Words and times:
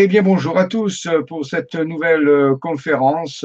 Eh 0.00 0.06
bien, 0.06 0.22
bonjour 0.22 0.56
à 0.56 0.66
tous 0.66 1.08
pour 1.26 1.44
cette 1.44 1.74
nouvelle 1.74 2.28
euh, 2.28 2.54
conférence, 2.54 3.44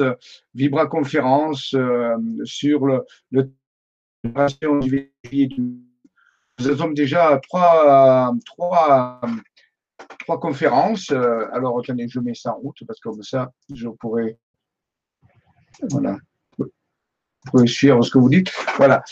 Vibra 0.54 0.86
Conférence 0.86 1.74
euh, 1.74 2.14
sur 2.44 2.86
le, 2.86 3.04
le 3.32 3.50
Nous 6.60 6.68
avons 6.68 6.92
déjà 6.92 7.40
trois, 7.42 8.32
trois, 8.46 9.20
trois 10.20 10.38
conférences. 10.38 11.10
Alors, 11.10 11.80
attendez, 11.80 12.06
je 12.06 12.20
mets 12.20 12.34
ça 12.34 12.54
en 12.54 12.60
route 12.60 12.84
parce 12.86 13.00
que 13.00 13.08
comme 13.08 13.24
ça, 13.24 13.50
je 13.74 13.88
pourrais. 13.88 14.38
Voilà. 15.90 16.18
Vous 17.52 17.66
suivre 17.66 18.00
ce 18.04 18.12
que 18.12 18.18
vous 18.18 18.28
dites. 18.30 18.52
Voilà. 18.76 19.02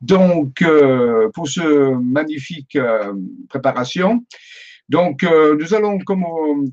Donc, 0.00 0.62
euh, 0.62 1.30
pour 1.32 1.46
ce 1.46 1.94
magnifique 1.94 2.76
préparation, 3.48 4.24
donc, 4.88 5.22
euh, 5.22 5.56
nous 5.58 5.74
allons, 5.74 5.98
comme, 5.98 6.24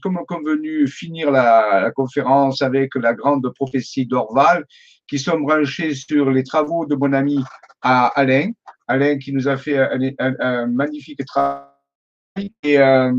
comme 0.02 0.20
convenu, 0.28 0.88
finir 0.88 1.32
la, 1.32 1.82
la, 1.82 1.92
conférence 1.92 2.62
avec 2.62 2.96
la 2.96 3.14
grande 3.14 3.52
prophétie 3.54 4.06
d'Orval, 4.06 4.66
qui 5.08 5.20
sont 5.20 5.40
branchés 5.40 5.94
sur 5.94 6.32
les 6.32 6.44
travaux 6.44 6.86
de 6.86 6.96
mon 6.96 7.14
ami 7.14 7.44
Alain. 7.82 8.52
Alain 8.88 9.18
qui 9.18 9.34
nous 9.34 9.48
a 9.48 9.58
fait 9.58 9.78
un, 9.78 10.36
un, 10.40 10.68
magnifique 10.68 11.26
travail. 11.26 11.68
Et 12.64 12.80
euh, 12.80 13.12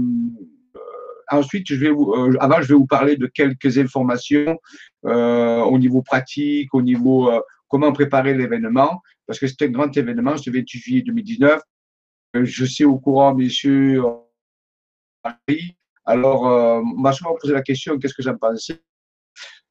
ensuite, 1.31 1.67
je 1.69 1.75
vais 1.75 1.91
vous, 1.91 2.13
euh, 2.13 2.37
avant, 2.41 2.61
je 2.61 2.69
vais 2.69 2.75
vous 2.75 2.87
parler 2.87 3.17
de 3.17 3.27
quelques 3.27 3.79
informations 3.79 4.59
euh, 5.05 5.61
au 5.61 5.79
niveau 5.79 6.03
pratique, 6.03 6.73
au 6.75 6.83
niveau 6.83 7.31
euh, 7.31 7.41
comment 7.69 7.93
préparer 7.93 8.35
l'événement, 8.35 9.01
parce 9.27 9.39
que 9.39 9.47
c'est 9.47 9.63
un 9.63 9.69
grand 9.69 9.95
événement, 9.97 10.37
ce 10.37 10.51
28 10.51 10.79
juillet 10.79 11.03
2019. 11.03 11.61
Je 12.35 12.65
suis 12.65 12.85
au 12.85 12.99
courant, 12.99 13.35
bien 13.35 13.49
sûr, 13.49 14.26
alors, 16.07 16.49
euh, 16.49 16.81
m'a 16.97 17.13
souvent 17.13 17.35
posé 17.41 17.53
la 17.53 17.63
question 17.63 17.99
qu'est-ce 17.99 18.15
que 18.15 18.23
j'en 18.23 18.37
pensais? 18.37 18.81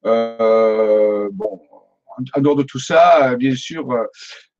Euh, 0.06 1.30
Bon, 1.32 1.60
en, 2.34 2.42
dehors 2.42 2.56
de 2.56 2.64
tout 2.64 2.80
ça, 2.80 3.36
bien 3.36 3.56
sûr, 3.56 3.88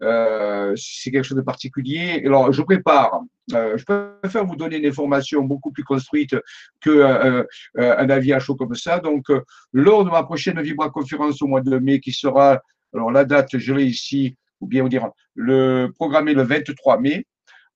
euh, 0.02 0.74
c'est 0.76 1.12
quelque 1.12 1.24
chose 1.24 1.38
de 1.38 1.44
particulier. 1.44 2.24
Alors, 2.26 2.52
je 2.52 2.62
prépare. 2.62 3.22
je 3.50 3.84
préfère 3.84 4.46
vous 4.46 4.56
donner 4.56 4.78
une 4.78 4.86
information 4.86 5.44
beaucoup 5.44 5.72
plus 5.72 5.84
construite 5.84 6.36
qu'un 6.82 7.46
un 7.78 8.10
avis 8.10 8.34
à 8.34 8.40
chaud 8.40 8.56
comme 8.56 8.76
ça. 8.76 9.00
Donc, 9.00 9.26
lors 9.74 10.06
de 10.06 10.10
ma 10.10 10.24
prochaine 10.24 10.62
Vibra 10.62 10.90
conférence 10.90 11.42
au 11.42 11.48
mois 11.48 11.62
de 11.62 11.78
mai, 11.78 12.00
qui 12.00 12.14
sera, 12.14 12.62
alors 12.94 13.12
la 13.12 13.26
date, 13.26 13.58
je 13.58 13.74
l'ai 13.74 13.86
ici, 13.86 14.36
ou 14.62 14.68
bien 14.68 14.82
vous 14.82 14.90
dire, 14.90 15.10
le 15.36 15.90
programmé 15.94 16.34
le 16.34 16.44
23 16.44 17.00
mai, 17.00 17.26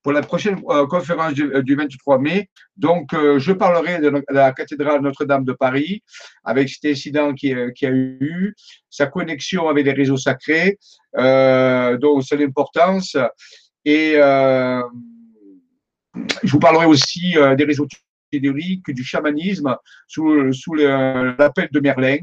pour 0.04 0.14
la 0.14 0.22
prochaine 0.22 0.62
euh, 0.70 0.88
conférence 0.88 1.34
du, 1.34 1.76
23 1.76 2.16
euh, 2.16 2.20
mai. 2.20 2.50
Donc, 2.78 3.14
euh, 3.14 3.40
je 3.40 3.52
parlerai 3.52 4.00
de 4.00 4.24
la 4.30 4.52
cathédrale 4.52 5.02
Notre-Dame 5.02 5.44
de 5.44 5.54
Paris 5.54 6.04
avec 6.44 6.70
cet 6.70 6.86
incident 6.86 7.34
qui, 7.34 7.54
qui, 7.76 7.86
a 7.86 7.92
eu, 7.92 8.56
sa 8.90 9.08
connexion 9.08 9.68
avec 9.68 9.86
les 9.86 9.94
réseaux 9.94 10.18
sacrés, 10.18 10.78
euh, 11.18 11.98
donc 11.98 12.24
c'est 12.24 12.38
l'importance. 12.38 13.18
Et 13.86 14.14
je 14.16 14.84
vous 16.52 16.60
parlerai 16.60 16.86
aussi 16.86 17.36
des 17.58 17.64
réseaux 17.64 17.88
théoriques, 18.32 18.92
du 18.92 19.04
chamanisme 19.04 19.76
sous 20.08 20.74
l'appel 20.76 21.70
de 21.72 21.80
Merlin. 21.80 22.18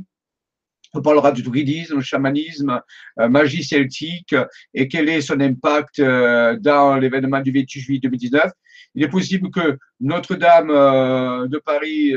On 0.97 1.02
parlera 1.02 1.30
du 1.30 1.42
druidisme, 1.42 2.00
chamanisme, 2.00 2.80
euh, 3.20 3.28
magie 3.28 3.62
celtique 3.62 4.34
et 4.72 4.89
quel 4.89 5.11
est 5.11 5.20
son 5.20 5.39
impact 5.41 5.98
euh, 5.98 6.56
dans 6.58 6.97
l'événement 6.97 7.42
du 7.42 7.52
28 7.52 7.80
juillet 7.80 8.00
2019. 8.00 8.50
Il 8.94 9.02
est 9.05 9.08
possible 9.08 9.50
que 9.50 9.77
Notre-Dame 10.00 10.70
euh, 10.70 11.48
de 11.48 11.58
Paris 11.58 12.14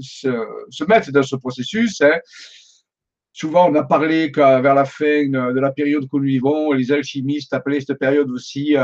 se, 0.00 0.84
mette 0.88 1.10
dans 1.10 1.22
ce 1.22 1.36
processus. 1.36 2.00
Hein. 2.00 2.18
Souvent, 3.32 3.70
on 3.70 3.74
a 3.76 3.84
parlé 3.84 4.32
qu'à 4.32 4.60
vers 4.60 4.74
la 4.74 4.84
fin 4.84 5.28
de 5.28 5.60
la 5.60 5.70
période 5.70 6.08
que 6.10 6.16
nous 6.16 6.24
vivons, 6.24 6.72
les 6.72 6.90
alchimistes 6.90 7.54
appelaient 7.54 7.80
cette 7.80 7.98
période 8.00 8.30
aussi 8.30 8.76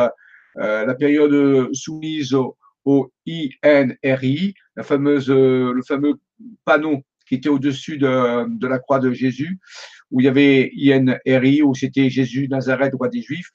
la 0.56 0.94
période 0.94 1.72
soumise 1.72 2.34
au, 2.34 3.12
INRI, 3.26 4.54
le 4.76 4.82
fameux 4.82 6.14
panneau 6.64 7.02
qui 7.30 7.36
était 7.36 7.48
au-dessus 7.48 7.96
de, 7.96 8.66
la 8.66 8.78
croix 8.80 8.98
de 8.98 9.12
Jésus, 9.12 9.60
où 10.10 10.20
il 10.20 10.24
y 10.24 10.28
avait 10.28 10.72
INRI, 10.74 11.62
où 11.62 11.76
c'était 11.76 12.10
Jésus, 12.10 12.48
Nazareth, 12.48 12.92
roi 12.94 13.08
des 13.08 13.22
Juifs. 13.22 13.50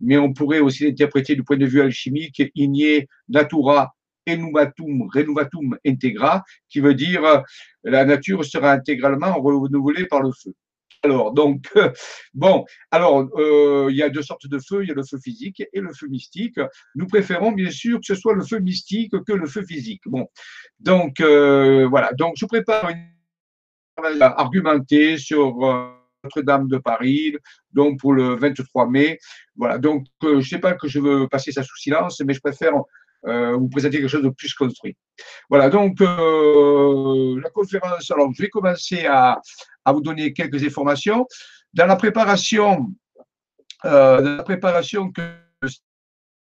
Mais 0.00 0.16
on 0.16 0.32
pourrait 0.32 0.60
aussi 0.60 0.84
l'interpréter 0.84 1.34
du 1.34 1.44
point 1.44 1.58
de 1.58 1.66
vue 1.66 1.82
alchimique, 1.82 2.42
Igné, 2.54 3.06
Natura, 3.28 3.94
Enumatum, 4.26 5.10
Renovatum 5.12 5.76
Integra, 5.86 6.42
qui 6.70 6.80
veut 6.80 6.94
dire 6.94 7.22
euh, 7.22 7.40
la 7.84 8.06
nature 8.06 8.46
sera 8.46 8.72
intégralement 8.72 9.34
renouvelée 9.38 10.06
par 10.06 10.22
le 10.22 10.30
feu. 10.32 10.54
Alors, 11.02 11.32
donc, 11.32 11.66
bon, 12.34 12.64
alors, 12.90 13.28
euh, 13.36 13.88
il 13.90 13.96
y 13.96 14.02
a 14.02 14.08
deux 14.08 14.22
sortes 14.22 14.48
de 14.48 14.58
feux, 14.58 14.84
il 14.84 14.88
y 14.88 14.92
a 14.92 14.94
le 14.94 15.04
feu 15.04 15.18
physique 15.22 15.62
et 15.72 15.80
le 15.80 15.92
feu 15.92 16.08
mystique. 16.08 16.58
Nous 16.94 17.06
préférons 17.06 17.52
bien 17.52 17.70
sûr 17.70 17.98
que 17.98 18.06
ce 18.06 18.14
soit 18.14 18.34
le 18.34 18.42
feu 18.42 18.58
mystique 18.58 19.12
que 19.26 19.32
le 19.32 19.46
feu 19.46 19.62
physique. 19.64 20.02
Bon, 20.06 20.26
donc, 20.80 21.20
euh, 21.20 21.86
voilà, 21.88 22.10
donc 22.18 22.34
je 22.36 22.46
prépare 22.46 22.90
une 22.90 23.17
argumenté 24.20 25.18
sur 25.18 25.64
euh, 25.64 25.90
Notre-Dame 26.24 26.68
de 26.68 26.78
Paris, 26.78 27.36
donc 27.72 28.00
pour 28.00 28.12
le 28.12 28.36
23 28.36 28.88
mai. 28.88 29.18
Voilà, 29.56 29.78
donc 29.78 30.06
euh, 30.24 30.34
je 30.34 30.36
ne 30.36 30.42
sais 30.42 30.58
pas 30.58 30.74
que 30.74 30.88
je 30.88 31.00
veux 31.00 31.28
passer 31.28 31.52
ça 31.52 31.62
sous 31.62 31.76
silence, 31.76 32.20
mais 32.24 32.34
je 32.34 32.40
préfère 32.40 32.72
euh, 33.26 33.56
vous 33.56 33.68
présenter 33.68 33.98
quelque 33.98 34.08
chose 34.08 34.22
de 34.22 34.30
plus 34.30 34.54
construit. 34.54 34.96
Voilà, 35.50 35.68
donc 35.68 36.00
la 36.00 37.50
conférence, 37.50 38.10
alors 38.10 38.32
je 38.32 38.42
vais 38.42 38.48
commencer 38.48 39.06
à, 39.06 39.40
vous 39.86 40.00
donner 40.00 40.32
quelques 40.32 40.62
informations. 40.64 41.26
Dans 41.72 41.86
la 41.86 41.96
préparation, 41.96 42.88
dans 43.82 44.36
la 44.36 44.42
préparation 44.42 45.10
que 45.10 45.22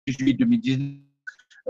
juillet 0.07 0.33
2019, 0.33 1.10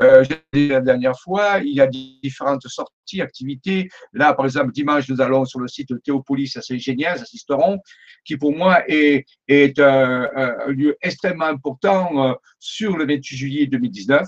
euh, 0.02 0.24
dit 0.54 0.68
la 0.70 0.82
dernière 0.82 1.20
fois, 1.20 1.60
il 1.60 1.74
y 1.74 1.82
a 1.82 1.88
différentes 1.88 2.68
sorties, 2.68 3.22
activités. 3.22 3.90
Là, 4.14 4.34
par 4.34 4.46
exemple, 4.46 4.72
dimanche, 4.72 5.10
nous 5.10 5.22
allons 5.22 5.46
sur 5.46 5.60
le 5.60 5.68
site 5.68 5.90
Théopolis 6.04 6.56
à 6.56 6.62
Saint-Géniaz, 6.62 7.22
assisterons, 7.22 7.80
qui 8.24 8.38
pour 8.38 8.56
moi 8.56 8.84
est, 8.88 9.26
un, 9.80 10.30
un, 10.36 10.68
lieu 10.68 10.96
extrêmement 11.02 11.46
important 11.46 12.30
euh, 12.30 12.34
sur 12.60 12.98
le 12.98 13.06
28 13.06 13.36
juillet 13.36 13.68
2019. 13.68 14.28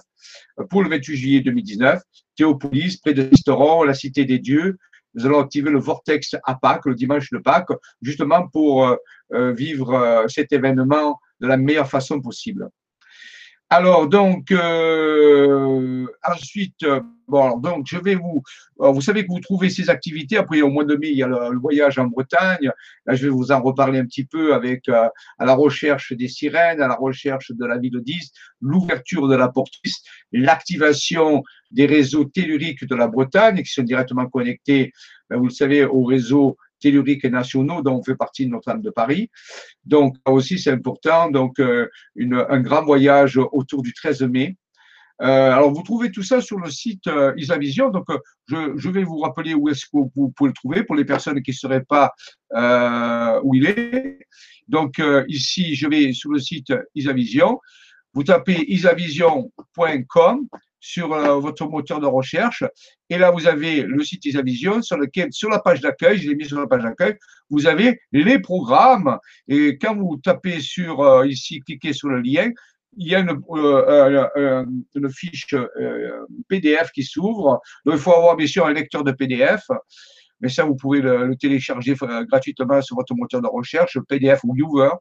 Pour 0.69 0.83
le 0.83 0.89
28 0.89 1.15
juillet 1.15 1.41
2019, 1.41 2.01
Théopolis, 2.35 2.97
près 2.97 3.13
de 3.13 3.27
Sisteron, 3.29 3.83
la 3.83 3.93
cité 3.93 4.25
des 4.25 4.39
dieux, 4.39 4.77
nous 5.15 5.25
allons 5.25 5.39
activer 5.39 5.69
le 5.69 5.79
vortex 5.79 6.35
à 6.43 6.55
Pâques, 6.55 6.85
le 6.85 6.95
dimanche 6.95 7.29
de 7.31 7.37
Pâques, 7.37 7.69
justement 8.01 8.47
pour 8.47 8.87
euh, 8.87 8.95
euh 9.33 9.53
vivre 9.53 9.93
euh, 9.93 10.27
cet 10.27 10.51
événement 10.51 11.19
de 11.39 11.47
la 11.47 11.57
meilleure 11.57 11.89
façon 11.89 12.19
possible. 12.19 12.69
Alors, 13.75 14.07
donc, 14.07 14.51
euh, 14.51 16.05
ensuite, 16.23 16.85
bon, 17.27 17.57
donc, 17.57 17.87
je 17.89 17.97
vais 17.97 18.13
vous, 18.13 18.43
vous 18.77 19.01
savez 19.01 19.23
que 19.23 19.31
vous 19.31 19.39
trouvez 19.39 19.71
ces 19.71 19.89
activités. 19.89 20.37
Après, 20.37 20.61
au 20.61 20.69
mois 20.69 20.85
de 20.85 20.95
mai, 20.95 21.09
il 21.09 21.17
y 21.17 21.23
a 21.23 21.27
le, 21.27 21.57
voyage 21.57 21.97
en 21.97 22.05
Bretagne. 22.05 22.69
Là, 23.07 23.15
je 23.15 23.23
vais 23.23 23.31
vous 23.31 23.51
en 23.51 23.63
reparler 23.63 23.97
un 23.97 24.05
petit 24.05 24.25
peu 24.25 24.53
avec 24.53 24.87
euh, 24.89 25.09
à 25.39 25.45
la 25.45 25.55
recherche 25.55 26.13
des 26.13 26.27
sirènes, 26.27 26.83
à 26.83 26.87
la 26.87 26.93
recherche 26.93 27.49
de 27.49 27.65
la 27.65 27.79
ville 27.79 27.93
de 27.93 27.99
10, 27.99 28.31
l'ouverture 28.61 29.27
de 29.27 29.35
la 29.35 29.47
portis, 29.47 30.03
l'activation 30.31 31.41
des 31.71 31.87
réseaux 31.87 32.25
telluriques 32.25 32.85
de 32.85 32.93
la 32.93 33.07
Bretagne 33.07 33.63
qui 33.63 33.73
sont 33.73 33.81
directement 33.81 34.27
connectés, 34.27 34.93
ben, 35.31 35.37
vous 35.37 35.45
le 35.45 35.51
savez, 35.51 35.83
au 35.83 36.03
réseau 36.03 36.57
telluriques 36.83 37.25
nationaux 37.25 37.81
dont 37.81 37.95
on 37.95 38.03
fait 38.03 38.15
partie 38.15 38.45
Notre-Dame 38.47 38.81
de 38.81 38.89
Paris. 38.89 39.29
Donc, 39.85 40.17
aussi, 40.25 40.59
c'est 40.59 40.71
important. 40.71 41.31
Donc, 41.31 41.59
euh, 41.59 41.87
un 42.19 42.59
grand 42.59 42.83
voyage 42.83 43.37
autour 43.37 43.81
du 43.81 43.93
13 43.93 44.23
mai. 44.23 44.57
Euh, 45.21 45.51
alors, 45.51 45.71
vous 45.71 45.83
trouvez 45.83 46.11
tout 46.11 46.23
ça 46.23 46.41
sur 46.41 46.59
le 46.59 46.69
site 46.69 47.07
euh, 47.07 47.33
Isavision. 47.37 47.89
Donc, 47.89 48.09
euh, 48.09 48.73
je, 48.77 48.89
vais 48.89 49.03
vous 49.03 49.19
rappeler 49.19 49.53
où 49.53 49.69
est-ce 49.69 49.85
que 49.85 49.97
vous 50.15 50.33
pouvez 50.35 50.49
le 50.49 50.53
trouver 50.53 50.83
pour 50.83 50.95
les 50.95 51.05
personnes 51.05 51.41
qui 51.41 51.51
ne 51.51 51.55
seraient 51.55 51.85
pas 51.85 52.13
où 53.43 53.55
il 53.55 53.65
est. 53.65 54.19
Donc, 54.67 55.01
ici, 55.27 55.75
je 55.75 55.87
vais 55.87 56.13
sur 56.13 56.31
le 56.31 56.39
site 56.39 56.73
Isavision. 56.95 57.59
Vous 58.13 58.23
tapez 58.23 58.65
isavision.com 58.67 60.47
sur 60.83 61.13
euh, 61.13 61.39
votre 61.39 61.65
moteur 61.65 62.01
de 62.01 62.05
recherche. 62.05 62.63
Et 63.09 63.17
là, 63.17 63.31
vous 63.31 63.47
avez 63.47 63.83
le 63.83 64.03
site 64.03 64.25
Isavision 64.25 64.81
sur 64.81 64.97
lequel, 64.97 65.31
sur 65.31 65.49
la 65.49 65.59
page 65.59 65.79
d'accueil, 65.79 66.17
je 66.17 66.29
l'ai 66.29 66.35
mis 66.35 66.45
sur 66.45 66.59
la 66.59 66.67
page 66.67 66.83
d'accueil, 66.83 67.17
vous 67.49 67.67
avez 67.67 68.01
les 68.11 68.37
programmes. 68.39 69.17
Et 69.47 69.77
quand 69.77 69.95
vous 69.95 70.17
tapez 70.17 70.59
sur 70.59 70.99
euh, 70.99 71.25
ici, 71.25 71.61
cliquez 71.61 71.93
sur 71.93 72.09
le 72.09 72.19
lien, 72.19 72.51
il 72.97 73.07
y 73.07 73.15
a 73.15 73.19
une, 73.19 73.41
euh, 73.49 74.65
une 74.93 75.09
fiche 75.09 75.55
PDF 76.49 76.91
qui 76.91 77.03
s'ouvre. 77.03 77.61
Il 77.85 77.97
faut 77.97 78.13
avoir 78.13 78.35
bien 78.35 78.45
sûr 78.45 78.67
un 78.67 78.73
lecteur 78.73 79.05
de 79.05 79.13
PDF. 79.13 79.63
Mais 80.41 80.49
ça, 80.49 80.65
vous 80.65 80.75
pouvez 80.75 80.99
le, 80.99 81.25
le 81.25 81.35
télécharger 81.37 81.95
gratuitement 82.29 82.81
sur 82.81 82.97
votre 82.97 83.15
moteur 83.15 83.41
de 83.41 83.47
recherche, 83.47 83.97
PDF 84.09 84.41
ou 84.43 84.53
Viewer. 84.53 84.91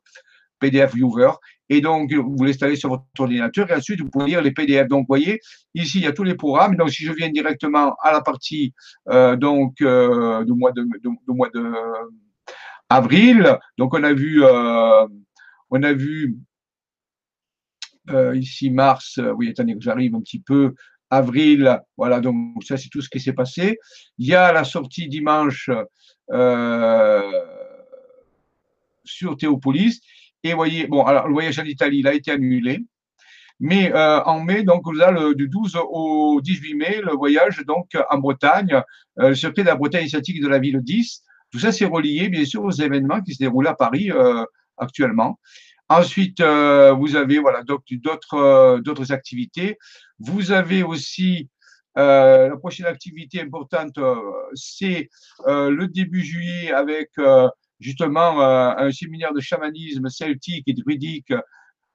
PDF 0.62 0.94
Viewer. 0.94 1.32
et 1.68 1.80
donc 1.80 2.12
vous 2.12 2.44
l'installez 2.44 2.76
sur 2.76 2.90
votre 2.90 3.04
ordinateur 3.18 3.70
et 3.70 3.74
ensuite 3.74 4.00
vous 4.00 4.10
pouvez 4.10 4.26
lire 4.26 4.42
les 4.42 4.52
PDF. 4.52 4.86
Donc, 4.88 5.02
vous 5.02 5.14
voyez, 5.16 5.40
ici 5.74 5.98
il 5.98 6.04
y 6.04 6.06
a 6.06 6.12
tous 6.12 6.24
les 6.24 6.36
programmes. 6.36 6.76
Donc, 6.76 6.90
si 6.90 7.04
je 7.04 7.12
viens 7.12 7.30
directement 7.30 7.94
à 8.02 8.12
la 8.12 8.20
partie 8.20 8.74
donc 9.06 9.74
du 9.78 10.52
mois 10.54 10.72
de, 10.72 10.82
mois 11.28 11.50
de 11.52 11.64
avril, 12.88 13.58
donc 13.78 13.94
on 13.94 14.04
a 14.04 14.12
vu 14.12 14.42
on 15.74 15.82
a 15.82 15.92
vu 15.92 16.36
ici 18.34 18.70
mars, 18.70 19.18
oui, 19.36 19.50
attendez 19.50 19.74
que 19.74 19.80
j'arrive 19.80 20.14
un 20.14 20.20
petit 20.20 20.40
peu, 20.40 20.74
avril, 21.12 21.78
voilà, 21.98 22.20
donc 22.20 22.64
ça 22.64 22.78
c'est 22.78 22.88
tout 22.88 23.02
ce 23.02 23.10
qui 23.10 23.20
s'est 23.20 23.34
passé. 23.34 23.78
Il 24.16 24.26
y 24.26 24.34
a 24.34 24.50
la 24.50 24.64
sortie 24.64 25.08
dimanche 25.08 25.68
euh, 26.32 27.42
sur 29.04 29.36
Théopolis, 29.36 30.00
et 30.44 30.54
voyez, 30.54 30.86
bon, 30.86 31.04
alors 31.04 31.26
le 31.26 31.32
voyage 31.32 31.58
en 31.58 31.64
Italie, 31.64 31.98
il 31.98 32.08
a 32.08 32.14
été 32.14 32.32
annulé, 32.32 32.84
mais 33.60 33.92
euh, 33.94 34.22
en 34.24 34.40
mai, 34.40 34.62
donc 34.64 34.82
vous 34.84 35.00
avez 35.00 35.20
le, 35.20 35.34
du 35.34 35.48
12 35.48 35.78
au 35.90 36.40
18 36.42 36.74
mai, 36.74 37.00
le 37.04 37.12
voyage 37.12 37.62
donc 37.66 37.90
en 38.10 38.18
Bretagne, 38.18 38.82
euh, 39.20 39.28
le 39.30 39.34
circuit 39.34 39.62
de 39.62 39.68
la 39.68 39.76
Bretagne 39.76 40.02
initiatique 40.02 40.40
de 40.40 40.48
la 40.48 40.58
ville 40.58 40.80
10. 40.80 41.22
Tout 41.50 41.58
ça, 41.58 41.70
c'est 41.70 41.84
relié, 41.84 42.28
bien 42.28 42.44
sûr, 42.44 42.64
aux 42.64 42.70
événements 42.70 43.20
qui 43.20 43.34
se 43.34 43.38
déroulent 43.38 43.68
à 43.68 43.74
Paris 43.74 44.10
actuellement. 44.78 45.38
Ensuite, 45.90 46.40
vous 46.40 47.16
avez 47.16 47.38
voilà 47.40 47.62
d'autres 47.62 48.80
d'autres 48.80 49.12
activités. 49.12 49.76
Vous 50.18 50.50
avez 50.50 50.82
aussi 50.82 51.50
euh, 51.98 52.48
la 52.48 52.56
prochaine 52.56 52.86
activité 52.86 53.40
importante, 53.40 53.98
euh, 53.98 54.16
c'est 54.54 55.10
euh, 55.46 55.70
le 55.70 55.88
début 55.88 56.22
juillet 56.24 56.72
avec 56.72 57.10
justement 57.82 58.40
un 58.40 58.90
séminaire 58.92 59.32
de 59.32 59.40
chamanisme 59.40 60.08
celtique 60.08 60.64
et 60.66 60.72
druidique 60.72 61.32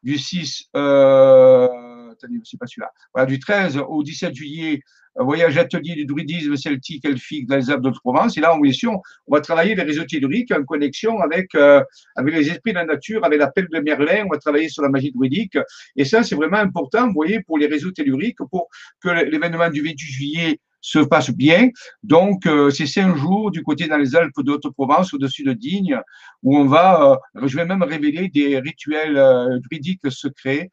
du 0.04 0.18
6, 0.18 0.69
attendez, 0.74 2.39
c'est 2.44 2.60
pas 2.60 2.68
celui-là, 2.68 2.92
voilà, 3.13 3.25
du 3.25 3.39
13 3.39 3.78
au 3.88 4.04
17 4.04 4.34
juillet 4.34 4.81
voyage 5.24 5.57
atelier 5.57 5.95
du 5.95 6.06
druidisme 6.06 6.56
celtique 6.56 7.06
elfique 7.06 7.48
dans 7.48 7.56
les 7.56 7.69
Alpes 7.69 7.84
de 7.84 7.89
Provence. 7.89 8.38
Et 8.38 8.42
là, 8.42 8.54
en 8.54 8.60
mission, 8.60 9.01
on 9.28 9.36
va 9.36 9.42
travailler 9.42 9.75
les 9.75 9.84
réseaux 9.84 10.04
telluriques 10.04 10.51
en 10.51 10.63
connexion 10.63 11.19
avec, 11.19 11.54
euh, 11.56 11.84
avec 12.16 12.36
les 12.36 12.50
esprits 12.50 12.72
de 12.74 12.78
la 12.78 12.86
nature, 12.86 13.24
avec 13.25 13.39
l'appel 13.39 13.68
de 13.72 13.80
Merlin. 13.80 14.25
On 14.25 14.30
va 14.30 14.38
travailler 14.38 14.69
sur 14.69 14.84
la 14.84 14.89
magie 14.89 15.12
druidique. 15.12 15.57
Et 15.95 16.06
ça, 16.06 16.24
c'est 16.24 16.36
vraiment 16.36 16.57
important, 16.57 17.07
vous 17.07 17.13
voyez, 17.13 17.42
pour 17.42 17.57
les 17.57 17.68
réseaux 17.68 17.92
telluriques, 17.92 18.38
pour 18.51 18.68
que 19.01 19.10
l'événement 19.10 19.69
du 19.69 19.81
28 19.81 19.98
juillet 19.98 20.60
se 20.88 21.00
passe 21.00 21.31
bien. 21.31 21.69
Donc, 22.01 22.45
euh, 22.45 22.69
c'est 22.69 22.86
cinq 22.86 23.13
jours 23.18 23.51
du 23.51 23.62
côté 23.62 23.88
dans 23.88 23.98
les 23.98 24.16
Alpes 24.16 24.42
de 24.42 24.51
Haute-Provence, 24.54 25.13
au-dessus 25.13 25.44
de 25.44 25.51
Digne, 25.51 26.00
où 26.44 26.57
on 26.57 26.66
va, 26.66 27.19
euh, 27.36 27.48
je 27.48 27.57
vais 27.57 27.66
même 27.66 27.84
révéler 27.84 28.30
des 28.30 28.57
rituels 28.60 29.18
euh, 29.18 29.60
druidiques 29.60 30.10
secrets 30.10 30.69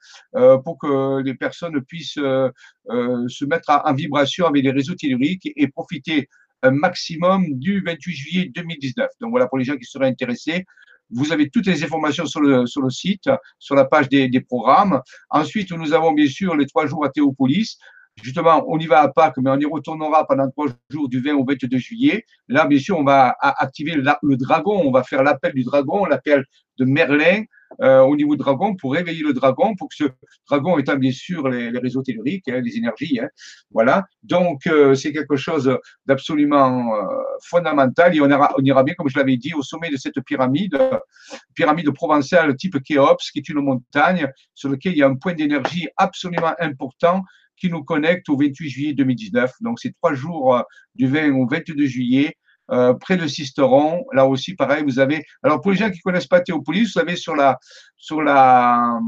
pour 0.65 0.79
que 0.79 1.23
les 1.23 1.35
personnes 1.35 1.81
puissent 1.83 2.15
se 2.15 3.45
mettre 3.45 3.83
en 3.85 3.95
vibration 3.95 4.47
avec 4.47 4.63
les 4.63 4.71
réseaux 4.71 4.95
telluriques 4.95 5.49
et 5.57 5.67
profiter 5.69 6.29
un 6.63 6.71
maximum 6.71 7.47
du 7.59 7.83
28 7.85 8.13
juillet 8.13 8.51
2019. 8.55 9.09
Donc 9.21 9.31
voilà, 9.31 9.47
pour 9.49 9.59
les 9.59 9.65
gens 9.65 9.77
qui 9.77 9.85
seraient 9.85 10.09
intéressés, 10.09 10.65
vous 11.11 11.33
avez 11.33 11.51
toutes 11.51 11.67
les 11.67 11.83
informations 11.85 12.27
sur 12.27 12.41
le, 12.41 12.67
sur 12.67 12.83
le 12.83 12.91
site, 12.91 13.29
sur 13.59 13.75
la 13.75 13.85
page 13.85 14.09
des 14.09 14.41
programmes. 14.41 15.01
Ensuite, 15.31 15.71
nous 15.73 15.93
avons 15.93 16.13
bien 16.13 16.29
sûr 16.29 16.57
les 16.57 16.67
trois 16.67 16.87
jours 16.87 17.05
à 17.05 17.11
Théopolis. 17.11 17.79
Justement, 18.23 18.65
on 18.69 18.79
y 18.79 18.87
va 18.87 19.01
à 19.01 19.09
Pâques, 19.09 19.37
mais 19.39 19.51
on 19.51 19.59
y 19.59 19.65
retournera 19.65 20.27
pendant 20.27 20.49
trois 20.51 20.67
jours 20.89 21.09
du 21.09 21.21
20 21.21 21.35
au 21.35 21.45
22 21.45 21.79
juillet. 21.79 22.25
Là, 22.49 22.67
bien 22.67 22.79
sûr, 22.79 22.97
on 22.99 23.05
va 23.05 23.37
activer 23.41 23.93
le, 23.93 24.37
dragon, 24.37 24.83
on 24.85 24.93
va 24.93 25.03
faire 25.03 25.23
l'appel 25.23 25.53
du 25.53 25.65
dragon, 25.65 26.05
l'appel 26.05 26.45
de 26.79 26.85
Merlin 26.85 27.43
euh, 27.83 28.01
au 28.01 28.15
niveau 28.15 28.37
dragon 28.37 28.77
pour 28.77 28.93
réveiller 28.93 29.23
le 29.25 29.33
dragon, 29.33 29.75
pour 29.75 29.89
que 29.89 29.97
ce 29.97 30.05
dragon 30.49 30.79
établisse 30.79 31.01
bien 31.01 31.11
sûr 31.13 31.49
les, 31.49 31.77
réseaux 31.79 32.03
telluriques, 32.03 32.49
hein, 32.49 32.61
les 32.61 32.77
énergies. 32.77 33.19
Hein. 33.21 33.29
voilà. 33.73 34.05
Donc, 34.23 34.67
euh, 34.67 34.95
c'est 34.95 35.13
quelque 35.13 35.37
chose 35.37 35.77
d'absolument 36.07 36.95
euh, 36.95 37.03
fondamental 37.43 38.15
et 38.17 38.21
on 38.21 38.31
ira, 38.31 38.55
on 38.57 38.63
ira 38.63 38.85
bien, 38.85 38.95
comme 38.95 39.09
je 39.09 39.19
l'avais 39.19 39.37
dit, 39.37 39.55
au 39.55 39.63
sommet 39.63 39.91
de 39.91 39.97
cette 39.97 40.21
pyramide, 40.21 40.79
pyramide 41.55 41.91
provençale 41.91 42.55
type 42.57 42.81
Khéops, 42.83 43.31
qui 43.33 43.41
est 43.41 43.49
une 43.49 43.61
montagne 43.61 44.29
sur 44.55 44.69
laquelle 44.69 44.93
il 44.93 44.99
y 44.99 45.03
a 45.03 45.09
un 45.09 45.17
point 45.17 45.35
d'énergie 45.35 45.89
absolument 45.97 46.55
important 46.61 47.23
qui 47.57 47.69
nous 47.71 47.85
connecte 47.85 48.29
au 48.29 48.37
28 48.37 48.69
juillet 48.69 48.93
2019. 48.95 49.53
Donc, 49.61 49.81
c'est 49.81 49.93
trois 49.93 50.15
jours 50.15 50.57
euh, 50.57 50.63
du 50.95 51.07
20 51.07 51.33
au 51.33 51.47
22 51.47 51.87
juillet. 51.87 52.37
Euh, 52.71 52.95
près 52.95 53.19
de 53.19 53.27
Sisteron, 53.27 54.07
là 54.13 54.27
aussi 54.27 54.55
pareil, 54.55 54.85
vous 54.85 54.99
avez. 54.99 55.23
Alors 55.43 55.61
pour 55.61 55.73
les 55.73 55.77
gens 55.77 55.91
qui 55.91 56.01
connaissent 56.01 56.27
pas 56.27 56.41
Théopolis, 56.41 56.95
vous 56.95 56.99
avez 56.99 57.15
sur 57.15 57.37
la 57.37 57.59
sur 57.99 58.23
la 58.23 58.99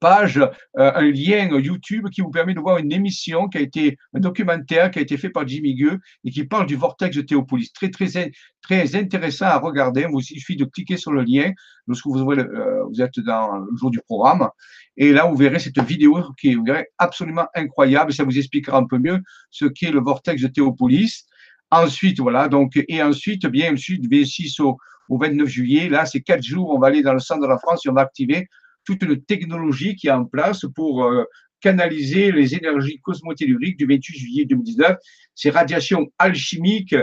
page 0.00 0.40
un 0.76 1.02
lien 1.02 1.48
YouTube 1.58 2.08
qui 2.10 2.20
vous 2.20 2.30
permet 2.30 2.54
de 2.54 2.60
voir 2.60 2.78
une 2.78 2.92
émission 2.92 3.48
qui 3.48 3.58
a 3.58 3.60
été 3.60 3.96
un 4.14 4.20
documentaire 4.20 4.90
qui 4.90 4.98
a 4.98 5.02
été 5.02 5.16
fait 5.16 5.30
par 5.30 5.46
Jimmy 5.46 5.74
Gueux 5.74 5.98
et 6.24 6.30
qui 6.30 6.44
parle 6.44 6.66
du 6.66 6.76
vortex 6.76 7.16
de 7.16 7.22
Théopolis. 7.22 7.72
Très 7.72 7.90
très 7.90 8.32
très 8.62 8.96
intéressant 8.96 9.46
à 9.46 9.58
regarder. 9.58 10.06
Il 10.10 10.22
suffit 10.22 10.56
de 10.56 10.64
cliquer 10.64 10.96
sur 10.96 11.12
le 11.12 11.22
lien 11.22 11.52
lorsque 11.86 12.06
vous, 12.06 12.24
vous 12.24 13.02
êtes 13.02 13.20
dans 13.20 13.58
le 13.58 13.76
jour 13.76 13.90
du 13.90 14.00
programme 14.00 14.48
et 14.96 15.12
là, 15.12 15.26
vous 15.26 15.36
verrez 15.36 15.58
cette 15.58 15.78
vidéo 15.80 16.22
qui 16.40 16.52
est 16.52 16.90
absolument 16.98 17.46
incroyable. 17.54 18.12
Ça 18.12 18.24
vous 18.24 18.36
expliquera 18.36 18.78
un 18.78 18.86
peu 18.86 18.98
mieux 18.98 19.20
ce 19.50 19.66
qu'est 19.66 19.90
le 19.90 20.00
vortex 20.00 20.42
de 20.42 20.48
Théopolis. 20.48 21.26
Ensuite, 21.70 22.20
voilà, 22.20 22.48
donc, 22.48 22.80
et 22.88 23.02
ensuite, 23.02 23.46
bien 23.46 23.72
ensuite, 23.72 24.08
V6 24.08 24.62
au, 24.62 24.78
au 25.08 25.18
29 25.18 25.48
juillet, 25.48 25.88
là, 25.88 26.06
c'est 26.06 26.20
quatre 26.20 26.42
jours, 26.42 26.70
on 26.70 26.78
va 26.78 26.86
aller 26.86 27.02
dans 27.02 27.12
le 27.12 27.18
centre 27.18 27.42
de 27.42 27.48
la 27.48 27.58
France 27.58 27.84
et 27.84 27.88
on 27.88 27.92
va 27.92 28.02
activer 28.02 28.48
toute 28.86 29.02
une 29.02 29.20
technologie 29.22 29.96
qui 29.96 30.06
est 30.06 30.12
en 30.12 30.24
place 30.24 30.64
pour 30.74 31.04
euh, 31.04 31.24
canaliser 31.60 32.32
les 32.32 32.54
énergies 32.54 33.00
cosmotelluriques 33.00 33.78
du 33.78 33.86
28 33.86 34.18
juillet 34.18 34.44
2019. 34.44 34.96
Ces 35.34 35.50
radiations 35.50 36.06
alchimiques 36.18 36.94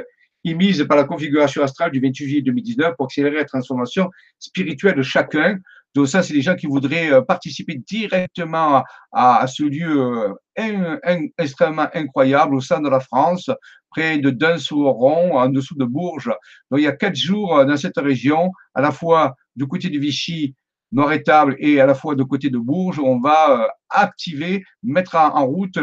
émises 0.44 0.86
par 0.88 0.98
la 0.98 1.04
configuration 1.04 1.64
astrale 1.64 1.92
du 1.92 2.00
28 2.00 2.26
juillet 2.26 2.42
2019 2.42 2.96
pour 2.96 3.06
accélérer 3.06 3.36
la 3.36 3.46
transformation 3.46 4.10
spirituelle 4.40 4.96
de 4.96 5.02
chacun 5.02 5.60
donc 5.96 6.08
ça, 6.08 6.24
c'est 6.24 6.34
des 6.34 6.42
gens 6.42 6.56
qui 6.56 6.66
voudraient 6.66 7.12
euh, 7.12 7.22
participer 7.22 7.76
directement 7.76 8.84
à, 9.12 9.46
ce 9.48 9.64
lieu 9.64 10.34
euh, 10.58 11.30
extrêmement 11.38 11.88
incroyable 11.94 12.56
au 12.56 12.62
sein 12.62 12.82
de 12.82 12.90
la 12.90 13.00
France, 13.00 13.50
près 13.92 14.18
de 14.18 14.32
Dun-sur-Oron, 14.32 15.38
en 15.38 15.50
dessous 15.50 15.76
de 15.76 15.86
Bourges. 15.86 16.32
Donc 16.72 16.80
il 16.80 16.84
y 16.84 16.88
a 16.88 16.94
quatre 16.94 17.16
jours 17.16 17.64
dans 17.66 17.78
cette 17.78 17.98
région, 17.98 18.52
à 18.74 18.82
la 18.82 18.92
fois 18.92 19.36
du 19.56 19.68
côté 19.68 19.90
de 19.90 20.00
Vichy, 20.00 20.56
Nord-Étable 20.94 21.56
et 21.60 21.82
à 21.82 21.86
la 21.86 21.96
fois 21.96 22.16
de 22.16 22.24
côté 22.24 22.50
de 22.50 22.58
Bourges, 22.58 23.00
on 23.00 23.20
va 23.20 23.70
activer, 23.90 24.64
mettre 24.84 25.16
en, 25.16 25.46
route 25.46 25.78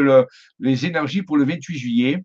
les 0.59 0.85
énergies 0.85 1.21
pour 1.21 1.37
le 1.37 1.45
28 1.45 1.77
juillet. 1.77 2.23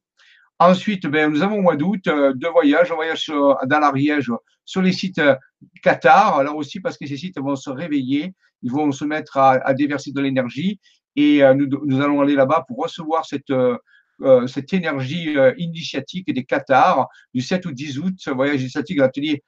Ensuite, 0.58 1.06
ben, 1.06 1.30
nous 1.30 1.42
avons 1.42 1.58
au 1.58 1.62
mois 1.62 1.76
d'août 1.76 2.06
euh, 2.06 2.32
deux 2.32 2.48
voyages. 2.48 2.90
Un 2.90 2.94
voyage 2.94 3.26
dans 3.26 3.78
l'Ariège 3.78 4.30
sur 4.64 4.80
les 4.80 4.92
sites 4.92 5.18
euh, 5.18 5.34
Qatar, 5.82 6.42
là 6.44 6.52
aussi 6.52 6.80
parce 6.80 6.96
que 6.96 7.06
ces 7.06 7.16
sites 7.16 7.38
vont 7.38 7.56
se 7.56 7.68
réveiller, 7.68 8.32
ils 8.62 8.72
vont 8.72 8.90
se 8.90 9.04
mettre 9.04 9.36
à, 9.36 9.74
déverser 9.74 10.12
de 10.12 10.20
l'énergie 10.20 10.80
et 11.14 11.44
euh, 11.44 11.54
nous, 11.54 12.00
allons 12.00 12.22
aller 12.22 12.34
là-bas 12.34 12.64
pour 12.66 12.78
recevoir 12.78 13.26
cette, 13.26 13.52
énergie 14.72 15.36
initiatique 15.58 16.32
des 16.32 16.44
Qatar 16.44 17.06
du 17.34 17.42
7 17.42 17.66
au 17.66 17.72
10 17.72 17.98
août, 17.98 18.14
voyage 18.28 18.60
initiatique 18.60 18.98
l'atelier 18.98 19.42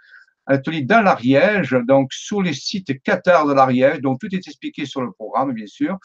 atelier 0.48 0.82
dans 0.82 1.02
l'Ariège, 1.02 1.76
donc 1.86 2.12
sur 2.12 2.42
les 2.42 2.54
sites 2.54 3.00
Qatar 3.02 3.46
de 3.46 3.52
l'Ariège, 3.52 4.00
donc 4.00 4.18
tout 4.18 4.34
est 4.34 4.46
expliqué 4.46 4.86
sur 4.86 5.02
le 5.02 5.12
programme, 5.12 5.52
bien 5.52 5.66
sûr. 5.66 5.96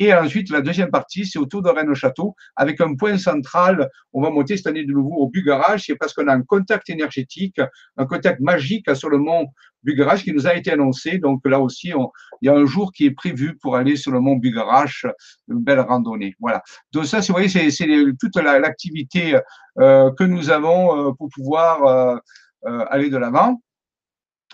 Et 0.00 0.12
ensuite, 0.12 0.50
la 0.50 0.60
deuxième 0.60 0.90
partie, 0.90 1.24
c'est 1.24 1.38
autour 1.38 1.62
de 1.62 1.70
Rennes-Château, 1.70 2.34
avec 2.56 2.80
un 2.80 2.94
point 2.96 3.16
central. 3.16 3.88
On 4.12 4.20
va 4.20 4.30
monter 4.30 4.56
cette 4.56 4.66
année 4.66 4.84
de 4.84 4.92
nouveau 4.92 5.14
au 5.16 5.28
Bugarage, 5.28 5.84
c'est 5.86 5.94
parce 5.94 6.12
qu'on 6.12 6.26
a 6.26 6.34
un 6.34 6.42
contact 6.42 6.90
énergétique, 6.90 7.60
un 7.96 8.06
contact 8.06 8.40
magique 8.40 8.94
sur 8.96 9.08
le 9.08 9.18
mont 9.18 9.46
Bugarage 9.84 10.24
qui 10.24 10.32
nous 10.32 10.46
a 10.46 10.54
été 10.54 10.72
annoncé. 10.72 11.18
Donc 11.18 11.42
là 11.44 11.60
aussi, 11.60 11.92
il 12.42 12.46
y 12.46 12.48
a 12.48 12.54
un 12.54 12.66
jour 12.66 12.90
qui 12.92 13.06
est 13.06 13.12
prévu 13.12 13.56
pour 13.56 13.76
aller 13.76 13.96
sur 13.96 14.10
le 14.10 14.20
mont 14.20 14.36
Bugarage, 14.36 15.06
une 15.48 15.62
belle 15.62 15.80
randonnée. 15.80 16.34
Voilà. 16.40 16.62
Donc 16.92 17.06
ça, 17.06 17.20
vous 17.20 17.32
voyez, 17.32 17.48
c'est 17.48 17.88
toute 18.18 18.36
l'activité 18.36 19.38
euh, 19.78 20.10
que 20.18 20.24
nous 20.24 20.50
avons 20.50 21.10
euh, 21.10 21.12
pour 21.12 21.28
pouvoir 21.28 22.18
euh, 22.66 22.84
aller 22.88 23.10
de 23.10 23.18
l'avant. 23.18 23.60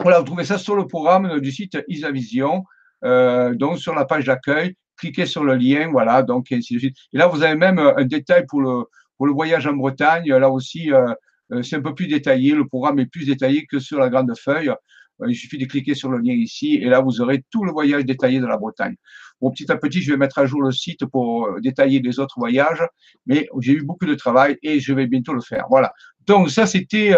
Voilà, 0.03 0.19
vous 0.21 0.25
trouvez 0.25 0.45
ça 0.45 0.57
sur 0.57 0.77
le 0.77 0.87
programme 0.87 1.41
du 1.41 1.53
site 1.53 1.77
Isavision, 1.87 2.65
euh, 3.05 3.55
donc 3.55 3.79
sur 3.79 3.95
la 3.95 4.07
page 4.07 4.25
d'accueil, 4.25 4.75
cliquez 4.97 5.27
sur 5.27 5.45
le 5.45 5.57
lien, 5.57 5.89
voilà, 5.91 6.23
donc 6.23 6.51
et 6.53 6.57
ainsi 6.57 6.75
de 6.75 6.79
suite. 6.79 6.97
Et 7.13 7.19
là, 7.19 7.27
vous 7.27 7.43
avez 7.43 7.55
même 7.55 7.79
euh, 7.79 7.97
un 7.97 8.07
détail 8.07 8.47
pour 8.49 8.63
le, 8.63 8.85
pour 9.19 9.27
le 9.27 9.33
voyage 9.33 9.67
en 9.67 9.75
Bretagne. 9.75 10.27
Là 10.27 10.49
aussi, 10.49 10.91
euh, 10.91 11.13
euh, 11.53 11.63
c'est 11.63 11.77
un 11.77 11.83
peu 11.83 11.95
plus 11.95 12.07
détaillé. 12.07 12.55
Le 12.55 12.67
programme 12.67 12.99
est 12.99 13.07
plus 13.07 13.27
détaillé 13.27 13.67
que 13.67 13.79
sur 13.79 13.99
la 13.99 14.09
grande 14.09 14.33
feuille. 14.39 14.73
il 15.29 15.35
suffit 15.35 15.59
de 15.59 15.67
cliquer 15.67 15.95
sur 15.95 16.09
le 16.11 16.17
lien 16.17 16.33
ici 16.33 16.77
et 16.77 16.89
là, 16.89 17.01
vous 17.01 17.21
aurez 17.21 17.45
tout 17.51 17.65
le 17.65 17.73
voyage 17.73 18.07
détaillé 18.07 18.41
de 18.41 18.47
la 18.47 18.57
Bretagne. 18.57 18.97
Bon, 19.41 19.51
petit 19.51 19.71
à 19.71 19.77
petit, 19.77 20.01
je 20.01 20.13
vais 20.13 20.17
mettre 20.17 20.39
à 20.39 20.47
jour 20.47 20.63
le 20.63 20.73
site 20.73 21.05
pour 21.05 21.61
détailler 21.61 22.01
les 22.01 22.19
autres 22.21 22.39
voyages, 22.39 22.83
mais 23.27 23.49
j'ai 23.61 23.73
eu 23.73 23.83
beaucoup 23.83 24.07
de 24.07 24.15
travail 24.15 24.57
et 24.63 24.81
je 24.81 24.95
vais 24.95 25.07
bientôt 25.07 25.35
le 25.35 25.43
faire. 25.43 25.67
Voilà. 25.69 25.93
Donc, 26.27 26.51
ça, 26.51 26.65
c'était 26.67 27.15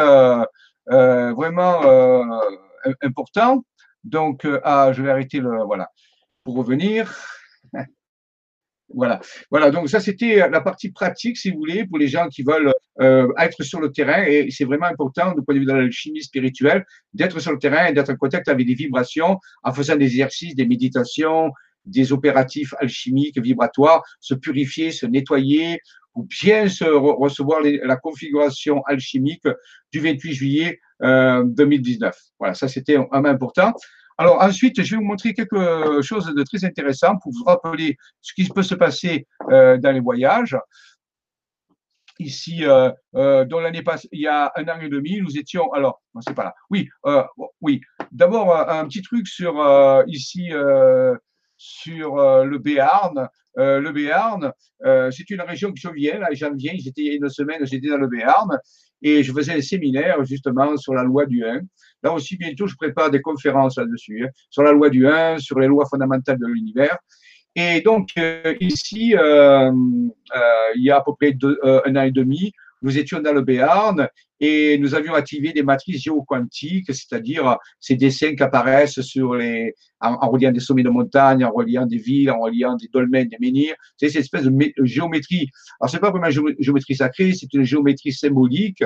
vraiment 0.86 1.80
important. 3.02 3.64
Donc, 4.04 4.46
ah, 4.64 4.92
je 4.92 5.02
vais 5.02 5.10
arrêter 5.10 5.38
le. 5.38 5.64
Voilà. 5.64 5.88
Pour 6.44 6.56
revenir. 6.56 7.14
Voilà. 8.94 9.20
Voilà. 9.50 9.70
Donc 9.70 9.88
ça, 9.88 10.00
c'était 10.00 10.48
la 10.50 10.60
partie 10.60 10.90
pratique, 10.90 11.38
si 11.38 11.50
vous 11.50 11.58
voulez, 11.58 11.86
pour 11.86 11.98
les 11.98 12.08
gens 12.08 12.28
qui 12.28 12.42
veulent 12.42 12.72
euh, 13.00 13.26
être 13.38 13.62
sur 13.62 13.80
le 13.80 13.90
terrain. 13.90 14.22
Et 14.24 14.50
c'est 14.50 14.64
vraiment 14.64 14.86
important, 14.86 15.32
du 15.32 15.42
point 15.42 15.54
de 15.54 15.60
vue 15.60 15.66
de 15.66 15.72
l'alchimie 15.72 16.22
spirituelle, 16.22 16.84
d'être 17.14 17.38
sur 17.40 17.52
le 17.52 17.58
terrain 17.58 17.86
et 17.86 17.92
d'être 17.92 18.10
en 18.10 18.16
contact 18.16 18.48
avec 18.48 18.66
des 18.66 18.74
vibrations 18.74 19.38
en 19.62 19.72
faisant 19.72 19.96
des 19.96 20.06
exercices, 20.06 20.54
des 20.54 20.66
méditations, 20.66 21.52
des 21.84 22.12
opératifs 22.12 22.74
alchimiques, 22.78 23.40
vibratoires, 23.40 24.02
se 24.20 24.34
purifier, 24.34 24.92
se 24.92 25.06
nettoyer, 25.06 25.80
ou 26.14 26.24
bien 26.24 26.68
se 26.68 26.84
recevoir 26.84 27.60
la 27.62 27.96
configuration 27.96 28.82
alchimique 28.84 29.46
du 29.92 30.00
28 30.00 30.32
juillet 30.32 30.80
euh, 31.02 31.44
2019. 31.44 32.16
Voilà, 32.38 32.54
ça 32.54 32.68
c'était 32.68 32.96
un 32.96 33.24
important. 33.24 33.72
Alors 34.18 34.42
ensuite, 34.42 34.82
je 34.82 34.90
vais 34.94 34.96
vous 34.98 35.08
montrer 35.08 35.32
quelque 35.34 36.00
chose 36.02 36.26
de 36.26 36.42
très 36.42 36.64
intéressant 36.64 37.16
pour 37.18 37.32
vous 37.32 37.44
rappeler 37.44 37.96
ce 38.20 38.34
qui 38.34 38.48
peut 38.48 38.62
se 38.62 38.74
passer 38.74 39.26
euh, 39.50 39.78
dans 39.78 39.92
les 39.92 40.00
voyages. 40.00 40.56
Ici, 42.18 42.64
euh, 42.64 42.90
euh, 43.16 43.44
l'année 43.50 43.82
passée, 43.82 44.08
il 44.12 44.20
y 44.20 44.26
a 44.26 44.52
un 44.54 44.68
an 44.68 44.78
et 44.80 44.88
demi, 44.88 45.20
nous 45.20 45.36
étions. 45.38 45.72
Alors, 45.72 46.02
non, 46.14 46.20
c'est 46.20 46.34
pas 46.34 46.44
là. 46.44 46.54
Oui, 46.70 46.88
oui. 47.60 47.80
D'abord, 48.12 48.56
un 48.56 48.86
petit 48.86 49.02
truc 49.02 49.26
sur 49.26 49.54
ici 50.06 50.50
sur 51.56 52.16
le 52.16 52.58
Béarn. 52.58 53.28
le 53.56 53.90
Béarn, 53.90 54.52
c'est 55.10 55.30
une 55.30 55.40
région 55.40 55.72
que 55.72 55.80
je 55.80 55.88
viens, 55.88 56.18
là, 56.18 56.28
j'en 56.32 56.54
viens, 56.54 56.74
j'étais 56.76 57.00
il 57.00 57.06
y 57.06 57.10
a 57.10 57.14
une 57.14 57.28
semaine, 57.28 57.66
j'étais 57.66 57.88
dans 57.88 57.96
le 57.96 58.08
Béarn, 58.08 58.58
et 59.02 59.22
je 59.22 59.32
faisais 59.32 59.52
un 59.52 59.60
séminaire 59.60 60.24
justement 60.24 60.76
sur 60.76 60.94
la 60.94 61.02
loi 61.02 61.26
du 61.26 61.44
1. 61.44 61.60
Là 62.02 62.12
aussi, 62.12 62.36
bientôt, 62.36 62.66
je 62.66 62.74
prépare 62.76 63.10
des 63.10 63.20
conférences 63.20 63.78
là-dessus, 63.78 64.24
hein, 64.24 64.30
sur 64.50 64.62
la 64.62 64.72
loi 64.72 64.90
du 64.90 65.06
1, 65.06 65.38
sur 65.38 65.58
les 65.58 65.66
lois 65.66 65.86
fondamentales 65.88 66.38
de 66.38 66.46
l'univers. 66.46 66.98
Et 67.54 67.82
donc, 67.82 68.08
euh, 68.18 68.54
ici, 68.60 69.14
euh, 69.14 69.70
euh, 69.70 70.68
il 70.74 70.82
y 70.82 70.90
a 70.90 70.96
à 70.96 71.02
peu 71.02 71.12
près 71.14 71.36
un 71.84 71.96
an 71.96 72.02
et 72.02 72.10
demi, 72.10 72.52
nous 72.82 72.98
étions 72.98 73.20
dans 73.20 73.32
le 73.32 73.42
Béarn 73.42 74.08
et 74.40 74.76
nous 74.78 74.94
avions 74.94 75.14
activé 75.14 75.52
des 75.52 75.62
matrices 75.62 76.02
géoquantiques, 76.02 76.92
c'est-à-dire 76.92 77.56
ces 77.78 77.94
dessins 77.94 78.34
qui 78.34 78.42
apparaissent 78.42 79.00
sur 79.00 79.34
les, 79.34 79.74
en, 80.00 80.28
reliant 80.28 80.50
des 80.50 80.60
sommets 80.60 80.82
de 80.82 80.90
montagne, 80.90 81.44
en 81.44 81.52
reliant 81.52 81.86
des 81.86 81.98
villes, 81.98 82.30
en 82.30 82.40
reliant 82.40 82.76
des 82.76 82.88
dolmens, 82.92 83.28
des 83.28 83.38
menhirs. 83.40 83.74
C'est 83.96 84.08
cette 84.08 84.22
espèce 84.22 84.44
de 84.44 84.72
géométrie. 84.82 85.48
Alors, 85.80 85.90
c'est 85.90 86.00
pas 86.00 86.10
vraiment 86.10 86.28
une 86.28 86.56
géométrie 86.58 86.96
sacrée, 86.96 87.32
c'est 87.34 87.52
une 87.54 87.62
géométrie 87.62 88.12
symbolique. 88.12 88.82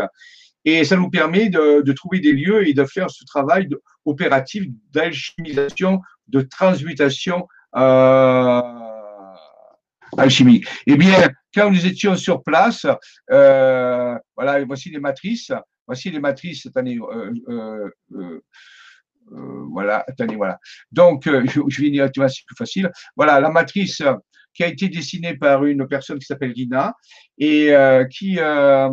Et 0.64 0.84
ça 0.84 0.96
nous 0.96 1.10
permet 1.10 1.48
de, 1.48 1.80
de, 1.80 1.92
trouver 1.92 2.20
des 2.20 2.32
lieux 2.32 2.68
et 2.68 2.74
de 2.74 2.84
faire 2.84 3.08
ce 3.08 3.24
travail 3.24 3.68
opératif 4.04 4.64
d'alchimisation, 4.92 6.00
de 6.28 6.40
transmutation 6.40 7.46
euh, 7.76 8.62
alchimique. 10.16 10.66
Eh 10.86 10.96
bien, 10.96 11.30
quand 11.54 11.70
nous 11.70 11.86
étions 11.86 12.16
sur 12.16 12.42
place, 12.42 12.86
euh, 13.30 14.18
voilà, 14.36 14.64
voici 14.64 14.90
les 14.90 15.00
matrices. 15.00 15.52
Voici 15.86 16.10
les 16.10 16.20
matrices. 16.20 16.66
Attendez, 16.66 16.98
euh, 16.98 17.32
euh, 17.48 17.90
euh, 18.14 18.40
euh 19.32 19.64
voilà, 19.72 20.04
attendez, 20.06 20.36
voilà. 20.36 20.58
Donc, 20.90 21.24
je, 21.26 21.60
je 21.68 21.82
vais 21.82 21.90
directement, 21.90 22.28
c'est 22.28 22.44
plus 22.46 22.56
facile. 22.56 22.90
Voilà, 23.16 23.40
la 23.40 23.50
matrice 23.50 24.02
qui 24.56 24.64
a 24.64 24.68
été 24.68 24.88
dessinée 24.88 25.36
par 25.36 25.64
une 25.64 25.86
personne 25.86 26.18
qui 26.18 26.24
s'appelle 26.24 26.52
Lina 26.52 26.94
et 27.38 27.74
euh, 27.74 28.04
qui, 28.06 28.38
euh, 28.40 28.88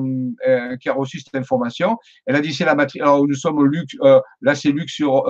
euh, 0.45 0.75
qui 0.77 0.89
a 0.89 0.93
reçu 0.93 1.19
cette 1.19 1.35
information. 1.35 1.97
Elle 2.25 2.35
a 2.35 2.41
dit 2.41 2.53
c'est 2.53 2.65
la 2.65 2.75
matrice. 2.75 3.01
Alors 3.01 3.25
nous 3.25 3.35
sommes 3.35 3.65
Luc, 3.65 3.95
là 4.41 4.55
c'est 4.55 4.71
Luc 4.71 4.89
sur 4.89 5.23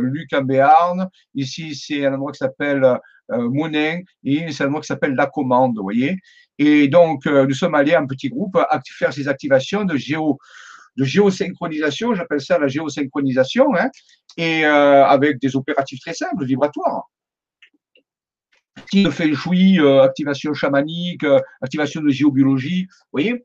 Luc 0.00 0.32
en 0.34 0.42
Béarn. 0.42 1.08
Ici 1.34 1.74
c'est 1.74 2.04
un 2.04 2.14
endroit 2.14 2.32
qui 2.32 2.38
s'appelle 2.38 2.98
Monin 3.30 4.00
et 4.24 4.52
c'est 4.52 4.64
un 4.64 4.66
endroit 4.66 4.82
qui 4.82 4.88
s'appelle 4.88 5.14
La 5.14 5.26
Commande, 5.26 5.76
vous 5.76 5.82
voyez. 5.82 6.16
Et 6.58 6.88
donc 6.88 7.24
nous 7.26 7.54
sommes 7.54 7.74
allés 7.74 7.96
en 7.96 8.06
petit 8.06 8.28
groupe 8.28 8.58
faire 8.98 9.12
ces 9.12 9.26
activations 9.26 9.84
de 9.84 9.96
géo 9.96 10.38
de 10.96 11.04
géosynchronisation, 11.04 12.12
j'appelle 12.14 12.40
ça 12.40 12.58
la 12.58 12.66
géosynchronisation, 12.66 13.72
hein, 13.76 13.88
et 14.36 14.64
avec 14.64 15.38
des 15.40 15.54
opératifs 15.54 16.00
très 16.00 16.12
simples, 16.12 16.44
vibratoires 16.44 17.04
style 18.86 19.10
feng 19.10 19.34
shui, 19.34 19.80
euh, 19.80 20.02
activation 20.02 20.54
chamanique, 20.54 21.24
euh, 21.24 21.40
activation 21.60 22.00
de 22.00 22.10
géobiologie, 22.10 22.86
vous 22.90 23.08
voyez 23.12 23.44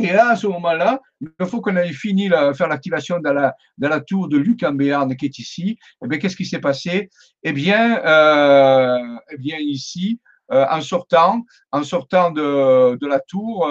et 0.00 0.12
là, 0.12 0.30
à 0.30 0.36
ce 0.36 0.46
moment-là, 0.46 1.00
il 1.20 1.46
faut 1.46 1.60
qu'on 1.60 1.76
ait 1.76 1.92
fini 1.92 2.28
de 2.28 2.52
faire 2.52 2.68
l'activation 2.68 3.18
dans 3.18 3.32
la, 3.32 3.56
dans 3.78 3.88
la 3.88 4.00
tour 4.00 4.28
de 4.28 4.36
Luc 4.36 4.62
en 4.62 4.72
Béarn 4.72 5.14
qui 5.16 5.26
est 5.26 5.38
ici. 5.40 5.76
Eh 6.04 6.06
bien, 6.06 6.18
qu'est-ce 6.18 6.36
qui 6.36 6.46
s'est 6.46 6.60
passé? 6.60 7.10
Eh 7.42 7.52
bien, 7.52 8.00
euh, 8.04 9.16
eh 9.32 9.36
bien 9.38 9.58
ici, 9.58 10.20
euh, 10.52 10.64
en 10.70 10.80
sortant, 10.82 11.42
en 11.72 11.82
sortant 11.82 12.30
de, 12.30 12.96
de 12.96 13.06
la 13.08 13.18
tour, 13.18 13.68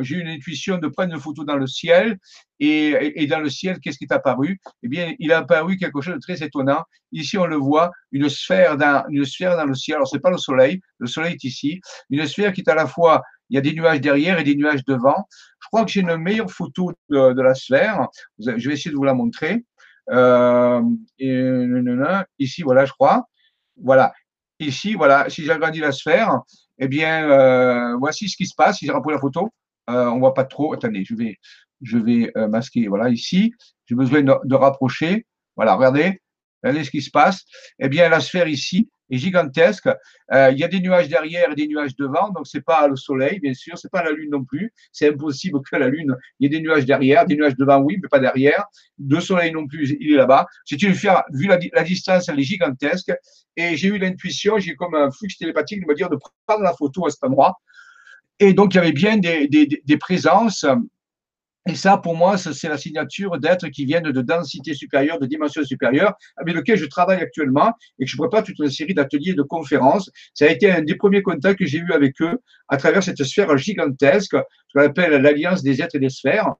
j'ai 0.00 0.16
eu 0.16 0.20
une 0.20 0.28
intuition 0.28 0.78
de 0.78 0.88
prendre 0.88 1.12
une 1.12 1.20
photo 1.20 1.44
dans 1.44 1.56
le 1.56 1.66
ciel. 1.66 2.18
Et, 2.60 3.22
et, 3.22 3.26
dans 3.26 3.40
le 3.40 3.50
ciel, 3.50 3.80
qu'est-ce 3.80 3.98
qui 3.98 4.04
est 4.04 4.12
apparu 4.12 4.60
Eh 4.82 4.88
bien, 4.88 5.14
il 5.18 5.32
a 5.32 5.38
apparu 5.38 5.76
quelque 5.76 6.00
chose 6.00 6.14
de 6.14 6.20
très 6.20 6.42
étonnant. 6.42 6.82
Ici, 7.10 7.36
on 7.36 7.46
le 7.46 7.56
voit, 7.56 7.90
une 8.12 8.28
sphère 8.28 8.76
dans, 8.76 9.04
une 9.10 9.24
sphère 9.24 9.56
dans 9.56 9.64
le 9.64 9.74
ciel. 9.74 9.96
Alors, 9.96 10.08
c'est 10.08 10.20
pas 10.20 10.30
le 10.30 10.38
soleil. 10.38 10.80
Le 10.98 11.06
soleil 11.06 11.34
est 11.34 11.44
ici. 11.44 11.80
Une 12.10 12.26
sphère 12.26 12.52
qui 12.52 12.60
est 12.60 12.70
à 12.70 12.74
la 12.74 12.86
fois, 12.86 13.22
il 13.50 13.56
y 13.56 13.58
a 13.58 13.60
des 13.60 13.74
nuages 13.74 14.00
derrière 14.00 14.38
et 14.38 14.44
des 14.44 14.54
nuages 14.54 14.84
devant. 14.84 15.26
Je 15.60 15.66
crois 15.68 15.84
que 15.84 15.90
j'ai 15.90 16.00
une 16.00 16.16
meilleure 16.16 16.50
photo 16.50 16.92
de, 17.10 17.42
la 17.42 17.54
sphère. 17.54 18.08
Je 18.38 18.68
vais 18.68 18.74
essayer 18.74 18.90
de 18.90 18.96
vous 18.96 19.04
la 19.04 19.14
montrer. 19.14 19.64
Euh, 20.10 20.82
et, 21.18 21.56
ici, 22.38 22.62
voilà, 22.62 22.84
je 22.84 22.92
crois. 22.92 23.26
Voilà. 23.76 24.12
Ici, 24.58 24.94
voilà, 24.94 25.28
si 25.28 25.44
j'agrandis 25.44 25.80
la 25.80 25.92
sphère, 25.92 26.40
eh 26.78 26.88
bien, 26.88 27.28
euh, 27.28 27.96
voici 27.98 28.28
ce 28.28 28.36
qui 28.36 28.46
se 28.46 28.54
passe. 28.54 28.78
Si 28.78 28.86
j'ai 28.86 28.92
rempli 28.92 29.12
la 29.12 29.18
photo, 29.18 29.50
euh, 29.90 30.06
on 30.06 30.18
voit 30.18 30.34
pas 30.34 30.44
trop. 30.44 30.72
Attendez, 30.72 31.04
je 31.04 31.14
vais, 31.14 31.38
je 31.82 31.98
vais 31.98 32.30
euh, 32.36 32.48
masquer. 32.48 32.88
Voilà, 32.88 33.08
ici, 33.10 33.54
j'ai 33.86 33.94
besoin 33.94 34.22
de, 34.22 34.54
rapprocher. 34.54 35.26
Voilà, 35.56 35.74
regardez, 35.74 36.20
regardez 36.62 36.84
ce 36.84 36.90
qui 36.90 37.02
se 37.02 37.10
passe. 37.10 37.44
Eh 37.78 37.88
bien, 37.88 38.08
la 38.08 38.20
sphère 38.20 38.48
ici, 38.48 38.88
gigantesque. 39.10 39.88
Euh, 40.32 40.50
il 40.52 40.58
y 40.58 40.64
a 40.64 40.68
des 40.68 40.80
nuages 40.80 41.08
derrière 41.08 41.50
et 41.50 41.54
des 41.54 41.66
nuages 41.66 41.94
devant, 41.96 42.30
donc 42.30 42.46
c'est 42.46 42.62
pas 42.62 42.88
le 42.88 42.96
soleil, 42.96 43.40
bien 43.40 43.54
sûr, 43.54 43.76
c'est 43.76 43.90
pas 43.90 44.02
la 44.02 44.12
lune 44.12 44.30
non 44.30 44.44
plus. 44.44 44.72
C'est 44.92 45.08
impossible 45.08 45.60
que 45.70 45.76
la 45.76 45.88
lune, 45.88 46.16
il 46.40 46.44
y 46.44 46.46
ait 46.46 46.58
des 46.58 46.62
nuages 46.62 46.86
derrière, 46.86 47.26
des 47.26 47.36
nuages 47.36 47.56
devant, 47.56 47.80
oui, 47.80 47.98
mais 48.02 48.08
pas 48.08 48.18
derrière. 48.18 48.64
Le 48.98 49.20
soleil 49.20 49.52
non 49.52 49.66
plus, 49.66 49.94
il 50.00 50.12
est 50.12 50.16
là-bas. 50.16 50.46
C'est 50.64 50.82
une 50.82 50.94
sphère, 50.94 51.24
vu 51.32 51.46
la, 51.46 51.58
la, 51.72 51.82
distance, 51.82 52.28
elle 52.28 52.40
est 52.40 52.44
gigantesque. 52.44 53.12
Et 53.56 53.76
j'ai 53.76 53.88
eu 53.88 53.98
l'intuition, 53.98 54.58
j'ai 54.58 54.74
comme 54.74 54.94
un 54.94 55.10
flux 55.10 55.28
télépathique 55.38 55.82
de 55.82 55.86
me 55.86 55.94
dire 55.94 56.08
de 56.08 56.16
prendre 56.46 56.62
la 56.62 56.72
photo 56.72 57.06
à 57.06 57.10
cet 57.10 57.24
endroit. 57.24 57.58
Et 58.40 58.54
donc, 58.54 58.74
il 58.74 58.78
y 58.78 58.80
avait 58.80 58.92
bien 58.92 59.18
des, 59.18 59.96
présences 59.98 60.66
et 61.68 61.76
ça, 61.76 61.96
pour 61.96 62.16
moi, 62.16 62.36
c'est 62.38 62.68
la 62.68 62.76
signature 62.76 63.38
d'êtres 63.38 63.68
qui 63.68 63.84
viennent 63.84 64.10
de 64.10 64.20
densité 64.20 64.74
supérieure, 64.74 65.20
de 65.20 65.26
dimension 65.26 65.62
supérieure, 65.62 66.14
avec 66.36 66.56
lequel 66.56 66.76
je 66.76 66.86
travaille 66.86 67.20
actuellement 67.20 67.72
et 68.00 68.04
que 68.04 68.10
je 68.10 68.16
prépare 68.16 68.42
toute 68.42 68.58
une 68.58 68.70
série 68.70 68.94
d'ateliers 68.94 69.34
de 69.34 69.42
conférences. 69.42 70.10
Ça 70.34 70.46
a 70.46 70.48
été 70.48 70.72
un 70.72 70.82
des 70.82 70.96
premiers 70.96 71.22
contacts 71.22 71.60
que 71.60 71.66
j'ai 71.66 71.78
eu 71.78 71.92
avec 71.92 72.20
eux 72.20 72.36
à 72.66 72.78
travers 72.78 73.02
cette 73.04 73.22
sphère 73.22 73.56
gigantesque, 73.56 74.34
ce 74.34 74.78
qu'on 74.78 74.84
appelle 74.84 75.22
l'alliance 75.22 75.62
des 75.62 75.80
êtres 75.80 75.94
et 75.94 76.00
des 76.00 76.10
sphères. 76.10 76.52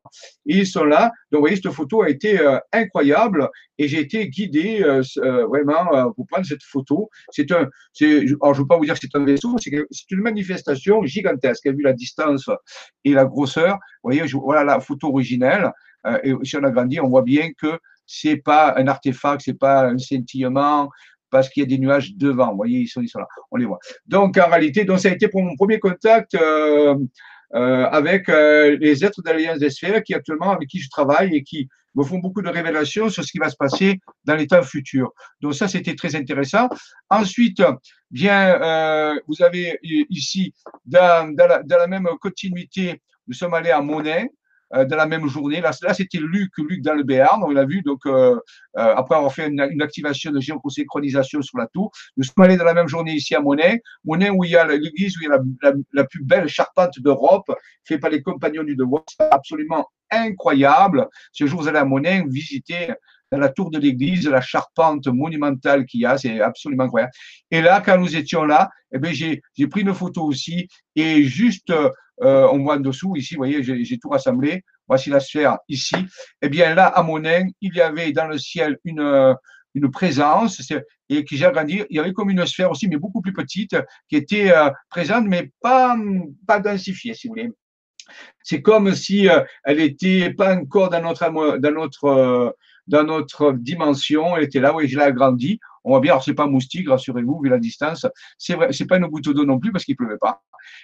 Et 0.47 0.59
ils 0.59 0.67
sont 0.69 0.85
là. 0.85 1.11
Donc, 1.33 1.39
vous 1.39 1.41
voyez, 1.41 1.57
cette 1.57 1.73
photo 1.73 2.03
a 2.03 2.09
été 2.09 2.39
euh, 2.39 2.59
incroyable 2.73 3.49
et 3.83 3.89
j'ai 3.89 4.01
été 4.01 4.29
guidé 4.29 4.83
euh, 4.83 5.03
euh, 5.19 5.47
vraiment 5.47 6.13
pour 6.13 6.27
prendre 6.27 6.47
cette 6.47 6.63
photo. 6.63 7.11
C'est 7.31 7.51
un, 7.53 7.69
alors 8.01 8.55
je 8.55 8.59
ne 8.59 8.63
veux 8.63 8.67
pas 8.67 8.77
vous 8.77 8.85
dire 8.85 8.95
que 8.95 9.01
c'est 9.01 9.17
un 9.17 9.25
vaisseau, 9.25 9.57
c'est 9.59 10.11
une 10.11 10.21
manifestation 10.21 11.05
gigantesque, 11.05 11.67
vu 11.67 11.83
la 11.83 11.93
distance 11.93 12.49
et 13.05 13.13
la 13.13 13.25
grosseur. 13.25 13.75
Vous 14.03 14.11
voyez, 14.11 14.23
voilà 14.33 14.65
la 14.65 14.81
photo 14.81 15.09
originelle. 15.09 15.71
et 16.23 16.33
si 16.43 16.57
on 16.57 16.65
agrandit, 16.65 17.01
on 17.01 17.09
voit 17.09 17.23
bien 17.23 17.51
que 17.53 17.79
c'est 18.07 18.37
pas 18.37 18.75
un 18.77 18.87
artefact, 18.89 19.43
c'est 19.45 19.59
pas 19.59 19.87
un 19.87 19.99
scintillement, 19.99 20.91
parce 21.33 21.49
qu'il 21.49 21.63
y 21.63 21.67
a 21.67 21.69
des 21.69 21.79
nuages 21.79 22.15
devant. 22.15 22.51
Vous 22.51 22.57
voyez, 22.57 22.81
ils 22.81 22.89
sont, 22.89 23.01
là, 23.01 23.27
on 23.51 23.57
les 23.57 23.65
voit. 23.65 23.79
Donc, 24.07 24.39
en 24.39 24.49
réalité, 24.49 24.85
donc 24.85 25.01
ça 25.01 25.09
a 25.09 25.13
été 25.13 25.27
pour 25.29 25.43
mon 25.43 25.57
premier 25.57 25.81
contact 25.81 26.35
euh, 26.35 26.95
euh, 27.55 27.87
avec 27.87 28.29
euh, 28.29 28.77
les 28.79 29.05
êtres 29.05 29.23
d'Alliance 29.23 29.59
des 29.59 29.71
sphères 29.71 30.03
qui 30.03 30.15
actuellement, 30.15 30.51
avec 30.51 30.69
qui 30.69 30.79
je 30.79 30.91
travaille 30.91 31.35
et 31.35 31.43
qui 31.43 31.69
me 31.95 32.05
font 32.05 32.19
beaucoup 32.19 32.43
de 32.43 32.49
révélations 32.49 33.09
sur 33.09 33.25
ce 33.25 33.31
qui 33.31 33.39
va 33.39 33.51
se 33.51 33.57
passer 33.57 33.99
dans 34.25 34.35
les 34.35 34.47
temps 34.47 34.63
futurs. 34.63 35.13
Donc 35.41 35.55
ça, 35.55 35.69
c'était 35.69 35.95
très 35.95 36.15
intéressant. 36.17 36.69
Ensuite, 37.11 37.63
bien, 38.11 39.19
vous 39.29 39.43
avez 39.43 39.79
ici, 39.83 40.55
dans, 40.87 41.35
dans, 41.35 41.63
la, 41.69 41.87
même 41.87 42.09
continuité, 42.21 43.01
nous 43.27 43.35
sommes 43.35 43.55
allés 43.55 43.71
à 43.71 43.81
Monet, 43.81 44.31
euh, 44.75 44.87
dans 44.87 44.97
la 44.97 45.07
même 45.07 45.27
journée. 45.27 45.61
Là, 45.61 45.71
là 45.83 45.93
c'était 45.93 46.19
Luc, 46.19 46.51
Luc 46.57 46.81
dans 46.81 46.95
le 46.95 47.03
Béarn, 47.03 47.43
on 47.45 47.51
l'a 47.51 47.67
vu. 47.67 47.83
Donc, 47.83 48.01
euh, 48.07 48.37
euh, 48.79 48.95
après 48.97 49.17
avoir 49.17 49.33
fait 49.33 49.49
une, 49.49 49.61
activation 49.83 50.31
de 50.31 50.41
géosynchronisation 50.41 51.43
sur 51.43 51.59
la 51.59 51.67
tour, 51.67 51.91
nous 52.17 52.25
sommes 52.25 52.45
allés 52.45 52.57
dans 52.57 52.65
la 52.65 52.73
même 52.73 52.89
journée 52.89 53.13
ici 53.13 53.35
à 53.35 53.41
Monet. 53.41 53.83
Monet, 54.05 54.31
où 54.31 54.45
il 54.45 54.53
y 54.53 54.57
a 54.57 54.67
l'église, 54.67 55.17
où 55.19 55.21
il 55.23 55.29
y 55.29 55.69
a 55.69 55.73
la 55.93 56.05
plus 56.05 56.25
belle 56.25 56.49
charpente 56.49 56.99
d'Europe, 57.01 57.53
faite 57.85 58.01
par 58.01 58.11
les 58.11 58.23
compagnons 58.23 58.63
du 58.63 58.75
devoir. 58.75 59.03
C'est 59.09 59.29
absolument 59.31 59.87
incroyable. 60.13 61.09
Ce 61.33 61.47
jour, 61.47 61.63
vous 61.63 61.69
allez 61.69 61.79
à 61.79 61.85
Monet, 61.85 62.25
visiter 62.29 62.93
dans 63.33 63.39
la 63.39 63.49
tour 63.49 63.71
de 63.71 63.79
l'église, 63.79 64.29
la 64.29 64.43
charpente 64.43 65.07
monumentale 65.09 65.87
qu'il 65.87 66.01
y 66.01 66.07
a, 66.07 66.19
c'est 66.19 66.41
absolument 66.41 66.85
incroyable. 66.85 67.13
Et 67.51 67.63
là, 67.63 67.81
quand 67.81 67.99
nous 67.99 68.15
étions 68.15 68.45
là, 68.45 68.71
eh 68.95 68.99
bien, 68.99 69.13
j'ai, 69.13 69.41
j'ai 69.57 69.67
pris 69.67 69.81
une 69.81 69.95
photo 69.95 70.23
aussi, 70.23 70.69
et 70.95 71.23
juste, 71.25 71.71
euh, 71.71 71.91
on 72.21 72.59
voit 72.59 72.77
en 72.77 72.81
dessous, 72.81 73.17
ici, 73.17 73.35
vous 73.35 73.39
voyez, 73.39 73.63
j'ai, 73.63 73.85
j'ai 73.85 73.99
tout 73.99 74.11
rassemblé. 74.11 74.63
Voici 74.89 75.09
la 75.09 75.21
sphère 75.21 75.59
ici. 75.69 75.97
Eh 76.43 76.49
bien, 76.51 76.75
là, 76.75 76.87
à 76.87 77.03
Monin, 77.03 77.47
il 77.63 77.75
y 77.75 77.81
avait 77.81 78.13
dans 78.13 78.27
le 78.27 78.37
ciel 78.37 78.79
une, 78.85 79.35
une 79.75 79.91
présence 79.91 80.61
et 81.09 81.25
qui 81.25 81.37
j'ai 81.37 81.47
agrandi. 81.47 81.83
Il 81.89 81.97
y 81.97 82.01
avait 82.01 82.13
comme 82.13 82.29
une 82.29 82.45
sphère 82.47 82.71
aussi, 82.71 82.89
mais 82.89 82.97
beaucoup 82.97 83.23
plus 83.23 83.33
petite, 83.33 83.77
qui 84.09 84.17
était 84.17 84.51
euh, 84.51 84.71
présente, 84.91 85.27
mais 85.27 85.51
pas, 85.63 85.97
pas 86.47 86.61
densifiée, 86.61 87.15
si 87.15 87.29
vous 87.29 87.35
voulez. 87.35 87.51
C'est 88.43 88.63
comme 88.63 88.95
si 88.95 89.29
euh, 89.29 89.43
elle 89.65 89.81
était 89.81 90.31
pas 90.31 90.57
encore 90.57 90.91
dans 90.91 91.03
notre, 91.03 91.59
dans 91.59 91.73
notre, 91.73 92.05
euh, 92.05 92.51
dans 92.87 93.05
notre 93.05 93.53
dimension. 93.53 94.37
Elle 94.37 94.45
était 94.45 94.61
là, 94.61 94.75
oui, 94.75 94.89
je 94.89 94.99
l'ai 94.99 95.05
agrandi. 95.05 95.61
On 95.85 95.91
voit 95.91 96.01
bien, 96.01 96.13
alors 96.13 96.25
c'est 96.25 96.35
pas 96.35 96.47
moustique, 96.47 96.89
rassurez-vous, 96.89 97.41
vu 97.43 97.49
la 97.49 97.59
distance. 97.59 98.07
C'est 98.39 98.55
vrai, 98.55 98.69
pas 98.89 98.97
une 98.99 99.07
goutte 99.07 99.29
d'eau 99.29 99.45
non 99.45 99.59
plus 99.59 99.73
parce 99.73 99.85
qu'il 99.85 99.97
pleuvait 99.97 100.19
pas. 100.21 100.43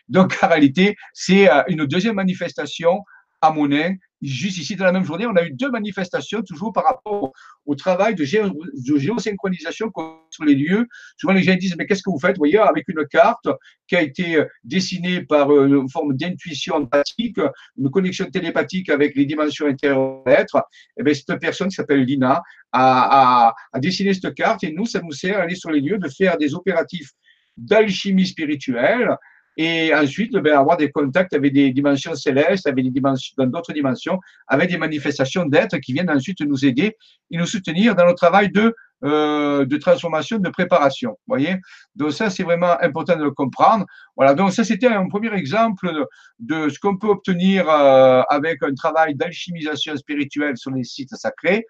Donc, 0.09 0.37
en 0.43 0.49
réalité, 0.49 0.97
c'est 1.13 1.49
une 1.69 1.87
deuxième 1.87 2.17
manifestation 2.17 3.05
à 3.41 3.53
Monin 3.53 3.95
juste 4.23 4.59
ici, 4.59 4.77
dans 4.77 4.85
la 4.85 4.93
même 4.93 5.05
journée, 5.05 5.27
on 5.27 5.37
a 5.37 5.45
eu 5.45 5.51
deux 5.51 5.71
manifestations, 5.71 6.43
toujours 6.43 6.73
par 6.73 6.85
rapport 6.85 7.33
au 7.67 7.75
travail 7.75 8.15
de, 8.15 8.25
géosynchronisation 8.25 9.93
sur 10.31 10.45
les 10.45 10.55
lieux. 10.55 10.87
Souvent, 11.17 11.33
les 11.33 11.43
gens 11.43 11.55
disent, 11.55 11.77
mais 11.79 11.87
qu'est-ce 11.87 12.03
que 12.03 12.11
vous 12.11 12.19
faites? 12.19 12.37
Vous 12.37 12.41
voyez, 12.41 12.59
avec 12.59 12.89
une 12.89 13.07
carte 13.07 13.49
qui 13.87 13.97
a 13.97 14.03
été 14.03 14.37
euh, 14.37 14.47
dessinée 14.65 15.23
par 15.23 15.53
euh, 15.53 15.67
une 15.67 15.89
forme 15.89 16.17
d'intuition 16.17 16.77
empathique, 16.77 17.39
une 17.77 17.91
connexion 17.91 18.27
télépathique 18.27 18.89
avec 18.91 19.15
les 19.15 19.25
dimensions 19.25 19.67
intérieures 19.67 20.23
de 20.25 20.31
l'être, 20.31 20.57
et 20.57 21.01
eh 21.01 21.03
bien, 21.03 21.15
cette 21.15 21.39
personne 21.39 21.69
qui 21.69 21.75
s'appelle 21.75 22.03
Lina 22.03 22.43
a 22.73 23.55
dessiné 23.77 24.13
cette 24.13 24.35
carte 24.35 24.63
et 24.65 24.73
nous, 24.73 24.85
ça 24.85 25.01
nous 25.01 25.13
sert 25.13 25.39
à 25.39 25.43
aller 25.43 25.55
sur 25.55 25.71
les 25.71 25.81
lieux, 25.81 25.99
de 25.99 26.09
faire 26.09 26.37
des 26.37 26.55
opératifs 26.55 27.11
d'alchimie 27.57 28.27
spirituelle 28.27 29.17
et 29.59 29.93
ensuite 29.93 30.33
ben, 30.35 30.57
avoir 30.57 30.77
des 30.77 30.91
contacts 30.91 31.35
avec 31.35 31.53
des 31.53 31.73
dimensions 31.73 32.15
célestes, 32.15 32.69
avec 32.69 32.85
des 32.85 32.93
dimensions, 32.93 33.35
dans 33.37 33.47
d'autres 33.47 33.73
dimensions, 33.73 34.21
avec 34.47 34.71
des 34.71 34.79
manifestations 34.79 35.45
d'êtres 35.45 35.79
qui 35.79 35.93
viennent 35.93 36.11
ensuite 36.11 36.41
nous 36.43 36.65
aider 36.65 36.97
et 37.33 37.37
nous 37.37 37.45
soutenir 37.45 37.97
dans 37.97 38.07
notre 38.07 38.19
travail 38.19 38.53
de, 38.53 38.73
euh, 39.05 39.67
de 39.67 39.77
transformation, 39.77 40.39
de 40.39 40.49
préparation. 40.49 41.19
Voyez? 41.27 41.57
Donc 41.97 42.13
ça, 42.13 42.31
c'est 42.31 42.45
vraiment 42.45 42.81
important 42.81 43.17
de 43.17 43.25
le 43.25 43.33
comprendre. 43.33 43.85
Voilà, 44.17 44.35
donc 44.35 44.53
ça, 44.53 44.63
c'était 44.63 44.87
un 44.87 45.09
premier 45.09 45.35
exemple 45.35 46.07
de, 46.39 46.69
ce 46.69 46.79
qu'on 46.79 46.97
peut 46.97 47.09
obtenir 47.09 47.69
euh, 47.69 48.23
avec 48.31 48.63
un 48.63 48.75
travail 48.75 49.17
d'alchimisation 49.17 49.97
spirituelle 49.97 50.57
sur 50.57 50.71
les 50.71 50.85
sites 50.85 51.17
sacrés, 51.17 51.67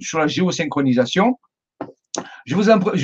sur 0.00 0.18
la 0.18 0.26
géosynchronisation. 0.26 1.38
Je, 2.46 2.54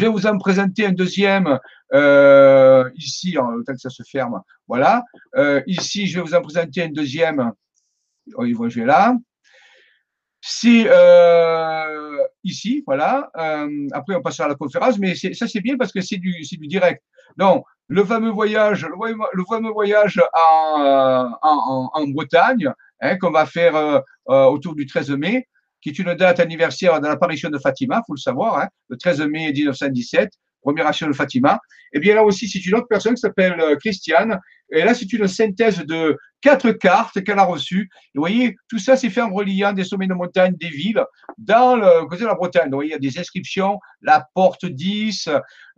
vais 0.00 0.08
vous 0.08 0.26
en 0.26 0.38
présenter 0.38 0.86
un 0.86 0.92
deuxième 0.92 1.58
euh, 1.92 2.90
ici, 2.96 3.36
en, 3.38 3.62
temps 3.62 3.72
que 3.72 3.78
ça 3.78 3.90
se 3.90 4.02
ferme. 4.02 4.40
Voilà. 4.66 5.04
Euh, 5.36 5.62
ici, 5.66 6.06
je 6.06 6.16
vais 6.18 6.24
vous 6.26 6.34
en 6.34 6.42
présenter 6.42 6.82
un 6.82 6.88
deuxième. 6.88 7.52
Oh, 8.34 8.44
je 8.46 8.80
vais 8.80 8.86
là. 8.86 9.14
C'est 10.40 10.84
euh, 10.86 12.18
ici, 12.42 12.82
voilà. 12.86 13.30
Après, 13.92 14.14
on 14.14 14.22
passera 14.22 14.46
à 14.46 14.48
la 14.48 14.54
conférence, 14.54 14.98
mais 14.98 15.14
ça, 15.14 15.46
c'est 15.46 15.60
bien 15.60 15.76
parce 15.76 15.92
que 15.92 16.00
c'est 16.00 16.18
du, 16.18 16.42
direct. 16.66 17.02
Donc, 17.36 17.64
le 17.88 18.04
fameux 18.04 18.30
voyage, 18.30 18.86
le, 18.86 19.44
fameux 19.48 19.70
voyage 19.70 20.20
en, 20.32 22.06
Bretagne, 22.08 22.72
hein, 23.00 23.16
qu'on 23.18 23.30
va 23.30 23.46
faire 23.46 24.02
autour 24.26 24.74
du 24.74 24.86
13 24.86 25.10
mai, 25.12 25.48
qui 25.84 25.90
est 25.90 25.98
une 25.98 26.14
date 26.14 26.40
anniversaire 26.40 26.98
de 26.98 27.06
l'apparition 27.06 27.50
de 27.50 27.58
Fatima, 27.58 28.02
faut 28.06 28.14
le 28.14 28.18
savoir, 28.18 28.58
hein, 28.58 28.68
le 28.88 28.96
13 28.96 29.20
mai 29.26 29.52
1917, 29.52 30.30
première 30.62 30.86
action 30.86 31.06
de 31.06 31.12
Fatima. 31.12 31.60
Et 31.92 31.98
eh 31.98 32.00
bien 32.00 32.14
là 32.14 32.24
aussi, 32.24 32.48
c'est 32.48 32.64
une 32.64 32.74
autre 32.74 32.86
personne 32.88 33.14
qui 33.14 33.20
s'appelle 33.20 33.60
euh, 33.60 33.76
Christiane. 33.76 34.40
Et 34.72 34.82
là, 34.82 34.94
c'est 34.94 35.12
une 35.12 35.28
synthèse 35.28 35.84
de 35.84 36.16
quatre 36.40 36.70
cartes 36.72 37.22
qu'elle 37.22 37.38
a 37.38 37.44
reçues. 37.44 37.90
Et 37.92 38.16
vous 38.16 38.22
voyez, 38.22 38.56
tout 38.68 38.78
ça, 38.78 38.96
c'est 38.96 39.10
fait 39.10 39.20
en 39.20 39.30
reliant 39.30 39.74
des 39.74 39.84
sommets 39.84 40.06
de 40.06 40.14
montagne, 40.14 40.54
des 40.58 40.70
villes, 40.70 41.04
dans 41.36 41.76
le 41.76 42.06
côté 42.06 42.22
de 42.22 42.28
la 42.28 42.34
Bretagne. 42.34 42.70
Donc, 42.70 42.84
il 42.84 42.90
y 42.90 42.94
a 42.94 42.98
des 42.98 43.18
inscriptions, 43.18 43.78
la 44.00 44.26
Porte 44.34 44.64
10, 44.64 45.28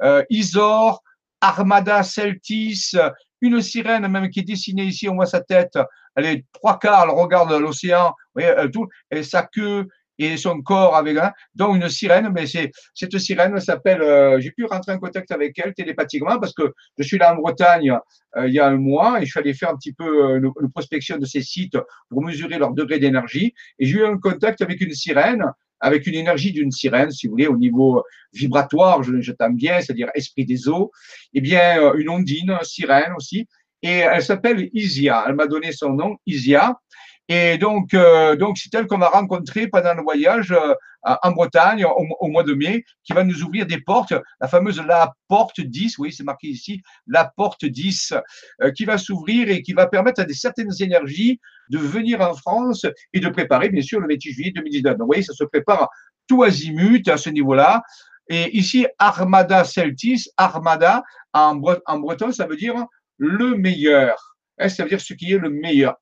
euh, 0.02 0.22
Isor, 0.30 1.02
Armada 1.40 2.04
Celtis, 2.04 2.92
une 3.40 3.60
sirène 3.60 4.06
même 4.08 4.30
qui 4.30 4.40
est 4.40 4.44
dessinée 4.44 4.84
ici, 4.84 5.08
on 5.08 5.16
voit 5.16 5.26
sa 5.26 5.40
tête, 5.40 5.78
elle 6.14 6.26
est 6.26 6.44
trois 6.52 6.78
quarts, 6.78 7.04
elle 7.04 7.10
regarde 7.10 7.52
l'océan, 7.52 8.14
voyez, 8.42 8.70
tout, 8.70 8.88
et 9.10 9.22
sa 9.22 9.42
queue 9.42 9.86
et 10.18 10.36
son 10.36 10.62
corps 10.62 10.96
avec 10.96 11.16
un, 11.18 11.32
donc 11.54 11.76
une 11.76 11.88
sirène, 11.88 12.30
mais 12.32 12.46
c'est 12.46 12.70
cette 12.94 13.18
sirène 13.18 13.58
s'appelle, 13.60 14.02
euh, 14.02 14.40
j'ai 14.40 14.50
pu 14.50 14.64
rentrer 14.64 14.92
en 14.92 14.98
contact 14.98 15.30
avec 15.30 15.58
elle 15.58 15.74
télépathiquement 15.74 16.38
parce 16.38 16.54
que 16.54 16.72
je 16.98 17.04
suis 17.04 17.18
là 17.18 17.34
en 17.34 17.36
Bretagne 17.36 17.98
euh, 18.36 18.48
il 18.48 18.54
y 18.54 18.58
a 18.58 18.66
un 18.66 18.76
mois 18.76 19.20
et 19.20 19.26
je 19.26 19.30
suis 19.30 19.40
allé 19.40 19.54
faire 19.54 19.70
un 19.70 19.76
petit 19.76 19.92
peu 19.92 20.24
euh, 20.24 20.52
une, 20.60 20.70
prospection 20.70 21.18
de 21.18 21.26
ces 21.26 21.42
sites 21.42 21.78
pour 22.08 22.22
mesurer 22.22 22.58
leur 22.58 22.72
degré 22.72 22.98
d'énergie 22.98 23.54
et 23.78 23.86
j'ai 23.86 23.98
eu 23.98 24.04
un 24.06 24.18
contact 24.18 24.62
avec 24.62 24.80
une 24.80 24.92
sirène 24.92 25.44
avec 25.78 26.06
une 26.06 26.14
énergie 26.14 26.52
d'une 26.52 26.70
sirène, 26.70 27.10
si 27.10 27.26
vous 27.26 27.32
voulez, 27.32 27.48
au 27.48 27.58
niveau 27.58 28.02
vibratoire, 28.32 29.02
je, 29.02 29.20
je 29.20 29.30
t'aime 29.32 29.56
bien, 29.56 29.78
c'est-à-dire 29.82 30.08
esprit 30.14 30.46
des 30.46 30.70
eaux, 30.70 30.90
et 31.34 31.38
eh 31.38 31.40
bien 31.42 31.92
une 31.92 32.08
ondine, 32.08 32.56
sirène 32.62 33.12
aussi, 33.14 33.46
et 33.82 33.98
elle 33.98 34.22
s'appelle 34.22 34.70
Isia. 34.72 35.26
Elle 35.28 35.34
m'a 35.34 35.46
donné 35.46 35.72
son 35.72 35.90
nom, 35.92 36.16
Isia. 36.24 36.80
Et 37.28 37.58
donc, 37.58 37.92
euh, 37.92 38.36
donc 38.36 38.56
c'est 38.56 38.72
elle 38.74 38.86
qu'on 38.86 38.98
va 38.98 39.08
rencontrer 39.08 39.66
pendant 39.66 39.94
le 39.94 40.02
voyage 40.02 40.52
euh, 40.52 40.74
en 41.02 41.32
Bretagne 41.32 41.84
au, 41.84 42.28
mois 42.28 42.44
de 42.44 42.54
mai, 42.54 42.84
qui 43.04 43.12
va 43.12 43.24
nous 43.24 43.42
ouvrir 43.42 43.66
des 43.66 43.80
portes, 43.80 44.14
la 44.40 44.48
fameuse 44.48 44.80
la 44.80 45.12
porte 45.28 45.60
10, 45.60 45.98
oui, 45.98 46.12
c'est 46.12 46.24
marqué 46.24 46.48
ici, 46.48 46.82
la 47.06 47.30
porte 47.36 47.64
10, 47.64 48.14
euh, 48.62 48.70
qui 48.72 48.84
va 48.84 48.98
s'ouvrir 48.98 49.48
et 49.48 49.62
qui 49.62 49.72
va 49.72 49.86
permettre 49.86 50.20
à 50.20 50.24
des 50.24 50.34
certaines 50.34 50.72
énergies 50.80 51.40
de 51.70 51.78
venir 51.78 52.20
en 52.20 52.34
France 52.34 52.86
et 53.12 53.20
de 53.20 53.28
préparer, 53.28 53.70
bien 53.70 53.82
sûr, 53.82 54.00
le 54.00 54.08
28 54.08 54.32
juillet 54.32 54.52
2019. 54.54 54.92
Donc, 54.92 55.00
vous 55.00 55.06
voyez, 55.06 55.22
ça 55.22 55.32
se 55.32 55.44
prépare 55.44 55.88
tout 56.28 56.42
azimut 56.42 57.06
à 57.08 57.16
ce 57.16 57.30
niveau-là. 57.30 57.82
Et 58.28 58.56
ici, 58.56 58.86
Armada 58.98 59.64
Celtis, 59.64 60.28
Armada, 60.36 61.02
en, 61.32 61.56
breton, 61.56 62.32
ça 62.32 62.46
veut 62.46 62.56
dire 62.56 62.74
le 63.18 63.56
meilleur. 63.56 64.36
Hein, 64.58 64.68
ça 64.68 64.82
veut 64.82 64.88
dire 64.88 65.00
ce 65.00 65.14
qui 65.14 65.32
est 65.32 65.38
le 65.38 65.50
meilleur. 65.50 65.96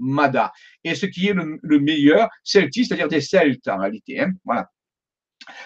Armada. 0.00 0.52
Et 0.84 0.94
ce 0.94 1.06
qui 1.06 1.28
est 1.28 1.34
le, 1.34 1.78
meilleur, 1.80 2.28
Celtis, 2.42 2.86
c'est-à-dire 2.86 3.08
des 3.08 3.20
Celtes 3.20 3.68
en 3.68 3.78
réalité. 3.78 4.20
Hein, 4.20 4.32
voilà. 4.44 4.70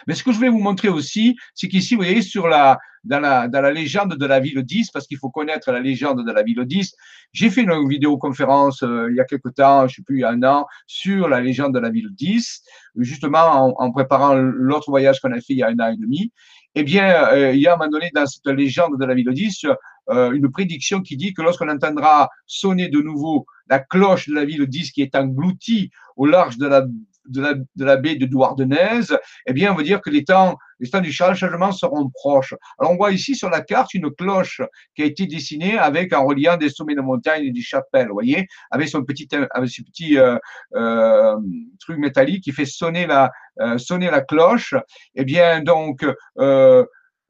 Mais 0.06 0.14
ce 0.14 0.22
que 0.22 0.32
je 0.32 0.36
voulais 0.36 0.50
vous 0.50 0.60
montrer 0.60 0.88
aussi, 0.88 1.36
c'est 1.54 1.68
qu'ici, 1.68 1.94
vous 1.94 2.02
voyez, 2.02 2.22
sur 2.22 2.48
la, 2.48 2.78
dans, 3.04 3.20
la, 3.20 3.48
dans 3.48 3.60
la 3.60 3.70
légende 3.70 4.14
de 4.14 4.26
la 4.26 4.40
ville 4.40 4.62
10, 4.62 4.90
parce 4.90 5.06
qu'il 5.06 5.18
faut 5.18 5.30
connaître 5.30 5.72
la 5.72 5.80
légende 5.80 6.26
de 6.26 6.32
la 6.32 6.42
ville 6.42 6.62
10, 6.64 6.94
j'ai 7.32 7.50
fait 7.50 7.62
une 7.62 7.88
vidéoconférence 7.88 8.82
euh, 8.82 9.08
il 9.10 9.16
y 9.16 9.20
a 9.20 9.24
quelque 9.24 9.48
temps, 9.48 9.82
je 9.82 9.84
ne 9.84 9.88
sais 9.96 10.02
plus, 10.02 10.16
il 10.18 10.20
y 10.20 10.24
a 10.24 10.30
un 10.30 10.42
an, 10.42 10.66
sur 10.86 11.28
la 11.28 11.40
légende 11.40 11.74
de 11.74 11.78
la 11.78 11.90
ville 11.90 12.10
10, 12.12 12.62
justement 12.96 13.38
en, 13.38 13.74
en 13.78 13.90
préparant 13.92 14.34
l'autre 14.34 14.90
voyage 14.90 15.20
qu'on 15.20 15.32
a 15.32 15.36
fait 15.36 15.54
il 15.54 15.58
y 15.58 15.62
a 15.62 15.68
un 15.68 15.78
an 15.78 15.92
et 15.92 15.96
demi. 15.96 16.32
Eh 16.76 16.84
bien, 16.84 17.32
euh, 17.32 17.52
il 17.52 17.60
y 17.60 17.66
a 17.66 17.72
à 17.72 17.74
un 17.74 17.78
moment 17.78 17.90
donné 17.90 18.10
dans 18.14 18.26
cette 18.26 18.46
légende 18.46 18.98
de 18.98 19.04
la 19.04 19.14
ville 19.14 19.32
10 19.32 19.66
euh, 20.10 20.32
une 20.32 20.50
prédiction 20.50 21.00
qui 21.00 21.16
dit 21.16 21.34
que 21.34 21.42
lorsqu'on 21.42 21.68
entendra 21.68 22.30
sonner 22.46 22.88
de 22.88 23.00
nouveau 23.00 23.46
la 23.68 23.78
cloche 23.78 24.28
de 24.28 24.34
la 24.34 24.44
ville 24.44 24.66
10 24.66 24.92
qui 24.92 25.02
est 25.02 25.14
engloutie 25.14 25.90
au 26.16 26.26
large 26.26 26.58
de 26.58 26.66
la, 26.66 26.84
de 27.30 27.40
la, 27.40 27.54
de 27.54 27.84
la 27.84 27.96
baie 27.96 28.16
de 28.16 28.26
Douardenez, 28.26 29.00
eh 29.46 29.52
bien, 29.52 29.72
on 29.72 29.76
veut 29.76 29.84
dire 29.84 30.00
que 30.00 30.10
les 30.10 30.24
temps, 30.24 30.58
les 30.80 30.90
temps 30.90 31.00
du 31.00 31.12
changement 31.12 31.72
seront 31.72 32.10
proches. 32.10 32.54
Alors, 32.78 32.92
on 32.92 32.96
voit 32.96 33.12
ici 33.12 33.34
sur 33.34 33.48
la 33.50 33.60
carte 33.60 33.94
une 33.94 34.10
cloche 34.10 34.60
qui 34.94 35.02
a 35.02 35.04
été 35.04 35.26
dessinée 35.26 35.78
avec, 35.78 36.12
en 36.12 36.24
reliant 36.24 36.56
des 36.56 36.68
sommets 36.68 36.94
de 36.94 37.00
montagne 37.00 37.44
et 37.44 37.52
des 37.52 37.62
chapelles, 37.62 38.08
vous 38.08 38.14
voyez, 38.14 38.46
avec 38.70 38.88
son 38.88 39.04
petit, 39.04 39.28
avec 39.50 39.70
ce 39.70 39.82
petit 39.82 40.18
euh, 40.18 40.36
euh, 40.74 41.36
truc 41.78 41.98
métallique 41.98 42.44
qui 42.44 42.52
fait 42.52 42.64
sonner 42.64 43.06
la, 43.06 43.30
euh, 43.60 43.78
sonner 43.78 44.10
la 44.10 44.20
cloche. 44.20 44.74
Eh 45.14 45.24
bien, 45.24 45.62
donc, 45.62 46.04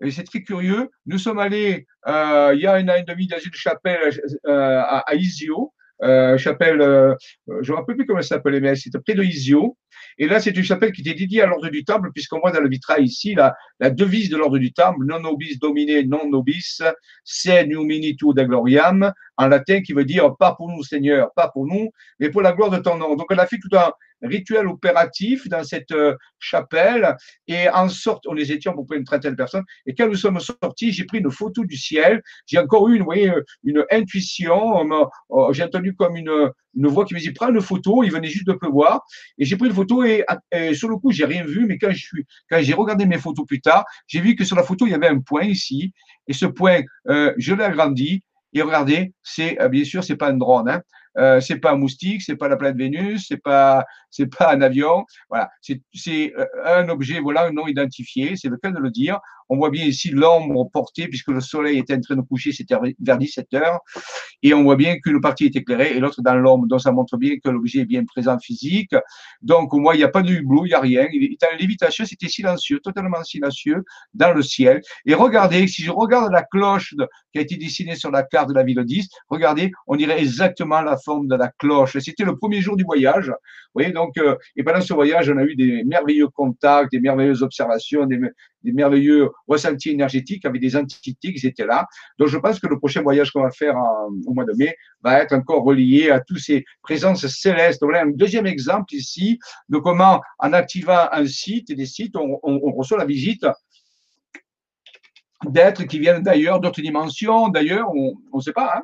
et 0.03 0.11
c'est 0.11 0.25
très 0.25 0.43
curieux. 0.43 0.91
Nous 1.07 1.19
sommes 1.19 1.39
allés 1.39 1.87
euh, 2.07 2.53
il 2.55 2.61
y 2.61 2.67
a 2.67 2.75
un 2.75 2.89
an 2.89 2.95
et 2.95 3.03
demi 3.05 3.27
dans 3.27 3.39
une 3.39 3.53
chapelle 3.53 4.11
euh, 4.47 4.81
à, 4.83 5.15
Isio, 5.15 5.73
euh, 6.03 6.39
chapelle, 6.39 6.81
euh, 6.81 7.15
je 7.61 7.71
ne 7.71 7.77
me 7.77 7.81
rappelle 7.81 7.97
plus 7.97 8.07
comment 8.07 8.21
elle 8.21 8.25
s'appelait, 8.25 8.61
mais 8.61 8.75
c'était 8.75 8.99
près 9.01 9.15
de 9.15 9.23
Isio. 9.23 9.77
Et 10.17 10.27
là, 10.27 10.41
c'est 10.41 10.57
une 10.57 10.65
chapelle 10.65 10.93
qui 10.93 11.03
était 11.03 11.15
dédiée 11.15 11.43
à 11.43 11.47
l'ordre 11.47 11.69
du 11.69 11.85
temple, 11.85 12.11
puisqu'on 12.13 12.41
voit 12.41 12.53
dans 12.53 12.61
le 12.61 12.69
vitrail 12.69 13.05
ici 13.05 13.35
la, 13.35 13.55
la 13.81 13.91
devise 13.91 14.31
de 14.31 14.37
l'ordre 14.37 14.59
du 14.59 14.73
temple, 14.73 15.05
non 15.05 15.21
nobis 15.21 15.59
domine, 15.59 16.09
non 16.09 16.29
nobis, 16.29 16.83
se 17.25 17.65
numinitu 17.67 18.33
da 18.35 18.45
gloriam, 18.45 19.13
en 19.37 19.49
latin, 19.49 19.83
qui 19.83 19.93
veut 19.93 20.05
dire 20.05 20.37
pas 20.39 20.55
pour 20.55 20.69
nous, 20.69 20.83
Seigneur, 20.83 21.33
pas 21.35 21.49
pour 21.49 21.67
nous, 21.67 21.91
mais 22.19 22.31
pour 22.31 22.43
la 22.43 22.53
gloire 22.53 22.71
de 22.71 22.79
ton 22.79 22.97
nom. 22.97 23.15
Donc, 23.15 23.27
elle 23.31 23.41
a 23.41 23.47
fait 23.47 23.59
tout 23.59 23.77
un, 23.77 23.93
rituel 24.23 24.67
opératif 24.67 25.49
dans 25.49 25.65
cette 25.65 25.93
euh, 25.93 26.15
chapelle 26.39 27.17
et 27.47 27.69
en 27.69 27.89
sorte, 27.89 28.27
on 28.27 28.33
les 28.33 28.53
étions 28.53 28.73
pour 28.73 28.87
près 28.87 28.97
une 28.97 29.05
trentaine 29.05 29.33
de 29.33 29.37
personnes. 29.37 29.65
Et 29.87 29.95
quand 29.95 30.09
nous 30.09 30.15
sommes 30.15 30.41
sortis, 30.41 30.93
j'ai 30.93 31.05
pris 31.05 31.19
une 31.19 31.31
photo 31.31 31.65
du 31.65 31.77
ciel. 31.77 32.23
J'ai 32.47 32.59
encore 32.59 32.89
eu, 32.89 32.95
une, 32.95 33.01
vous 33.01 33.07
voyez, 33.07 33.33
une 33.65 33.85
intuition. 33.91 34.85
Oh, 35.29 35.53
j'ai 35.53 35.63
entendu 35.63 35.95
comme 35.95 36.17
une, 36.17 36.51
voix 36.75 37.05
qui 37.05 37.15
me 37.15 37.21
dit 37.21 37.33
prends 37.33 37.49
une 37.49 37.61
photo. 37.61 38.03
Il 38.05 38.13
venait 38.13 38.29
juste 38.29 38.47
de 38.47 38.53
pleuvoir 38.53 39.05
et 39.39 39.45
j'ai 39.45 39.57
pris 39.57 39.69
une 39.69 39.75
photo 39.75 40.05
et, 40.05 40.25
sur 40.75 40.89
le 40.89 40.97
coup 40.97 41.13
j'ai 41.13 41.25
rien 41.25 41.45
vu. 41.45 41.67
Mais 41.67 41.79
quand 41.79 41.91
je 41.91 41.99
suis, 41.99 42.27
quand 42.49 42.59
j'ai 42.61 42.75
regardé 42.75 43.07
mes 43.07 43.19
photos 43.19 43.47
plus 43.47 43.61
tard, 43.61 43.85
j'ai 44.07 44.21
vu 44.21 44.35
que 44.37 44.45
sur 44.45 44.57
la 44.57 44.63
photo 44.63 44.87
il 44.87 44.91
y 44.93 44.95
avait 44.95 45.09
un 45.09 45.21
point 45.21 45.45
ici 45.45 45.93
et 46.31 46.33
ce 46.33 46.47
point, 46.47 46.83
euh, 47.09 47.35
je 47.39 47.55
l'ai 47.55 47.65
agrandi. 47.65 48.23
Et 48.53 48.63
regardez, 48.63 49.13
c'est 49.23 49.61
euh, 49.61 49.69
bien 49.69 49.85
sûr, 49.85 50.05
c'est 50.05 50.17
pas 50.17 50.31
un 50.31 50.37
drone, 50.37 50.69
hein, 50.69 50.81
euh, 51.19 51.41
c'est 51.41 51.59
pas 51.59 51.73
un 51.73 51.77
moustique, 51.77 52.23
c'est 52.23 52.37
pas 52.37 52.49
la 52.49 52.57
planète 52.57 52.77
Vénus, 52.77 53.27
c'est 53.29 53.37
pas 53.37 53.85
c'est 54.11 54.27
pas 54.27 54.55
un 54.55 54.61
avion. 54.61 55.05
Voilà, 55.29 55.51
c'est 55.61 56.33
euh, 56.37 56.47
un 56.65 56.89
objet 56.89 57.21
voilà 57.21 57.51
non 57.51 57.67
identifié. 57.67 58.37
C'est 58.37 58.49
le 58.49 58.57
cas 58.57 58.71
de 58.71 58.79
le 58.79 58.91
dire. 58.91 59.19
On 59.51 59.57
voit 59.57 59.71
bien 59.71 59.85
ici 59.85 60.11
l'ombre 60.11 60.71
portée 60.73 61.09
puisque 61.09 61.29
le 61.29 61.41
soleil 61.41 61.79
était 61.79 61.95
en 61.95 62.01
train 62.01 62.17
de 62.17 62.23
coucher, 62.23 62.53
c'était 62.53 62.77
vers 63.01 63.19
17 63.19 63.53
heures, 63.55 63.81
et 64.43 64.55
on 64.55 64.63
voit 64.63 64.77
bien 64.77 64.97
qu'une 64.99 65.21
partie 65.21 65.47
est 65.47 65.57
éclairée 65.57 65.97
et 65.97 66.01
l'autre 66.01 66.23
dans 66.23 66.37
l'ombre. 66.37 66.67
Donc 66.69 66.81
ça 66.81 66.93
montre 66.93 67.17
bien 67.17 67.37
que 67.43 67.51
l'objet 67.51 67.81
est 67.81 67.85
bien 67.85 68.05
présent 68.05 68.39
physique. 68.39 68.95
Donc 69.43 69.73
moins 69.73 69.95
il 69.95 69.99
n'y 69.99 70.05
a 70.05 70.09
pas 70.09 70.23
de 70.23 70.33
hublot, 70.33 70.67
il 70.67 70.69
n'y 70.69 70.75
a 70.75 70.81
rien. 70.81 71.07
Il 71.13 71.25
est 71.25 71.45
en 71.45 71.57
lévitation, 71.59 72.05
c'était 72.05 72.29
silencieux, 72.29 72.79
totalement 72.79 73.23
silencieux 73.25 73.85
dans 74.15 74.33
le 74.33 74.43
ciel. 74.43 74.81
Et 75.05 75.15
regardez, 75.15 75.67
si 75.67 75.83
je 75.83 75.91
regarde 75.91 76.33
la 76.33 76.43
cloche 76.43 76.95
qui 77.33 77.39
a 77.39 77.43
été 77.43 77.57
dessinée 77.57 77.97
sur 77.97 78.11
la 78.11 78.23
carte 78.23 78.51
de 78.51 78.55
la 78.55 78.63
ville 78.63 78.83
10, 78.85 79.09
regardez, 79.29 79.73
on 79.89 79.97
dirait 79.97 80.21
exactement 80.21 80.81
la 80.81 80.97
forme 80.97 81.27
de 81.27 81.35
la 81.35 81.49
cloche. 81.59 81.99
C'était 81.99 82.25
le 82.25 82.37
premier 82.37 82.61
jour 82.61 82.77
du 82.77 82.85
voyage. 82.85 83.27
Vous 83.29 83.83
voyez, 83.83 83.93
donc, 83.93 84.17
euh, 84.19 84.37
et 84.57 84.65
pendant 84.65 84.81
ce 84.81 84.93
voyage, 84.93 85.31
on 85.31 85.37
a 85.37 85.45
eu 85.45 85.55
des 85.55 85.85
merveilleux 85.85 86.29
contacts, 86.29 86.91
des 86.91 87.01
merveilleuses 87.01 87.43
observations, 87.43 88.07
des, 88.07 88.19
merveilleux 88.65 89.31
ressentis 89.47 89.91
énergétiques 89.91 90.45
avec 90.45 90.61
des 90.61 90.77
entités 90.77 91.33
qui 91.33 91.47
étaient 91.47 91.67
là. 91.67 91.87
Donc, 92.19 92.29
je 92.29 92.39
pense 92.39 92.61
que 92.61 92.67
le 92.67 92.79
prochain 92.79 93.03
voyage 93.03 93.31
qu'on 93.31 93.43
va 93.43 93.51
faire 93.51 93.77
au 94.27 94.33
mois 94.33 94.45
de 94.45 94.53
mai 94.57 94.77
va 95.03 95.21
être 95.21 95.33
encore 95.33 95.65
relié 95.65 96.11
à 96.11 96.21
tous 96.21 96.39
ces 96.39 96.65
présences 96.83 97.27
célestes. 97.27 97.81
Voilà 97.83 98.03
un 98.03 98.11
deuxième 98.11 98.47
exemple 98.47 98.95
ici 98.95 99.39
de 99.69 99.79
comment, 99.79 100.21
en 100.39 100.53
activant 100.53 101.09
un 101.13 101.27
site 101.27 101.71
et 101.71 101.75
des 101.75 101.87
sites, 101.87 102.17
on, 102.17 102.39
reçoit 102.73 102.99
la 102.99 103.05
visite 103.05 103.47
d'êtres 105.47 105.85
qui 105.85 105.99
viennent 105.99 106.23
d'ailleurs, 106.23 106.61
d'autres 106.61 106.83
dimensions, 106.83 107.49
d'ailleurs, 107.49 107.89
on 107.95 108.17
ne 108.35 108.41
sait 108.41 108.53
pas, 108.53 108.75
hein 108.77 108.83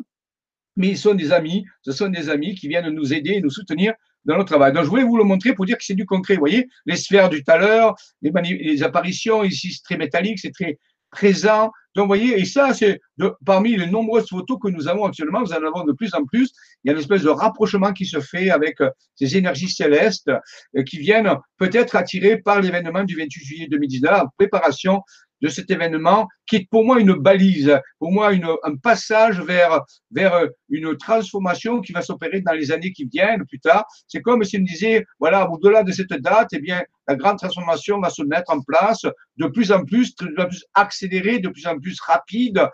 mais 0.77 0.89
ils 0.89 0.99
sont 0.99 1.15
des 1.15 1.33
amis, 1.33 1.65
ce 1.83 1.93
sont 1.93 2.09
des 2.09 2.29
amis 2.29 2.55
qui 2.55 2.69
viennent 2.69 2.89
nous 2.91 3.13
aider 3.13 3.33
et 3.33 3.41
nous 3.41 3.51
soutenir 3.51 3.95
dans 4.27 4.37
notre 4.37 4.51
travail. 4.51 4.73
Donc, 4.73 4.85
je 4.85 4.89
voulais 4.89 5.05
vous 5.05 5.17
le 5.17 5.25
montrer 5.25 5.55
pour 5.55 5.65
dire 5.65 5.79
que 5.79 5.85
c'est 5.85 5.95
du 5.95 6.05
concret. 6.05 6.35
Vous 6.35 6.41
voyez, 6.41 6.69
les 6.85 6.97
sphères 6.97 7.29
du 7.29 7.43
tout 7.43 7.51
à 7.51 7.57
l'heure, 7.57 7.95
les, 8.21 8.83
apparitions, 8.83 9.45
ici, 9.45 9.73
c'est 9.73 9.83
très 9.83 9.97
métallique, 9.97 10.39
c'est 10.39 10.53
très 10.53 10.79
présent. 11.11 11.71
Donc, 11.95 12.05
vous 12.05 12.09
voyez, 12.09 12.39
et 12.39 12.45
ça, 12.45 12.75
c'est 12.75 13.01
parmi 13.47 13.77
les 13.77 13.87
nombreuses 13.87 14.29
photos 14.29 14.59
que 14.63 14.69
nous 14.69 14.87
avons 14.89 15.07
actuellement, 15.07 15.41
nous 15.41 15.53
en 15.53 15.65
avons 15.65 15.85
de 15.85 15.93
plus 15.93 16.13
en 16.15 16.25
plus. 16.25 16.51
Il 16.85 16.89
y 16.89 16.91
a 16.91 16.93
une 16.93 16.99
espèce 16.99 17.23
de 17.23 17.31
rapprochement 17.31 17.93
qui 17.93 18.05
se 18.05 18.21
fait 18.21 18.51
avec 18.51 18.81
euh, 18.81 18.91
ces 19.15 19.37
énergies 19.37 19.71
célestes 19.71 20.31
euh, 20.77 20.83
qui 20.83 20.99
viennent 20.99 21.31
peut-être 21.57 21.97
attirées 21.97 22.37
par 22.39 22.61
l'événement 22.61 23.05
du 23.05 23.17
28 23.17 23.45
juillet 23.45 23.69
2019, 23.71 24.13
en 24.13 24.27
préparation 24.37 25.01
de 25.43 25.49
cet 25.49 25.71
événement 25.71 26.29
qui 26.47 26.57
est 26.57 26.69
pour 26.71 26.85
moi 26.85 27.01
une 27.01 27.15
balise, 27.15 27.79
pour 27.99 28.13
moi 28.13 28.33
une, 28.33 28.49
un 28.63 28.77
passage 28.77 29.41
vers, 29.41 29.83
vers 30.11 30.47
une 30.69 30.97
transformation 30.97 31.81
qui 31.81 31.93
va 31.93 32.03
s'opérer 32.03 32.41
dans 32.41 32.53
les 32.53 32.73
années 32.73 32.93
qui 32.93 33.05
viennent 33.05 33.45
plus 33.47 33.61
tard. 33.61 33.85
C'est 34.09 34.23
comme 34.23 34.45
si 34.45 34.59
on 34.59 34.63
disait, 34.63 35.05
voilà, 35.19 35.51
au-delà 35.51 35.83
de 35.83 35.93
cette 35.93 36.13
date, 36.13 36.49
eh 36.53 36.61
bien, 36.61 36.83
la 37.09 37.17
grande 37.17 37.39
transformation 37.39 38.01
va 38.01 38.11
se 38.11 38.23
mettre 38.23 38.53
en 38.53 38.61
place 38.63 39.07
de 39.37 39.47
plus 39.47 39.73
en 39.73 39.85
plus, 39.85 40.15
de 40.17 40.27
plus 40.27 40.43
en 40.43 40.47
plus 40.47 40.65
accélérée, 40.75 41.39
de 41.39 41.49
plus 41.49 41.67
en 41.67 41.79
plus 41.79 42.01
rapide. 42.01 42.69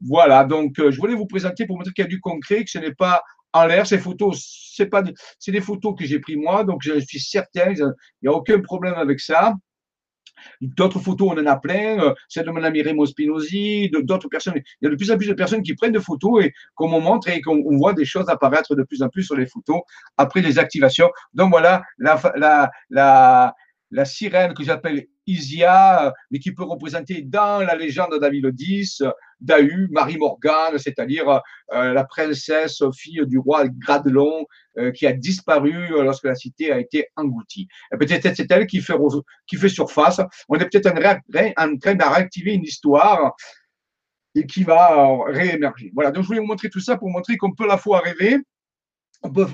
Voilà, 0.00 0.44
donc 0.44 0.78
euh, 0.78 0.90
je 0.90 0.98
voulais 0.98 1.14
vous 1.14 1.26
présenter 1.26 1.66
pour 1.66 1.76
montrer 1.76 1.92
qu'il 1.92 2.04
y 2.04 2.06
a 2.06 2.10
du 2.10 2.20
concret, 2.20 2.64
que 2.64 2.70
ce 2.70 2.78
n'est 2.78 2.94
pas 2.94 3.22
en 3.52 3.66
l'air. 3.66 3.86
Ces 3.86 3.98
photos, 3.98 4.72
c'est 4.74 4.86
pas, 4.86 5.02
c'est 5.38 5.52
des 5.52 5.60
photos 5.60 5.94
que 5.98 6.04
j'ai 6.04 6.18
pris 6.18 6.36
moi, 6.36 6.64
donc 6.64 6.82
je 6.82 6.98
suis 7.00 7.20
certain, 7.20 7.72
il 7.72 7.92
n'y 8.22 8.28
a 8.28 8.32
aucun 8.32 8.60
problème 8.60 8.94
avec 8.94 9.20
ça. 9.20 9.54
D'autres 10.60 10.98
photos, 10.98 11.28
on 11.32 11.40
en 11.40 11.46
a 11.46 11.56
plein. 11.56 11.98
Euh, 12.00 12.14
celle 12.28 12.46
de 12.46 12.50
mon 12.50 12.62
ami 12.62 12.82
Remo 12.82 13.06
Spinozzi, 13.06 13.90
d'autres 13.90 14.28
personnes. 14.28 14.54
Il 14.56 14.84
y 14.84 14.86
a 14.86 14.90
de 14.90 14.96
plus 14.96 15.10
en 15.10 15.16
plus 15.16 15.28
de 15.28 15.34
personnes 15.34 15.62
qui 15.62 15.74
prennent 15.74 15.92
des 15.92 16.00
photos 16.00 16.44
et 16.44 16.52
qu'on 16.74 16.88
montre 17.00 17.28
et 17.28 17.40
qu'on 17.40 17.76
voit 17.76 17.92
des 17.92 18.04
choses 18.04 18.28
apparaître 18.28 18.74
de 18.74 18.82
plus 18.82 19.02
en 19.02 19.08
plus 19.08 19.24
sur 19.24 19.36
les 19.36 19.46
photos 19.46 19.80
après 20.16 20.40
les 20.40 20.58
activations. 20.58 21.10
Donc 21.32 21.50
voilà, 21.50 21.82
la, 21.98 22.20
la, 22.90 23.54
la, 23.90 24.04
sirène 24.04 24.54
que 24.54 24.64
j'appelle 24.64 25.06
Isia, 25.26 26.12
mais 26.30 26.38
qui 26.38 26.52
peut 26.52 26.64
représenter 26.64 27.22
dans 27.22 27.60
la 27.60 27.74
légende 27.74 28.18
David 28.20 28.54
Dahu, 29.44 29.88
Marie 29.90 30.18
Morgane, 30.18 30.78
c'est-à-dire 30.78 31.40
euh, 31.72 31.92
la 31.92 32.04
princesse 32.04 32.82
fille 32.96 33.22
du 33.26 33.38
roi 33.38 33.68
Gradelon 33.68 34.46
euh, 34.78 34.90
qui 34.90 35.06
a 35.06 35.12
disparu 35.12 35.88
lorsque 35.90 36.24
la 36.24 36.34
cité 36.34 36.72
a 36.72 36.78
été 36.78 37.08
engloutie. 37.16 37.68
Peut-être 37.92 38.34
c'est 38.34 38.50
elle 38.50 38.66
qui 38.66 38.80
fait, 38.80 38.94
qui 39.46 39.56
fait 39.56 39.68
surface. 39.68 40.20
On 40.48 40.56
est 40.56 40.68
peut-être 40.68 40.88
en, 41.56 41.76
train 41.78 41.94
de 41.94 42.04
réactiver 42.04 42.54
une 42.54 42.64
histoire 42.64 43.34
et 44.34 44.46
qui 44.46 44.64
va 44.64 45.18
réémerger. 45.26 45.92
Voilà, 45.94 46.10
donc 46.10 46.24
je 46.24 46.28
voulais 46.28 46.40
vous 46.40 46.46
montrer 46.46 46.68
tout 46.70 46.80
ça 46.80 46.96
pour 46.96 47.10
montrer 47.10 47.36
qu'on 47.36 47.52
peut 47.52 47.64
à 47.64 47.68
la 47.68 47.78
fois 47.78 48.00
rêver, 48.00 48.38
on 49.24 49.30
peut 49.30 49.46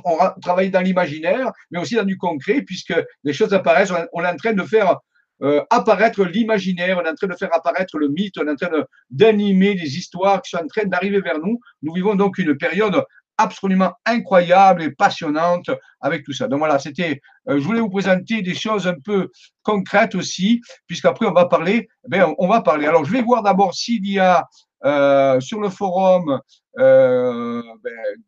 travailler 0.42 0.70
dans 0.70 0.80
l'imaginaire, 0.80 1.52
mais 1.70 1.78
aussi 1.78 1.94
dans 1.94 2.04
du 2.04 2.16
concret, 2.16 2.62
puisque 2.62 2.94
les 3.22 3.32
choses 3.32 3.54
apparaissent. 3.54 3.92
On 4.12 4.24
est 4.24 4.28
en 4.28 4.36
train 4.36 4.52
de 4.52 4.64
faire 4.64 4.96
euh, 5.42 5.62
apparaître 5.70 6.24
l'imaginaire, 6.24 6.98
on 6.98 7.04
est 7.04 7.10
en 7.10 7.14
train 7.14 7.26
de 7.26 7.36
faire 7.36 7.54
apparaître 7.54 7.98
le 7.98 8.08
mythe, 8.08 8.36
on 8.38 8.46
est 8.46 8.50
en 8.50 8.56
train 8.56 8.84
d'animer 9.10 9.74
des 9.74 9.96
histoires 9.96 10.42
qui 10.42 10.50
sont 10.50 10.62
en 10.62 10.66
train 10.66 10.84
d'arriver 10.84 11.20
vers 11.20 11.38
nous. 11.38 11.60
Nous 11.82 11.94
vivons 11.94 12.14
donc 12.14 12.38
une 12.38 12.56
période 12.56 13.02
absolument 13.38 13.92
incroyable 14.04 14.82
et 14.82 14.90
passionnante 14.90 15.70
avec 16.00 16.24
tout 16.24 16.34
ça. 16.34 16.46
Donc 16.46 16.58
voilà, 16.58 16.78
c'était, 16.78 17.22
euh, 17.48 17.58
je 17.58 17.64
voulais 17.64 17.80
vous 17.80 17.88
présenter 17.88 18.42
des 18.42 18.54
choses 18.54 18.86
un 18.86 18.96
peu 19.02 19.30
concrètes 19.62 20.14
aussi, 20.14 20.60
puisqu'après 20.86 21.26
on 21.26 21.32
va 21.32 21.46
parler, 21.46 21.88
eh 22.12 22.20
on 22.38 22.46
va 22.46 22.60
parler. 22.60 22.86
Alors 22.86 23.04
je 23.04 23.12
vais 23.12 23.22
voir 23.22 23.42
d'abord 23.42 23.74
s'il 23.74 24.06
y 24.06 24.18
a 24.18 24.46
euh, 24.84 25.40
sur 25.40 25.60
le 25.60 25.70
forum 25.70 26.40
ben, 26.76 27.62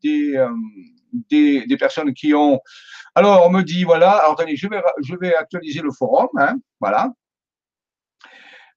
des 0.03 0.47
des, 1.13 1.77
personnes 1.79 2.13
qui 2.15 2.35
ont. 2.35 2.61
Alors, 3.15 3.47
on 3.47 3.51
me 3.51 3.63
dit, 3.63 3.85
voilà, 3.85 4.13
alors 4.13 4.33
attendez, 4.33 4.57
je 4.57 4.69
vais, 4.69 4.81
je 5.03 5.15
vais 5.17 5.35
actualiser 5.35 5.81
le 5.81 5.91
forum, 5.91 6.29
hein, 6.39 6.57
voilà. 6.81 7.13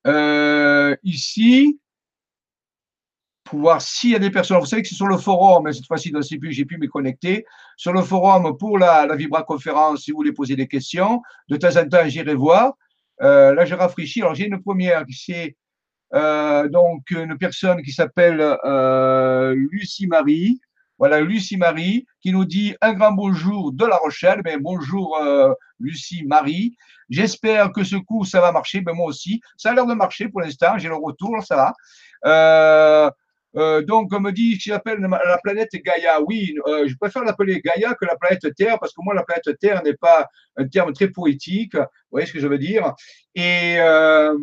Euh, 0.07 0.95
ici, 1.03 1.79
pour 3.43 3.59
voir 3.59 3.81
s'il 3.81 4.11
y 4.11 4.15
a 4.15 4.19
des 4.19 4.31
personnes. 4.31 4.59
Vous 4.59 4.65
savez 4.65 4.81
que 4.81 4.87
c'est 4.87 4.95
sur 4.95 5.07
le 5.07 5.17
forum, 5.17 5.63
mais 5.65 5.73
cette 5.73 5.85
fois-ci, 5.87 6.11
dans 6.11 6.21
CPU, 6.21 6.51
j'ai 6.51 6.65
pu 6.65 6.77
me 6.77 6.87
connecter. 6.87 7.45
Sur 7.77 7.93
le 7.93 8.01
forum, 8.01 8.57
pour 8.57 8.77
la, 8.77 9.05
la 9.05 9.15
Vibra-conférence, 9.15 10.03
si 10.03 10.11
vous 10.11 10.17
voulez 10.17 10.33
poser 10.33 10.55
des 10.55 10.67
questions, 10.67 11.21
de 11.49 11.57
temps 11.57 11.75
en 11.77 11.87
temps, 11.87 12.07
j'irai 12.07 12.33
voir. 12.35 12.73
Euh, 13.21 13.53
là, 13.53 13.65
je 13.65 13.75
rafraîchis. 13.75 14.21
Alors, 14.21 14.35
j'ai 14.35 14.47
une 14.47 14.61
première, 14.61 15.05
c'est 15.09 15.55
euh, 16.13 16.67
donc 16.69 17.09
une 17.11 17.37
personne 17.37 17.81
qui 17.81 17.91
s'appelle 17.91 18.57
Lucie 19.71 20.07
Marie. 20.07 20.59
Voilà, 20.97 21.19
Lucie 21.19 21.57
Marie 21.57 22.05
qui 22.21 22.31
nous 22.31 22.45
dit 22.45 22.73
un 22.81 22.93
grand 22.93 23.11
bonjour 23.11 23.73
de 23.73 23.85
La 23.85 23.97
Rochelle. 23.97 24.41
Ben, 24.43 24.59
bonjour 24.61 25.17
euh, 25.17 25.53
Lucie 25.79 26.23
Marie. 26.23 26.77
J'espère 27.09 27.73
que 27.73 27.83
ce 27.83 27.97
coup, 27.97 28.23
ça 28.23 28.39
va 28.39 28.53
marcher. 28.53 28.79
Ben, 28.79 28.93
moi 28.93 29.07
aussi. 29.07 29.41
Ça 29.57 29.71
a 29.71 29.73
l'air 29.73 29.85
de 29.85 29.93
marcher 29.93 30.29
pour 30.29 30.39
l'instant. 30.39 30.77
J'ai 30.77 30.87
le 30.87 30.95
retour, 30.95 31.43
ça 31.43 31.55
va. 31.57 31.73
Euh, 32.25 33.11
euh, 33.57 33.81
donc, 33.81 34.11
on 34.13 34.19
me 34.19 34.31
dit, 34.31 34.59
j'appelle 34.59 34.99
la 34.99 35.39
planète 35.43 35.71
Gaïa. 35.73 36.21
Oui, 36.21 36.55
euh, 36.67 36.87
je 36.87 36.95
préfère 36.95 37.23
l'appeler 37.23 37.61
Gaïa 37.61 37.93
que 37.95 38.05
la 38.05 38.15
planète 38.15 38.53
Terre, 38.55 38.77
parce 38.79 38.93
que 38.93 39.01
moi, 39.03 39.13
la 39.13 39.23
planète 39.23 39.57
Terre 39.59 39.81
n'est 39.83 39.95
pas 39.95 40.27
un 40.57 40.67
terme 40.67 40.93
très 40.93 41.07
poétique. 41.07 41.75
Vous 41.75 42.11
voyez 42.11 42.27
ce 42.27 42.33
que 42.33 42.39
je 42.39 42.47
veux 42.47 42.57
dire? 42.57 42.93
Et, 43.33 43.77
euh, 43.79 44.35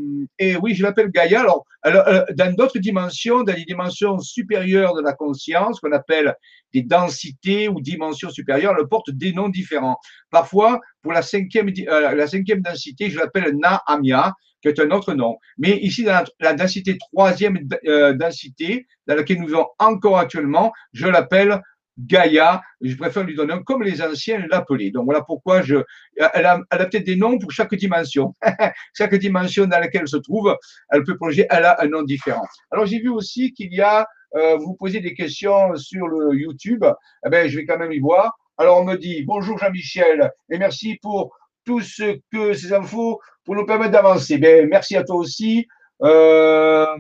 oui, 0.63 0.75
je 0.75 0.83
l'appelle 0.83 1.11
Gaïa. 1.11 1.45
Alors, 1.83 2.25
dans 2.35 2.55
d'autres 2.55 2.79
dimensions, 2.79 3.43
dans 3.43 3.55
les 3.55 3.65
dimensions 3.65 4.19
supérieures 4.19 4.95
de 4.95 5.03
la 5.03 5.13
conscience, 5.13 5.81
qu'on 5.81 5.93
appelle 5.93 6.35
des 6.73 6.83
densités 6.83 7.69
ou 7.69 7.81
dimensions 7.81 8.31
supérieures, 8.31 8.75
elle 8.79 8.87
porte 8.87 9.11
des 9.11 9.33
noms 9.33 9.49
différents. 9.49 9.99
Parfois, 10.31 10.81
pour 11.03 11.13
la 11.13 11.23
cinquième, 11.23 11.71
la 11.87 12.27
cinquième 12.27 12.61
densité, 12.61 13.11
je 13.11 13.19
l'appelle 13.19 13.57
Na-Amia 13.57 14.33
qui 14.63 14.69
est 14.69 14.81
un 14.81 14.91
autre 14.91 15.13
nom. 15.15 15.37
Mais 15.59 15.77
ici, 15.79 16.05
dans 16.05 16.25
la, 16.41 16.55
densité 16.55 16.97
troisième 16.99 17.59
euh, 17.87 18.15
densité, 18.15 18.87
dans 19.07 19.17
laquelle 19.17 19.41
nous 19.41 19.47
vivons 19.47 19.67
encore 19.79 20.19
actuellement, 20.19 20.73
je 20.93 21.09
l'appelle 21.09 21.61
Gaïa. 21.99 22.63
Je 22.81 22.95
préfère 22.97 23.25
lui 23.25 23.35
donner 23.35 23.53
un 23.53 23.63
comme 23.63 23.83
les 23.83 24.01
anciens 24.01 24.45
l'appelaient. 24.51 24.91
Donc 24.91 25.05
voilà 25.05 25.23
pourquoi 25.23 25.63
je. 25.63 25.77
Elle 26.17 26.47
a, 26.47 26.61
elle 26.71 26.81
a 26.81 26.87
peut-être 26.87 27.05
des 27.05 27.17
noms 27.17 27.39
pour 27.39 27.51
chaque 27.51 27.75
dimension. 27.75 28.35
chaque 28.97 29.15
dimension 29.17 29.67
dans 29.67 29.79
laquelle 29.79 30.03
elle 30.03 30.09
se 30.09 30.17
trouve, 30.17 30.57
elle 30.91 31.05
peut 31.05 31.17
projeter, 31.17 31.47
elle 31.51 31.65
a 31.65 31.83
un 31.83 31.89
nom 31.89 32.03
différent. 32.03 32.47
Alors 32.71 32.87
j'ai 32.87 33.01
vu 33.01 33.09
aussi 33.09 33.53
qu'il 33.53 33.73
y 33.75 33.81
a, 33.81 34.07
euh, 34.37 34.57
vous 34.57 34.75
posez 34.75 35.01
des 35.01 35.15
questions 35.15 35.75
sur 35.77 36.09
le 36.09 36.35
YouTube. 36.35 36.85
Eh 37.27 37.29
ben, 37.29 37.49
je 37.49 37.57
vais 37.59 37.67
quand 37.67 37.79
même 37.79 37.93
y 37.93 38.01
voir. 38.01 38.39
Alors 38.59 38.81
on 38.81 38.85
me 38.85 38.97
dit 38.97 39.25
bonjour 39.25 39.59
Jean-Michel 39.59 40.31
et 40.51 40.59
merci 40.59 40.99
pour 41.03 41.35
tout 41.65 41.81
ce 41.81 42.19
que 42.33 42.55
ces 42.55 42.73
infos 42.73 43.21
pour 43.45 43.55
nous 43.55 43.67
permettre 43.67 43.93
d'avancer. 43.93 44.39
Ben, 44.39 44.69
merci 44.69 44.97
à 44.97 45.05
toi 45.05 45.17
aussi. 45.17 45.67
Euh, 46.03 46.97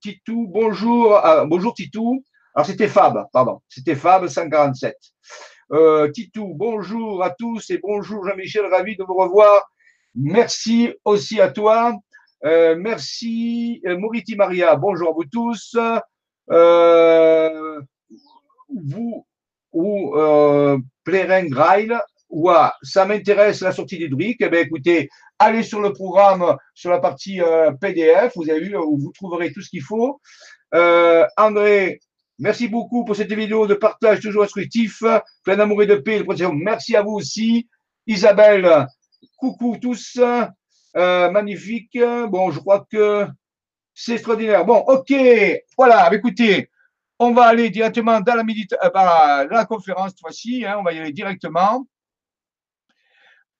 Titou, 0.00 0.46
bonjour. 0.48 1.14
Ah, 1.16 1.44
bonjour 1.46 1.74
Titou. 1.74 2.24
Alors 2.54 2.66
c'était 2.66 2.88
Fab, 2.88 3.26
pardon. 3.32 3.60
C'était 3.68 3.96
Fab 3.96 4.26
147. 4.26 4.96
Euh, 5.72 6.10
Titou, 6.10 6.52
bonjour 6.54 7.22
à 7.22 7.30
tous 7.30 7.70
et 7.70 7.78
bonjour 7.78 8.26
Jean-Michel, 8.26 8.66
ravi 8.66 8.96
de 8.96 9.04
vous 9.04 9.14
revoir. 9.14 9.68
Merci 10.14 10.92
aussi 11.04 11.40
à 11.40 11.50
toi. 11.50 11.94
Euh, 12.44 12.76
merci 12.78 13.80
euh, 13.86 13.96
Moriti 13.96 14.36
Maria, 14.36 14.76
bonjour 14.76 15.08
à 15.08 15.12
vous 15.12 15.24
tous. 15.24 15.76
Euh, 16.50 17.80
vous 18.68 19.26
ou 19.72 20.14
euh, 20.16 20.78
Grail, 21.06 21.98
ou 22.34 22.50
ça 22.82 23.06
m'intéresse 23.06 23.60
la 23.60 23.72
sortie 23.72 23.96
du 23.96 24.08
DRIC, 24.08 24.38
eh 24.40 24.48
bien, 24.48 24.60
écoutez, 24.60 25.08
allez 25.38 25.62
sur 25.62 25.80
le 25.80 25.92
programme, 25.92 26.56
sur 26.74 26.90
la 26.90 26.98
partie 26.98 27.40
euh, 27.40 27.70
PDF, 27.80 28.32
vous 28.34 28.50
avez 28.50 28.60
vu, 28.60 28.76
où 28.76 28.98
vous 28.98 29.12
trouverez 29.12 29.52
tout 29.52 29.62
ce 29.62 29.70
qu'il 29.70 29.82
faut. 29.82 30.20
Euh, 30.74 31.24
André, 31.36 32.00
merci 32.38 32.66
beaucoup 32.66 33.04
pour 33.04 33.14
cette 33.14 33.32
vidéo 33.32 33.66
de 33.66 33.74
partage 33.74 34.20
toujours 34.20 34.42
instructif, 34.42 35.02
plein 35.44 35.56
d'amour 35.56 35.82
et 35.84 35.86
de 35.86 35.94
paix. 35.94 36.24
Merci 36.54 36.96
à 36.96 37.02
vous 37.02 37.12
aussi. 37.12 37.68
Isabelle, 38.06 38.86
coucou 39.38 39.78
tous. 39.80 40.18
Euh, 40.96 41.30
magnifique. 41.30 41.98
Bon, 42.28 42.52
je 42.52 42.60
crois 42.60 42.86
que 42.90 43.26
c'est 43.94 44.14
extraordinaire. 44.14 44.64
Bon, 44.64 44.78
ok. 44.86 45.12
Voilà, 45.76 46.12
écoutez, 46.12 46.70
on 47.18 47.32
va 47.32 47.44
aller 47.44 47.70
directement 47.70 48.20
dans 48.20 48.34
la, 48.34 48.42
euh, 48.42 49.48
bah, 49.48 49.64
conférence 49.66 50.10
cette 50.10 50.20
fois-ci. 50.20 50.64
Hein, 50.64 50.76
on 50.78 50.82
va 50.82 50.92
y 50.92 50.98
aller 50.98 51.12
directement. 51.12 51.84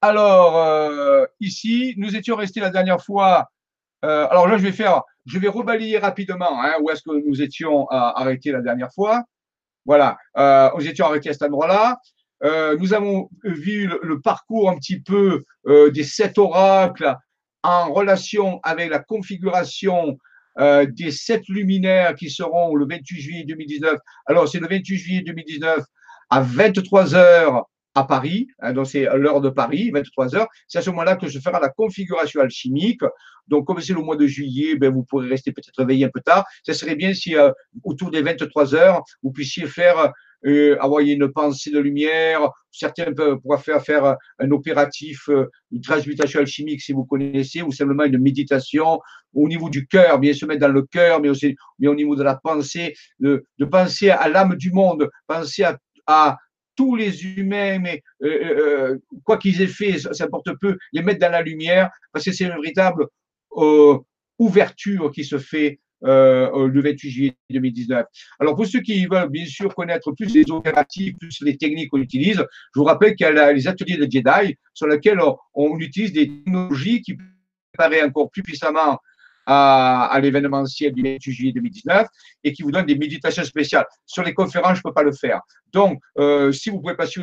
Alors, 0.06 0.58
euh, 0.58 1.24
ici, 1.40 1.94
nous 1.96 2.14
étions 2.14 2.36
restés 2.36 2.60
la 2.60 2.68
dernière 2.68 3.02
fois. 3.02 3.48
alors 4.02 4.46
là, 4.46 4.58
je 4.58 4.62
vais 4.62 4.72
faire, 4.72 5.00
je 5.24 5.38
vais 5.38 5.48
rebalayer 5.48 5.96
rapidement 5.96 6.62
hein, 6.62 6.74
où 6.82 6.90
est-ce 6.90 7.00
que 7.00 7.26
nous 7.26 7.40
étions 7.40 7.86
arrêtés 7.88 8.52
la 8.52 8.60
dernière 8.60 8.92
fois. 8.92 9.24
Voilà, 9.86 10.18
nous 10.76 10.86
étions 10.86 11.06
arrêtés 11.06 11.30
à 11.30 11.32
cet 11.32 11.44
endroit-là. 11.44 11.96
nous 12.78 12.92
avons 12.92 13.30
vu 13.44 13.86
le, 13.86 14.20
parcours 14.20 14.68
un 14.68 14.76
petit 14.76 15.00
peu 15.00 15.42
des 15.66 16.04
sept 16.04 16.36
oracles 16.36 17.16
en 17.62 17.90
relation 17.90 18.60
avec 18.62 18.90
la 18.90 18.98
configuration 18.98 20.18
euh, 20.60 20.86
des 20.86 21.10
sept 21.10 21.48
luminaires 21.48 22.14
qui 22.14 22.28
seront 22.28 22.76
le 22.76 22.86
28 22.86 23.20
juillet 23.20 23.44
2019. 23.44 23.98
Alors, 24.26 24.48
c'est 24.48 24.60
le 24.60 24.68
28 24.68 24.96
juillet 24.98 25.22
2019 25.22 25.82
à 26.28 26.40
23 26.42 27.14
heures 27.14 27.64
à 27.94 28.04
Paris, 28.04 28.48
hein, 28.60 28.72
donc 28.72 28.86
c'est 28.86 29.04
l'heure 29.16 29.40
de 29.40 29.50
Paris, 29.50 29.90
23 29.92 30.36
heures. 30.36 30.48
C'est 30.66 30.78
à 30.78 30.82
ce 30.82 30.90
moment-là 30.90 31.16
que 31.16 31.28
je 31.28 31.38
ferai 31.38 31.60
la 31.60 31.68
configuration 31.68 32.40
alchimique. 32.40 33.02
Donc, 33.46 33.66
comme 33.66 33.80
c'est 33.80 33.92
le 33.92 34.00
mois 34.00 34.16
de 34.16 34.26
juillet, 34.26 34.76
ben, 34.76 34.92
vous 34.92 35.04
pourrez 35.04 35.28
rester 35.28 35.52
peut-être 35.52 35.76
réveillé 35.78 36.06
un 36.06 36.10
peu 36.12 36.20
tard. 36.20 36.44
Ce 36.64 36.72
serait 36.72 36.96
bien 36.96 37.14
si, 37.14 37.36
euh, 37.36 37.52
autour 37.82 38.10
des 38.10 38.22
23 38.22 38.74
heures, 38.74 39.02
vous 39.22 39.30
puissiez 39.30 39.66
faire 39.66 40.12
euh, 40.46 40.76
envoyer 40.80 41.14
une 41.14 41.30
pensée 41.30 41.70
de 41.70 41.78
lumière. 41.78 42.50
Certains 42.70 43.12
peuvent 43.12 43.38
pouvoir 43.38 43.62
faire, 43.62 43.82
faire 43.82 44.16
un 44.38 44.50
opératif, 44.50 45.28
euh, 45.28 45.46
une 45.72 45.80
transmutation 45.80 46.40
alchimique 46.40 46.82
si 46.82 46.92
vous 46.92 47.04
connaissez, 47.04 47.62
ou 47.62 47.72
simplement 47.72 48.04
une 48.04 48.18
méditation 48.18 49.00
au 49.32 49.48
niveau 49.48 49.70
du 49.70 49.86
cœur, 49.86 50.18
bien 50.18 50.32
se 50.32 50.46
mettre 50.46 50.60
dans 50.60 50.72
le 50.72 50.82
cœur, 50.82 51.20
mais 51.20 51.28
aussi 51.28 51.56
mais 51.78 51.88
au 51.88 51.94
niveau 51.94 52.14
de 52.14 52.22
la 52.22 52.36
pensée, 52.36 52.94
de, 53.20 53.44
de 53.58 53.64
penser 53.64 54.10
à 54.10 54.28
l'âme 54.28 54.56
du 54.56 54.70
monde, 54.70 55.08
penser 55.26 55.64
à, 55.64 55.78
à 56.06 56.36
tous 56.76 56.96
les 56.96 57.24
humains, 57.24 57.78
mais 57.78 58.02
euh, 58.22 58.28
euh, 58.28 58.90
euh 58.90 58.98
quoi 59.24 59.38
qu'ils 59.38 59.62
aient 59.62 59.66
fait, 59.66 59.98
ça 59.98 60.24
importe 60.24 60.50
peu, 60.60 60.76
les 60.92 61.02
mettre 61.02 61.20
dans 61.20 61.30
la 61.30 61.42
lumière, 61.42 61.90
parce 62.12 62.24
que 62.24 62.32
c'est 62.32 62.44
une 62.44 62.54
véritable 62.54 63.06
ouverture 64.38 65.12
qui 65.12 65.24
se 65.24 65.38
fait 65.38 65.78
le 66.02 66.80
28 66.82 67.10
juillet 67.10 67.36
2019. 67.50 68.04
Alors 68.40 68.56
pour 68.56 68.66
ceux 68.66 68.80
qui 68.80 69.06
veulent 69.06 69.30
bien 69.30 69.46
sûr 69.46 69.74
connaître 69.74 70.10
plus 70.12 70.34
les 70.34 70.50
opératifs, 70.50 71.14
plus 71.18 71.40
les 71.40 71.56
techniques 71.56 71.90
qu'on 71.90 72.00
utilise, 72.00 72.36
je 72.36 72.78
vous 72.78 72.84
rappelle 72.84 73.14
qu'il 73.14 73.26
y 73.26 73.30
a 73.30 73.52
les 73.52 73.68
ateliers 73.68 73.96
de 73.96 74.10
Jedi 74.10 74.56
sur 74.74 74.86
lesquels 74.88 75.20
on, 75.54 75.78
utilise 75.78 76.12
des 76.12 76.28
technologies 76.28 77.00
qui 77.00 77.16
préparent 77.72 78.06
encore 78.06 78.30
plus 78.30 78.42
puissamment 78.42 78.98
à, 79.46 80.06
à 80.06 80.20
l'événementiel 80.20 80.92
du 80.92 81.02
28 81.02 81.32
juillet 81.32 81.52
2019 81.52 82.06
et 82.42 82.52
qui 82.52 82.62
vous 82.62 82.70
donnent 82.70 82.86
des 82.86 82.96
méditations 82.96 83.44
spéciales. 83.44 83.86
Sur 84.06 84.22
les 84.22 84.34
conférences, 84.34 84.74
je 84.74 84.78
ne 84.78 84.82
peux 84.82 84.94
pas 84.94 85.02
le 85.02 85.12
faire. 85.12 85.40
Donc, 85.72 86.00
euh, 86.18 86.52
si 86.52 86.70
vous 86.70 86.80
pouvez 86.80 86.96
passer 86.96 87.20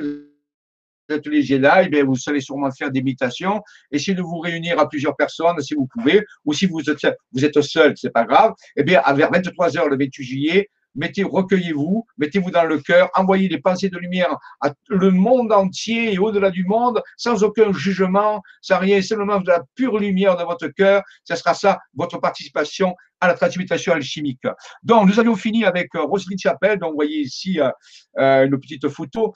ateliers 1.10 1.44
Jedi, 1.44 1.90
eh 1.92 2.04
vous 2.04 2.16
savez 2.16 2.40
sûrement 2.40 2.72
faire 2.72 2.92
des 2.92 3.02
méditations. 3.02 3.62
Essayez 3.92 4.16
de 4.16 4.22
vous 4.22 4.40
réunir 4.40 4.80
à 4.80 4.88
plusieurs 4.88 5.16
personnes 5.16 5.60
si 5.62 5.74
vous 5.74 5.88
pouvez, 5.88 6.24
ou 6.46 6.54
si 6.54 6.66
vous 6.66 6.82
êtes, 6.90 7.16
vous 7.34 7.46
êtes 7.46 7.62
seul, 7.62 7.94
c'est 7.98 8.12
pas 8.12 8.24
grave. 8.24 8.54
Eh 8.76 8.84
bien, 8.84 9.02
vers 9.14 9.32
23 9.32 9.78
heures 9.78 9.90
le 9.90 9.98
28 9.98 10.24
juillet, 10.24 10.70
mettez, 10.96 11.24
recueillez-vous, 11.24 12.06
mettez-vous 12.18 12.52
dans 12.52 12.64
le 12.64 12.80
cœur, 12.80 13.10
envoyez 13.16 13.48
des 13.48 13.60
pensées 13.60 13.90
de 13.90 13.98
lumière 13.98 14.38
à 14.62 14.74
le 14.90 15.12
monde 15.12 15.52
entier 15.52 16.14
et 16.14 16.18
au-delà 16.18 16.52
du 16.52 16.66
monde, 16.66 17.02
sans 17.18 17.44
aucun 17.44 17.72
jugement, 17.74 18.42
sans 18.62 18.80
rien, 18.80 19.02
simplement 19.02 19.40
de 19.40 19.48
la 19.48 19.64
pure 19.76 19.98
lumière 19.98 20.38
de 20.38 20.44
votre 20.44 20.68
cœur. 20.68 21.04
Ce 21.24 21.36
sera 21.36 21.54
ça, 21.54 21.80
votre 21.94 22.20
participation 22.20 22.96
à 23.20 23.28
la 23.28 23.36
transmutation 23.36 23.94
alchimique. 23.94 24.42
Donc, 24.84 25.08
nous 25.08 25.20
avions 25.20 25.36
fini 25.36 25.64
avec 25.64 25.94
euh, 25.96 26.04
Roselyne 26.04 26.40
Chapelle, 26.40 26.80
donc 26.80 26.92
vous 26.92 26.96
voyez 26.96 27.22
ici 27.22 27.60
euh, 27.60 27.70
euh, 28.18 28.46
une 28.46 28.60
petite 28.60 28.90
photo 28.90 29.34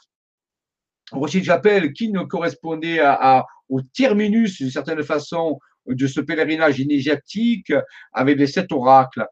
Rocher 1.12 1.44
Chapelle 1.44 1.94
qui 1.94 2.10
ne 2.10 2.24
correspondait 2.24 3.00
à, 3.00 3.46
au 3.70 3.82
terminus 3.82 4.58
d'une 4.58 4.72
certaine 4.72 5.04
façon 5.04 5.60
de 5.88 6.08
ce 6.08 6.20
pèlerinage 6.20 6.80
initiatique 6.80 7.74
avec 8.14 8.38
les 8.38 8.48
sept 8.48 8.72
oracles 8.72 9.28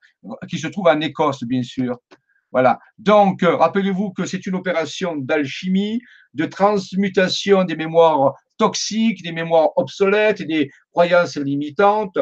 qui 0.49 0.59
se 0.59 0.67
trouvent 0.67 0.87
en 0.87 1.01
Écosse, 1.01 1.43
bien 1.43 1.63
sûr. 1.63 1.97
Voilà. 2.51 2.79
Donc, 2.99 3.41
rappelez-vous 3.41 4.11
que 4.11 4.25
c'est 4.25 4.45
une 4.45 4.55
opération 4.55 5.15
d'alchimie, 5.15 6.01
de 6.35 6.45
transmutation 6.45 7.63
des 7.63 7.75
mémoires 7.75 8.33
toxiques, 8.57 9.23
des 9.23 9.31
mémoires 9.31 9.71
obsolètes, 9.75 10.43
des 10.43 10.69
croyances 10.91 11.37
limitantes. 11.37 12.17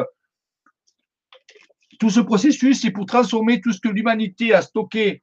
Tout 2.00 2.10
ce 2.10 2.20
processus, 2.20 2.80
c'est 2.80 2.90
pour 2.90 3.06
transformer 3.06 3.60
tout 3.60 3.72
ce 3.72 3.80
que 3.80 3.88
l'humanité 3.88 4.54
a 4.54 4.62
stocké 4.62 5.22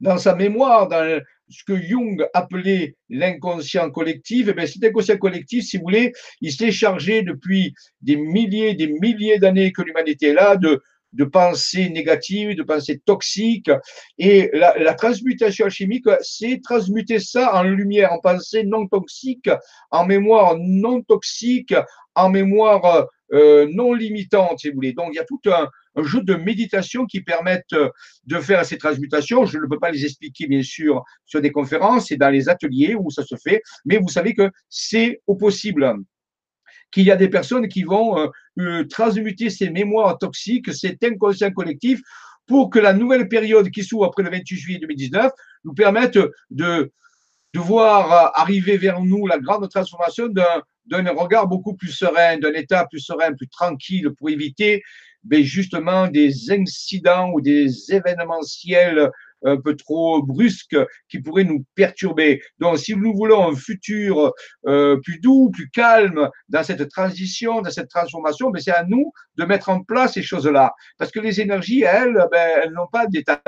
dans 0.00 0.18
sa 0.18 0.34
mémoire, 0.34 0.88
dans 0.88 1.20
ce 1.48 1.64
que 1.64 1.76
Jung 1.80 2.24
appelait 2.32 2.96
l'inconscient 3.08 3.90
collectif, 3.90 4.48
eh 4.56 4.66
cet 4.66 4.84
inconscient 4.84 5.18
collectif, 5.18 5.64
si 5.64 5.76
vous 5.76 5.84
voulez, 5.84 6.12
il 6.40 6.52
s'est 6.52 6.72
chargé 6.72 7.22
depuis 7.22 7.74
des 8.00 8.16
milliers, 8.16 8.74
des 8.74 8.88
milliers 8.88 9.38
d'années 9.38 9.72
que 9.72 9.82
l'humanité 9.82 10.28
est 10.28 10.34
là, 10.34 10.56
de, 10.56 10.80
pensées 11.32 11.90
négatives, 11.90 12.56
de 12.56 12.62
pensées 12.62 13.00
toxiques. 13.04 13.70
Et 14.18 14.50
la, 14.52 14.94
transmutation 14.94 15.68
chimique, 15.68 16.06
c'est 16.20 16.60
transmuter 16.62 17.20
ça 17.20 17.54
en 17.54 17.62
lumière, 17.62 18.12
en 18.12 18.18
pensée 18.18 18.64
non 18.64 18.88
toxique, 18.88 19.48
en 19.90 20.06
mémoire 20.06 20.56
non 20.58 21.02
toxique, 21.02 21.74
en 22.16 22.30
mémoire 22.30 23.06
euh, 23.32 23.66
non 23.70 23.94
limitante, 23.94 24.60
si 24.60 24.68
vous 24.68 24.76
voulez. 24.76 24.92
Donc, 24.92 25.10
il 25.12 25.16
y 25.16 25.20
a 25.20 25.24
tout 25.24 25.40
un, 25.46 25.68
un 25.96 26.02
jeu 26.02 26.22
de 26.22 26.34
méditation 26.34 27.06
qui 27.06 27.20
permettent 27.20 27.72
euh, 27.72 27.90
de 28.26 28.38
faire 28.40 28.64
ces 28.64 28.78
transmutations. 28.78 29.44
Je 29.46 29.58
ne 29.58 29.66
peux 29.66 29.78
pas 29.78 29.90
les 29.90 30.04
expliquer, 30.04 30.46
bien 30.46 30.62
sûr, 30.62 31.02
sur 31.24 31.40
des 31.40 31.52
conférences 31.52 32.10
et 32.10 32.16
dans 32.16 32.30
les 32.30 32.48
ateliers 32.48 32.94
où 32.94 33.10
ça 33.10 33.24
se 33.24 33.36
fait, 33.36 33.62
mais 33.84 33.98
vous 33.98 34.08
savez 34.08 34.34
que 34.34 34.50
c'est 34.68 35.20
au 35.26 35.36
possible 35.36 35.94
qu'il 36.90 37.04
y 37.04 37.10
a 37.10 37.16
des 37.16 37.28
personnes 37.28 37.68
qui 37.68 37.82
vont 37.82 38.18
euh, 38.18 38.28
euh, 38.60 38.84
transmuter 38.84 39.50
ces 39.50 39.70
mémoires 39.70 40.18
toxiques, 40.18 40.72
cet 40.72 41.02
inconscient 41.02 41.50
collectif, 41.50 42.00
pour 42.46 42.70
que 42.70 42.78
la 42.78 42.92
nouvelle 42.92 43.28
période 43.28 43.70
qui 43.70 43.82
s'ouvre 43.82 44.04
après 44.04 44.22
le 44.22 44.30
28 44.30 44.56
juillet 44.56 44.78
2019 44.78 45.32
nous 45.64 45.74
permette 45.74 46.18
de, 46.50 46.92
de 47.54 47.60
voir 47.60 48.32
arriver 48.38 48.76
vers 48.76 49.00
nous 49.00 49.26
la 49.26 49.38
grande 49.38 49.68
transformation 49.70 50.28
d'un 50.28 51.12
regard 51.14 51.46
beaucoup 51.46 51.74
plus 51.74 51.90
serein, 51.90 52.38
d'un 52.38 52.52
état 52.52 52.86
plus 52.86 53.00
serein, 53.00 53.32
plus 53.32 53.48
tranquille, 53.48 54.10
pour 54.18 54.28
éviter 54.28 54.82
ben 55.24 55.42
justement 55.42 56.08
des 56.08 56.50
incidents 56.50 57.30
ou 57.32 57.40
des 57.40 57.92
événementiels 57.92 59.10
un 59.44 59.60
peu 59.60 59.76
trop 59.76 60.22
brusques 60.22 60.76
qui 61.08 61.20
pourraient 61.20 61.44
nous 61.44 61.64
perturber. 61.74 62.42
Donc, 62.58 62.78
si 62.78 62.96
nous 62.96 63.14
voulons 63.14 63.50
un 63.50 63.54
futur 63.54 64.32
euh, 64.66 64.96
plus 65.02 65.20
doux, 65.20 65.50
plus 65.50 65.70
calme 65.70 66.28
dans 66.48 66.62
cette 66.62 66.88
transition, 66.88 67.60
dans 67.60 67.70
cette 67.70 67.90
transformation, 67.90 68.50
ben 68.50 68.60
c'est 68.60 68.72
à 68.72 68.84
nous 68.84 69.12
de 69.36 69.44
mettre 69.44 69.68
en 69.68 69.82
place 69.82 70.14
ces 70.14 70.22
choses-là. 70.22 70.72
Parce 70.98 71.10
que 71.10 71.20
les 71.20 71.40
énergies, 71.40 71.82
elles, 71.82 72.26
ben, 72.32 72.60
elles 72.62 72.72
n'ont 72.72 72.88
pas 72.90 73.06
d'état. 73.06 73.42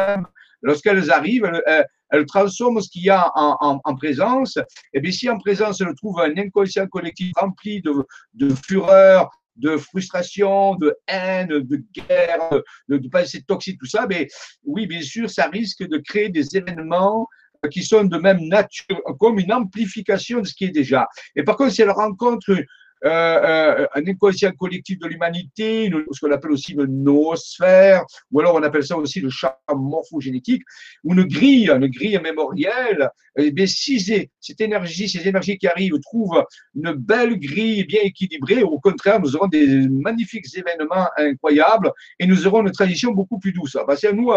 Lorsqu'elles 0.63 1.11
arrivent, 1.11 1.51
elles, 1.67 1.87
elles, 2.11 2.27
transforment 2.27 2.81
ce 2.81 2.89
qu'il 2.89 3.05
y 3.05 3.11
a 3.11 3.31
en, 3.35 3.57
en, 3.61 3.81
en, 3.85 3.95
présence. 3.95 4.59
Et 4.93 5.01
bien, 5.01 5.13
si 5.13 5.29
en 5.29 5.39
présence, 5.39 5.81
elles 5.81 5.95
trouvent 5.97 6.21
un 6.21 6.37
inconscient 6.37 6.87
collectif 6.87 7.33
rempli 7.37 7.83
de, 7.83 7.93
de 8.35 8.55
fureur, 8.67 9.31
de 9.57 9.77
frustration, 9.77 10.75
de 10.77 10.95
haine, 11.07 11.49
de 11.49 11.83
guerre, 11.93 12.51
de, 12.89 12.99
de 12.99 13.09
pensée 13.09 13.43
toxique, 13.43 13.79
tout 13.79 13.87
ça, 13.87 14.07
mais 14.09 14.29
oui, 14.65 14.87
bien 14.87 15.03
sûr, 15.03 15.31
ça 15.31 15.47
risque 15.47 15.87
de 15.87 15.99
créer 15.99 16.29
des 16.29 16.57
événements 16.57 17.27
qui 17.71 17.83
sont 17.83 18.05
de 18.05 18.19
même 18.19 18.41
nature, 18.49 19.01
comme 19.19 19.39
une 19.39 19.53
amplification 19.53 20.41
de 20.41 20.47
ce 20.47 20.55
qui 20.55 20.67
est 20.67 20.71
déjà. 20.71 21.07
Et 21.35 21.43
par 21.43 21.57
contre, 21.57 21.73
si 21.73 21.83
elle 21.83 21.91
rencontre 21.91 22.53
euh, 23.05 23.09
euh, 23.11 23.87
un 23.95 24.07
inconscient 24.07 24.53
collectif 24.53 24.99
de 24.99 25.07
l'humanité, 25.07 25.91
ce 26.13 26.21
qu'on 26.21 26.33
appelle 26.33 26.53
aussi 26.53 26.73
le 26.73 26.87
noosphère, 26.87 28.05
ou 28.33 28.41
alors 28.41 28.55
on 28.55 28.63
appelle 28.63 28.85
ça 28.85 28.97
aussi 28.97 29.21
le 29.21 29.29
champ 29.29 29.55
morphogénétique, 29.75 30.63
ou 31.05 31.13
une 31.13 31.25
grille, 31.25 31.71
une 31.71 31.89
grille 31.89 32.19
mémorielle. 32.23 33.11
Et 33.39 33.47
eh 33.47 33.51
bien, 33.51 33.67
si 33.67 34.01
cette 34.01 34.61
énergie, 34.61 35.09
ces 35.09 35.29
énergies 35.29 35.59
qui 35.59 35.67
arrivent 35.67 36.01
trouvent 36.01 36.43
une 36.75 36.93
belle 36.93 37.39
grille 37.39 37.85
bien 37.85 38.01
équilibrée, 38.03 38.63
au 38.63 38.81
contraire, 38.81 39.21
nous 39.21 39.37
aurons 39.37 39.49
des 39.49 39.87
magnifiques 39.89 40.47
événements 40.57 41.09
incroyables 41.19 41.93
et 42.19 42.27
nous 42.27 42.47
aurons 42.47 42.67
une 42.67 42.73
tradition 42.73 43.13
beaucoup 43.13 43.39
plus 43.39 43.53
douce. 43.53 43.77
C'est 43.97 44.09
à 44.09 44.13
nous, 44.13 44.31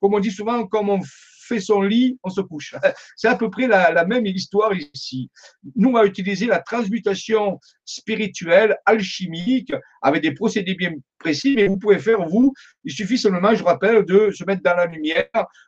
comme 0.00 0.14
on 0.14 0.20
dit 0.20 0.32
souvent, 0.32 0.66
comme 0.66 0.88
on 0.88 1.00
fait 1.48 1.60
son 1.60 1.82
lit, 1.82 2.18
on 2.22 2.30
se 2.30 2.40
couche. 2.40 2.74
C'est 3.16 3.28
à 3.28 3.36
peu 3.36 3.50
près 3.50 3.66
la, 3.66 4.04
même 4.04 4.26
histoire 4.26 4.72
ici. 4.74 5.30
Nous, 5.74 5.88
on 5.88 5.92
va 5.92 6.04
utiliser 6.04 6.46
la 6.46 6.60
transmutation 6.60 7.58
spirituelle, 7.84 8.76
alchimique, 8.84 9.72
avec 10.02 10.22
des 10.22 10.32
procédés 10.32 10.74
bien 10.74 10.92
précis, 11.18 11.54
mais 11.56 11.66
vous 11.66 11.78
pouvez 11.78 11.98
faire, 11.98 12.24
vous, 12.28 12.52
il 12.84 12.92
suffit 12.92 13.18
seulement, 13.18 13.54
je 13.54 13.64
rappelle, 13.64 14.04
de 14.04 14.30
se 14.30 14.44
mettre 14.44 14.62
dans 14.62 14.76
la 14.76 14.86
lumière, 14.86 15.26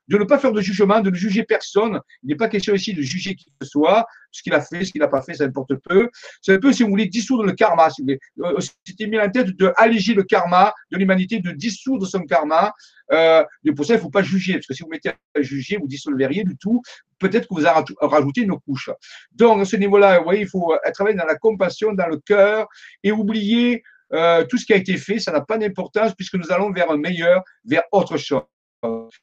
de 0.08 0.16
ne 0.16 0.24
pas 0.24 0.38
faire 0.38 0.52
de 0.52 0.60
jugement, 0.60 1.00
de 1.00 1.10
ne 1.10 1.14
juger 1.14 1.44
personne. 1.44 2.00
Il 2.22 2.28
n'est 2.28 2.36
pas 2.36 2.48
question 2.48 2.74
ici 2.74 2.94
de 2.94 3.02
juger 3.02 3.34
qui 3.34 3.46
que 3.46 3.50
ce 3.62 3.68
soit, 3.68 4.06
ce 4.30 4.42
qu'il 4.42 4.54
a 4.54 4.60
fait, 4.60 4.84
ce 4.84 4.92
qu'il 4.92 5.00
n'a 5.00 5.08
pas 5.08 5.22
fait, 5.22 5.34
ça 5.34 5.44
importe 5.44 5.74
peu. 5.76 6.08
C'est 6.40 6.54
un 6.54 6.58
peu, 6.58 6.72
si 6.72 6.82
vous 6.82 6.90
voulez, 6.90 7.06
dissoudre 7.06 7.44
le 7.44 7.52
karma. 7.52 7.88
C'était 7.90 9.06
mis 9.06 9.18
en 9.18 9.30
tête 9.30 9.56
de 9.56 9.72
alléger 9.76 10.14
le 10.14 10.22
karma 10.22 10.72
de 10.90 10.98
l'humanité, 10.98 11.40
de 11.40 11.50
dissoudre 11.50 12.06
son 12.06 12.20
karma. 12.20 12.72
Euh, 13.12 13.44
pour 13.76 13.84
ça, 13.84 13.94
il 13.94 13.96
ne 13.96 14.02
faut 14.02 14.10
pas 14.10 14.22
juger, 14.22 14.54
parce 14.54 14.66
que 14.66 14.74
si 14.74 14.82
vous 14.82 14.88
mettez 14.88 15.10
à 15.10 15.40
juger, 15.40 15.76
vous 15.76 15.88
dissolveriez 15.88 16.44
du 16.44 16.56
tout. 16.56 16.82
Peut-être 17.18 17.48
que 17.48 17.54
vous 17.54 18.06
rajouté 18.06 18.42
une 18.42 18.58
couche. 18.60 18.90
Donc, 19.32 19.60
à 19.60 19.64
ce 19.64 19.76
niveau-là, 19.76 20.18
vous 20.18 20.24
voyez, 20.24 20.42
il 20.42 20.48
faut 20.48 20.74
travailler 20.94 21.16
dans 21.16 21.26
la 21.26 21.36
compassion, 21.36 21.92
dans 21.92 22.06
le 22.06 22.18
cœur, 22.18 22.66
et 23.02 23.12
oublier 23.12 23.82
euh, 24.12 24.44
tout 24.44 24.58
ce 24.58 24.66
qui 24.66 24.72
a 24.72 24.76
été 24.76 24.96
fait, 24.96 25.18
ça 25.18 25.32
n'a 25.32 25.40
pas 25.40 25.58
d'importance 25.58 26.14
puisque 26.14 26.34
nous 26.34 26.50
allons 26.50 26.72
vers 26.72 26.90
un 26.90 26.96
meilleur, 26.96 27.42
vers 27.64 27.82
autre 27.92 28.16
chose. 28.16 28.42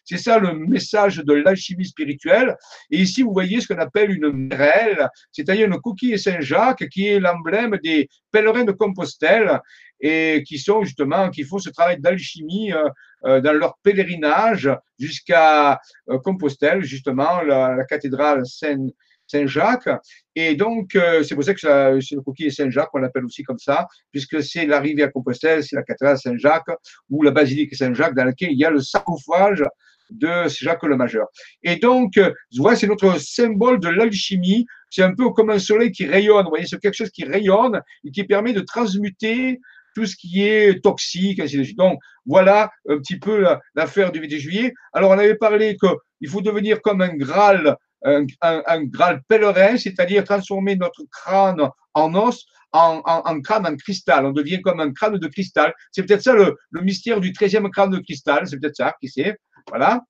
C'est 0.04 0.17
ça 0.19 0.38
le 0.38 0.54
message 0.54 1.17
de 1.17 1.34
l'alchimie 1.34 1.86
spirituelle. 1.86 2.56
Et 2.91 3.00
ici, 3.00 3.23
vous 3.23 3.34
voyez 3.34 3.60
ce 3.60 3.67
qu'on 3.67 3.80
appelle 3.80 4.12
une 4.12 4.32
merelle, 4.32 5.10
c'est-à-dire 5.32 5.65
une 5.65 5.82
coquille 5.82 6.19
Saint-Jacques 6.19 6.88
qui 6.89 7.08
est 7.08 7.19
l'emblème 7.19 7.78
des 7.84 8.08
pèlerins 8.32 8.65
de 8.65 8.71
Compostelle 8.71 9.60
et 9.99 10.43
qui 10.45 10.60
sont 10.60 10.83
justement, 10.83 11.29
qui 11.29 11.43
font 11.43 11.60
ce 11.60 11.69
travail 11.69 11.99
d'alchimie 11.99 12.73
euh, 12.73 12.89
euh, 13.25 13.41
dans 13.41 13.53
leur 13.53 13.77
pèlerinage 13.83 14.69
jusqu'à 14.99 15.79
euh, 16.10 16.19
Compostelle, 16.19 16.83
justement, 16.83 17.41
la, 17.41 17.83
cathédrale 17.86 18.45
Saint, 18.45 18.88
Saint-Jacques. 19.25 19.89
Et 20.36 20.55
donc, 20.55 20.97
c'est 21.23 21.36
pour 21.36 21.43
ça 21.43 21.53
que 21.53 21.60
c'est 21.60 22.15
le 22.15 22.21
coquille 22.21 22.51
Saint-Jacques, 22.51 22.89
on 22.93 22.99
l'appelle 22.99 23.25
aussi 23.25 23.43
comme 23.43 23.60
ça, 23.60 23.88
puisque 24.12 24.41
c'est 24.41 24.65
l'arrivée 24.65 25.03
à 25.03 25.10
Compostelle, 25.10 25.63
c'est 25.63 25.75
la 25.75 25.83
cathédrale 25.83 26.17
Saint-Jacques 26.17 26.71
ou 27.10 27.23
la 27.23 27.31
basilique 27.31 27.75
Saint-Jacques 27.75 28.15
dans 28.15 28.23
laquelle 28.23 28.51
il 28.51 28.57
y 28.57 28.65
a 28.65 28.69
le 28.69 28.79
sarcophage 28.79 29.63
de 30.10 30.47
Jacques 30.47 30.83
le 30.83 30.95
Majeur. 30.95 31.27
Et 31.63 31.77
donc, 31.77 32.17
euh, 32.17 32.33
voilà, 32.57 32.77
c'est 32.77 32.88
notre 32.88 33.19
symbole 33.19 33.79
de 33.79 33.89
l'alchimie. 33.89 34.65
C'est 34.89 35.03
un 35.03 35.13
peu 35.13 35.29
comme 35.31 35.49
un 35.49 35.60
soleil 35.60 35.91
qui 35.91 36.05
rayonne. 36.05 36.43
Vous 36.43 36.49
voyez, 36.49 36.65
c'est 36.65 36.79
quelque 36.79 36.95
chose 36.95 37.12
qui 37.12 37.25
rayonne 37.25 37.81
et 38.05 38.12
qui 38.12 38.23
permet 38.23 38.53
de 38.53 38.62
transmuter 38.62 39.60
tout 39.97 40.05
ce 40.05 40.15
qui 40.15 40.43
est 40.43 40.83
toxique, 40.83 41.39
ainsi 41.39 41.57
de 41.57 41.63
suite. 41.63 41.77
Donc, 41.79 41.99
voilà 42.27 42.69
un 42.88 42.99
petit 42.99 43.17
peu 43.17 43.43
l'affaire 43.73 44.12
du 44.12 44.19
8 44.19 44.38
juillet. 44.38 44.73
Alors, 44.93 45.10
on 45.10 45.17
avait 45.17 45.33
parlé 45.33 45.75
qu'il 45.75 46.29
faut 46.29 46.41
devenir 46.41 46.83
comme 46.83 47.01
un 47.01 47.15
Graal 47.15 47.75
un, 48.03 48.27
un, 48.43 48.83
Graal 48.83 49.23
pèlerin, 49.27 49.75
c'est-à-dire 49.75 50.23
transformer 50.23 50.75
notre 50.75 51.01
crâne 51.12 51.67
en 51.95 52.13
os, 52.13 52.45
en, 52.73 53.01
en, 53.05 53.41
crâne 53.41 53.65
en 53.65 53.75
cristal. 53.75 54.27
On 54.27 54.33
devient 54.33 54.62
comme 54.62 54.79
un 54.79 54.93
crâne 54.93 55.17
de 55.17 55.27
cristal. 55.27 55.73
C'est 55.91 56.03
peut-être 56.03 56.21
ça 56.21 56.33
le, 56.33 56.55
le, 56.69 56.81
mystère 56.81 57.19
du 57.19 57.31
13e 57.31 57.67
crâne 57.71 57.89
de 57.89 57.97
cristal. 57.97 58.45
C'est 58.47 58.60
peut-être 58.60 58.75
ça, 58.75 58.93
qui 59.01 59.10
sait. 59.10 59.36
Voilà. 59.67 60.01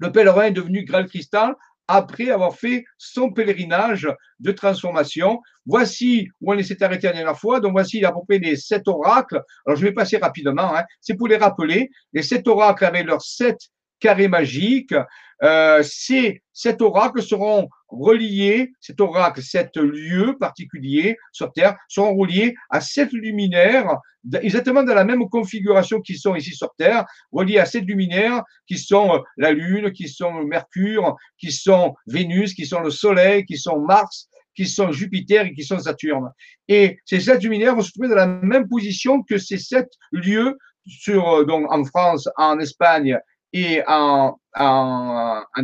Le 0.00 0.12
pèlerin 0.12 0.44
est 0.44 0.50
devenu 0.50 0.84
Graal 0.84 1.06
cristal 1.06 1.54
après 1.92 2.30
avoir 2.30 2.56
fait 2.56 2.84
son 2.96 3.30
pèlerinage 3.30 4.08
de 4.40 4.52
transformation. 4.52 5.40
Voici 5.66 6.28
où 6.40 6.52
on 6.52 6.62
s'est 6.62 6.82
arrêté 6.82 7.06
la 7.06 7.12
dernière 7.12 7.38
fois. 7.38 7.60
Donc 7.60 7.72
voici 7.72 8.02
à 8.02 8.12
peu 8.12 8.20
près 8.26 8.38
les 8.38 8.56
sept 8.56 8.88
oracles. 8.88 9.42
Alors 9.66 9.76
je 9.76 9.82
vais 9.84 9.92
passer 9.92 10.16
rapidement. 10.16 10.74
Hein. 10.74 10.84
C'est 11.00 11.14
pour 11.14 11.28
les 11.28 11.36
rappeler. 11.36 11.90
Les 12.14 12.22
sept 12.22 12.48
oracles 12.48 12.86
avaient 12.86 13.02
leurs 13.02 13.20
sept 13.22 13.58
carrés 14.02 14.28
magiques. 14.28 14.94
Euh, 15.42 15.82
ces 15.82 16.42
sept 16.52 16.82
oracles 16.82 17.22
seront 17.22 17.68
reliés, 17.88 18.72
cet 18.80 19.00
oracle, 19.00 19.42
sept 19.42 19.76
lieux 19.76 20.36
particuliers 20.38 21.16
sur 21.32 21.52
Terre, 21.52 21.76
seront 21.88 22.14
reliés 22.14 22.54
à 22.70 22.80
sept 22.80 23.12
luminaires, 23.12 23.96
exactement 24.40 24.82
dans 24.82 24.94
la 24.94 25.04
même 25.04 25.28
configuration 25.28 26.00
qu'ils 26.00 26.18
sont 26.18 26.36
ici 26.36 26.54
sur 26.54 26.72
Terre, 26.78 27.06
reliés 27.32 27.58
à 27.58 27.66
sept 27.66 27.84
luminaires 27.84 28.42
qui 28.66 28.78
sont 28.78 29.16
euh, 29.16 29.18
la 29.36 29.52
Lune, 29.52 29.92
qui 29.92 30.08
sont 30.08 30.44
Mercure, 30.44 31.16
qui 31.38 31.50
sont 31.50 31.94
Vénus, 32.06 32.54
qui 32.54 32.66
sont 32.66 32.80
le 32.80 32.90
Soleil, 32.90 33.44
qui 33.44 33.56
sont 33.56 33.80
Mars, 33.80 34.28
qui 34.54 34.66
sont 34.66 34.92
Jupiter 34.92 35.46
et 35.46 35.54
qui 35.54 35.64
sont 35.64 35.78
Saturne. 35.78 36.30
Et 36.68 36.98
ces 37.04 37.20
sept 37.20 37.42
luminaires 37.42 37.74
vont 37.74 37.82
se 37.82 37.90
trouver 37.90 38.08
dans 38.08 38.14
la 38.14 38.26
même 38.26 38.68
position 38.68 39.22
que 39.22 39.38
ces 39.38 39.58
sept 39.58 39.88
lieux 40.12 40.56
sur, 40.86 41.28
euh, 41.28 41.44
donc, 41.44 41.70
en 41.72 41.84
France, 41.84 42.28
en 42.36 42.58
Espagne 42.58 43.18
et 43.52 43.82
en, 43.86 44.36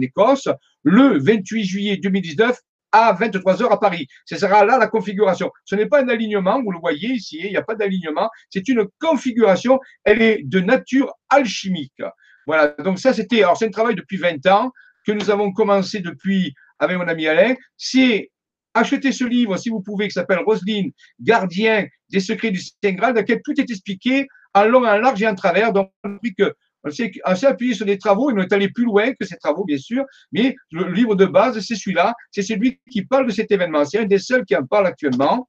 Écosse 0.01 0.49
le 0.83 1.19
28 1.19 1.65
juillet 1.65 1.97
2019 1.99 2.59
à 2.93 3.13
23 3.13 3.63
heures 3.63 3.73
à 3.73 3.81
Paris. 3.81 4.07
Ce 4.25 4.37
sera 4.37 4.65
là 4.65 4.79
la 4.79 4.87
configuration. 4.87 5.51
Ce 5.65 5.75
n'est 5.75 5.87
pas 5.87 6.03
un 6.03 6.09
alignement, 6.09 6.63
vous 6.63 6.73
le 6.73 6.79
voyez 6.79 7.11
ici, 7.11 7.41
il 7.43 7.51
n'y 7.51 7.57
a 7.57 7.63
pas 7.63 7.75
d'alignement. 7.75 8.31
C'est 8.49 8.67
une 8.69 8.87
configuration, 8.99 9.79
elle 10.05 10.23
est 10.23 10.43
de 10.43 10.61
nature 10.61 11.13
alchimique. 11.29 12.03
Voilà, 12.47 12.69
donc 12.83 12.99
ça 12.99 13.13
c'était, 13.13 13.43
alors 13.43 13.59
c'est 13.59 13.67
un 13.67 13.71
travail 13.71 13.95
depuis 13.95 14.17
20 14.17 14.47
ans 14.47 14.73
que 15.07 15.13
nous 15.13 15.31
avons 15.31 15.53
commencé 15.53 16.01
depuis 16.01 16.55
avec 16.79 16.97
mon 16.97 17.09
ami 17.09 17.27
Alain. 17.27 17.55
C'est 17.77 18.31
acheter 18.75 19.13
ce 19.13 19.25
livre, 19.25 19.57
si 19.57 19.69
vous 19.69 19.83
pouvez, 19.83 20.07
qui 20.07 20.13
s'appelle 20.13 20.39
Roselyne, 20.39 20.93
gardien 21.21 21.87
des 22.11 22.21
secrets 22.21 22.51
du 22.51 22.61
Saint 22.61 22.93
Graal, 22.93 23.15
dans 23.15 23.21
lequel 23.21 23.43
tout 23.45 23.59
est 23.61 23.71
expliqué 23.71 24.27
en 24.55 24.65
long, 24.65 24.87
en 24.87 24.97
large 24.97 25.23
et 25.23 25.29
en 25.29 25.35
travers. 25.35 25.73
Donc, 25.73 25.91
que 26.39 26.55
on 26.85 26.91
s'est 26.91 27.47
appuyé 27.47 27.75
sur 27.75 27.87
des 27.87 27.99
travaux, 27.99 28.31
et 28.31 28.35
on 28.35 28.39
est 28.39 28.53
allé 28.53 28.69
plus 28.69 28.85
loin 28.85 29.13
que 29.13 29.27
ces 29.27 29.37
travaux, 29.37 29.65
bien 29.65 29.79
sûr, 29.79 30.05
mais 30.33 30.55
le 30.71 30.91
livre 30.93 31.15
de 31.15 31.27
base, 31.27 31.59
c'est 31.61 31.75
celui-là, 31.75 32.15
c'est 32.31 32.43
celui 32.43 32.81
qui 32.91 33.05
parle 33.05 33.27
de 33.27 33.33
cet 33.33 33.51
événement. 33.51 33.85
C'est 33.85 33.99
un 33.99 34.05
des 34.05 34.19
seuls 34.19 34.45
qui 34.45 34.57
en 34.57 34.65
parle 34.65 34.87
actuellement. 34.87 35.49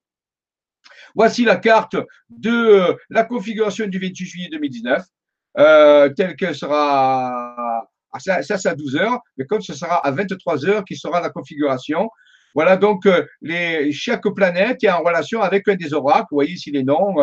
Voici 1.15 1.43
la 1.43 1.57
carte 1.57 1.95
de 2.29 2.49
euh, 2.49 2.93
la 3.09 3.23
configuration 3.23 3.87
du 3.87 3.99
28 3.99 4.25
juillet 4.25 4.49
2019, 4.51 5.03
euh, 5.57 6.09
telle 6.09 6.35
qu'elle 6.35 6.55
sera, 6.55 7.87
ça, 8.19 8.41
c'est 8.41 8.69
à 8.69 8.75
12 8.75 8.95
heures, 8.95 9.19
mais 9.37 9.45
comme 9.45 9.61
ce 9.61 9.73
sera 9.73 9.95
à 10.05 10.11
23 10.11 10.65
heures 10.65 10.85
qui 10.85 10.95
sera 10.95 11.21
la 11.21 11.29
configuration. 11.29 12.09
Voilà 12.55 12.77
donc 12.77 13.05
euh, 13.05 13.25
les, 13.41 13.91
chaque 13.91 14.27
planète 14.35 14.83
est 14.83 14.89
en 14.89 15.03
relation 15.03 15.41
avec 15.41 15.67
un 15.67 15.75
des 15.75 15.93
oracles. 15.93 16.27
Vous 16.31 16.37
voyez 16.37 16.53
ici 16.53 16.71
les 16.71 16.83
noms, 16.83 17.15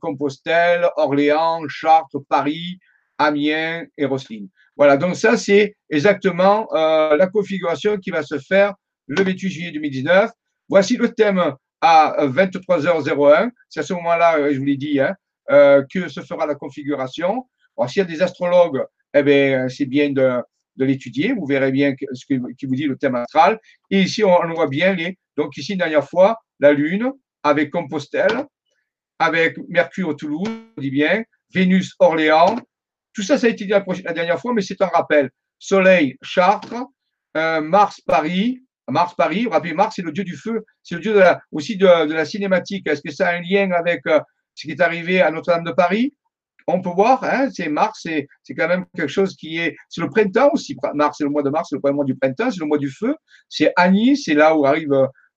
Compostelle, 0.00 0.88
Orléans, 0.96 1.62
Chartres, 1.68 2.18
Paris, 2.28 2.78
Amiens 3.18 3.84
et 3.96 4.04
Roselyne. 4.04 4.48
Voilà, 4.76 4.96
donc 4.96 5.16
ça, 5.16 5.36
c'est 5.36 5.76
exactement 5.90 6.68
la 6.72 7.28
configuration 7.32 7.98
qui 7.98 8.10
va 8.10 8.22
se 8.22 8.38
faire 8.38 8.74
le 9.06 9.22
28 9.22 9.50
juillet 9.50 9.70
2019. 9.72 10.30
Voici 10.68 10.96
le 10.96 11.08
thème 11.12 11.54
à 11.80 12.26
23h01. 12.26 13.50
C'est 13.68 13.80
à 13.80 13.82
ce 13.82 13.92
moment-là, 13.94 14.52
je 14.52 14.58
vous 14.58 14.64
l'ai 14.64 14.76
dit, 14.76 15.00
hein, 15.00 15.14
que 15.48 16.08
se 16.08 16.20
fera 16.20 16.46
la 16.46 16.54
configuration. 16.54 17.46
s'il 17.88 18.00
y 18.00 18.04
a 18.04 18.04
des 18.04 18.22
astrologues, 18.22 18.84
eh 19.14 19.22
bien, 19.22 19.68
c'est 19.68 19.86
bien 19.86 20.10
de, 20.10 20.42
l'étudier. 20.76 21.34
Vous 21.34 21.46
verrez 21.46 21.70
bien 21.70 21.94
ce 22.12 22.24
qui 22.24 22.66
vous 22.66 22.74
dit 22.74 22.86
le 22.86 22.96
thème 22.96 23.16
astral. 23.16 23.60
Et 23.90 24.00
ici, 24.00 24.24
on, 24.24 24.30
on 24.30 24.54
voit 24.54 24.68
bien 24.68 24.94
les. 24.94 25.18
Donc, 25.36 25.56
ici, 25.56 25.72
une 25.72 25.78
dernière 25.78 26.08
fois, 26.08 26.38
la 26.60 26.72
Lune, 26.72 27.12
avec 27.42 27.70
Compostelle, 27.70 28.46
avec 29.18 29.56
Mercure 29.68 30.16
Toulouse, 30.16 30.48
on 30.76 30.80
dit 30.80 30.90
bien, 30.90 31.24
Vénus 31.54 31.94
Orléans. 31.98 32.56
Tout 33.14 33.22
ça, 33.22 33.38
ça 33.38 33.46
a 33.46 33.50
été 33.50 33.64
dit 33.64 33.70
la, 33.70 34.12
dernière 34.12 34.40
fois, 34.40 34.52
mais 34.54 34.62
c'est 34.62 34.80
un 34.80 34.86
rappel. 34.86 35.30
Soleil 35.58 36.16
Chartres, 36.22 36.74
euh, 37.36 37.60
Mars 37.60 38.00
Paris. 38.00 38.62
Mars 38.88 39.14
Paris, 39.14 39.46
rappelez 39.50 39.74
Mars, 39.74 39.94
c'est 39.96 40.02
le 40.02 40.12
dieu 40.12 40.24
du 40.24 40.36
feu, 40.36 40.64
c'est 40.82 40.96
le 40.96 41.00
dieu 41.00 41.14
de 41.14 41.20
la, 41.20 41.40
aussi 41.52 41.76
de, 41.76 41.86
la 41.86 42.24
cinématique. 42.24 42.86
Est-ce 42.88 43.00
que 43.00 43.12
ça 43.12 43.28
a 43.28 43.36
un 43.36 43.40
lien 43.40 43.70
avec 43.70 44.04
euh, 44.06 44.20
ce 44.54 44.66
qui 44.66 44.72
est 44.72 44.80
arrivé 44.80 45.20
à 45.20 45.30
Notre-Dame 45.30 45.64
de 45.64 45.70
Paris? 45.70 46.14
On 46.66 46.80
peut 46.80 46.90
voir, 46.90 47.22
hein, 47.24 47.48
c'est 47.52 47.68
Mars, 47.68 48.00
c'est, 48.02 48.26
quand 48.56 48.68
même 48.68 48.84
quelque 48.94 49.08
chose 49.08 49.36
qui 49.36 49.58
est. 49.58 49.76
C'est 49.88 50.00
le 50.00 50.08
printemps 50.08 50.50
aussi. 50.52 50.76
Mars, 50.94 51.16
c'est 51.18 51.24
le 51.24 51.30
mois 51.30 51.42
de 51.42 51.50
mars, 51.50 51.68
c'est 51.70 51.76
le 51.76 51.80
premier 51.80 51.94
mois 51.94 52.04
du 52.04 52.16
printemps, 52.16 52.50
c'est 52.50 52.60
le 52.60 52.66
mois 52.66 52.78
du 52.78 52.90
feu. 52.90 53.14
C'est 53.48 53.72
Annie, 53.76 54.16
c'est 54.16 54.34
là 54.34 54.56
où 54.56 54.66
arrive 54.66 54.92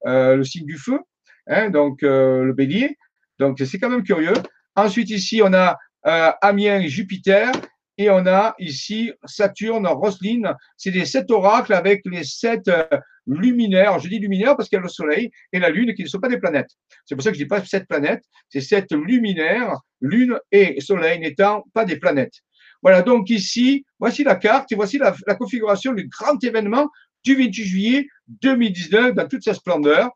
euh, 0.05 0.35
le 0.35 0.43
signe 0.43 0.65
du 0.65 0.77
feu. 0.77 0.99
Hein, 1.47 1.69
donc 1.69 2.03
euh, 2.03 2.43
le 2.43 2.53
bélier. 2.53 2.97
Donc 3.39 3.59
c'est 3.59 3.77
quand 3.77 3.89
même 3.89 4.03
curieux. 4.03 4.33
Ensuite 4.75 5.09
ici 5.09 5.41
on 5.43 5.53
a 5.53 5.77
euh, 6.07 6.31
Amiens 6.41 6.85
Jupiter 6.87 7.51
et 7.97 8.09
on 8.09 8.25
a 8.25 8.55
ici 8.59 9.11
Saturne, 9.25 9.87
Roselyne. 9.87 10.53
C'est 10.77 10.91
les 10.91 11.05
sept 11.05 11.31
oracles 11.31 11.73
avec 11.73 12.01
les 12.05 12.23
sept 12.23 12.67
euh, 12.67 12.85
luminaires. 13.27 13.99
Je 13.99 14.09
dis 14.09 14.19
luminaires 14.19 14.55
parce 14.55 14.69
qu'il 14.69 14.77
y 14.77 14.79
a 14.79 14.83
le 14.83 14.89
Soleil 14.89 15.31
et 15.53 15.59
la 15.59 15.69
Lune 15.69 15.93
qui 15.93 16.03
ne 16.03 16.07
sont 16.07 16.19
pas 16.19 16.27
des 16.27 16.39
planètes. 16.39 16.71
C'est 17.05 17.15
pour 17.15 17.23
ça 17.23 17.31
que 17.31 17.37
je 17.37 17.43
dis 17.43 17.47
pas 17.47 17.63
sept 17.63 17.87
planètes. 17.87 18.23
C'est 18.49 18.61
sept 18.61 18.91
luminaires, 18.91 19.79
Lune 20.01 20.39
et 20.51 20.81
Soleil 20.81 21.19
n'étant 21.19 21.63
pas 21.73 21.85
des 21.85 21.97
planètes. 21.97 22.41
Voilà, 22.81 23.01
donc 23.01 23.29
ici, 23.29 23.85
voici 23.99 24.23
la 24.23 24.35
carte 24.35 24.71
et 24.71 24.75
voici 24.75 24.97
la, 24.97 25.15
la 25.25 25.35
configuration 25.35 25.93
du 25.93 26.07
grand 26.07 26.43
événement 26.43 26.89
du 27.23 27.35
28 27.35 27.63
juillet 27.63 28.07
2019 28.27 29.15
dans 29.15 29.27
toute 29.27 29.43
sa 29.43 29.53
splendeur. 29.53 30.11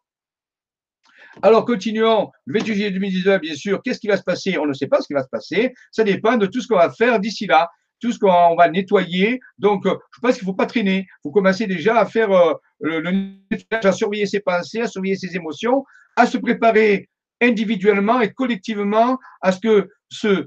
Alors, 1.41 1.63
continuons. 1.65 2.29
Le 2.45 2.59
28 2.59 2.73
juillet 2.73 2.91
2019, 2.91 3.41
bien 3.41 3.55
sûr, 3.55 3.81
qu'est-ce 3.81 3.99
qui 3.99 4.07
va 4.07 4.17
se 4.17 4.23
passer? 4.23 4.57
On 4.57 4.65
ne 4.65 4.73
sait 4.73 4.87
pas 4.87 4.99
ce 4.99 5.07
qui 5.07 5.13
va 5.13 5.23
se 5.23 5.29
passer. 5.29 5.73
Ça 5.91 6.03
dépend 6.03 6.35
de 6.35 6.45
tout 6.45 6.59
ce 6.61 6.67
qu'on 6.67 6.75
va 6.75 6.91
faire 6.91 7.19
d'ici 7.19 7.45
là, 7.45 7.69
tout 8.01 8.11
ce 8.11 8.19
qu'on 8.19 8.55
va 8.55 8.69
nettoyer. 8.69 9.39
Donc, 9.57 9.85
euh, 9.85 9.95
je 10.13 10.19
pense 10.19 10.35
qu'il 10.35 10.43
ne 10.45 10.51
faut 10.51 10.57
pas 10.57 10.65
traîner. 10.65 11.07
Il 11.07 11.19
faut 11.23 11.31
commencer 11.31 11.65
déjà 11.65 11.97
à 11.97 12.05
faire 12.05 12.31
euh, 12.31 12.53
le, 12.81 13.11
nettoyage, 13.51 13.85
à 13.85 13.91
surveiller 13.93 14.25
ses 14.25 14.41
pensées, 14.41 14.81
à 14.81 14.87
surveiller 14.87 15.15
ses 15.15 15.35
émotions, 15.35 15.85
à 16.17 16.25
se 16.25 16.37
préparer 16.37 17.07
individuellement 17.41 18.19
et 18.19 18.33
collectivement 18.33 19.17
à 19.41 19.53
ce 19.53 19.59
que 19.61 19.89
ce, 20.09 20.45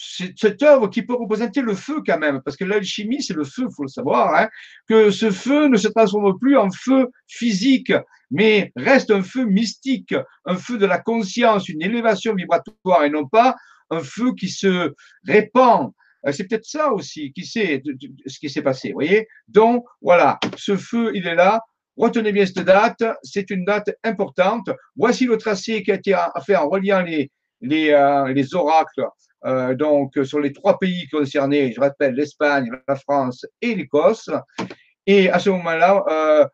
cette 0.00 0.62
œuvre 0.62 0.88
qui 0.88 1.02
peut 1.02 1.14
représenter 1.14 1.60
le 1.60 1.74
feu 1.74 2.02
quand 2.06 2.18
même, 2.18 2.40
parce 2.42 2.56
que 2.56 2.64
l'alchimie, 2.64 3.22
c'est 3.22 3.34
le 3.34 3.44
feu, 3.44 3.68
faut 3.74 3.82
le 3.82 3.88
savoir, 3.88 4.34
hein, 4.34 4.48
que 4.88 5.10
ce 5.10 5.30
feu 5.30 5.66
ne 5.66 5.76
se 5.76 5.88
transforme 5.88 6.38
plus 6.38 6.56
en 6.56 6.70
feu 6.70 7.08
physique, 7.26 7.92
mais 8.30 8.72
reste 8.76 9.10
un 9.10 9.22
feu 9.22 9.44
mystique, 9.44 10.14
un 10.44 10.56
feu 10.56 10.78
de 10.78 10.86
la 10.86 10.98
conscience, 10.98 11.68
une 11.68 11.82
élévation 11.82 12.34
vibratoire, 12.34 13.04
et 13.04 13.10
non 13.10 13.26
pas 13.26 13.56
un 13.90 14.00
feu 14.00 14.34
qui 14.34 14.48
se 14.48 14.94
répand. 15.26 15.90
Euh, 16.26 16.32
c'est 16.32 16.44
peut-être 16.44 16.66
ça 16.66 16.92
aussi 16.92 17.32
qui 17.32 17.44
sait 17.44 17.82
ce 18.26 18.38
qui 18.38 18.50
s'est 18.50 18.62
passé, 18.62 18.90
vous 18.90 18.94
voyez 18.94 19.26
Donc, 19.48 19.84
voilà, 20.00 20.38
ce 20.56 20.76
feu, 20.76 21.10
il 21.14 21.26
est 21.26 21.34
là. 21.34 21.60
Retenez 21.96 22.30
bien 22.30 22.46
cette 22.46 22.60
date, 22.60 23.02
c'est 23.24 23.50
une 23.50 23.64
date 23.64 23.90
importante. 24.04 24.70
Voici 24.94 25.26
le 25.26 25.36
tracé 25.36 25.82
qui 25.82 25.90
a 25.90 25.96
été 25.96 26.16
fait 26.46 26.54
en 26.54 26.68
reliant 26.68 27.02
les, 27.02 27.32
les, 27.60 27.90
euh, 27.90 28.32
les 28.32 28.54
oracles 28.54 29.04
euh, 29.44 29.74
donc 29.74 30.18
sur 30.24 30.40
les 30.40 30.52
trois 30.52 30.78
pays 30.78 31.08
concernés, 31.08 31.72
je 31.72 31.80
rappelle 31.80 32.14
l'Espagne, 32.14 32.70
la 32.86 32.96
France 32.96 33.46
et 33.62 33.74
l'Écosse. 33.74 34.30
Et 35.06 35.30
à 35.30 35.38
ce 35.38 35.50
moment-là, 35.50 36.04
euh, 36.08 36.46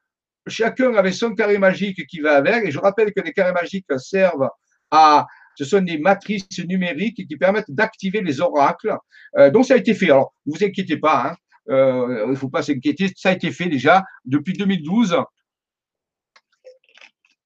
chacun 0.46 0.94
avait 0.94 1.12
son 1.12 1.34
carré 1.34 1.58
magique 1.58 2.06
qui 2.06 2.20
va 2.20 2.36
avec. 2.36 2.64
Et 2.64 2.70
je 2.70 2.78
rappelle 2.78 3.12
que 3.12 3.20
les 3.20 3.32
carrés 3.32 3.52
magiques 3.52 3.86
servent 3.98 4.48
à, 4.90 5.26
ce 5.56 5.64
sont 5.64 5.80
des 5.80 5.98
matrices 5.98 6.64
numériques 6.66 7.26
qui 7.26 7.36
permettent 7.36 7.70
d'activer 7.70 8.20
les 8.20 8.40
oracles. 8.40 8.96
Euh, 9.38 9.50
donc 9.50 9.66
ça 9.66 9.74
a 9.74 9.78
été 9.78 9.94
fait. 9.94 10.10
Alors, 10.10 10.34
ne 10.46 10.52
vous 10.52 10.64
inquiétez 10.64 10.98
pas. 10.98 11.30
Hein. 11.30 11.36
il 11.66 12.30
ne 12.30 12.34
faut 12.34 12.50
pas 12.50 12.62
s'inquiéter, 12.62 13.10
ça 13.16 13.30
a 13.30 13.32
été 13.32 13.50
fait 13.50 13.66
déjà 13.66 14.04
depuis 14.24 14.52
2012 14.52 15.16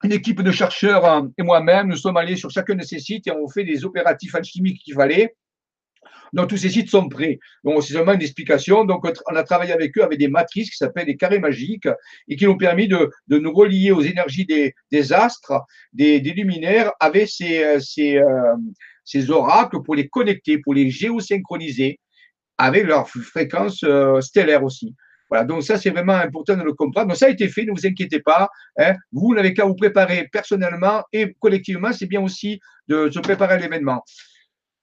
une 0.05 0.13
équipe 0.13 0.43
de 0.43 0.53
chercheurs 0.53 1.05
hein, 1.05 1.31
et 1.39 1.43
moi-même, 1.43 1.89
nous 1.89 1.97
sommes 1.97 2.17
allés 2.17 2.37
sur 2.37 2.51
chacun 2.51 2.75
de 2.75 2.85
ces 2.85 3.01
sites 3.01 3.27
et 3.27 3.33
on 3.33 3.49
fait 3.49 3.65
des 3.65 3.85
opératifs 3.85 4.35
alchimiques 4.35 4.83
qu'il 4.83 4.95
fallait. 4.95 5.35
Donc, 6.33 6.49
tous 6.49 6.59
ces 6.59 6.71
sites 6.71 6.91
sont 6.91 7.09
prêts. 7.09 7.39
Donc, 7.65 7.83
c'est 7.83 7.95
seulement 7.95 8.13
une 8.13 8.23
explication. 8.23 8.85
Donc, 8.85 9.05
on 9.05 9.35
a 9.35 9.43
travaillé 9.43 9.73
avec 9.73 9.97
eux 9.97 10.03
avec 10.03 10.19
des 10.19 10.29
matrices 10.29 10.71
qui 10.71 10.77
s'appellent 10.77 11.07
des 11.07 11.17
carrés 11.17 11.39
magiques 11.39 11.89
et 12.29 12.37
qui 12.37 12.47
ont 12.47 12.57
permis 12.57 12.87
de, 12.87 13.11
nous 13.29 13.53
relier 13.53 13.93
aux 13.93 14.03
énergies 14.03 14.47
des, 14.47 15.13
astres, 15.13 15.55
des, 15.93 16.21
luminaires 16.21 16.93
avec 17.01 17.29
ces, 17.29 17.81
ces, 17.81 18.19
euh, 18.19 18.55
ces, 19.05 19.31
oracles 19.31 19.83
pour 19.83 19.95
les 19.95 20.09
connecter, 20.09 20.59
pour 20.59 20.75
les 20.75 20.91
géosynchroniser 20.91 21.99
avec 22.59 22.85
leur 22.85 23.09
fréquence 23.09 23.83
euh, 23.85 24.21
stellaire 24.21 24.65
aussi. 24.65 24.95
Voilà, 25.29 25.45
donc 25.45 25.63
ça, 25.63 25.77
c'est 25.77 25.91
vraiment 25.91 26.15
important 26.15 26.57
de 26.57 26.63
le 26.63 26.73
comprendre. 26.73 27.09
Donc 27.09 27.17
ça 27.17 27.27
a 27.27 27.31
été 27.31 27.49
fait, 27.49 27.65
ne 27.65 27.73
vous 27.73 27.87
inquiétez 27.87 28.21
pas. 28.21 28.49
Hein. 28.79 28.95
Vous 29.13 29.35
n'avez 29.35 29.55
qu'à 29.55 29.65
vous 29.65 29.75
préparer 29.75 30.29
personnellement 30.33 31.03
et 31.13 31.35
collectivement, 31.39 31.93
c'est 31.93 32.07
bien 32.07 32.21
aussi 32.21 32.61
de 32.89 33.11
se 33.11 33.19
préparer 33.21 33.55
à 33.55 33.59
l'événement. 33.59 34.03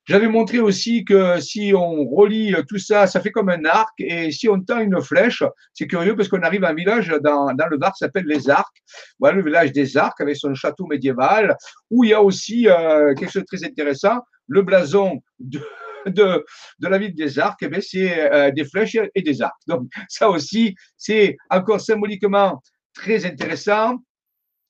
J'avais 0.08 0.28
montré 0.28 0.60
aussi 0.60 1.04
que 1.04 1.40
si 1.40 1.74
on 1.76 2.08
relie 2.08 2.54
tout 2.70 2.78
ça, 2.78 3.08
ça 3.08 3.20
fait 3.20 3.32
comme 3.32 3.50
un 3.50 3.66
arc. 3.66 3.94
Et 3.98 4.32
si 4.32 4.48
on 4.48 4.62
tend 4.62 4.80
une 4.80 5.02
flèche, 5.02 5.44
c'est 5.74 5.88
curieux 5.88 6.16
parce 6.16 6.30
qu'on 6.30 6.44
arrive 6.44 6.64
à 6.64 6.70
un 6.70 6.76
village 6.76 7.08
dans, 7.24 7.52
dans 7.54 7.68
le 7.68 7.80
Var 7.80 7.92
qui 7.92 7.98
s'appelle 8.00 8.26
les 8.26 8.48
Arcs. 8.48 8.84
Voilà, 9.18 9.38
le 9.38 9.44
village 9.44 9.72
des 9.72 9.98
Arcs 9.98 10.22
avec 10.22 10.36
son 10.36 10.54
château 10.54 10.86
médiéval, 10.86 11.58
où 11.90 12.04
il 12.04 12.12
y 12.12 12.14
a 12.14 12.22
aussi 12.22 12.70
euh, 12.70 13.16
quelque 13.16 13.32
chose 13.32 13.42
de 13.42 13.48
très 13.48 13.66
intéressant, 13.66 14.20
le 14.48 14.62
blason 14.62 15.24
de, 15.40 15.60
de, 16.06 16.46
la 16.80 16.98
ville 16.98 17.16
des 17.16 17.40
arcs, 17.40 17.62
eh 17.62 17.82
c'est 17.82 18.32
euh, 18.32 18.52
des 18.52 18.66
flèches 18.66 18.98
et 19.14 19.22
des 19.22 19.42
arcs. 19.42 19.62
Donc, 19.68 19.88
ça 20.10 20.30
aussi, 20.30 20.76
c'est 20.98 21.38
encore 21.50 21.82
symboliquement 21.82 22.62
très 22.94 23.26
intéressant. 23.26 23.98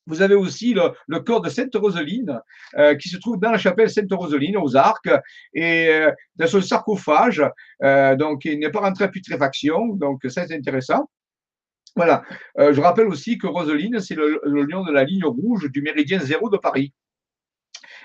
Vous 0.07 0.21
avez 0.21 0.35
aussi 0.35 0.75
le, 0.75 1.19
corps 1.19 1.41
de 1.41 1.49
Sainte 1.49 1.75
Roseline 1.75 2.39
euh, 2.77 2.93
qui 2.95 3.09
se 3.09 3.17
trouve 3.17 3.39
dans 3.39 3.51
la 3.51 3.57
chapelle 3.57 3.89
Sainte 3.89 4.11
Roseline 4.11 4.57
aux 4.57 4.75
Arcs 4.75 5.09
et 5.53 5.87
euh, 5.87 6.11
dans 6.35 6.47
son 6.47 6.61
sarcophage. 6.61 7.43
donc, 7.81 8.45
il 8.45 8.59
n'est 8.59 8.69
pas 8.69 8.81
rentré 8.81 9.05
à 9.05 9.07
putréfaction. 9.07 9.87
Donc, 9.95 10.21
ça, 10.29 10.47
c'est 10.47 10.55
intéressant. 10.55 11.09
Voilà. 11.95 12.23
je 12.57 12.79
rappelle 12.81 13.07
aussi 13.07 13.37
que 13.37 13.47
Roseline, 13.47 14.01
c'est 14.01 14.15
le, 14.15 14.41
le 14.43 14.63
lion 14.63 14.83
de 14.83 14.91
la 14.91 15.05
ligne 15.05 15.23
rouge 15.23 15.71
du 15.71 15.81
méridien 15.81 16.19
zéro 16.19 16.49
de 16.49 16.57
Paris. 16.57 16.93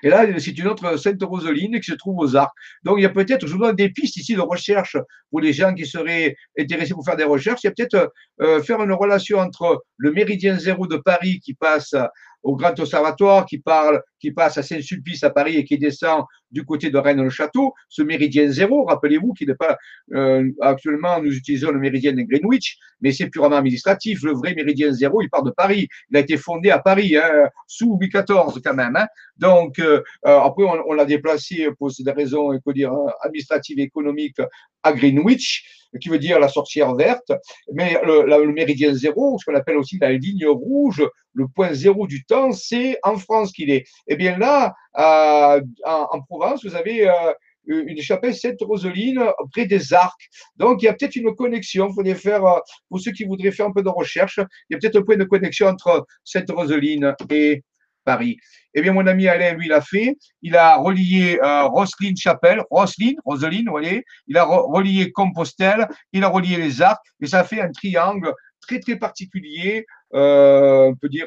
Et 0.02 0.08
là, 0.08 0.26
c'est 0.38 0.58
une 0.58 0.68
autre 0.68 0.96
Sainte 0.96 1.22
Roseline 1.22 1.80
qui 1.80 1.90
se 1.90 1.96
trouve 1.96 2.18
aux 2.18 2.36
Arcs. 2.36 2.52
Donc, 2.84 2.98
il 2.98 3.02
y 3.02 3.06
a 3.06 3.10
peut-être, 3.10 3.46
je 3.46 3.72
des 3.72 3.90
pistes 3.90 4.16
ici 4.16 4.34
de 4.34 4.40
recherche 4.40 4.96
pour 5.30 5.40
les 5.40 5.52
gens 5.52 5.74
qui 5.74 5.86
seraient 5.86 6.36
intéressés 6.58 6.94
pour 6.94 7.04
faire 7.04 7.16
des 7.16 7.24
recherches. 7.24 7.60
Il 7.62 7.66
y 7.66 7.70
a 7.70 7.72
peut-être 7.72 8.12
euh, 8.40 8.62
faire 8.62 8.82
une 8.82 8.92
relation 8.92 9.38
entre 9.38 9.84
le 9.96 10.12
méridien 10.12 10.58
zéro 10.58 10.86
de 10.86 10.96
Paris 10.96 11.40
qui 11.40 11.54
passe 11.54 11.94
au 12.42 12.56
Grand 12.56 12.78
Observatoire, 12.78 13.46
qui 13.46 13.58
parle, 13.58 14.02
qui 14.18 14.32
passe 14.32 14.58
à 14.58 14.62
Saint-Sulpice 14.62 15.24
à 15.24 15.30
Paris 15.30 15.56
et 15.56 15.64
qui 15.64 15.78
descend 15.78 16.24
du 16.50 16.64
côté 16.64 16.90
de 16.90 16.98
Rennes-le-Château, 16.98 17.74
ce 17.88 18.02
méridien 18.02 18.48
zéro, 18.48 18.84
rappelez-vous 18.84 19.32
qu'il 19.34 19.48
n'est 19.48 19.54
pas 19.54 19.78
euh, 20.12 20.50
actuellement 20.60 21.20
nous 21.22 21.32
utilisons 21.32 21.70
le 21.70 21.78
méridien 21.78 22.12
de 22.12 22.22
Greenwich, 22.22 22.76
mais 23.00 23.12
c'est 23.12 23.28
purement 23.28 23.56
administratif. 23.56 24.22
Le 24.22 24.32
vrai 24.32 24.54
méridien 24.54 24.92
zéro, 24.92 25.22
il 25.22 25.30
part 25.30 25.42
de 25.42 25.50
Paris. 25.50 25.88
Il 26.10 26.16
a 26.16 26.20
été 26.20 26.36
fondé 26.36 26.70
à 26.70 26.78
Paris 26.78 27.16
hein, 27.16 27.48
sous 27.66 27.96
Louis 27.98 28.08
XIV 28.08 28.60
quand 28.64 28.74
même. 28.74 28.96
Hein. 28.96 29.06
Donc 29.36 29.78
euh, 29.78 30.02
euh, 30.26 30.40
après 30.40 30.64
on, 30.64 30.92
l'a 30.92 31.04
déplacé 31.04 31.68
pour 31.78 31.90
des 31.98 32.10
raisons, 32.10 32.58
dire 32.74 32.92
administratives 33.22 33.78
économiques 33.78 34.40
à 34.82 34.92
Greenwich 34.92 35.64
qui 36.00 36.08
veut 36.08 36.18
dire 36.18 36.38
la 36.38 36.48
sorcière 36.48 36.94
verte, 36.94 37.32
mais 37.72 37.98
le, 38.04 38.52
méridien 38.52 38.94
zéro, 38.94 39.38
ce 39.38 39.44
qu'on 39.44 39.56
appelle 39.56 39.76
aussi 39.76 39.98
la 39.98 40.12
ligne 40.12 40.46
rouge, 40.46 41.02
le 41.34 41.46
point 41.48 41.72
zéro 41.72 42.06
du 42.06 42.24
temps, 42.24 42.52
c'est 42.52 42.98
en 43.02 43.16
France 43.16 43.52
qu'il 43.52 43.70
est. 43.70 43.84
Eh 44.06 44.16
bien 44.16 44.38
là, 44.38 44.74
en, 44.94 46.20
Provence, 46.28 46.64
vous 46.64 46.76
avez 46.76 47.08
euh, 47.08 47.32
une 47.66 48.00
chapelle 48.00 48.34
Sainte-Roseline 48.34 49.24
près 49.52 49.66
des 49.66 49.92
arcs. 49.92 50.28
Donc, 50.56 50.82
il 50.82 50.86
y 50.86 50.88
a 50.88 50.94
peut-être 50.94 51.16
une 51.16 51.34
connexion. 51.34 51.92
Faudrait 51.92 52.14
faire, 52.14 52.44
euh, 52.44 52.58
pour 52.88 53.00
ceux 53.00 53.12
qui 53.12 53.24
voudraient 53.24 53.52
faire 53.52 53.66
un 53.66 53.72
peu 53.72 53.82
de 53.82 53.88
recherche, 53.88 54.38
il 54.68 54.74
y 54.74 54.76
a 54.76 54.78
peut-être 54.78 54.96
un 54.96 55.02
point 55.02 55.16
de 55.16 55.24
connexion 55.24 55.68
entre 55.68 56.06
Sainte-Roseline 56.24 57.14
et 57.30 57.62
Paris. 58.04 58.38
Eh 58.74 58.82
bien, 58.82 58.92
mon 58.92 59.06
ami 59.06 59.28
Alain, 59.28 59.54
lui, 59.54 59.68
l'a 59.68 59.80
fait. 59.80 60.16
Il 60.42 60.56
a 60.56 60.76
relié 60.76 61.38
euh, 61.42 61.64
Roselyne 61.64 62.16
Chapelle, 62.16 62.62
Roselyne, 62.70 63.16
Roseline, 63.24 63.66
vous 63.66 63.72
voyez. 63.72 64.04
Il 64.26 64.36
a 64.36 64.44
relié 64.44 65.10
Compostelle, 65.12 65.88
il 66.12 66.24
a 66.24 66.28
relié 66.28 66.56
les 66.56 66.82
arcs, 66.82 67.04
et 67.20 67.26
ça 67.26 67.44
fait 67.44 67.60
un 67.60 67.70
triangle 67.70 68.32
très, 68.60 68.80
très 68.80 68.96
particulier. 68.96 69.86
Euh, 70.14 70.90
on 70.90 70.94
peut 70.96 71.08
dire 71.08 71.26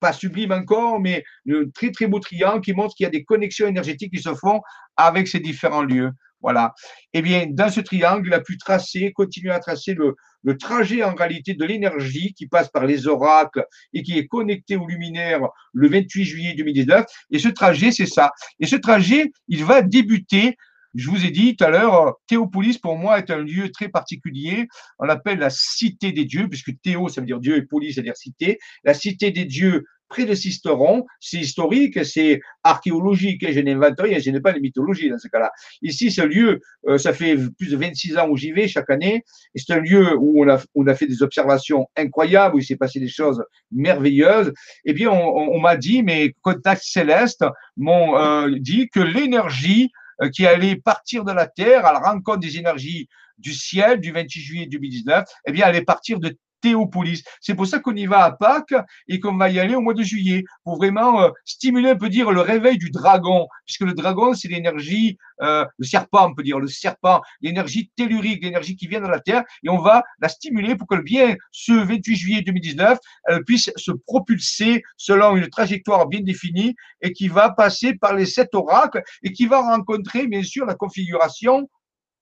pas 0.00 0.12
sublime 0.12 0.52
encore, 0.52 0.98
mais 0.98 1.22
un 1.48 1.68
très, 1.74 1.92
très 1.92 2.06
beau 2.06 2.18
triangle 2.18 2.62
qui 2.62 2.72
montre 2.72 2.94
qu'il 2.94 3.04
y 3.04 3.06
a 3.06 3.10
des 3.10 3.22
connexions 3.22 3.66
énergétiques 3.66 4.12
qui 4.12 4.22
se 4.22 4.34
font 4.34 4.60
avec 4.96 5.28
ces 5.28 5.40
différents 5.40 5.82
lieux. 5.82 6.10
Voilà. 6.40 6.74
Eh 7.12 7.22
bien, 7.22 7.46
dans 7.48 7.70
ce 7.70 7.80
triangle, 7.80 8.28
il 8.28 8.34
a 8.34 8.40
pu 8.40 8.56
tracer, 8.56 9.12
continuer 9.12 9.52
à 9.52 9.58
tracer 9.58 9.94
le, 9.94 10.16
trajet 10.58 11.02
en 11.02 11.14
réalité 11.14 11.54
de 11.54 11.64
l'énergie 11.64 12.32
qui 12.32 12.46
passe 12.46 12.68
par 12.68 12.86
les 12.86 13.06
oracles 13.06 13.66
et 13.92 14.02
qui 14.02 14.18
est 14.18 14.26
connecté 14.26 14.76
au 14.76 14.86
luminaire 14.86 15.40
le 15.72 15.88
28 15.88 16.24
juillet 16.24 16.54
2019. 16.54 17.04
Et 17.30 17.38
ce 17.38 17.48
trajet, 17.48 17.92
c'est 17.92 18.06
ça. 18.06 18.32
Et 18.58 18.66
ce 18.66 18.76
trajet, 18.76 19.32
il 19.48 19.64
va 19.64 19.82
débuter 19.82 20.56
je 20.94 21.08
vous 21.08 21.24
ai 21.24 21.30
dit 21.30 21.54
tout 21.54 21.64
à 21.64 21.70
l'heure, 21.70 22.16
Théopolis 22.26 22.78
pour 22.78 22.96
moi 22.96 23.18
est 23.18 23.30
un 23.30 23.38
lieu 23.38 23.70
très 23.70 23.88
particulier. 23.88 24.66
On 24.98 25.04
l'appelle 25.04 25.38
la 25.38 25.50
cité 25.50 26.10
des 26.10 26.24
dieux, 26.24 26.48
puisque 26.48 26.72
Théo, 26.82 27.08
ça 27.08 27.20
veut 27.20 27.28
dire 27.28 27.38
Dieu, 27.38 27.56
et 27.56 27.62
Polis, 27.62 27.94
ça 27.94 28.00
veut 28.00 28.06
dire 28.06 28.16
cité. 28.16 28.58
La 28.82 28.92
cité 28.92 29.30
des 29.30 29.44
dieux 29.44 29.84
près 30.10 30.26
de 30.26 30.34
Sisteron, 30.34 31.06
c'est 31.20 31.38
historique, 31.38 32.04
c'est 32.04 32.40
archéologique, 32.64 33.50
je 33.50 33.60
n'invente 33.60 33.98
rien, 33.98 34.18
je 34.18 34.30
n'ai 34.30 34.40
pas 34.40 34.52
de 34.52 34.58
mythologie 34.58 35.08
dans 35.08 35.18
ce 35.18 35.28
cas-là. 35.28 35.50
Ici, 35.80 36.10
ce 36.10 36.20
lieu, 36.20 36.60
euh, 36.88 36.98
ça 36.98 37.14
fait 37.14 37.36
plus 37.58 37.70
de 37.70 37.76
26 37.76 38.18
ans 38.18 38.28
où 38.28 38.36
j'y 38.36 38.52
vais 38.52 38.68
chaque 38.68 38.90
année, 38.90 39.24
et 39.54 39.58
c'est 39.58 39.72
un 39.72 39.80
lieu 39.80 40.14
où 40.18 40.44
on 40.44 40.86
a, 40.86 40.94
fait 40.94 41.06
des 41.06 41.22
observations 41.22 41.88
incroyables, 41.96 42.56
où 42.56 42.58
il 42.58 42.64
s'est 42.64 42.76
passé 42.76 43.00
des 43.00 43.08
choses 43.08 43.42
merveilleuses. 43.70 44.52
Eh 44.84 44.92
bien, 44.92 45.10
on, 45.10 45.60
m'a 45.60 45.76
dit, 45.76 46.02
mes 46.02 46.34
contacts 46.42 46.82
célestes 46.84 47.44
m'ont 47.76 48.18
euh, 48.18 48.50
dit 48.58 48.88
que 48.88 49.00
l'énergie 49.00 49.90
qui 50.34 50.44
allait 50.46 50.76
partir 50.76 51.24
de 51.24 51.32
la 51.32 51.46
Terre 51.46 51.86
à 51.86 51.92
la 51.94 52.00
rencontre 52.00 52.40
des 52.40 52.58
énergies 52.58 53.08
du 53.38 53.54
ciel 53.54 54.00
du 54.00 54.12
28 54.12 54.40
juillet 54.40 54.66
2019, 54.66 55.24
eh 55.46 55.52
bien, 55.52 55.64
allait 55.66 55.82
partir 55.82 56.18
de 56.18 56.36
Théopolis. 56.60 57.22
C'est 57.40 57.54
pour 57.54 57.66
ça 57.66 57.78
qu'on 57.78 57.94
y 57.94 58.06
va 58.06 58.24
à 58.24 58.32
Pâques 58.32 58.74
et 59.08 59.20
qu'on 59.20 59.36
va 59.36 59.50
y 59.50 59.58
aller 59.58 59.74
au 59.74 59.80
mois 59.80 59.94
de 59.94 60.02
juillet 60.02 60.44
pour 60.64 60.76
vraiment 60.76 61.22
euh, 61.22 61.30
stimuler, 61.44 61.92
on 61.92 61.98
peut 61.98 62.08
dire, 62.08 62.30
le 62.30 62.40
réveil 62.40 62.78
du 62.78 62.90
dragon, 62.90 63.46
puisque 63.64 63.82
le 63.82 63.94
dragon, 63.94 64.34
c'est 64.34 64.48
l'énergie, 64.48 65.16
euh, 65.42 65.64
le 65.78 65.86
serpent, 65.86 66.28
on 66.30 66.34
peut 66.34 66.42
dire, 66.42 66.58
le 66.58 66.68
serpent, 66.68 67.20
l'énergie 67.40 67.90
tellurique, 67.96 68.42
l'énergie 68.42 68.76
qui 68.76 68.86
vient 68.86 69.00
de 69.00 69.06
la 69.06 69.20
Terre, 69.20 69.44
et 69.64 69.68
on 69.68 69.78
va 69.78 70.02
la 70.20 70.28
stimuler 70.28 70.76
pour 70.76 70.86
que 70.86 70.96
bien 70.96 71.36
ce 71.52 71.72
28 71.72 72.16
juillet 72.16 72.42
2019, 72.42 72.98
elle 73.26 73.44
puisse 73.44 73.70
se 73.76 73.92
propulser 74.06 74.82
selon 74.96 75.36
une 75.36 75.48
trajectoire 75.48 76.06
bien 76.06 76.20
définie 76.20 76.74
et 77.00 77.12
qui 77.12 77.28
va 77.28 77.50
passer 77.50 77.94
par 77.94 78.14
les 78.14 78.26
sept 78.26 78.54
oracles 78.54 79.02
et 79.22 79.32
qui 79.32 79.46
va 79.46 79.60
rencontrer, 79.60 80.26
bien 80.26 80.42
sûr, 80.42 80.66
la 80.66 80.74
configuration 80.74 81.68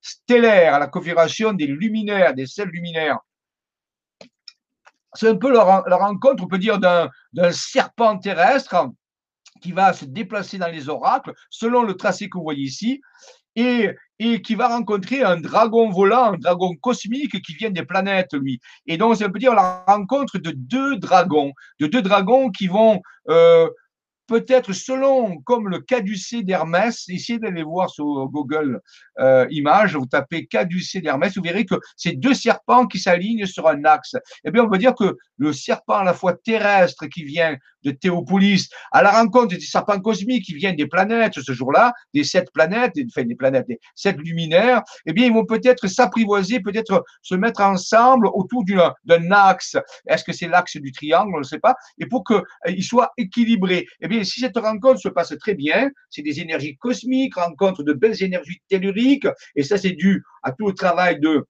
stellaire, 0.01 0.79
la 0.79 0.87
configuration 0.87 1.53
des 1.53 1.67
luminaires, 1.67 2.35
des 2.35 2.47
sels 2.47 2.69
luminaires 2.69 3.19
c'est 5.15 5.29
un 5.29 5.37
peu 5.37 5.53
la, 5.53 5.63
rencontre, 5.97 6.43
on 6.43 6.49
peut 6.49 6.59
dire, 6.59 6.79
d'un 6.79 7.53
serpent 7.53 8.19
terrestre 8.19 8.89
qui 9.61 9.73
va 9.73 9.93
se 9.93 10.05
déplacer 10.05 10.59
dans 10.59 10.69
les 10.69 10.89
oracles, 10.89 11.33
selon 11.51 11.83
le 11.83 11.95
tracé 11.95 12.29
que 12.29 12.39
vous 12.39 12.45
voyez 12.45 12.65
ici, 12.65 13.01
et, 13.57 13.91
et, 14.21 14.41
qui 14.41 14.55
va 14.55 14.69
rencontrer 14.69 15.23
un 15.23 15.41
dragon 15.41 15.91
volant, 15.91 16.35
un 16.35 16.39
dragon 16.39 16.77
cosmique 16.77 17.43
qui 17.43 17.55
vient 17.55 17.71
des 17.71 17.85
planètes, 17.85 18.35
lui. 18.35 18.61
Et 18.87 18.97
donc, 18.97 19.21
un 19.21 19.31
peu 19.31 19.39
dire 19.39 19.55
la 19.55 19.85
rencontre 19.87 20.39
de 20.39 20.53
deux 20.55 20.97
dragons, 20.97 21.53
de 21.81 21.87
deux 21.87 22.03
dragons 22.03 22.51
qui 22.51 22.69
vont 22.69 23.01
euh, 23.29 23.69
peut-être 24.29 24.73
selon, 24.73 25.39
comme 25.39 25.69
le 25.69 25.81
caducé 25.81 26.43
d'Hermès, 26.43 27.09
essayez 27.09 27.39
d'aller 27.39 27.65
voir 27.65 27.91
sur 27.91 28.05
Google 28.29 28.81
euh, 29.19 29.47
Images, 29.51 29.97
vous 29.97 30.07
tapez 30.07 30.47
caducé 30.47 31.01
d'Hermès, 31.01 31.35
vous 31.35 31.43
verrez 31.43 31.65
que 31.65 31.75
c'est 31.97 32.13
deux 32.13 32.35
serpents 32.35 32.87
qui 32.87 33.01
s'alignent 33.01 33.47
sur 33.47 33.67
un 33.67 33.85
axe. 33.85 34.15
Eh 34.45 34.51
bien, 34.51 34.63
on 34.63 34.71
peut 34.71 34.79
dire 34.79 34.95
que 34.95 35.17
le 35.39 35.53
serpent 35.53 35.95
à 35.95 36.05
la 36.05 36.15
fois 36.15 36.35
terrestre 36.35 37.07
qui 37.07 37.25
vient 37.25 37.57
de 37.85 37.91
Théopolis, 37.91 38.69
à 38.93 39.03
la 39.03 39.11
rencontre 39.11 39.55
des 39.55 39.61
serpents 39.61 40.01
cosmiques 40.01 40.45
qui 40.45 40.55
viennent 40.55 40.77
des 40.77 40.87
planètes 40.87 41.35
ce 41.41 41.53
jour-là, 41.53 41.93
des 42.15 42.25
sept 42.25 42.51
planètes, 42.53 42.95
enfin 43.07 43.25
des 43.25 43.35
planètes, 43.35 43.67
des 43.69 43.79
sept 43.95 44.17
luminaires, 44.19 44.83
eh 45.07 45.13
bien, 45.13 45.27
ils 45.27 45.33
vont 45.33 45.45
peut-être 45.45 45.87
s'apprivoiser, 45.87 46.61
peut-être 46.61 47.05
se 47.23 47.35
mettre 47.35 47.61
ensemble 47.61 48.29
autour 48.29 48.65
d'un 49.05 49.31
axe. 49.31 49.77
Est-ce 50.07 50.25
que 50.25 50.33
c'est 50.33 50.49
l'axe 50.49 50.77
du 50.77 50.93
triangle? 50.93 51.33
On 51.35 51.39
ne 51.39 51.45
sait 51.45 51.59
pas. 51.59 51.75
Et 51.99 52.07
pour 52.07 52.25
qu'ils 52.25 52.37
euh, 52.69 52.83
soient 52.83 53.13
équilibrés, 53.17 53.87
eh 54.01 54.09
bien, 54.09 54.25
si 54.25 54.41
cette 54.41 54.57
rencontre 54.57 55.01
se 55.01 55.09
passe 55.09 55.35
très 55.39 55.55
bien, 55.55 55.91
c'est 56.11 56.23
des 56.23 56.41
énergies 56.41 56.77
cosmiques, 56.77 57.35
rencontre 57.37 57.83
de 57.83 57.93
belles 57.93 58.23
énergies 58.23 58.61
telluriques, 58.69 59.29
et 59.55 59.63
ça, 59.63 59.79
c'est 59.79 59.93
dû 59.93 60.23
à 60.43 60.53
tout 60.53 60.69
le 60.69 60.75
travail 60.75 61.21
de 61.21 61.47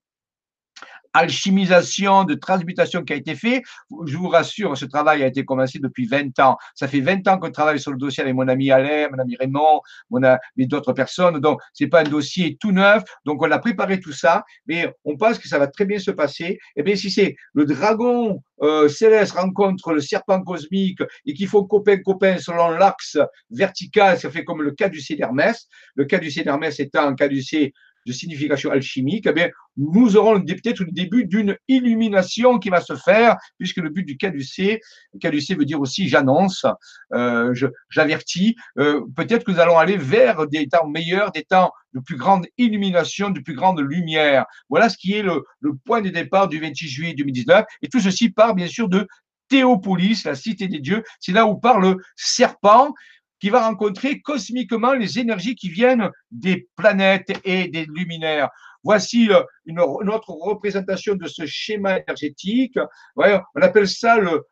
alchimisation, 1.12 2.24
de 2.24 2.34
transmutation 2.34 3.02
qui 3.02 3.12
a 3.12 3.16
été 3.16 3.34
fait. 3.34 3.62
Je 4.06 4.16
vous 4.16 4.28
rassure, 4.28 4.76
ce 4.76 4.84
travail 4.84 5.22
a 5.22 5.26
été 5.26 5.44
commencé 5.44 5.78
depuis 5.78 6.06
20 6.06 6.38
ans. 6.40 6.56
Ça 6.74 6.88
fait 6.88 7.00
20 7.00 7.26
ans 7.28 7.38
qu'on 7.38 7.50
travaille 7.50 7.80
sur 7.80 7.90
le 7.90 7.98
dossier 7.98 8.22
avec 8.22 8.34
mon 8.34 8.48
ami 8.48 8.70
Alain, 8.70 9.08
mon 9.10 9.18
ami 9.18 9.36
Raymond, 9.36 9.80
mon 10.10 10.22
ami 10.22 10.66
d'autres 10.66 10.92
personnes. 10.92 11.38
Donc, 11.40 11.60
c'est 11.72 11.86
pas 11.86 12.00
un 12.00 12.04
dossier 12.04 12.56
tout 12.60 12.72
neuf. 12.72 13.02
Donc, 13.24 13.42
on 13.42 13.50
a 13.50 13.58
préparé 13.58 14.00
tout 14.00 14.12
ça, 14.12 14.44
mais 14.66 14.92
on 15.04 15.16
pense 15.16 15.38
que 15.38 15.48
ça 15.48 15.58
va 15.58 15.66
très 15.66 15.84
bien 15.84 15.98
se 15.98 16.10
passer. 16.10 16.44
Et 16.44 16.58
eh 16.76 16.82
bien, 16.82 16.96
si 16.96 17.10
c'est 17.10 17.36
le 17.54 17.64
dragon 17.64 18.42
euh, 18.62 18.88
céleste 18.88 19.32
rencontre 19.32 19.92
le 19.92 20.00
serpent 20.00 20.42
cosmique 20.42 21.00
et 21.24 21.34
qu'il 21.34 21.46
faut 21.46 21.64
copain-copain 21.64 22.38
selon 22.38 22.70
l'axe 22.70 23.18
vertical, 23.50 24.18
ça 24.18 24.30
fait 24.30 24.44
comme 24.44 24.62
le 24.62 24.72
caducée 24.72 25.14
d'Hermès. 25.14 25.68
Le 25.94 26.04
caducée 26.04 26.42
d'Hermès 26.42 26.78
étant 26.80 27.06
un 27.06 27.14
caducée 27.14 27.72
de 28.08 28.12
signification 28.12 28.70
alchimique, 28.70 29.26
eh 29.26 29.32
bien, 29.32 29.50
nous 29.76 30.16
aurons 30.16 30.40
peut-être 30.40 30.80
le 30.80 30.90
début 30.90 31.26
d'une 31.26 31.56
illumination 31.68 32.58
qui 32.58 32.70
va 32.70 32.80
se 32.80 32.96
faire, 32.96 33.36
puisque 33.58 33.76
le 33.76 33.90
but 33.90 34.04
du 34.04 34.16
caducé, 34.16 34.80
caducé 35.20 35.54
veut 35.54 35.66
dire 35.66 35.80
aussi 35.80 36.08
j'annonce, 36.08 36.64
euh, 37.12 37.54
j'avertis, 37.90 38.56
euh, 38.78 39.02
peut-être 39.14 39.44
que 39.44 39.52
nous 39.52 39.60
allons 39.60 39.78
aller 39.78 39.98
vers 39.98 40.46
des 40.48 40.66
temps 40.66 40.88
meilleurs, 40.88 41.30
des 41.32 41.44
temps 41.44 41.70
de 41.92 42.00
plus 42.00 42.16
grande 42.16 42.46
illumination, 42.56 43.30
de 43.30 43.40
plus 43.40 43.54
grande 43.54 43.80
lumière. 43.80 44.46
Voilà 44.70 44.88
ce 44.88 44.96
qui 44.96 45.12
est 45.12 45.22
le, 45.22 45.44
le 45.60 45.74
point 45.84 46.00
de 46.00 46.08
départ 46.08 46.48
du 46.48 46.58
26 46.60 46.88
juillet 46.88 47.14
2019. 47.14 47.64
Et 47.82 47.88
tout 47.88 48.00
ceci 48.00 48.30
part 48.30 48.54
bien 48.54 48.66
sûr 48.66 48.88
de 48.88 49.06
Théopolis, 49.48 50.24
la 50.24 50.34
cité 50.34 50.68
des 50.68 50.80
dieux. 50.80 51.02
C'est 51.20 51.32
là 51.32 51.46
où 51.46 51.56
part 51.56 51.80
le 51.80 51.96
serpent 52.16 52.92
qui 53.40 53.50
va 53.50 53.66
rencontrer 53.66 54.20
cosmiquement 54.20 54.92
les 54.92 55.18
énergies 55.18 55.54
qui 55.54 55.68
viennent 55.68 56.10
des 56.30 56.68
planètes 56.76 57.32
et 57.44 57.68
des 57.68 57.86
luminaires. 57.86 58.50
Voici 58.84 59.30
euh, 59.30 59.42
une, 59.66 59.80
autre 59.80 60.30
représentation 60.30 61.14
de 61.14 61.26
ce 61.26 61.46
schéma 61.46 61.98
énergétique. 61.98 62.78
on 63.16 63.62
appelle 63.62 63.88
ça 63.88 64.18
le, 64.18 64.44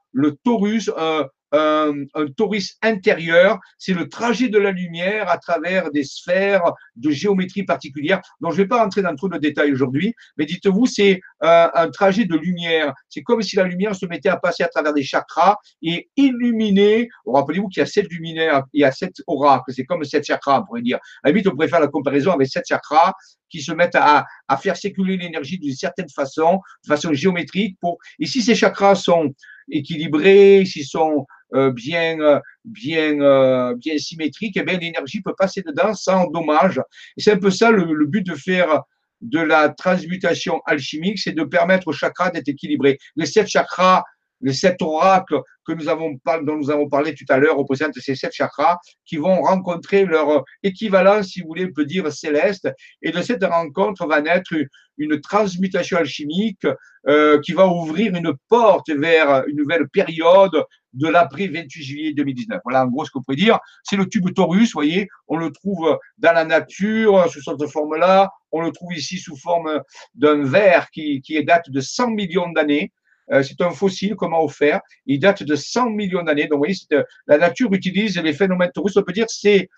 un, 0.97 1.27
un 1.53 1.95
torus 2.37 2.77
intérieur, 2.83 3.59
c'est 3.79 3.95
le 3.95 4.09
trajet 4.09 4.49
de 4.49 4.59
la 4.59 4.71
lumière 4.71 5.31
à 5.31 5.39
travers 5.39 5.91
des 5.91 6.05
sphères 6.05 6.73
de 6.97 7.11
géométrie 7.11 7.65
particulière, 7.65 8.21
dont 8.41 8.51
je 8.51 8.57
ne 8.57 8.63
vais 8.63 8.69
pas 8.69 8.83
rentrer 8.83 9.03
dans 9.03 9.15
trop 9.15 9.29
de 9.29 9.39
détails 9.39 9.73
aujourd'hui, 9.73 10.15
mais 10.37 10.47
dites-vous, 10.47 10.87
c'est 10.87 11.21
un, 11.41 11.71
un, 11.75 11.91
trajet 11.91 12.25
de 12.25 12.37
lumière. 12.37 12.93
C'est 13.09 13.23
comme 13.23 13.43
si 13.43 13.57
la 13.57 13.65
lumière 13.65 13.95
se 13.95 14.07
mettait 14.07 14.29
à 14.29 14.37
passer 14.37 14.63
à 14.63 14.69
travers 14.69 14.93
des 14.93 15.03
chakras 15.03 15.57
et 15.83 16.11
illuminer. 16.17 17.09
Rappelez-vous 17.27 17.69
qu'il 17.69 17.81
y 17.81 17.83
a 17.83 17.87
sept 17.87 18.11
luminaires, 18.11 18.65
il 18.73 18.81
y 18.81 18.85
a 18.85 18.93
sept 18.93 19.15
oracles, 19.27 19.73
c'est 19.73 19.85
comme 19.85 20.05
sept 20.05 20.25
chakras, 20.27 20.61
on 20.61 20.65
pourrait 20.65 20.83
dire. 20.83 20.99
À 21.23 21.29
la 21.29 21.31
limite, 21.31 21.47
on 21.47 21.51
pourrait 21.51 21.69
faire 21.69 21.81
la 21.81 21.89
comparaison 21.89 22.33
avec 22.33 22.49
sept 22.49 22.65
chakras 22.69 23.13
qui 23.49 23.63
se 23.63 23.73
mettent 23.73 23.95
à, 23.95 24.27
à 24.49 24.57
faire 24.57 24.77
circuler 24.77 25.17
l'énergie 25.17 25.59
d'une 25.59 25.75
certaine 25.75 26.09
façon, 26.09 26.61
de 26.85 26.89
façon 26.89 27.13
géométrique. 27.13 27.79
Pour... 27.81 27.99
Et 28.19 28.27
si 28.27 28.43
ces 28.43 28.55
chakras 28.55 28.97
sont 28.97 29.33
équilibrés, 29.71 30.65
s'ils 30.65 30.87
sont 30.87 31.27
euh, 31.55 31.71
bien, 31.71 32.19
euh, 32.21 32.41
bien, 32.65 33.21
euh, 33.21 33.75
bien 33.77 33.99
symétriques, 33.99 34.57
eh 34.57 34.63
bien 34.63 34.79
l'énergie 34.79 35.21
peut 35.21 35.35
passer 35.37 35.63
dedans 35.63 35.95
sans 35.95 36.29
dommage. 36.31 36.81
C'est 37.17 37.33
un 37.33 37.39
peu 37.39 37.51
ça 37.51 37.71
le, 37.71 37.93
le, 37.93 38.07
but 38.07 38.27
de 38.27 38.35
faire 38.35 38.83
de 39.21 39.41
la 39.41 39.69
transmutation 39.69 40.61
alchimique, 40.67 41.19
c'est 41.19 41.33
de 41.33 41.45
permettre 41.45 41.89
aux 41.89 41.93
chakras 41.93 42.31
d'être 42.31 42.49
équilibrés. 42.49 42.99
Les 43.15 43.27
sept 43.27 43.47
chakras 43.47 44.03
les 44.41 44.53
sept 44.53 44.83
oracles 44.83 45.41
que 45.65 45.73
nous 45.73 45.89
avons, 45.89 46.19
dont 46.43 46.57
nous 46.57 46.71
avons 46.71 46.89
parlé 46.89 47.15
tout 47.15 47.25
à 47.29 47.39
l'heure 47.39 47.57
représentent 47.57 47.99
ces 47.99 48.15
sept 48.15 48.33
chakras 48.33 48.79
qui 49.05 49.17
vont 49.17 49.43
rencontrer 49.43 50.05
leur 50.05 50.45
équivalent, 50.63 51.23
si 51.23 51.41
vous 51.41 51.49
voulez, 51.49 51.67
on 51.67 51.73
peut 51.73 51.85
dire 51.85 52.11
céleste. 52.13 52.69
Et 53.03 53.11
de 53.11 53.23
cette 53.23 53.45
rencontre 53.45 54.07
va 54.07 54.21
naître 54.21 54.55
une 54.99 55.21
transmutation 55.21 55.99
alchimique 55.99 56.67
euh, 57.09 57.41
qui 57.41 57.53
va 57.53 57.67
ouvrir 57.67 58.15
une 58.15 58.33
porte 58.49 58.91
vers 58.91 59.45
une 59.47 59.57
nouvelle 59.57 59.89
période 59.89 60.65
de 60.93 61.09
l'après 61.09 61.49
28 61.49 61.83
juillet 61.83 62.13
2019. 62.15 62.61
Voilà 62.65 62.85
en 62.85 62.89
gros 62.89 63.05
ce 63.05 63.11
qu'on 63.11 63.23
pourrait 63.23 63.37
dire. 63.37 63.59
C'est 63.85 63.97
le 63.97 64.07
tube 64.07 64.33
Taurus, 64.35 64.73
vous 64.73 64.79
voyez, 64.81 65.09
on 65.29 65.37
le 65.37 65.51
trouve 65.51 65.99
dans 66.19 66.33
la 66.33 66.45
nature 66.45 67.31
sous 67.31 67.43
cette 67.43 67.71
forme-là. 67.71 68.31
On 68.53 68.63
le 68.63 68.73
trouve 68.73 68.95
ici 68.95 69.19
sous 69.19 69.37
forme 69.37 69.83
d'un 70.15 70.43
verre 70.45 70.91
qui, 70.91 71.21
qui 71.21 71.43
date 71.45 71.71
de 71.71 71.81
100 71.81 72.11
millions 72.11 72.51
d'années. 72.51 72.93
Euh, 73.33 73.43
c'est 73.43 73.61
un 73.61 73.71
fossile 73.71 74.15
qu'on 74.15 74.29
m'a 74.29 74.39
offert. 74.39 74.81
Il 75.07 75.19
date 75.19 75.43
de 75.43 75.57
100 75.57 75.91
millions 75.91 76.23
d'années. 76.23 76.47
Donc, 76.47 76.59
vous 76.59 76.59
voyez, 76.59 76.77
euh, 76.93 77.03
la 77.27 77.39
nature 77.39 77.73
utilise 77.73 78.17
les 78.19 78.33
phénomènes 78.33 78.71
taurus. 78.73 78.97
On 78.97 79.03
peut 79.03 79.13
dire 79.13 79.27
c'est 79.29 79.69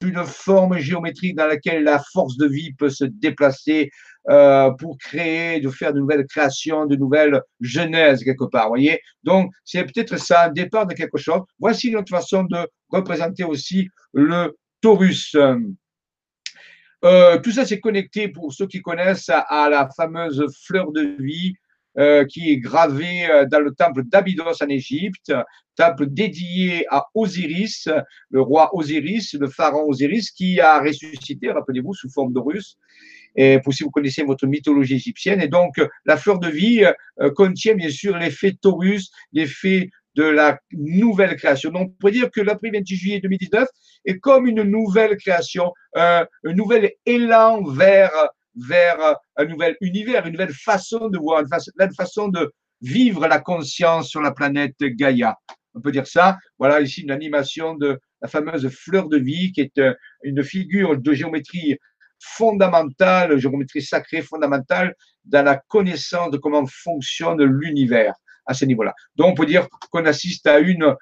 une 0.00 0.24
forme 0.24 0.78
géométrique 0.78 1.34
dans 1.34 1.46
laquelle 1.46 1.82
la 1.82 1.98
force 2.12 2.36
de 2.36 2.46
vie 2.46 2.72
peut 2.72 2.90
se 2.90 3.04
déplacer 3.04 3.90
euh, 4.28 4.70
pour 4.72 4.98
créer, 4.98 5.60
de 5.60 5.68
faire 5.70 5.92
de 5.92 6.00
nouvelles 6.00 6.26
créations, 6.26 6.86
de 6.86 6.96
nouvelles 6.96 7.40
genèses 7.60 8.22
quelque 8.24 8.44
part. 8.44 8.68
Voyez 8.68 9.00
Donc, 9.22 9.52
c'est 9.64 9.84
peut-être 9.84 10.18
ça, 10.18 10.44
un 10.44 10.50
départ 10.50 10.86
de 10.86 10.94
quelque 10.94 11.18
chose. 11.18 11.42
Voici 11.58 11.90
notre 11.90 12.10
façon 12.10 12.44
de 12.44 12.58
représenter 12.88 13.44
aussi 13.44 13.88
le 14.12 14.56
taurus. 14.80 15.36
tout 17.02 17.50
ça, 17.52 17.64
c'est 17.64 17.80
connecté 17.80 18.28
pour 18.28 18.52
ceux 18.52 18.66
qui 18.66 18.82
connaissent 18.82 19.30
à 19.30 19.68
la 19.70 19.88
fameuse 19.96 20.44
fleur 20.64 20.92
de 20.92 21.16
vie 21.20 21.54
euh, 21.98 22.24
qui 22.26 22.52
est 22.52 22.58
gravé 22.58 23.28
euh, 23.28 23.44
dans 23.46 23.58
le 23.58 23.74
temple 23.74 24.04
d'Abydos 24.04 24.62
en 24.62 24.68
Égypte, 24.68 25.32
temple 25.74 26.06
dédié 26.06 26.86
à 26.90 27.06
Osiris, 27.12 27.88
le 28.30 28.40
roi 28.40 28.70
Osiris, 28.72 29.34
le 29.34 29.48
pharaon 29.48 29.88
Osiris, 29.88 30.30
qui 30.30 30.60
a 30.60 30.80
ressuscité, 30.80 31.50
rappelez-vous, 31.50 31.94
sous 31.94 32.08
forme 32.08 32.32
d'Horus. 32.32 32.76
Et 33.40 33.60
pour 33.60 33.72
si 33.72 33.84
vous 33.84 33.90
connaissez 33.90 34.24
votre 34.24 34.46
mythologie 34.46 34.96
égyptienne. 34.96 35.40
Et 35.40 35.46
donc, 35.48 35.80
la 36.04 36.16
fleur 36.16 36.40
de 36.40 36.48
vie 36.48 36.84
euh, 37.20 37.30
contient 37.30 37.74
bien 37.74 37.88
sûr 37.88 38.18
l'effet 38.18 38.56
Taurus, 38.60 39.10
l'effet 39.32 39.90
de 40.16 40.24
la 40.24 40.58
nouvelle 40.72 41.36
création. 41.36 41.70
Donc, 41.70 41.90
on 41.90 41.94
pourrait 42.00 42.12
dire 42.12 42.30
que 42.30 42.40
l'après 42.40 42.70
28 42.70 42.96
juillet 42.96 43.20
2019 43.20 43.68
est 44.06 44.18
comme 44.18 44.48
une 44.48 44.62
nouvelle 44.62 45.16
création, 45.16 45.72
un 45.94 46.26
nouvel 46.44 46.92
élan 47.06 47.62
vers 47.62 48.10
vers 48.66 49.16
un 49.36 49.44
nouvel 49.44 49.76
univers, 49.80 50.26
une 50.26 50.32
nouvelle 50.32 50.52
façon 50.52 51.08
de 51.08 51.18
voir, 51.18 51.40
une 51.40 51.46
nouvelle 51.46 51.94
façon 51.94 52.26
de 52.26 52.50
vivre 52.80 53.28
la 53.28 53.38
conscience 53.38 54.08
sur 54.08 54.20
la 54.20 54.32
planète 54.32 54.76
Gaïa. 54.80 55.36
On 55.74 55.80
peut 55.80 55.92
dire 55.92 56.06
ça. 56.06 56.38
Voilà 56.58 56.80
ici 56.80 57.02
une 57.02 57.10
animation 57.10 57.74
de 57.74 58.00
la 58.20 58.28
fameuse 58.28 58.68
fleur 58.68 59.08
de 59.08 59.16
vie 59.16 59.52
qui 59.52 59.60
est 59.60 59.80
une 60.24 60.42
figure 60.42 60.98
de 60.98 61.12
géométrie 61.12 61.76
fondamentale, 62.20 63.38
géométrie 63.38 63.82
sacrée 63.82 64.22
fondamentale 64.22 64.94
dans 65.24 65.44
la 65.44 65.56
connaissance 65.56 66.30
de 66.30 66.38
comment 66.38 66.64
fonctionne 66.66 67.42
l'univers 67.42 68.14
à 68.46 68.54
ce 68.54 68.64
niveau-là. 68.64 68.94
Donc, 69.16 69.32
on 69.32 69.34
peut 69.34 69.46
dire 69.46 69.68
qu'on 69.90 70.06
assiste 70.06 70.46
à 70.46 70.58
une 70.58 70.96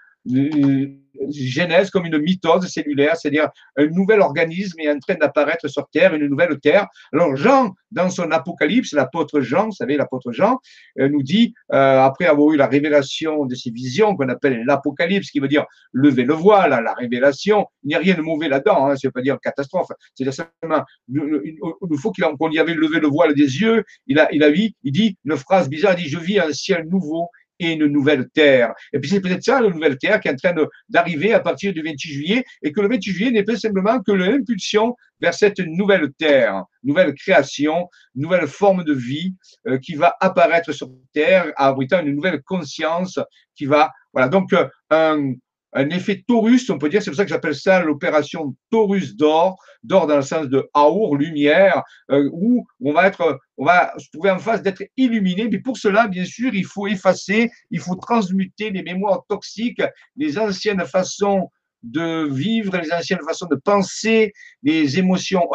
genèse 1.31 1.91
comme 1.91 2.07
une 2.07 2.19
mitose 2.19 2.67
cellulaire, 2.67 3.17
c'est-à-dire 3.17 3.49
un 3.77 3.87
nouvel 3.87 4.21
organisme 4.21 4.79
est 4.81 4.91
en 4.91 4.99
train 4.99 5.15
d'apparaître 5.15 5.69
sur 5.69 5.89
Terre, 5.89 6.15
une 6.15 6.27
nouvelle 6.27 6.59
Terre. 6.61 6.87
Alors 7.13 7.37
Jean, 7.37 7.75
dans 7.91 8.11
son 8.11 8.31
Apocalypse, 8.31 8.93
l'apôtre 8.93 9.41
Jean, 9.41 9.67
vous 9.67 9.73
savez, 9.73 9.97
l'apôtre 9.97 10.33
Jean, 10.33 10.59
euh, 10.99 11.09
nous 11.09 11.23
dit, 11.23 11.55
euh, 11.73 12.01
après 12.01 12.27
avoir 12.27 12.53
eu 12.53 12.57
la 12.57 12.67
révélation 12.67 13.47
de 13.47 13.55
ces 13.55 13.71
visions 13.71 14.17
qu'on 14.17 14.29
appelle 14.29 14.63
l'Apocalypse, 14.65 15.31
qui 15.31 15.41
veut 15.41 15.49
dire 15.49 15.65
lever 15.93 16.25
le 16.25 16.35
voile, 16.35 16.71
la 16.71 16.95
révélation, 16.95 17.67
il 17.85 17.89
n'y 17.89 17.95
a 17.95 17.99
rien 17.99 18.15
de 18.15 18.23
mauvais 18.23 18.49
là-dedans, 18.49 18.87
hein, 18.87 18.97
ça 18.97 19.01
ne 19.05 19.09
veut 19.09 19.13
pas 19.13 19.23
dire 19.23 19.39
catastrophe, 19.41 19.89
c'est-à-dire 20.15 20.35
simplement, 20.35 20.85
il 21.09 21.99
faut 21.99 22.13
qu'on 22.13 22.51
y 22.51 22.59
avait 22.59 22.75
levé 22.75 23.01
le 23.01 23.09
voile 23.09 23.35
des 23.35 23.61
yeux, 23.61 23.85
il 24.07 24.19
a, 24.19 24.29
il 24.33 24.43
a 24.43 24.51
vu, 24.51 24.71
il 24.83 24.93
dit 24.93 25.17
une 25.25 25.37
phrase 25.37 25.69
bizarre, 25.69 25.95
il 25.99 26.05
dit, 26.05 26.09
je 26.09 26.19
vis 26.19 26.39
un 26.39 26.53
ciel 26.53 26.87
nouveau 26.89 27.31
et 27.59 27.73
une 27.73 27.87
nouvelle 27.87 28.29
terre. 28.29 28.75
Et 28.93 28.99
puis 28.99 29.11
c'est 29.11 29.21
peut-être 29.21 29.43
ça, 29.43 29.61
la 29.61 29.71
nouvelle 29.71 29.99
terre, 29.99 30.21
qui 30.21 30.29
est 30.29 30.33
en 30.33 30.37
train 30.37 30.55
d'arriver 30.89 31.33
à 31.33 31.41
partir 31.41 31.73
du 31.73 31.83
28 31.83 32.13
juillet, 32.13 32.45
et 32.63 32.73
que 32.73 32.81
le 32.81 32.89
28 32.89 33.13
juillet 33.13 33.31
n'est 33.31 33.45
pas 33.45 33.57
simplement 33.57 34.01
que 34.01 34.13
l'impulsion 34.13 34.97
vers 35.21 35.35
cette 35.35 35.61
nouvelle 35.61 36.13
terre, 36.19 36.65
nouvelle 36.83 37.15
création, 37.15 37.89
nouvelle 38.15 38.47
forme 38.47 38.85
de 38.85 38.93
vie 38.93 39.35
euh, 39.67 39.79
qui 39.79 39.95
va 39.95 40.15
apparaître 40.21 40.73
sur 40.73 40.91
terre, 41.13 41.53
abritant 41.57 42.01
une 42.05 42.15
nouvelle 42.15 42.43
conscience 42.43 43.19
qui 43.55 43.65
va, 43.65 43.91
voilà, 44.13 44.29
donc 44.29 44.53
euh, 44.53 44.69
un, 44.91 45.33
un 45.77 45.91
effet 45.91 46.25
Taurus, 46.27 46.71
on 46.71 46.79
peut 46.79 46.89
dire, 46.89 47.03
c'est 47.03 47.11
pour 47.11 47.17
ça 47.17 47.25
que 47.25 47.31
j'appelle 47.31 47.55
ça 47.55 47.83
l'opération 47.83 48.57
Taurus 48.71 49.15
d'or, 49.15 49.63
d'or 49.83 50.07
dans 50.07 50.17
le 50.17 50.23
sens 50.23 50.49
de 50.49 50.69
Aour, 50.73 51.17
lumière, 51.17 51.83
euh, 52.11 52.29
où 52.33 52.67
on 52.81 52.93
va 52.93 53.07
être, 53.07 53.39
on 53.59 53.65
va 53.67 53.93
se 53.99 54.09
trouver 54.11 54.31
en 54.31 54.39
face 54.39 54.63
d'être 54.63 54.83
illuminé. 54.97 55.49
Mais 55.49 55.59
pour 55.59 55.77
cela, 55.77 56.09
bien 56.09 56.25
sûr, 56.25 56.55
il 56.55 56.65
faut 56.65 56.87
effacer, 56.87 57.51
il 57.71 57.81
faut 57.81 57.95
transmuter 57.95 58.71
les 58.71 58.83
mémoires 58.83 59.25
toxiques, 59.29 59.83
les 60.17 60.39
anciennes 60.39 60.85
façons 60.87 61.51
de 61.83 62.27
vivre, 62.27 62.77
les 62.79 62.93
anciennes 62.93 63.23
façons 63.27 63.47
de 63.47 63.57
penser, 63.57 64.33
les 64.63 64.99
émotions 64.99 65.47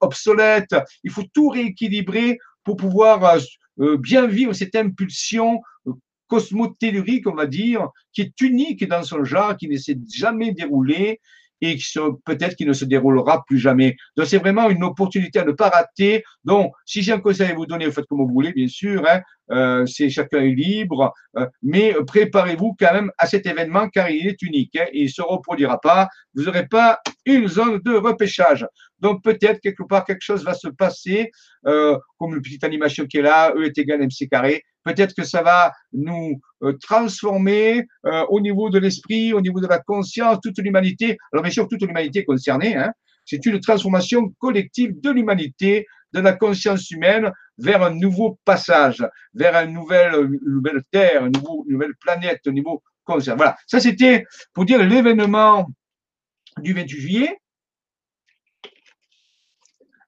obsolètes. 0.00 0.74
Il 1.04 1.10
faut 1.10 1.24
tout 1.34 1.48
rééquilibrer 1.48 2.38
pour 2.64 2.76
pouvoir 2.76 3.22
euh, 3.24 3.38
euh, 3.80 3.96
bien 3.98 4.26
vivre 4.26 4.54
cette 4.54 4.74
impulsion 4.74 5.60
cosmotellurique, 6.28 7.26
on 7.26 7.34
va 7.34 7.46
dire, 7.46 7.88
qui 8.12 8.22
est 8.22 8.40
unique 8.40 8.86
dans 8.88 9.02
son 9.02 9.24
genre, 9.24 9.56
qui 9.56 9.68
ne 9.68 9.76
s'est 9.76 9.98
jamais 10.12 10.52
déroulé 10.52 11.20
et 11.60 11.76
qui 11.76 11.98
peut-être 12.24 12.56
qui 12.56 12.66
ne 12.66 12.72
se 12.72 12.84
déroulera 12.84 13.44
plus 13.46 13.58
jamais. 13.58 13.96
Donc 14.16 14.26
c'est 14.26 14.38
vraiment 14.38 14.68
une 14.68 14.84
opportunité 14.84 15.38
à 15.38 15.44
ne 15.44 15.52
pas 15.52 15.68
rater. 15.68 16.22
Donc 16.44 16.72
si 16.84 17.02
j'ai 17.02 17.12
un 17.12 17.20
conseil 17.20 17.50
à 17.50 17.54
vous 17.54 17.66
donner, 17.66 17.86
vous 17.86 17.92
faites 17.92 18.06
comme 18.06 18.18
vous 18.18 18.28
voulez, 18.28 18.52
bien 18.52 18.68
sûr. 18.68 19.04
Hein, 19.08 19.22
euh, 19.52 19.86
c'est 19.86 20.10
chacun 20.10 20.40
est 20.40 20.54
libre, 20.54 21.12
euh, 21.36 21.46
mais 21.62 21.94
préparez-vous 22.06 22.74
quand 22.78 22.92
même 22.92 23.10
à 23.16 23.26
cet 23.26 23.46
événement 23.46 23.88
car 23.88 24.10
il 24.10 24.26
est 24.26 24.42
unique. 24.42 24.76
Hein, 24.76 24.86
il 24.92 25.04
ne 25.04 25.08
se 25.08 25.22
reproduira 25.22 25.80
pas. 25.80 26.08
Vous 26.34 26.44
n'aurez 26.44 26.66
pas 26.66 27.00
une 27.24 27.48
zone 27.48 27.80
de 27.84 27.94
repêchage. 27.94 28.66
Donc 29.00 29.22
peut-être 29.22 29.60
quelque 29.60 29.82
part 29.82 30.04
quelque 30.04 30.22
chose 30.22 30.44
va 30.44 30.54
se 30.54 30.68
passer, 30.68 31.30
euh, 31.66 31.98
comme 32.18 32.34
une 32.34 32.42
petite 32.42 32.64
animation 32.64 33.06
qui 33.06 33.18
est 33.18 33.22
là, 33.22 33.52
E 33.56 33.64
est 33.64 33.78
égal 33.78 34.02
à 34.02 34.04
MC 34.04 34.28
carré. 34.30 34.62
Peut-être 34.86 35.14
que 35.16 35.24
ça 35.24 35.42
va 35.42 35.72
nous 35.92 36.40
euh, 36.62 36.72
transformer 36.80 37.84
euh, 38.06 38.24
au 38.28 38.40
niveau 38.40 38.70
de 38.70 38.78
l'esprit, 38.78 39.32
au 39.32 39.40
niveau 39.40 39.60
de 39.60 39.66
la 39.66 39.80
conscience, 39.80 40.38
toute 40.40 40.58
l'humanité. 40.58 41.18
Alors 41.32 41.42
bien 41.42 41.50
sûr, 41.50 41.66
toute 41.66 41.82
l'humanité 41.82 42.24
concernée. 42.24 42.76
Hein, 42.76 42.92
c'est 43.24 43.44
une 43.46 43.58
transformation 43.58 44.32
collective 44.38 45.00
de 45.00 45.10
l'humanité, 45.10 45.88
de 46.12 46.20
la 46.20 46.34
conscience 46.34 46.88
humaine 46.92 47.32
vers 47.58 47.82
un 47.82 47.90
nouveau 47.90 48.38
passage, 48.44 49.04
vers 49.34 49.56
une 49.56 49.72
nouvelle, 49.72 50.14
terre, 50.92 51.26
une, 51.26 51.32
nouvelle 51.66 51.96
planète, 51.96 52.42
un 52.46 52.52
nouveau 52.52 52.80
conscience. 53.04 53.36
Voilà, 53.36 53.56
ça 53.66 53.80
c'était 53.80 54.24
pour 54.54 54.66
dire 54.66 54.80
l'événement 54.84 55.66
du 56.58 56.74
28 56.74 57.00
juillet. 57.00 57.38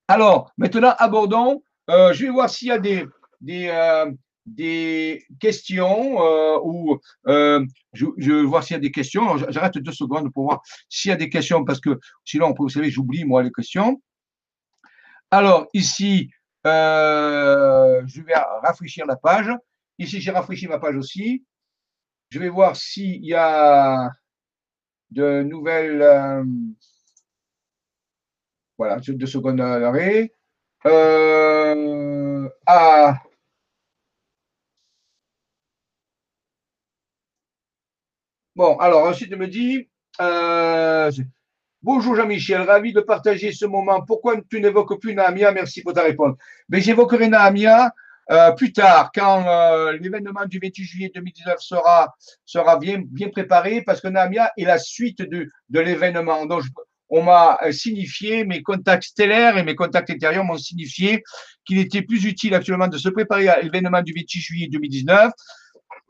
Alors, 0.07 0.53
maintenant, 0.57 0.95
abordons, 0.99 1.65
euh, 1.91 2.13
je 2.13 2.27
vais 2.27 2.31
voir 2.31 2.49
s'il 2.49 2.69
y 2.69 2.71
a 2.71 2.79
des, 2.79 3.07
des 4.55 5.25
questions 5.41 6.23
euh, 6.23 6.59
ou 6.63 6.99
je, 7.27 8.07
je, 8.17 8.33
vais 8.33 8.45
voir 8.45 8.63
s'il 8.63 8.75
y 8.75 8.77
a 8.77 8.81
des 8.81 8.91
questions. 8.91 9.37
J'arrête 9.49 9.79
deux 9.79 9.93
secondes 9.93 10.33
pour 10.33 10.45
voir 10.45 10.63
s'il 10.89 11.11
y 11.11 11.13
a 11.13 11.17
des 11.17 11.29
questions 11.29 11.65
parce 11.65 11.81
que 11.81 11.99
sinon, 12.25 12.55
vous 12.59 12.69
savez, 12.69 12.91
j'oublie 12.91 13.25
moi 13.25 13.43
les 13.43 13.53
questions. 13.53 14.01
Alors, 15.31 15.67
ici, 15.75 16.31
je 16.65 18.23
vais 18.23 18.35
rafraîchir 18.35 19.07
la 19.07 19.17
page. 19.17 19.51
Ici, 19.99 20.21
j'ai 20.21 20.31
rafraîchi 20.31 20.69
ma 20.69 20.79
page 20.79 20.97
aussi. 20.97 21.45
Je 22.31 22.39
vais 22.39 22.49
voir 22.49 22.77
s'il 22.77 23.25
y 23.25 23.35
a 23.35 24.11
de 25.11 25.43
nouvelles. 25.43 26.05
Voilà, 28.77 28.99
deux 29.01 29.27
secondes 29.27 29.57
d'arrêt. 29.57 30.33
Euh, 30.87 32.49
ah. 32.67 33.19
Bon, 38.59 38.77
alors 38.79 39.05
ensuite, 39.05 39.29
il 39.31 39.37
me 39.37 39.47
dit 39.47 39.89
euh, 40.21 41.13
Bonjour 41.81 42.17
Jean-Michel, 42.17 42.63
ravi 42.63 42.93
de 42.93 43.01
partager 43.01 43.53
ce 43.53 43.65
moment. 43.65 44.03
Pourquoi 44.05 44.35
tu 44.51 44.61
n'évoques 44.61 45.01
plus 45.01 45.15
Naamia 45.15 45.53
Merci 45.53 45.81
pour 45.81 45.93
ta 45.93 46.03
réponse. 46.03 46.37
Mais 46.69 46.81
j'évoquerai 46.81 47.29
Naamia 47.29 47.93
euh, 48.33 48.51
plus 48.51 48.73
tard, 48.73 49.13
quand 49.15 49.45
l'événement 49.93 50.45
du 50.47 50.59
28 50.61 50.85
juillet 50.85 51.13
2019 51.15 51.61
sera, 51.61 52.79
bien, 52.81 53.05
préparé, 53.31 53.83
parce 53.83 54.01
que 54.01 54.09
Naamia 54.09 54.51
est 54.57 54.65
la 54.65 54.79
suite 54.79 55.23
de, 55.23 55.47
l'événement. 55.71 56.45
Donc, 56.45 56.65
on 57.11 57.23
m'a 57.23 57.59
euh, 57.63 57.71
signifié, 57.71 58.45
mes 58.45 58.63
contacts 58.63 59.05
stellaires 59.05 59.57
et 59.57 59.63
mes 59.63 59.75
contacts 59.77 60.11
intérieurs 60.11 60.45
m'ont 60.45 60.59
signifié 60.59 61.23
qu'il 61.65 61.79
était 61.79 62.03
plus 62.03 62.25
utile 62.25 62.55
actuellement 62.55 62.89
de 62.89 62.99
se 62.99 63.09
préparer 63.09 63.49
à 63.49 63.61
l'événement 63.61 64.03
du 64.03 64.13
28 64.13 64.41
juillet 64.41 64.69
2019, 64.69 65.31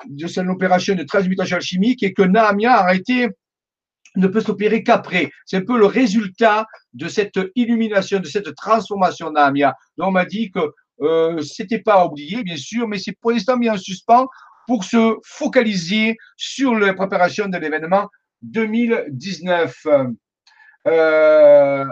de 0.07 0.27
cette 0.27 0.47
opération 0.49 0.95
de 0.95 1.03
transmutation 1.03 1.57
alchimique 1.57 2.03
et 2.03 2.13
que 2.13 2.23
Naamia 2.23 2.75
a 2.75 2.95
été 2.95 3.29
ne 4.17 4.27
peut 4.27 4.41
s'opérer 4.41 4.83
qu'après. 4.83 5.31
C'est 5.47 5.59
un 5.59 5.65
peu 5.65 5.79
le 5.79 5.87
résultat 5.87 6.67
de 6.93 7.09
cette 7.09 7.39
illumination, 7.55 8.21
de 8.21 8.27
cette 8.27 8.55
transformation 8.55 9.31
Naamia. 9.31 9.75
Donc 9.97 10.09
on 10.09 10.13
m'a 10.13 10.25
dit 10.25 10.51
que 10.51 10.61
euh, 11.01 11.41
c'était 11.43 11.81
pas 11.81 12.05
oublié, 12.05 12.43
bien 12.43 12.57
sûr, 12.57 12.89
mais 12.89 12.99
c'est 12.99 13.17
pour 13.21 13.31
l'instant 13.31 13.57
mis 13.57 13.71
en 13.71 13.77
suspens 13.77 14.27
pour 14.67 14.85
se 14.85 15.17
focaliser 15.25 16.17
sur 16.37 16.75
la 16.75 16.93
préparation 16.95 17.49
de 17.49 17.57
l'événement 17.57 18.09
2019. 18.43 19.87
Euh, 20.87 21.85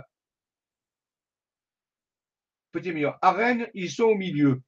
petit 2.72 2.92
milieu. 2.92 3.10
À 3.22 3.36
ils 3.74 3.90
sont 3.90 4.04
au 4.04 4.14
milieu. 4.14 4.60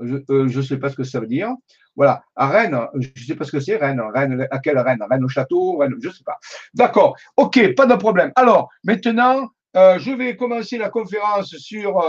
Je 0.00 0.14
ne 0.14 0.58
euh, 0.58 0.62
sais 0.62 0.78
pas 0.78 0.90
ce 0.90 0.96
que 0.96 1.04
ça 1.04 1.20
veut 1.20 1.26
dire. 1.26 1.50
Voilà. 1.96 2.22
À 2.36 2.48
Rennes, 2.48 2.78
je 2.94 3.08
ne 3.08 3.26
sais 3.26 3.34
pas 3.34 3.44
ce 3.44 3.52
que 3.52 3.60
c'est 3.60 3.76
Rennes. 3.76 4.00
Rennes. 4.14 4.46
À 4.50 4.58
quelle 4.58 4.78
Rennes? 4.78 5.04
Rennes 5.08 5.24
au 5.24 5.28
château 5.28 5.76
Rennes, 5.78 5.94
Je 6.00 6.08
ne 6.08 6.12
sais 6.12 6.24
pas. 6.24 6.38
D'accord. 6.74 7.16
OK, 7.36 7.74
pas 7.74 7.86
de 7.86 7.94
problème. 7.94 8.32
Alors, 8.36 8.70
maintenant, 8.84 9.50
euh, 9.76 9.98
je 9.98 10.10
vais 10.12 10.36
commencer 10.36 10.78
la 10.78 10.88
conférence 10.88 11.56
sur. 11.56 12.00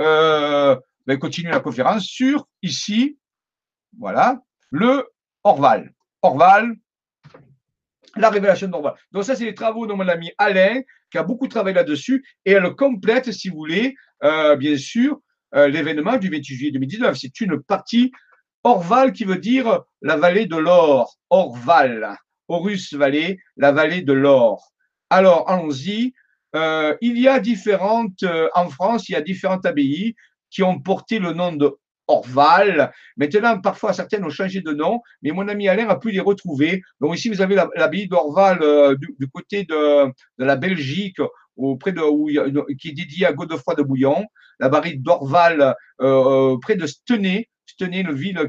Euh, 0.00 0.76
ben, 1.06 1.18
continuer 1.18 1.50
la 1.50 1.60
conférence 1.60 2.04
sur 2.04 2.46
ici. 2.62 3.18
Voilà. 3.98 4.40
Le 4.70 5.08
Orval. 5.44 5.92
Orval, 6.22 6.74
la 8.16 8.30
révélation 8.30 8.68
d'Orval. 8.68 8.94
Donc 9.12 9.24
ça, 9.24 9.36
c'est 9.36 9.44
les 9.44 9.54
travaux 9.54 9.86
de 9.86 9.92
mon 9.92 10.08
ami 10.08 10.32
Alain, 10.38 10.80
qui 11.10 11.18
a 11.18 11.22
beaucoup 11.22 11.46
travaillé 11.46 11.74
là-dessus, 11.76 12.24
et 12.44 12.52
elle 12.52 12.74
complète, 12.74 13.30
si 13.30 13.48
vous 13.48 13.56
voulez, 13.56 13.94
euh, 14.24 14.56
bien 14.56 14.76
sûr, 14.76 15.20
euh, 15.54 15.68
l'événement 15.68 16.16
du 16.16 16.28
28 16.28 16.54
juillet 16.54 16.72
2019. 16.72 17.16
C'est 17.16 17.40
une 17.40 17.62
partie 17.62 18.10
Orval 18.66 19.12
qui 19.12 19.24
veut 19.24 19.38
dire 19.38 19.82
la 20.02 20.16
vallée 20.16 20.46
de 20.46 20.56
l'or, 20.56 21.16
Orval, 21.30 22.16
Horus 22.48 22.94
Vallée, 22.94 23.38
la 23.56 23.70
vallée 23.70 24.02
de 24.02 24.12
l'or. 24.12 24.72
Alors, 25.08 25.48
allons-y. 25.48 26.14
Euh, 26.54 26.96
il 27.00 27.18
y 27.18 27.28
a 27.28 27.38
différentes, 27.38 28.24
en 28.54 28.68
France, 28.68 29.08
il 29.08 29.12
y 29.12 29.16
a 29.16 29.20
différentes 29.20 29.66
abbayes 29.66 30.16
qui 30.50 30.62
ont 30.62 30.80
porté 30.80 31.18
le 31.18 31.32
nom 31.32 31.52
de 31.52 31.76
Orval. 32.08 32.92
Maintenant, 33.16 33.60
parfois, 33.60 33.92
certaines 33.92 34.24
ont 34.24 34.30
changé 34.30 34.60
de 34.60 34.72
nom, 34.72 35.00
mais 35.22 35.32
mon 35.32 35.48
ami 35.48 35.68
Alain 35.68 35.88
a 35.88 35.96
pu 35.96 36.10
les 36.10 36.20
retrouver. 36.20 36.82
Donc 37.00 37.16
ici, 37.16 37.28
vous 37.28 37.42
avez 37.42 37.56
l'abbaye 37.74 38.08
d'Orval 38.08 38.58
euh, 38.62 38.96
du, 38.96 39.28
côté 39.28 39.64
de, 39.64 40.12
la 40.38 40.56
Belgique, 40.56 41.20
qui 41.56 42.88
est 42.88 42.92
dédiée 42.92 43.26
à 43.26 43.32
Godefroy 43.32 43.74
de 43.74 43.82
Bouillon, 43.82 44.24
la 44.60 44.68
barrique 44.68 45.02
d'Orval 45.02 45.60
euh, 45.60 45.74
euh, 46.00 46.58
près 46.60 46.76
de 46.76 46.86
Stenay, 46.86 47.48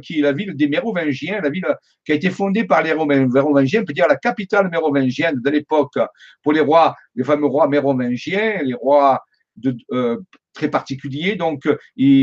Qui 0.01 0.21
la 0.21 0.31
ville 0.31 0.55
des 0.55 0.67
Mérovingiens, 0.67 1.41
la 1.41 1.49
ville 1.49 1.65
qui 2.05 2.11
a 2.11 2.15
été 2.15 2.29
fondée 2.29 2.63
par 2.63 2.83
les 2.83 2.93
Mérovingiens, 2.93 3.81
on 3.81 3.85
peut 3.85 3.93
dire 3.93 4.07
la 4.07 4.15
capitale 4.15 4.69
mérovingienne 4.69 5.39
de 5.43 5.49
l'époque 5.49 5.97
pour 6.43 6.53
les 6.53 6.61
rois, 6.61 6.95
les 7.15 7.23
fameux 7.23 7.47
rois 7.47 7.67
mérovingiens, 7.67 8.61
les 8.63 8.73
rois 8.73 9.21
de, 9.57 9.75
euh, 9.91 10.17
très 10.53 10.69
particuliers. 10.69 11.35
Donc, 11.35 11.67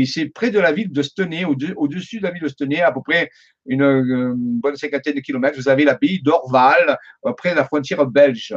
c'est 0.05 0.25
près 0.33 0.51
de 0.51 0.59
la 0.59 0.71
ville 0.71 0.91
de 0.91 1.01
Stenay, 1.01 1.45
au-dessus 1.45 2.19
de 2.19 2.23
la 2.23 2.31
ville 2.31 2.43
de 2.43 2.47
Stenay, 2.47 2.81
à 2.81 2.91
peu 2.91 3.01
près 3.01 3.29
une, 3.65 3.81
une 3.81 4.59
bonne 4.59 4.75
cinquantaine 4.75 5.15
de 5.15 5.21
kilomètres. 5.21 5.57
Vous 5.57 5.69
avez 5.69 5.85
l'abbaye 5.85 6.21
d'Orval, 6.21 6.97
euh, 7.25 7.33
près 7.33 7.51
de 7.51 7.55
la 7.55 7.65
frontière 7.65 8.05
belge. 8.05 8.55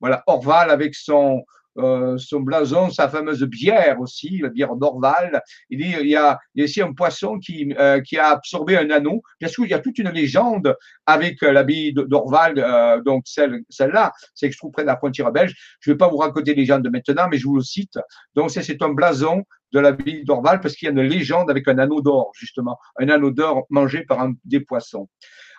Voilà, 0.00 0.22
Orval 0.26 0.70
avec 0.70 0.94
son, 0.94 1.42
euh, 1.78 2.16
son 2.18 2.40
blason, 2.40 2.90
sa 2.90 3.08
fameuse 3.08 3.42
bière 3.44 4.00
aussi, 4.00 4.38
la 4.38 4.48
bière 4.48 4.76
d'Orval. 4.76 5.42
Il, 5.70 5.82
a, 5.82 6.00
il 6.00 6.08
y 6.08 6.16
a 6.16 6.38
ici 6.54 6.82
un 6.82 6.92
poisson 6.92 7.38
qui, 7.38 7.74
euh, 7.78 8.00
qui 8.00 8.18
a 8.18 8.28
absorbé 8.28 8.76
un 8.76 8.90
anneau. 8.90 9.22
Bien 9.40 9.48
sûr, 9.48 9.64
il 9.64 9.70
y 9.70 9.74
a 9.74 9.78
toute 9.78 9.98
une 9.98 10.10
légende 10.10 10.76
avec 11.06 11.42
euh, 11.42 11.52
l'abbaye 11.52 11.92
d'Orval, 11.92 13.02
donc 13.04 13.24
celle, 13.26 13.62
celle-là, 13.68 14.12
c'est 14.34 14.48
que 14.48 14.52
je 14.52 14.58
trouve 14.58 14.72
près 14.72 14.82
de 14.82 14.88
la 14.88 14.96
frontière 14.96 15.32
belge. 15.32 15.54
Je 15.80 15.90
ne 15.90 15.94
vais 15.94 15.98
pas 15.98 16.08
vous 16.08 16.16
raconter 16.16 16.54
les 16.54 16.62
légendes 16.62 16.82
de 16.82 16.88
maintenant, 16.88 17.28
mais 17.30 17.38
je 17.38 17.46
vous 17.46 17.56
le 17.56 17.62
cite. 17.62 17.98
Donc, 18.34 18.50
c'est 18.50 18.82
un 18.82 18.92
blason 18.92 19.44
de 19.72 19.80
l'abbaye 19.80 20.24
d'Orval 20.24 20.60
parce 20.60 20.74
qu'il 20.74 20.86
y 20.86 20.88
a 20.88 20.92
une 20.92 21.02
légende 21.02 21.50
avec 21.50 21.68
un 21.68 21.78
anneau 21.78 22.00
d'or, 22.00 22.30
justement, 22.34 22.78
un 22.98 23.08
anneau 23.08 23.30
d'or 23.30 23.66
mangé 23.70 24.04
par 24.04 24.20
un, 24.20 24.34
des 24.44 24.60
poissons. 24.60 25.08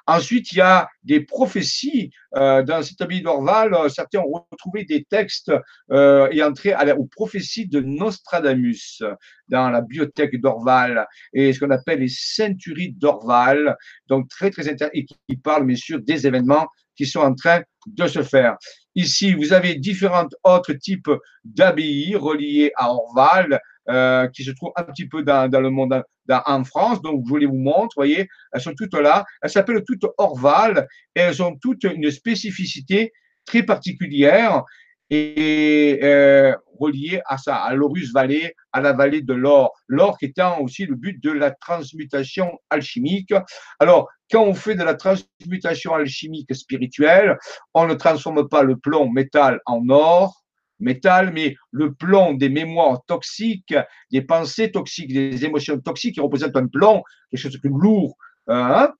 Ensuite, 0.09 0.53
il 0.53 0.59
y 0.59 0.61
a 0.61 0.87
des 1.03 1.19
prophéties 1.19 2.11
euh, 2.35 2.63
dans 2.63 2.81
cette 2.81 3.01
abbaye 3.01 3.21
d'Orval. 3.21 3.73
Euh, 3.73 3.89
certains 3.89 4.19
ont 4.19 4.45
retrouvé 4.49 4.85
des 4.85 5.03
textes 5.03 5.51
euh, 5.91 6.29
et 6.31 6.41
entré 6.41 6.73
aux 6.93 7.05
prophéties 7.05 7.67
de 7.67 7.81
Nostradamus 7.81 9.03
dans 9.49 9.69
la 9.69 9.81
bibliothèque 9.81 10.39
d'Orval 10.39 11.05
et 11.33 11.51
ce 11.51 11.59
qu'on 11.59 11.71
appelle 11.71 11.99
les 11.99 12.07
centuries 12.07 12.93
d'Orval. 12.93 13.75
Donc, 14.07 14.29
très, 14.29 14.49
très 14.49 14.69
intéressant 14.69 14.93
et 14.93 15.05
qui 15.05 15.37
parlent, 15.37 15.65
bien 15.65 15.75
sûr, 15.75 15.99
des 15.99 16.25
événements 16.25 16.67
qui 16.95 17.05
sont 17.05 17.19
en 17.19 17.35
train 17.35 17.61
de 17.85 18.07
se 18.07 18.23
faire. 18.23 18.55
Ici, 18.95 19.33
vous 19.33 19.53
avez 19.53 19.75
différents 19.75 20.27
autres 20.43 20.73
types 20.73 21.11
d'abbayes 21.43 22.15
reliées 22.15 22.71
à 22.75 22.91
Orval. 22.91 23.59
Euh, 23.89 24.27
qui 24.27 24.43
se 24.43 24.51
trouvent 24.51 24.73
un 24.75 24.83
petit 24.83 25.07
peu 25.07 25.23
dans, 25.23 25.49
dans 25.49 25.61
le 25.61 25.69
monde 25.69 26.03
dans, 26.25 26.41
en 26.45 26.65
France. 26.65 27.01
Donc, 27.01 27.23
je 27.23 27.29
voulais 27.29 27.45
vous 27.45 27.55
montrer, 27.55 27.93
voyez, 27.95 28.27
elles 28.51 28.59
sont 28.59 28.73
toutes 28.75 28.93
là. 28.93 29.23
Elles 29.41 29.49
s'appellent 29.49 29.83
toutes 29.87 30.05
Orval 30.17 30.87
et 31.15 31.21
elles 31.21 31.41
ont 31.41 31.55
toutes 31.55 31.85
une 31.85 32.11
spécificité 32.11 33.13
très 33.45 33.63
particulière 33.63 34.63
et 35.09 35.99
euh, 36.03 36.53
reliée 36.77 37.21
à 37.27 37.37
ça, 37.37 37.55
à 37.55 37.73
l'Orus 37.75 38.11
Valley, 38.11 38.53
à 38.73 38.81
la 38.81 38.91
vallée 38.91 39.21
de 39.21 39.33
l'or. 39.33 39.71
L'or 39.87 40.17
qui 40.17 40.25
étant 40.25 40.59
aussi 40.59 40.85
le 40.85 40.95
but 40.95 41.23
de 41.23 41.31
la 41.31 41.51
transmutation 41.51 42.59
alchimique. 42.69 43.33
Alors, 43.79 44.09
quand 44.29 44.43
on 44.43 44.53
fait 44.53 44.75
de 44.75 44.83
la 44.83 44.95
transmutation 44.95 45.93
alchimique 45.93 46.53
spirituelle, 46.53 47.37
on 47.73 47.87
ne 47.87 47.93
transforme 47.93 48.49
pas 48.49 48.63
le 48.63 48.75
plomb 48.75 49.09
métal 49.09 49.61
en 49.65 49.87
or, 49.87 50.43
métal, 50.79 51.31
mais 51.33 51.55
le 51.71 51.93
plomb 51.93 52.33
des 52.33 52.49
mémoires 52.49 53.03
toxiques, 53.05 53.75
des 54.11 54.21
pensées 54.21 54.71
toxiques, 54.71 55.13
des 55.13 55.45
émotions 55.45 55.79
toxiques 55.79 56.15
qui 56.15 56.21
représentent 56.21 56.55
un 56.55 56.67
plomb, 56.67 57.03
quelque 57.31 57.39
chose 57.39 57.59
de 57.59 57.69
lourd, 57.69 58.17
hein, 58.47 58.91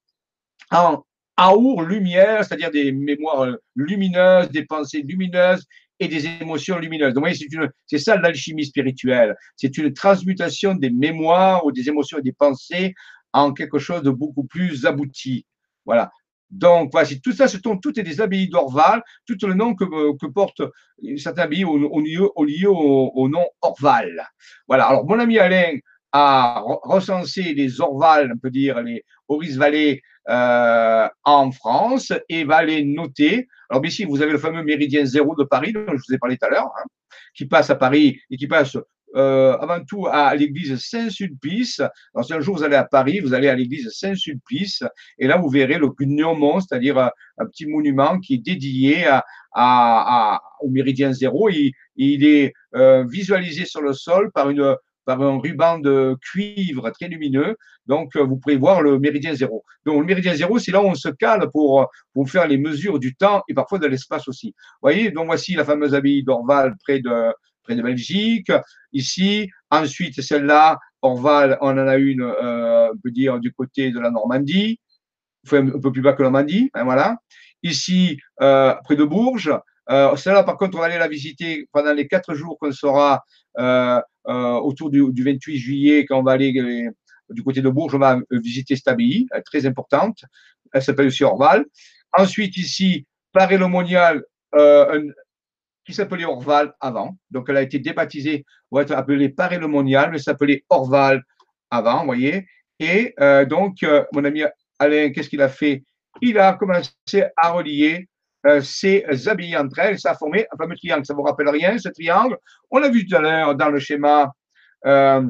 en 0.71 1.03
aour, 1.37 1.83
lumière, 1.83 2.43
c'est-à-dire 2.43 2.71
des 2.71 2.91
mémoires 2.91 3.47
lumineuses, 3.75 4.49
des 4.49 4.65
pensées 4.65 5.03
lumineuses 5.03 5.65
et 5.99 6.07
des 6.07 6.25
émotions 6.25 6.77
lumineuses. 6.79 7.13
Donc, 7.13 7.27
c'est 7.85 7.97
ça 7.97 8.17
l'alchimie 8.17 8.65
spirituelle. 8.65 9.35
C'est 9.55 9.77
une 9.77 9.93
transmutation 9.93 10.75
des 10.75 10.89
mémoires 10.89 11.65
ou 11.65 11.71
des 11.71 11.87
émotions 11.89 12.17
et 12.17 12.21
des 12.21 12.33
pensées 12.33 12.93
en 13.33 13.53
quelque 13.53 13.79
chose 13.79 14.01
de 14.01 14.09
beaucoup 14.09 14.45
plus 14.45 14.85
abouti. 14.85 15.45
Voilà. 15.85 16.11
Donc, 16.49 16.91
voici, 16.91 17.19
tout 17.19 17.33
ça, 17.33 17.47
ce 17.47 17.57
sont 17.59 17.77
toutes 17.77 17.99
des 17.99 18.21
abbayes 18.21 18.47
d'Orval, 18.47 19.03
tout 19.25 19.37
le 19.45 19.53
nom 19.53 19.75
que, 19.75 19.85
que 20.17 20.27
portent 20.27 20.63
certains 21.17 21.43
abbayes 21.43 21.65
au, 21.65 21.77
au, 21.77 22.01
au, 22.01 23.11
au, 23.15 23.29
nom 23.29 23.45
Orval. 23.61 24.25
Voilà. 24.67 24.85
Alors, 24.87 25.05
mon 25.05 25.19
ami 25.19 25.39
Alain 25.39 25.77
a 26.13 26.63
recensé 26.83 27.53
les 27.53 27.81
Orval, 27.81 28.31
on 28.33 28.37
peut 28.37 28.49
dire 28.49 28.81
les 28.81 29.03
Oris 29.27 29.57
Valley 29.57 30.01
euh, 30.29 31.07
en 31.23 31.51
France 31.51 32.13
et 32.29 32.45
va 32.45 32.63
les 32.63 32.85
noter. 32.85 33.47
Alors, 33.69 33.85
ici, 33.85 34.05
vous 34.05 34.21
avez 34.21 34.31
le 34.31 34.39
fameux 34.39 34.63
méridien 34.63 35.03
zéro 35.05 35.35
de 35.35 35.43
Paris, 35.43 35.73
dont 35.73 35.85
je 35.87 36.01
vous 36.07 36.15
ai 36.15 36.17
parlé 36.17 36.37
tout 36.37 36.45
à 36.45 36.49
l'heure, 36.49 36.71
hein, 36.79 36.85
qui 37.35 37.45
passe 37.45 37.69
à 37.69 37.75
Paris 37.75 38.19
et 38.29 38.37
qui 38.37 38.47
passe 38.47 38.77
euh, 39.15 39.57
avant 39.57 39.83
tout 39.85 40.05
à 40.07 40.35
l'église 40.35 40.75
Saint-Sulpice. 40.77 41.79
Alors, 42.13 42.25
si 42.25 42.33
un 42.33 42.41
jour 42.41 42.57
vous 42.57 42.63
allez 42.63 42.75
à 42.75 42.83
Paris, 42.83 43.19
vous 43.19 43.33
allez 43.33 43.47
à 43.47 43.55
l'église 43.55 43.89
Saint-Sulpice, 43.89 44.83
et 45.17 45.27
là, 45.27 45.37
vous 45.37 45.49
verrez 45.49 45.77
le 45.77 45.87
gnomon, 45.87 46.59
c'est-à-dire 46.59 46.97
un, 46.97 47.45
petit 47.45 47.65
monument 47.65 48.19
qui 48.19 48.35
est 48.35 48.43
dédié 48.43 49.05
au 49.55 50.69
méridien 50.69 51.13
zéro. 51.13 51.49
Il, 51.49 52.25
est 52.25 52.53
euh, 52.75 53.05
visualisé 53.07 53.65
sur 53.65 53.81
le 53.81 53.93
sol 53.93 54.31
par 54.33 54.49
un 54.49 55.39
ruban 55.39 55.79
de 55.79 56.17
cuivre 56.21 56.89
très 56.89 57.07
lumineux. 57.07 57.55
Donc, 57.85 58.15
euh, 58.17 58.23
vous 58.23 58.35
pouvez 58.35 58.57
voir 58.57 58.81
le 58.81 58.99
méridien 58.99 59.33
zéro. 59.33 59.63
Donc, 59.85 60.01
le 60.01 60.05
méridien 60.05 60.35
zéro, 60.35 60.59
c'est 60.59 60.71
là 60.71 60.81
où 60.81 60.87
on 60.87 60.95
se 60.95 61.09
cale 61.09 61.49
pour, 61.51 61.89
pour 62.13 62.29
faire 62.29 62.45
les 62.45 62.57
mesures 62.57 62.99
du 62.99 63.15
temps 63.15 63.41
et 63.47 63.53
parfois 63.53 63.79
de 63.79 63.87
l'espace 63.87 64.27
aussi. 64.27 64.47
Vous 64.47 64.89
voyez, 64.89 65.11
donc 65.11 65.27
voici 65.27 65.55
la 65.55 65.63
fameuse 65.63 65.95
abbaye 65.95 66.23
d'Orval 66.23 66.75
près 66.83 66.99
de, 66.99 67.31
près 67.67 67.75
de 67.75 67.81
Belgique. 67.81 68.51
Ici, 68.93 69.49
ensuite, 69.69 70.21
celle-là, 70.21 70.79
Orval, 71.01 71.57
on 71.61 71.77
en 71.77 71.87
a 71.87 71.97
une, 71.97 72.21
euh, 72.21 72.89
on 72.93 72.97
peut 72.97 73.11
dire, 73.11 73.39
du 73.39 73.51
côté 73.51 73.91
de 73.91 73.99
la 73.99 74.09
Normandie, 74.09 74.79
un 75.51 75.79
peu 75.79 75.91
plus 75.91 76.01
bas 76.01 76.13
que 76.13 76.23
la 76.23 76.29
Normandie, 76.29 76.71
hein, 76.73 76.85
voilà. 76.85 77.17
Ici, 77.63 78.17
euh, 78.41 78.73
près 78.83 78.95
de 78.95 79.03
Bourges. 79.03 79.53
Euh, 79.89 80.15
celle-là, 80.15 80.43
par 80.43 80.57
contre, 80.57 80.77
on 80.77 80.81
va 80.81 80.85
aller 80.85 80.97
la 80.97 81.07
visiter 81.07 81.67
pendant 81.71 81.93
les 81.93 82.07
quatre 82.07 82.33
jours 82.33 82.57
qu'on 82.59 82.71
sera 82.71 83.23
autour 84.25 84.89
du, 84.89 85.11
du, 85.11 85.23
28 85.23 85.57
juillet, 85.57 86.05
quand 86.05 86.19
on 86.19 86.23
va 86.23 86.33
aller 86.33 86.51
du 87.29 87.43
côté 87.43 87.61
de 87.61 87.69
Bourges, 87.69 87.95
on 87.95 87.99
va 87.99 88.19
visiter 88.31 88.75
cette 88.75 88.87
abbaye, 88.87 89.27
très 89.45 89.65
importante. 89.65 90.19
Elle 90.73 90.81
s'appelle 90.83 91.07
aussi 91.07 91.23
Orval. 91.23 91.65
Ensuite, 92.17 92.57
ici, 92.57 93.05
Paris-le-Monial, 93.31 94.23
euh, 94.55 95.11
qui 95.87 95.93
s'appelait 95.93 96.25
Orval 96.25 96.73
avant. 96.81 97.17
Donc, 97.31 97.47
elle 97.47 97.57
a 97.57 97.61
été 97.61 97.79
débaptisée 97.79 98.45
pour 98.69 98.81
être 98.81 98.91
appelée 98.91 99.29
Paris-le-Monial, 99.29 100.11
mais 100.11 100.19
s'appelait 100.19 100.65
Orval 100.69 101.23
avant, 101.71 102.01
vous 102.01 102.07
voyez. 102.07 102.45
Et 102.77 103.13
euh, 103.21 103.45
donc, 103.45 103.81
euh, 103.83 104.03
mon 104.11 104.25
ami 104.25 104.43
Alain, 104.79 105.11
qu'est-ce 105.11 105.29
qu'il 105.29 105.41
a 105.41 105.47
fait? 105.47 105.85
Il 106.21 106.37
a 106.39 106.53
commencé 106.53 107.23
à 107.37 107.51
relier 107.51 108.09
euh, 108.45 108.61
ces 108.61 109.05
abbayes 109.29 109.55
entre 109.55 109.79
elles. 109.79 109.97
Ça 109.97 110.11
a 110.11 110.15
formé 110.15 110.45
un 110.51 110.57
fameux 110.57 110.75
triangle. 110.75 111.05
Ça 111.05 111.13
ne 111.13 111.17
vous 111.17 111.23
rappelle 111.23 111.47
rien, 111.47 111.77
ce 111.77 111.87
triangle? 111.87 112.37
On 112.69 112.79
l'a 112.79 112.89
vu 112.89 113.07
tout 113.07 113.15
à 113.15 113.21
l'heure 113.21 113.55
dans 113.55 113.69
le 113.69 113.79
schéma 113.79 114.29
euh, 114.85 115.23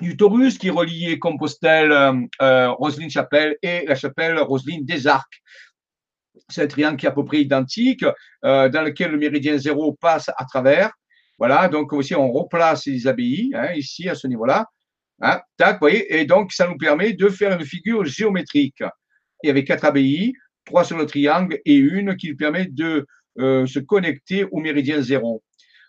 du 0.00 0.16
Taurus 0.16 0.58
qui 0.58 0.70
reliait 0.70 1.20
Compostelle, 1.20 1.92
euh, 2.42 2.70
Roselyne-Chapelle 2.72 3.56
et 3.62 3.84
la 3.86 3.94
chapelle 3.94 4.36
Roselyne 4.40 4.84
des 4.84 5.06
Arcs 5.06 5.42
c'est 6.48 6.62
un 6.62 6.66
triangle 6.66 6.96
qui 6.96 7.06
est 7.06 7.08
à 7.08 7.12
peu 7.12 7.24
près 7.24 7.40
identique, 7.40 8.04
euh, 8.44 8.68
dans 8.68 8.82
lequel 8.82 9.12
le 9.12 9.18
méridien 9.18 9.56
zéro 9.58 9.92
passe 9.92 10.28
à 10.36 10.44
travers. 10.44 10.90
Voilà, 11.38 11.68
donc 11.68 11.92
aussi 11.92 12.14
on 12.14 12.30
replace 12.32 12.86
les 12.86 13.06
abbayes, 13.06 13.52
hein, 13.54 13.72
ici 13.74 14.08
à 14.08 14.14
ce 14.14 14.26
niveau-là. 14.26 14.66
Hein, 15.20 15.40
tac, 15.56 15.74
vous 15.74 15.78
voyez, 15.80 16.20
et 16.20 16.24
donc 16.24 16.52
ça 16.52 16.68
nous 16.68 16.76
permet 16.76 17.12
de 17.12 17.28
faire 17.28 17.58
une 17.58 17.64
figure 17.64 18.04
géométrique. 18.04 18.82
Il 19.42 19.48
y 19.48 19.50
avait 19.50 19.64
quatre 19.64 19.84
abbayes, 19.84 20.32
trois 20.64 20.84
sur 20.84 20.96
le 20.96 21.06
triangle 21.06 21.58
et 21.64 21.74
une 21.76 22.16
qui 22.16 22.34
permet 22.34 22.66
de 22.66 23.06
euh, 23.38 23.66
se 23.66 23.78
connecter 23.78 24.44
au 24.50 24.58
méridien 24.58 25.00
zéro. 25.00 25.42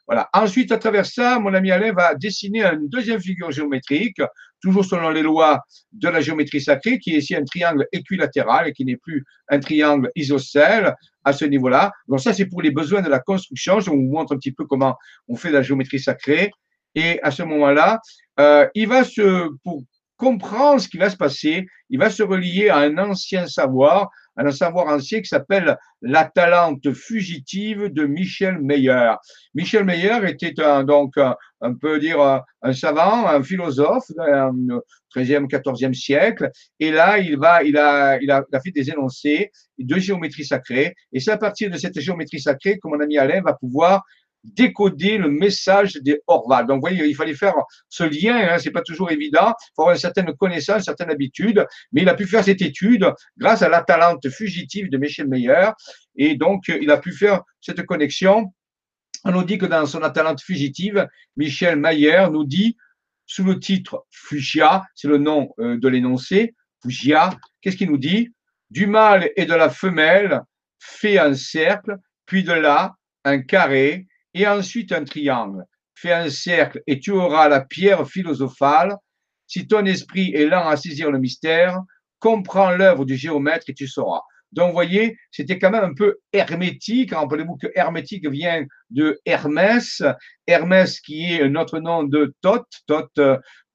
Voilà. 0.09 0.27
Ensuite, 0.33 0.71
à 0.71 0.79
travers 0.79 1.05
ça, 1.05 1.37
mon 1.37 1.53
ami 1.53 1.69
Alain 1.69 1.93
va 1.93 2.15
dessiner 2.15 2.63
une 2.63 2.89
deuxième 2.89 3.21
figure 3.21 3.51
géométrique, 3.51 4.19
toujours 4.59 4.83
selon 4.83 5.11
les 5.11 5.21
lois 5.21 5.61
de 5.91 6.09
la 6.09 6.19
géométrie 6.19 6.61
sacrée, 6.61 6.97
qui 6.97 7.13
est 7.13 7.19
ici 7.19 7.35
un 7.35 7.43
triangle 7.43 7.85
équilatéral 7.91 8.67
et 8.67 8.73
qui 8.73 8.85
n'est 8.85 8.97
plus 8.97 9.23
un 9.49 9.59
triangle 9.59 10.09
isocèle 10.15 10.95
à 11.23 11.31
ce 11.31 11.45
niveau-là. 11.45 11.91
Donc 12.07 12.21
ça, 12.21 12.33
c'est 12.33 12.47
pour 12.47 12.63
les 12.63 12.71
besoins 12.71 13.03
de 13.03 13.09
la 13.09 13.19
construction. 13.19 13.81
Je 13.81 13.91
vous 13.91 13.97
montre 13.97 14.33
un 14.33 14.37
petit 14.37 14.51
peu 14.51 14.65
comment 14.65 14.97
on 15.27 15.35
fait 15.35 15.51
la 15.51 15.61
géométrie 15.61 15.99
sacrée. 15.99 16.49
Et 16.95 17.21
à 17.21 17.29
ce 17.29 17.43
moment-là, 17.43 17.99
euh, 18.39 18.67
il 18.73 18.87
va 18.87 19.03
se, 19.03 19.47
pour 19.63 19.83
comprendre 20.17 20.81
ce 20.81 20.89
qui 20.89 20.97
va 20.97 21.11
se 21.11 21.17
passer, 21.17 21.67
il 21.91 21.99
va 21.99 22.09
se 22.09 22.23
relier 22.23 22.69
à 22.69 22.79
un 22.79 22.97
ancien 22.97 23.45
savoir, 23.45 24.09
un 24.47 24.51
savoir 24.51 24.87
ancien 24.87 25.19
qui 25.19 25.27
s'appelle 25.27 25.77
La 26.01 26.25
Talente 26.25 26.93
fugitive 26.93 27.87
de 27.87 28.05
Michel 28.05 28.59
Meyer. 28.59 29.13
Michel 29.53 29.83
Meyer 29.83 30.19
était 30.27 30.61
un, 30.61 30.83
donc, 30.83 31.17
un, 31.17 31.73
peut 31.73 31.99
dire, 31.99 32.21
un, 32.61 32.73
savant, 32.73 33.27
un 33.27 33.43
philosophe 33.43 34.07
du 34.09 34.73
13e, 35.15 35.47
14e 35.47 35.93
siècle. 35.93 36.51
Et 36.79 36.91
là, 36.91 37.19
il 37.19 37.37
va, 37.37 37.63
il 37.63 37.77
a, 37.77 38.17
il 38.21 38.31
a, 38.31 38.43
fait 38.63 38.71
des 38.71 38.89
énoncés 38.89 39.51
de 39.77 39.97
géométrie 39.97 40.45
sacrée. 40.45 40.95
Et 41.11 41.19
c'est 41.19 41.31
à 41.31 41.37
partir 41.37 41.69
de 41.69 41.77
cette 41.77 41.99
géométrie 41.99 42.39
sacrée 42.39 42.79
que 42.79 42.87
mon 42.87 42.99
ami 42.99 43.17
Alain 43.17 43.41
va 43.41 43.53
pouvoir 43.53 44.03
décoder 44.43 45.17
le 45.17 45.29
message 45.29 45.93
des 45.95 46.21
Orval. 46.27 46.67
Donc, 46.67 46.77
vous 46.77 46.81
voyez, 46.81 47.05
il 47.05 47.15
fallait 47.15 47.35
faire 47.35 47.53
ce 47.89 48.03
lien, 48.03 48.37
hein, 48.37 48.57
c'est 48.57 48.71
pas 48.71 48.81
toujours 48.81 49.11
évident, 49.11 49.53
il 49.59 49.71
faut 49.75 49.81
avoir 49.83 49.95
une 49.95 49.99
certaine 49.99 50.33
connaissance, 50.35 50.77
une 50.77 50.83
certaine 50.83 51.09
habitude, 51.09 51.65
mais 51.91 52.01
il 52.01 52.09
a 52.09 52.13
pu 52.13 52.25
faire 52.25 52.43
cette 52.43 52.61
étude 52.61 53.05
grâce 53.37 53.61
à 53.61 53.69
la 53.69 53.81
talente 53.81 54.27
fugitive 54.29 54.89
de 54.89 54.97
Michel 54.97 55.27
Meyer, 55.27 55.69
et 56.15 56.35
donc 56.35 56.67
il 56.67 56.89
a 56.91 56.97
pu 56.97 57.11
faire 57.11 57.41
cette 57.61 57.85
connexion. 57.85 58.53
On 59.25 59.31
nous 59.31 59.43
dit 59.43 59.57
que 59.57 59.65
dans 59.65 59.85
son 59.85 59.99
talente 60.11 60.41
fugitive, 60.41 61.07
Michel 61.35 61.77
Meyer 61.77 62.27
nous 62.31 62.45
dit, 62.45 62.77
sous 63.25 63.43
le 63.43 63.59
titre 63.59 64.05
Fugia, 64.09 64.83
c'est 64.95 65.07
le 65.07 65.17
nom 65.17 65.53
euh, 65.59 65.77
de 65.77 65.87
l'énoncé, 65.87 66.55
Fugia, 66.81 67.37
qu'est-ce 67.61 67.75
qu'il 67.77 67.91
nous 67.91 67.97
dit? 67.97 68.33
Du 68.71 68.87
mâle 68.87 69.29
et 69.35 69.45
de 69.45 69.53
la 69.53 69.69
femelle, 69.69 70.41
fait 70.79 71.19
un 71.19 71.33
cercle, 71.33 71.97
puis 72.25 72.43
de 72.43 72.53
là, 72.53 72.95
un 73.25 73.39
carré, 73.41 74.07
et 74.33 74.47
ensuite 74.47 74.91
un 74.91 75.03
triangle. 75.03 75.63
Fais 75.95 76.13
un 76.13 76.29
cercle 76.29 76.81
et 76.87 76.99
tu 76.99 77.11
auras 77.11 77.49
la 77.49 77.61
pierre 77.61 78.07
philosophale. 78.07 78.95
Si 79.47 79.67
ton 79.67 79.85
esprit 79.85 80.31
est 80.33 80.45
lent 80.45 80.67
à 80.67 80.77
saisir 80.77 81.11
le 81.11 81.19
mystère, 81.19 81.79
comprends 82.19 82.71
l'œuvre 82.71 83.05
du 83.05 83.15
géomètre 83.15 83.65
et 83.69 83.73
tu 83.73 83.87
sauras. 83.87 84.21
Donc, 84.51 84.67
vous 84.67 84.73
voyez, 84.73 85.17
c'était 85.31 85.59
quand 85.59 85.69
même 85.69 85.83
un 85.83 85.93
peu 85.93 86.17
hermétique. 86.33 87.13
Rappelez-vous 87.13 87.57
que 87.57 87.67
hermétique 87.75 88.27
vient 88.27 88.65
de 88.89 89.19
Hermès. 89.25 90.01
Hermès 90.47 90.99
qui 91.01 91.33
est 91.33 91.47
notre 91.49 91.79
nom 91.79 92.03
de 92.03 92.33
Thoth. 92.41 92.65
Thoth, 92.87 93.19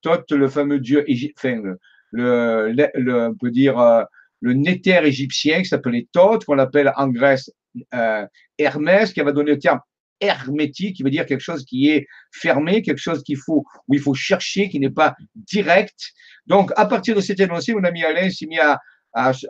Thoth 0.02 0.30
le 0.32 0.48
fameux 0.48 0.80
dieu 0.80 1.09
égyptien, 1.09 1.62
le, 2.11 3.28
on 3.28 3.34
peut 3.34 3.50
dire 3.50 3.78
euh, 3.78 4.02
le 4.40 4.52
néther 4.52 5.05
égyptien 5.05 5.61
qui 5.61 5.66
s'appelait 5.66 6.09
Thoth, 6.12 6.44
qu'on 6.44 6.59
appelle 6.59 6.92
en 6.96 7.09
Grèce 7.09 7.50
euh, 7.94 8.26
Hermès, 8.59 9.12
qui 9.12 9.20
va 9.20 9.32
donner 9.32 9.52
le 9.52 9.59
terme 9.59 9.80
hermétique, 10.25 10.97
qui 10.97 11.03
veut 11.03 11.11
dire 11.11 11.27
quelque 11.27 11.41
chose 11.41 11.64
qui 11.64 11.91
est 11.91 12.07
fermé, 12.33 12.83
quelque 12.83 12.99
chose 12.99 13.22
qu'il 13.22 13.37
faut, 13.37 13.64
où 13.89 13.95
il 13.95 14.01
faut 14.01 14.14
chercher, 14.14 14.68
qui 14.68 14.81
n'est 14.81 14.91
pas 14.91 15.14
direct. 15.35 15.99
Donc, 16.47 16.72
à 16.77 16.87
partir 16.87 17.14
de 17.14 17.20
cet 17.20 17.41
énoncé, 17.41 17.75
mon 17.75 17.85
ami 17.85 18.05
Alain 18.05 18.31
s'est 18.31 18.47
mis 18.47 18.59
à, 18.59 18.81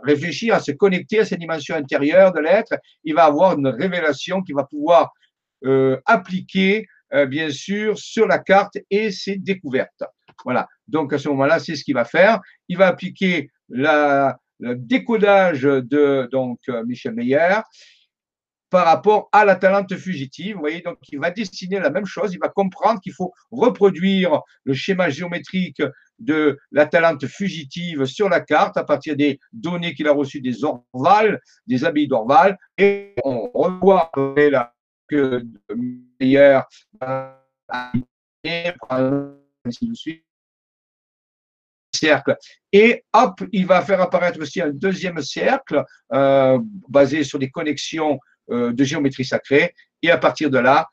réfléchir, 0.03 0.55
à 0.55 0.61
se 0.61 0.73
connecter 0.73 1.21
à 1.21 1.25
cette 1.25 1.39
dimension 1.39 1.75
intérieure 1.75 2.33
de 2.33 2.41
l'être. 2.41 2.75
Il 3.03 3.15
va 3.15 3.25
avoir 3.25 3.59
une 3.59 3.69
révélation 3.69 4.43
qui 4.43 4.53
va 4.53 4.65
pouvoir 4.65 5.11
euh, 5.65 5.99
appliquer, 6.05 6.87
euh, 7.15 7.25
bien 7.27 7.51
sûr, 7.51 7.99
sur 7.99 8.27
la 8.27 8.39
carte 8.39 8.77
et 8.91 9.11
ses 9.11 9.37
découvertes. 9.37 10.05
Voilà. 10.45 10.69
Donc, 10.87 11.13
à 11.13 11.19
ce 11.19 11.29
moment-là, 11.31 11.59
c'est 11.59 11.77
ce 11.77 11.85
qu'il 11.85 11.95
va 11.95 12.05
faire. 12.05 12.41
Il 12.69 12.77
va 12.77 12.89
appliquer 12.89 13.49
le 13.71 14.33
décodage 14.61 15.63
de 15.63 16.29
donc 16.31 16.59
euh, 16.69 16.85
Michel 16.85 17.15
Meyer 17.15 17.61
par 18.75 18.87
rapport 18.87 19.29
à 19.31 19.45
la 19.45 19.55
talente 19.55 19.97
fugitive. 19.97 20.57
Vous 20.57 20.61
voyez, 20.61 20.81
donc 20.81 20.99
il 21.13 21.21
va 21.21 21.31
dessiner 21.31 21.79
la 21.79 21.91
même 21.91 22.07
chose, 22.07 22.35
il 22.35 22.41
va 22.41 22.49
comprendre 22.49 23.01
qu'il 23.01 23.13
faut 23.13 23.33
reproduire 23.53 24.41
le 24.65 24.75
schéma 24.75 25.11
géométrique 25.11 25.81
de 26.19 26.59
la 26.73 26.85
talente 26.85 27.25
fugitive 27.29 28.05
sur 28.05 28.29
la 28.29 28.41
carte 28.41 28.77
à 28.77 28.83
partir 28.83 29.15
des 29.15 29.39
données 29.53 29.95
qu'il 29.95 30.09
a 30.09 30.13
reçues 30.13 30.41
des 30.41 30.65
Orval, 30.65 31.41
des 31.69 31.85
habits 31.85 32.09
d'Orval, 32.09 32.59
et 32.77 33.15
on 33.23 33.49
revoit 33.55 34.11
là 34.51 34.75
que 35.07 35.45
meilleur 36.19 36.67
cercle. 41.95 42.37
Et 42.73 43.05
hop, 43.13 43.41
il 43.53 43.67
va 43.67 43.83
faire 43.83 44.01
apparaître 44.01 44.41
aussi 44.41 44.61
un 44.61 44.71
deuxième 44.71 45.23
cercle 45.23 45.85
euh, 46.13 46.59
basé 46.89 47.23
sur 47.23 47.39
des 47.39 47.51
connexions 47.51 48.19
de 48.49 48.85
géométrie 48.85 49.25
sacrée. 49.25 49.75
Et 50.03 50.11
à 50.11 50.19
partir 50.19 50.51
de 50.51 50.59
là, 50.59 50.89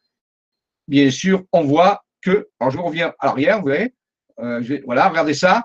bien 0.88 1.10
sûr, 1.12 1.44
on 1.52 1.64
voit 1.64 2.04
que, 2.22 2.50
alors 2.60 2.72
je 2.72 2.78
reviens 2.78 3.14
à 3.20 3.28
l'arrière, 3.28 3.58
vous 3.58 3.68
voyez, 3.68 3.94
euh, 4.40 4.80
voilà, 4.86 5.10
regardez 5.10 5.34
ça, 5.34 5.64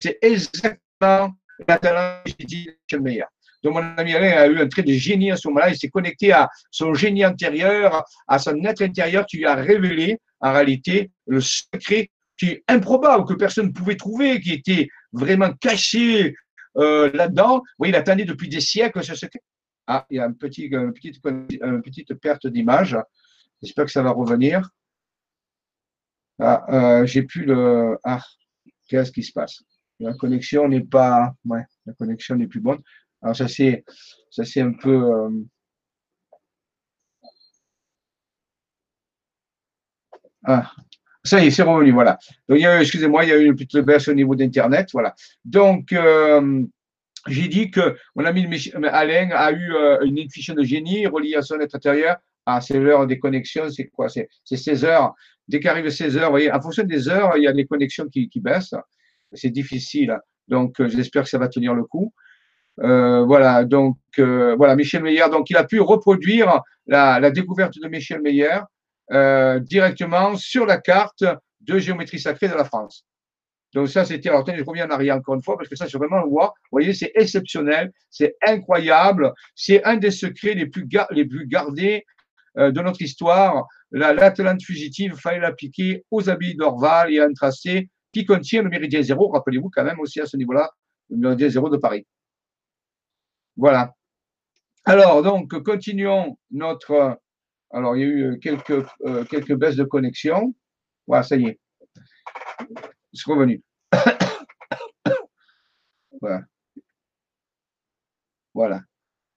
c'est 0.00 0.18
exactement 0.22 1.32
la 1.66 1.78
talent 1.78 2.20
de 2.26 2.98
Meyer. 2.98 3.24
Donc, 3.62 3.74
mon 3.74 3.96
ami 3.96 4.14
Alain 4.14 4.36
a 4.36 4.46
eu 4.46 4.58
un 4.60 4.68
trait 4.68 4.82
de 4.82 4.92
génie 4.92 5.32
à 5.32 5.36
ce 5.36 5.48
moment-là. 5.48 5.70
Il 5.70 5.76
s'est 5.76 5.88
connecté 5.88 6.30
à 6.32 6.48
son 6.70 6.94
génie 6.94 7.24
intérieur, 7.24 8.04
à 8.28 8.38
son 8.38 8.62
être 8.64 8.82
intérieur 8.82 9.26
qui 9.26 9.38
lui 9.38 9.46
a 9.46 9.54
révélé, 9.54 10.18
en 10.40 10.52
réalité, 10.52 11.10
le 11.26 11.40
secret 11.40 12.10
qui 12.38 12.50
est 12.50 12.64
improbable, 12.68 13.24
que 13.24 13.34
personne 13.34 13.68
ne 13.68 13.72
pouvait 13.72 13.96
trouver, 13.96 14.40
qui 14.40 14.52
était 14.52 14.88
vraiment 15.12 15.52
caché 15.54 16.34
euh, 16.76 17.10
là-dedans. 17.14 17.62
Vous 17.78 17.86
il 17.86 17.96
attendait 17.96 18.26
depuis 18.26 18.48
des 18.48 18.60
siècles 18.60 19.02
ce 19.02 19.14
secret. 19.14 19.40
Ah, 19.86 20.06
il 20.10 20.16
y 20.16 20.20
a 20.20 20.26
une 20.26 20.36
petite, 20.36 20.72
petite, 21.22 22.14
perte 22.14 22.46
d'image. 22.46 22.96
J'espère 23.62 23.84
que 23.86 23.90
ça 23.92 24.02
va 24.02 24.10
revenir. 24.10 24.68
Ah, 26.38 26.64
euh, 27.00 27.06
j'ai 27.06 27.22
plus 27.22 27.44
le. 27.44 27.98
Ah, 28.04 28.22
qu'est-ce 28.88 29.12
qui 29.12 29.22
se 29.22 29.32
passe? 29.32 29.62
La 30.00 30.14
connexion 30.14 30.68
n'est 30.68 30.84
pas. 30.84 31.34
Ouais, 31.44 31.64
la 31.86 31.94
connexion 31.94 32.36
n'est 32.36 32.46
plus 32.48 32.60
bonne. 32.60 32.80
Alors 33.22 33.36
ça 33.36 33.48
c'est, 33.48 33.84
ça 34.30 34.44
c'est 34.44 34.60
un 34.60 34.72
peu. 34.72 34.90
Euh, 34.90 35.30
ah, 40.44 40.70
ça 41.24 41.42
y 41.42 41.48
est, 41.48 41.50
c'est 41.50 41.62
revenu, 41.62 41.92
voilà. 41.92 42.18
Donc, 42.48 42.58
excusez-moi, 42.60 43.24
il 43.24 43.30
y 43.30 43.32
a 43.32 43.36
eu 43.36 43.46
une 43.46 43.56
petite 43.56 43.78
baisse 43.78 44.06
au 44.08 44.14
niveau 44.14 44.36
d'Internet, 44.36 44.88
voilà. 44.92 45.14
Donc, 45.44 45.92
euh, 45.92 46.64
j'ai 47.28 47.48
dit 47.48 47.70
que 47.70 47.96
mon 48.14 48.24
ami 48.24 48.46
Alain 48.90 49.30
a 49.32 49.52
eu 49.52 49.74
euh, 49.74 50.00
une 50.04 50.18
intuition 50.18 50.54
de 50.54 50.62
génie 50.62 51.06
reliée 51.06 51.36
à 51.36 51.42
son 51.42 51.60
être 51.60 51.74
intérieur. 51.74 52.16
Ah, 52.46 52.60
c'est 52.60 52.78
l'heure 52.78 53.06
des 53.06 53.18
connexions, 53.18 53.68
c'est 53.70 53.86
quoi? 53.86 54.08
C'est 54.08 54.28
16 54.44 54.84
heures. 54.84 55.14
Dès 55.48 55.60
qu'arrive 55.60 55.88
16 55.88 56.16
heures, 56.16 56.26
vous 56.26 56.32
voyez, 56.32 56.52
en 56.52 56.60
fonction 56.60 56.84
des 56.84 57.08
heures, 57.08 57.36
il 57.36 57.42
y 57.42 57.48
a 57.48 57.52
des 57.52 57.66
connexions 57.66 58.06
qui, 58.08 58.30
baissent. 58.36 58.74
C'est 59.32 59.50
difficile. 59.50 60.16
Donc, 60.46 60.80
euh, 60.80 60.88
j'espère 60.88 61.24
que 61.24 61.28
ça 61.28 61.38
va 61.38 61.48
tenir 61.48 61.74
le 61.74 61.84
coup. 61.84 62.12
Euh, 62.80 63.24
voilà, 63.24 63.64
donc, 63.64 63.98
voilà, 64.18 64.76
Michel 64.76 65.02
Meyer. 65.02 65.24
Donc, 65.30 65.50
il 65.50 65.56
a 65.56 65.64
pu 65.64 65.80
reproduire 65.80 66.60
la, 66.86 67.18
la 67.18 67.30
découverte 67.30 67.74
de 67.80 67.88
Michel 67.88 68.22
Meyer 68.22 68.60
directement 69.62 70.36
sur 70.36 70.66
la 70.66 70.78
carte 70.78 71.24
de 71.60 71.78
géométrie 71.78 72.18
sacrée 72.18 72.48
de 72.48 72.54
la 72.54 72.64
France. 72.64 73.04
Donc 73.76 73.90
ça, 73.90 74.06
c'était, 74.06 74.30
alors 74.30 74.42
je 74.46 74.64
reviens 74.64 74.86
en 74.86 74.90
arrière 74.90 75.16
encore 75.16 75.34
une 75.34 75.42
fois, 75.42 75.58
parce 75.58 75.68
que 75.68 75.76
ça, 75.76 75.86
c'est 75.86 75.98
vraiment 75.98 76.22
le 76.22 76.30
voir. 76.30 76.54
Vous 76.56 76.78
voyez, 76.78 76.94
c'est 76.94 77.12
exceptionnel, 77.14 77.92
c'est 78.08 78.34
incroyable, 78.46 79.34
c'est 79.54 79.84
un 79.84 79.98
des 79.98 80.10
secrets 80.10 80.54
les 80.54 80.64
plus, 80.64 80.86
gardés 80.86 82.06
euh, 82.56 82.70
de 82.70 82.80
notre 82.80 83.02
histoire. 83.02 83.66
L'Atlante 83.90 84.62
fugitive, 84.62 85.12
il 85.14 85.20
fallait 85.20 85.40
l'appliquer 85.40 86.06
aux 86.10 86.30
habits 86.30 86.56
d'Orval 86.56 87.12
et 87.12 87.20
à 87.20 87.26
un 87.26 87.34
tracé 87.34 87.90
qui 88.14 88.24
contient 88.24 88.62
le 88.62 88.70
méridien 88.70 89.02
zéro, 89.02 89.28
rappelez-vous 89.28 89.68
quand 89.68 89.84
même 89.84 90.00
aussi 90.00 90.22
à 90.22 90.26
ce 90.26 90.38
niveau-là, 90.38 90.70
le 91.10 91.18
méridien 91.18 91.50
zéro 91.50 91.68
de 91.68 91.76
Paris. 91.76 92.06
Voilà. 93.58 93.92
Alors, 94.86 95.22
donc, 95.22 95.54
continuons 95.62 96.38
notre... 96.50 97.20
Alors, 97.70 97.94
il 97.94 98.00
y 98.00 98.04
a 98.04 98.06
eu 98.06 98.38
quelques, 98.38 98.86
euh, 99.04 99.24
quelques 99.24 99.54
baisses 99.54 99.76
de 99.76 99.84
connexion. 99.84 100.54
Voilà, 101.06 101.22
ça 101.22 101.36
y 101.36 101.44
est. 101.44 101.60
C'est 103.12 103.30
revenu. 103.30 103.62
Voilà. 108.54 108.80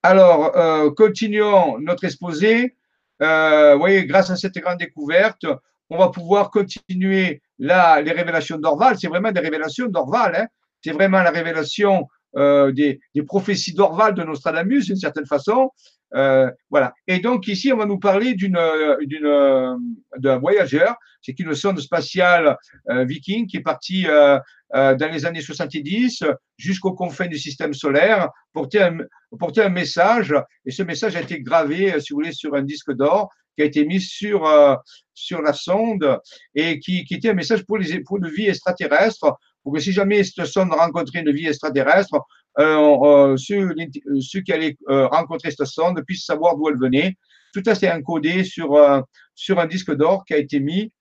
Alors, 0.02 0.56
euh, 0.56 0.90
continuons 0.90 1.78
notre 1.78 2.04
exposé. 2.04 2.76
Euh, 3.22 3.76
voyez, 3.76 4.06
grâce 4.06 4.30
à 4.30 4.36
cette 4.36 4.56
grande 4.56 4.78
découverte, 4.78 5.44
on 5.90 5.98
va 5.98 6.08
pouvoir 6.08 6.50
continuer 6.50 7.42
là, 7.58 8.00
les 8.00 8.12
révélations 8.12 8.56
d'Orval. 8.56 8.96
C'est 8.98 9.08
vraiment 9.08 9.32
des 9.32 9.40
révélations 9.40 9.88
d'Orval. 9.88 10.36
Hein. 10.36 10.46
C'est 10.82 10.92
vraiment 10.92 11.22
la 11.22 11.30
révélation 11.30 12.08
euh, 12.36 12.72
des, 12.72 13.00
des, 13.14 13.22
prophéties 13.22 13.74
d'Orval 13.74 14.14
de 14.14 14.22
Nostradamus, 14.22 14.86
d'une 14.86 14.96
certaine 14.96 15.26
façon. 15.26 15.70
Euh, 16.14 16.50
voilà. 16.70 16.92
Et 17.06 17.20
donc 17.20 17.46
ici, 17.46 17.72
on 17.72 17.76
va 17.76 17.86
nous 17.86 17.98
parler 17.98 18.34
d'une 18.34 18.58
d'une 19.00 19.78
d'un 20.16 20.38
voyageur. 20.38 20.96
C'est 21.22 21.38
une 21.38 21.54
sonde 21.54 21.80
spatiale 21.80 22.56
euh, 22.88 23.04
viking 23.04 23.46
qui 23.46 23.58
est 23.58 23.62
partie 23.62 24.06
euh, 24.08 24.38
euh, 24.74 24.94
dans 24.94 25.10
les 25.10 25.26
années 25.26 25.42
70 25.42 26.24
jusqu'aux 26.56 26.94
confins 26.94 27.26
du 27.26 27.38
système 27.38 27.74
solaire 27.74 28.28
porter 28.52 28.82
un, 28.82 28.98
porter 29.38 29.62
un 29.62 29.68
message. 29.68 30.34
Et 30.64 30.70
ce 30.70 30.82
message 30.82 31.16
a 31.16 31.20
été 31.20 31.40
gravé, 31.40 32.00
si 32.00 32.12
vous 32.12 32.18
voulez, 32.18 32.32
sur 32.32 32.54
un 32.54 32.62
disque 32.62 32.92
d'or 32.92 33.30
qui 33.56 33.62
a 33.62 33.66
été 33.66 33.84
mis 33.84 34.00
sur 34.00 34.48
sur 35.12 35.42
la 35.42 35.52
sonde 35.52 36.18
et 36.54 36.78
qui, 36.78 37.04
qui 37.04 37.14
était 37.14 37.30
un 37.30 37.34
message 37.34 37.64
pour 37.66 37.78
les 37.78 38.00
pour 38.00 38.18
une 38.18 38.28
vie 38.28 38.48
extraterrestre 38.48 39.36
pour 39.62 39.74
que 39.74 39.80
si 39.80 39.92
jamais 39.92 40.24
cette 40.24 40.46
sonde 40.46 40.72
rencontrait 40.72 41.20
une 41.20 41.32
vie 41.32 41.46
extraterrestre, 41.46 42.16
euh, 42.58 43.36
ceux, 43.36 43.74
ceux, 44.20 44.40
qui 44.40 44.52
allaient 44.52 44.76
euh, 44.88 45.06
rencontrer 45.06 45.50
cette 45.50 45.66
sonde 45.66 46.02
puissent 46.04 46.24
savoir 46.24 46.56
d'où 46.56 46.68
elle 46.68 46.78
venait. 46.78 47.16
Tout 47.52 47.62
ça, 47.64 47.74
c'est 47.74 47.90
encodé 47.90 48.44
sur, 48.44 48.74
euh, 48.74 49.00
sur 49.34 49.58
un 49.58 49.66
disque 49.66 49.94
d'or 49.94 50.24
qui 50.24 50.34
a 50.34 50.38
été 50.38 50.60
mis 50.60 50.92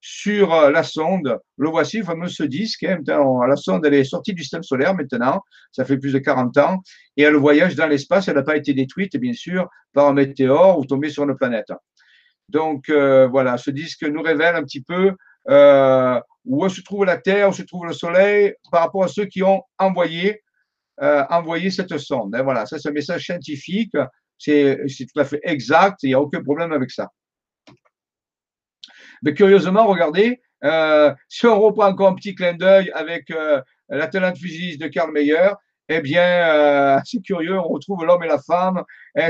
sur 0.00 0.52
euh, 0.52 0.70
la 0.70 0.82
sonde. 0.82 1.38
Le 1.56 1.68
voici, 1.68 1.98
le 1.98 2.04
fameux 2.04 2.28
ce 2.28 2.42
disque. 2.42 2.84
Hein, 2.84 3.00
la 3.06 3.56
sonde, 3.56 3.86
est 3.86 4.04
sortie 4.04 4.34
du 4.34 4.42
système 4.42 4.62
solaire 4.62 4.94
maintenant. 4.94 5.42
Ça 5.72 5.84
fait 5.84 5.98
plus 5.98 6.12
de 6.12 6.18
40 6.18 6.56
ans. 6.58 6.82
Et 7.16 7.22
elle 7.22 7.36
voyage 7.36 7.74
dans 7.74 7.86
l'espace. 7.86 8.28
Elle 8.28 8.36
n'a 8.36 8.42
pas 8.42 8.56
été 8.56 8.74
détruite, 8.74 9.16
bien 9.16 9.32
sûr, 9.32 9.68
par 9.92 10.08
un 10.08 10.12
météore 10.12 10.78
ou 10.78 10.84
tombée 10.84 11.10
sur 11.10 11.24
une 11.24 11.36
planète. 11.36 11.72
Donc 12.50 12.90
voilà, 12.90 13.56
ce 13.56 13.70
disque 13.70 14.04
nous 14.04 14.20
révèle 14.20 14.54
un 14.54 14.62
petit 14.62 14.82
peu 14.82 15.12
où 16.44 16.68
se 16.68 16.80
trouve 16.82 17.04
la 17.04 17.16
Terre, 17.16 17.48
où 17.48 17.52
se 17.52 17.62
trouve 17.62 17.86
le 17.86 17.92
Soleil 17.92 18.54
par 18.70 18.82
rapport 18.82 19.04
à 19.04 19.08
ceux 19.08 19.26
qui 19.26 19.42
ont 19.42 19.62
envoyé, 19.78 20.42
envoyé 21.00 21.70
cette 21.70 21.96
sonde. 21.98 22.36
voilà, 22.42 22.66
ça 22.66 22.78
c'est 22.78 22.88
un 22.88 22.92
message 22.92 23.24
scientifique, 23.24 23.96
c'est 24.38 24.78
tout 25.12 25.20
à 25.20 25.24
fait 25.24 25.40
exact, 25.42 26.02
il 26.02 26.08
n'y 26.08 26.14
a 26.14 26.20
aucun 26.20 26.42
problème 26.42 26.72
avec 26.72 26.90
ça. 26.90 27.08
Mais 29.22 29.34
curieusement, 29.34 29.86
regardez, 29.86 30.40
si 31.28 31.46
on 31.46 31.60
reprend 31.60 31.88
encore 31.88 32.08
un 32.08 32.14
petit 32.14 32.34
clin 32.34 32.54
d'œil 32.54 32.90
avec 32.92 33.32
la 33.88 34.06
talent 34.06 34.34
fusilliste 34.34 34.80
de 34.80 34.88
Karl 34.88 35.12
Mayer, 35.12 35.50
eh 35.88 36.00
bien, 36.00 37.00
c'est 37.04 37.22
curieux, 37.22 37.58
on 37.58 37.68
retrouve 37.68 38.04
l'homme 38.04 38.22
et 38.22 38.28
la 38.28 38.40
femme. 38.40 38.82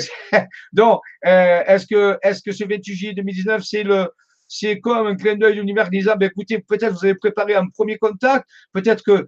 Donc, 0.73 1.01
est-ce 1.23 1.87
que, 1.87 2.19
est-ce 2.23 2.43
que 2.43 2.53
ce 2.53 2.65
28 2.65 2.95
juillet 2.95 3.15
2019, 3.15 3.63
c'est 3.63 3.83
le, 3.83 4.09
c'est 4.55 4.79
comme 4.79 5.07
un 5.07 5.17
clin 5.17 5.35
d'œil 5.35 5.55
d'univers 5.55 5.91
disant, 5.91 6.15
ben, 6.17 6.27
écoutez, 6.27 6.61
peut-être 6.61 6.93
vous 6.93 7.05
avez 7.05 7.17
préparé 7.17 7.55
un 7.55 7.67
premier 7.67 7.99
contact, 7.99 8.49
peut-être 8.73 9.03
que 9.03 9.27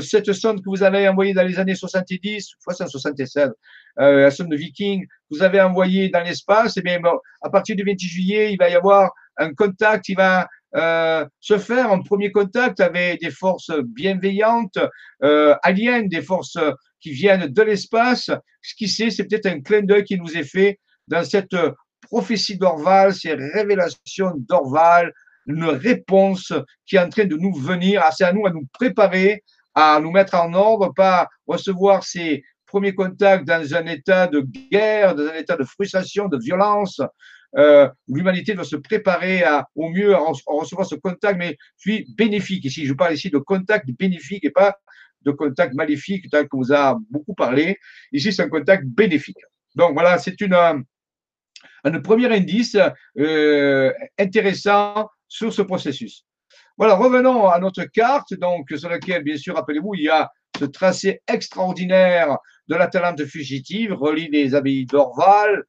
cette 0.00 0.32
sonde 0.32 0.58
que 0.62 0.68
vous 0.68 0.82
avez 0.82 1.08
envoyée 1.08 1.34
dans 1.34 1.44
les 1.44 1.58
années 1.58 1.74
70, 1.74 2.54
76, 2.58 3.52
euh, 4.00 4.22
la 4.22 4.30
sonde 4.30 4.48
de 4.48 4.56
Viking, 4.56 5.06
vous 5.30 5.42
avez 5.42 5.60
envoyée 5.60 6.08
dans 6.08 6.22
l'espace, 6.22 6.76
et 6.76 6.80
eh 6.80 6.82
bien, 6.82 7.00
à 7.42 7.50
partir 7.50 7.76
du 7.76 7.84
28 7.84 8.08
juillet, 8.08 8.52
il 8.52 8.56
va 8.56 8.68
y 8.68 8.74
avoir 8.74 9.12
un 9.36 9.52
contact, 9.54 10.08
il 10.08 10.16
va 10.16 10.48
euh, 10.74 11.26
se 11.40 11.58
faire 11.58 11.90
un 11.92 12.00
premier 12.00 12.32
contact 12.32 12.80
avec 12.80 13.20
des 13.20 13.30
forces 13.30 13.70
bienveillantes, 13.84 14.78
euh, 15.22 15.54
aliens, 15.62 16.02
des 16.02 16.22
forces 16.22 16.58
qui 17.00 17.10
viennent 17.10 17.46
de 17.46 17.62
l'espace. 17.62 18.30
Ce 18.62 18.74
qui 18.74 18.88
sait, 18.88 19.10
c'est 19.10 19.24
peut-être 19.24 19.46
un 19.46 19.60
clin 19.60 19.82
d'œil 19.82 20.04
qui 20.04 20.18
nous 20.18 20.36
est 20.36 20.44
fait 20.44 20.78
dans 21.08 21.24
cette 21.24 21.54
prophétie 22.12 22.58
d'Orval, 22.58 23.14
ces 23.14 23.32
révélations 23.32 24.34
d'Orval, 24.36 25.14
une 25.46 25.64
réponse 25.64 26.52
qui 26.86 26.96
est 26.96 27.00
en 27.00 27.08
train 27.08 27.24
de 27.24 27.36
nous 27.36 27.54
venir. 27.54 28.04
C'est 28.14 28.24
à 28.24 28.34
nous 28.34 28.46
à 28.46 28.50
nous 28.50 28.66
préparer, 28.70 29.42
à 29.74 29.98
nous 29.98 30.10
mettre 30.10 30.34
en 30.34 30.52
ordre, 30.52 30.92
pas 30.94 31.26
recevoir 31.46 32.04
ces 32.04 32.44
premiers 32.66 32.94
contacts 32.94 33.46
dans 33.46 33.74
un 33.74 33.86
état 33.86 34.26
de 34.26 34.46
guerre, 34.70 35.14
dans 35.14 35.26
un 35.26 35.34
état 35.34 35.56
de 35.56 35.64
frustration, 35.64 36.28
de 36.28 36.38
violence, 36.38 37.00
euh, 37.56 37.88
l'humanité 38.08 38.54
doit 38.54 38.64
se 38.64 38.76
préparer 38.76 39.42
à, 39.42 39.66
au 39.74 39.88
mieux 39.88 40.14
à, 40.14 40.20
recevoir 40.46 40.86
ce 40.86 40.94
contact, 40.94 41.38
mais 41.38 41.56
puis 41.78 42.06
bénéfique. 42.16 42.64
Ici, 42.66 42.84
je 42.86 42.92
parle 42.92 43.14
ici 43.14 43.30
de 43.30 43.38
contact 43.38 43.88
bénéfique 43.98 44.44
et 44.44 44.50
pas 44.50 44.76
de 45.22 45.30
contact 45.30 45.74
maléfique, 45.74 46.28
tel 46.30 46.48
qu'on 46.48 46.58
vous 46.58 46.72
a 46.72 46.98
beaucoup 47.10 47.34
parlé. 47.34 47.78
Ici, 48.12 48.32
c'est 48.32 48.42
un 48.42 48.48
contact 48.48 48.84
bénéfique. 48.86 49.38
Donc 49.74 49.94
voilà, 49.94 50.18
c'est 50.18 50.40
une, 50.40 50.84
un 51.84 52.00
premier 52.00 52.32
indice 52.34 52.76
euh, 53.18 53.92
intéressant 54.18 55.08
sur 55.28 55.52
ce 55.52 55.62
processus. 55.62 56.24
Voilà, 56.76 56.94
revenons 56.94 57.48
à 57.48 57.58
notre 57.58 57.84
carte, 57.84 58.34
donc 58.34 58.70
sur 58.76 58.88
laquelle, 58.88 59.22
bien 59.22 59.36
sûr, 59.36 59.54
rappelez-vous, 59.54 59.94
il 59.94 60.04
y 60.04 60.08
a 60.08 60.30
ce 60.58 60.64
tracé 60.64 61.20
extraordinaire 61.28 62.36
de 62.68 62.74
la 62.76 62.86
Talente 62.86 63.24
fugitive, 63.24 63.92
relie 63.92 64.28
les 64.30 64.54
abbayes 64.54 64.86
d'Orval, 64.86 65.64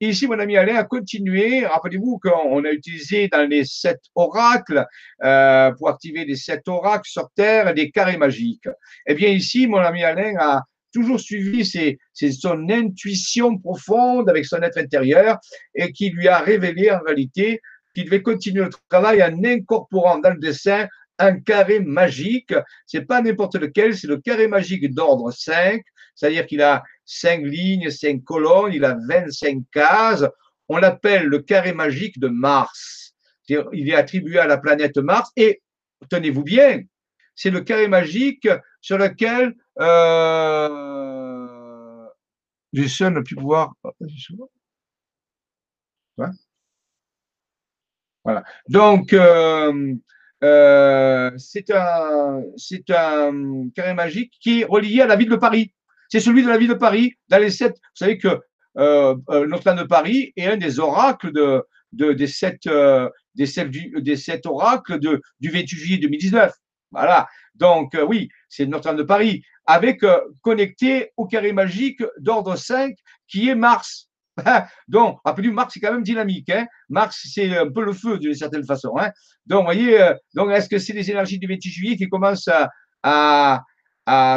Ici, 0.00 0.26
mon 0.26 0.38
ami 0.38 0.58
Alain 0.58 0.76
a 0.76 0.84
continué. 0.84 1.64
Rappelez-vous 1.64 2.18
qu'on 2.18 2.64
a 2.64 2.70
utilisé 2.70 3.28
dans 3.28 3.48
les 3.48 3.64
sept 3.64 4.00
oracles, 4.14 4.84
euh, 5.24 5.72
pour 5.72 5.88
activer 5.88 6.26
les 6.26 6.36
sept 6.36 6.68
oracles 6.68 7.08
sur 7.08 7.30
Terre, 7.34 7.72
des 7.72 7.90
carrés 7.90 8.18
magiques. 8.18 8.68
Eh 9.06 9.14
bien, 9.14 9.30
ici, 9.30 9.66
mon 9.66 9.78
ami 9.78 10.04
Alain 10.04 10.34
a 10.38 10.64
toujours 10.96 11.20
suivi 11.20 11.66
ses, 11.66 11.98
son 12.32 12.70
intuition 12.70 13.58
profonde 13.58 14.30
avec 14.30 14.46
son 14.46 14.62
être 14.62 14.78
intérieur 14.78 15.38
et 15.74 15.92
qui 15.92 16.08
lui 16.08 16.26
a 16.26 16.38
révélé 16.38 16.90
en 16.90 17.00
réalité 17.00 17.60
qu'il 17.94 18.06
devait 18.06 18.22
continuer 18.22 18.64
le 18.64 18.70
travail 18.88 19.22
en 19.22 19.44
incorporant 19.44 20.18
dans 20.18 20.30
le 20.30 20.38
dessin 20.38 20.86
un 21.18 21.38
carré 21.38 21.80
magique. 21.80 22.54
C'est 22.86 23.02
pas 23.02 23.20
n'importe 23.20 23.56
lequel, 23.56 23.94
c'est 23.94 24.06
le 24.06 24.16
carré 24.16 24.48
magique 24.48 24.94
d'ordre 24.94 25.30
5, 25.30 25.82
c'est-à-dire 26.14 26.46
qu'il 26.46 26.62
a 26.62 26.82
5 27.04 27.44
lignes, 27.44 27.90
5 27.90 28.24
colonnes, 28.24 28.72
il 28.72 28.84
a 28.86 28.96
25 29.06 29.64
cases. 29.70 30.24
On 30.68 30.78
l'appelle 30.78 31.26
le 31.26 31.40
carré 31.40 31.74
magique 31.74 32.18
de 32.18 32.28
Mars. 32.28 33.12
Il 33.48 33.90
est 33.90 33.94
attribué 33.94 34.38
à 34.38 34.46
la 34.46 34.56
planète 34.56 34.96
Mars 34.96 35.30
et, 35.36 35.60
tenez-vous 36.08 36.42
bien, 36.42 36.80
c'est 37.34 37.50
le 37.50 37.60
carré 37.60 37.86
magique 37.86 38.48
sur 38.80 38.96
lequel 38.96 39.54
euh, 39.80 41.46
seuls 42.88 43.12
ne 43.14 43.20
plus 43.20 43.36
pouvoir. 43.36 43.74
Voilà. 48.26 48.42
Donc, 48.68 49.12
euh, 49.12 49.94
euh, 50.42 51.30
c'est 51.36 51.70
un, 51.70 52.42
carré 53.74 53.94
magique 53.94 54.34
qui 54.40 54.62
est 54.62 54.64
relié 54.64 55.00
à 55.02 55.06
la 55.06 55.14
ville 55.14 55.28
de 55.28 55.36
Paris. 55.36 55.72
C'est 56.08 56.18
celui 56.18 56.42
de 56.42 56.48
la 56.48 56.58
ville 56.58 56.70
de 56.70 56.74
Paris. 56.74 57.14
Dans 57.28 57.38
les 57.38 57.50
sept, 57.50 57.74
vous 57.74 57.94
savez 57.94 58.18
que 58.18 58.40
euh, 58.78 59.14
Notre-Dame 59.28 59.78
de 59.78 59.84
Paris 59.84 60.32
est 60.36 60.46
un 60.46 60.56
des 60.56 60.80
oracles 60.80 61.30
des 61.92 62.26
sept 62.26 62.66
oracles 64.46 64.98
de, 64.98 65.22
du 65.38 65.50
28 65.50 65.78
juillet 65.78 65.98
2019. 65.98 66.52
Voilà. 66.90 67.28
Donc, 67.58 67.94
euh, 67.94 68.04
oui, 68.04 68.28
c'est 68.48 68.66
Notre-Dame 68.66 68.96
de 68.96 69.02
Paris, 69.02 69.42
avec 69.66 70.04
connecté 70.42 71.12
au 71.16 71.26
carré 71.26 71.52
magique 71.52 72.02
d'ordre 72.18 72.56
5 72.56 72.94
qui 73.28 73.48
est 73.48 73.54
Mars. 73.54 74.08
Donc, 74.88 75.18
rappelez-vous, 75.24 75.54
Mars, 75.54 75.72
c'est 75.74 75.80
quand 75.80 75.92
même 75.92 76.02
dynamique. 76.02 76.50
Hein 76.50 76.66
Mars, 76.88 77.26
c'est 77.32 77.56
un 77.56 77.70
peu 77.70 77.84
le 77.84 77.92
feu 77.92 78.18
d'une 78.18 78.34
certaine 78.34 78.64
façon. 78.64 78.96
Hein 78.98 79.10
donc, 79.46 79.60
vous 79.60 79.64
voyez, 79.64 80.12
donc 80.34 80.50
est-ce 80.50 80.68
que 80.68 80.78
c'est 80.78 80.92
les 80.92 81.10
énergies 81.10 81.38
du 81.38 81.46
28 81.46 81.70
juillet 81.70 81.96
qui 81.96 82.08
commencent 82.08 82.50
à 83.02 83.62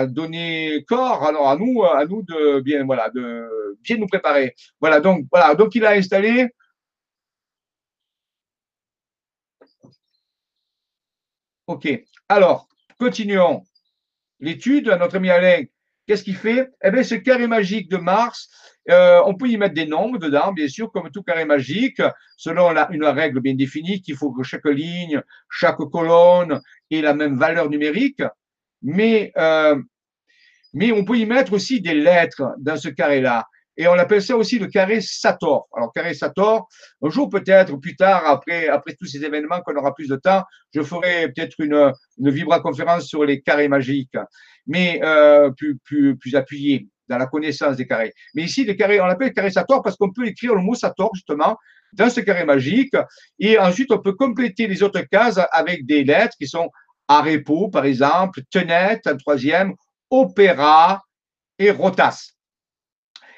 donner 0.08 0.84
corps? 0.88 1.24
Alors 1.28 1.50
à 1.50 1.56
nous 1.58 1.84
à 1.84 2.06
nous 2.06 2.24
de 2.24 2.62
bien 2.62 2.86
voilà 2.86 3.10
de 3.10 3.78
bien 3.84 3.98
nous 3.98 4.08
préparer 4.08 4.56
voilà 4.80 5.00
donc 5.00 5.26
voilà 5.32 5.54
donc 5.56 5.76
il 5.76 5.86
a 5.86 5.92
installé 5.92 6.48
ok 11.68 11.88
alors 12.28 12.68
continuons 13.00 13.64
l'étude 14.40 14.88
notre 14.88 15.18
ami 15.18 15.30
Alain 15.30 15.64
qu'est-ce 16.06 16.24
qu'il 16.24 16.36
fait? 16.36 16.70
Eh 16.84 16.92
bien 16.92 17.04
ce 17.04 17.16
carré 17.16 17.48
magique 17.48 17.90
de 17.90 17.98
Mars 17.98 18.50
euh, 18.90 19.22
on 19.26 19.36
peut 19.36 19.48
y 19.48 19.58
mettre 19.58 19.76
des 19.76 19.86
nombres 19.86 20.18
dedans, 20.18 20.52
bien 20.52 20.68
sûr, 20.68 20.92
comme 20.92 21.12
tout 21.12 21.22
carré 21.22 21.46
magique, 21.46 22.02
selon 22.38 22.74
une 22.90 23.06
règle 23.06 23.40
bien 23.40 23.54
définie, 23.54 24.02
qu'il 24.02 24.16
faut 24.16 24.32
que 24.32 24.42
chaque 24.42 24.66
ligne, 24.66 25.22
chaque 25.48 25.78
colonne 25.92 26.60
ait 26.90 27.02
la 27.02 27.14
même 27.14 27.38
valeur 27.38 27.70
numérique 27.70 28.24
mais, 28.82 29.32
euh, 29.38 29.82
mais 30.74 30.92
on 30.92 31.04
peut 31.04 31.18
y 31.18 31.26
mettre 31.26 31.54
aussi 31.54 31.82
des 31.82 31.94
lettres 31.94 32.56
dans 32.60 32.78
ce 32.78 32.90
carré-là. 32.90 33.46
Et 33.80 33.88
on 33.88 33.94
appelle 33.94 34.22
ça 34.22 34.36
aussi 34.36 34.60
le 34.60 34.68
carré 34.68 35.00
Sator. 35.00 35.70
Alors, 35.74 35.94
carré 35.94 36.14
Sator, 36.14 36.68
un 37.02 37.10
jour 37.10 37.30
peut-être, 37.30 37.78
plus 37.78 37.96
tard, 37.96 38.26
après, 38.26 38.68
après 38.68 38.94
tous 38.94 39.06
ces 39.06 39.24
événements, 39.24 39.62
qu'on 39.62 39.74
aura 39.78 39.96
plus 39.96 40.10
de 40.10 40.18
temps, 40.18 40.44
je 40.76 40.82
ferai 40.82 41.32
peut-être 41.32 41.56
une, 41.62 41.94
une 42.18 42.30
vibra-conférence 42.30 43.08
sur 43.08 43.24
les 43.24 43.40
carrés 43.42 43.70
magiques, 43.70 44.18
mais 44.68 45.00
euh, 45.02 45.52
plus, 45.52 45.78
plus, 45.78 46.18
plus 46.18 46.36
appuyée 46.36 46.90
dans 47.08 47.18
la 47.18 47.28
connaissance 47.28 47.78
des 47.78 47.88
carrés. 47.88 48.12
Mais 48.36 48.44
ici, 48.44 48.66
le 48.66 48.74
carré, 48.74 49.00
on 49.00 49.06
l'appelle 49.06 49.32
carré 49.32 49.50
Sator 49.50 49.82
parce 49.82 49.96
qu'on 49.96 50.12
peut 50.12 50.28
écrire 50.28 50.56
le 50.56 50.62
mot 50.62 50.76
Sator, 50.76 51.12
justement, 51.16 51.58
dans 51.94 52.10
ce 52.10 52.20
carré 52.20 52.44
magique. 52.44 52.94
Et 53.40 53.58
ensuite, 53.58 53.94
on 53.94 54.00
peut 54.00 54.14
compléter 54.14 54.68
les 54.68 54.84
autres 54.84 55.06
cases 55.10 55.40
avec 55.54 55.86
des 55.86 56.04
lettres 56.04 56.36
qui 56.38 56.50
sont 56.50 56.70
Arepo, 57.08 57.70
par 57.70 57.86
exemple, 57.86 58.42
Tenet, 58.52 59.00
un 59.06 59.16
troisième, 59.16 59.74
Opéra 60.10 61.02
et 61.58 61.72
Rotas. 61.72 62.34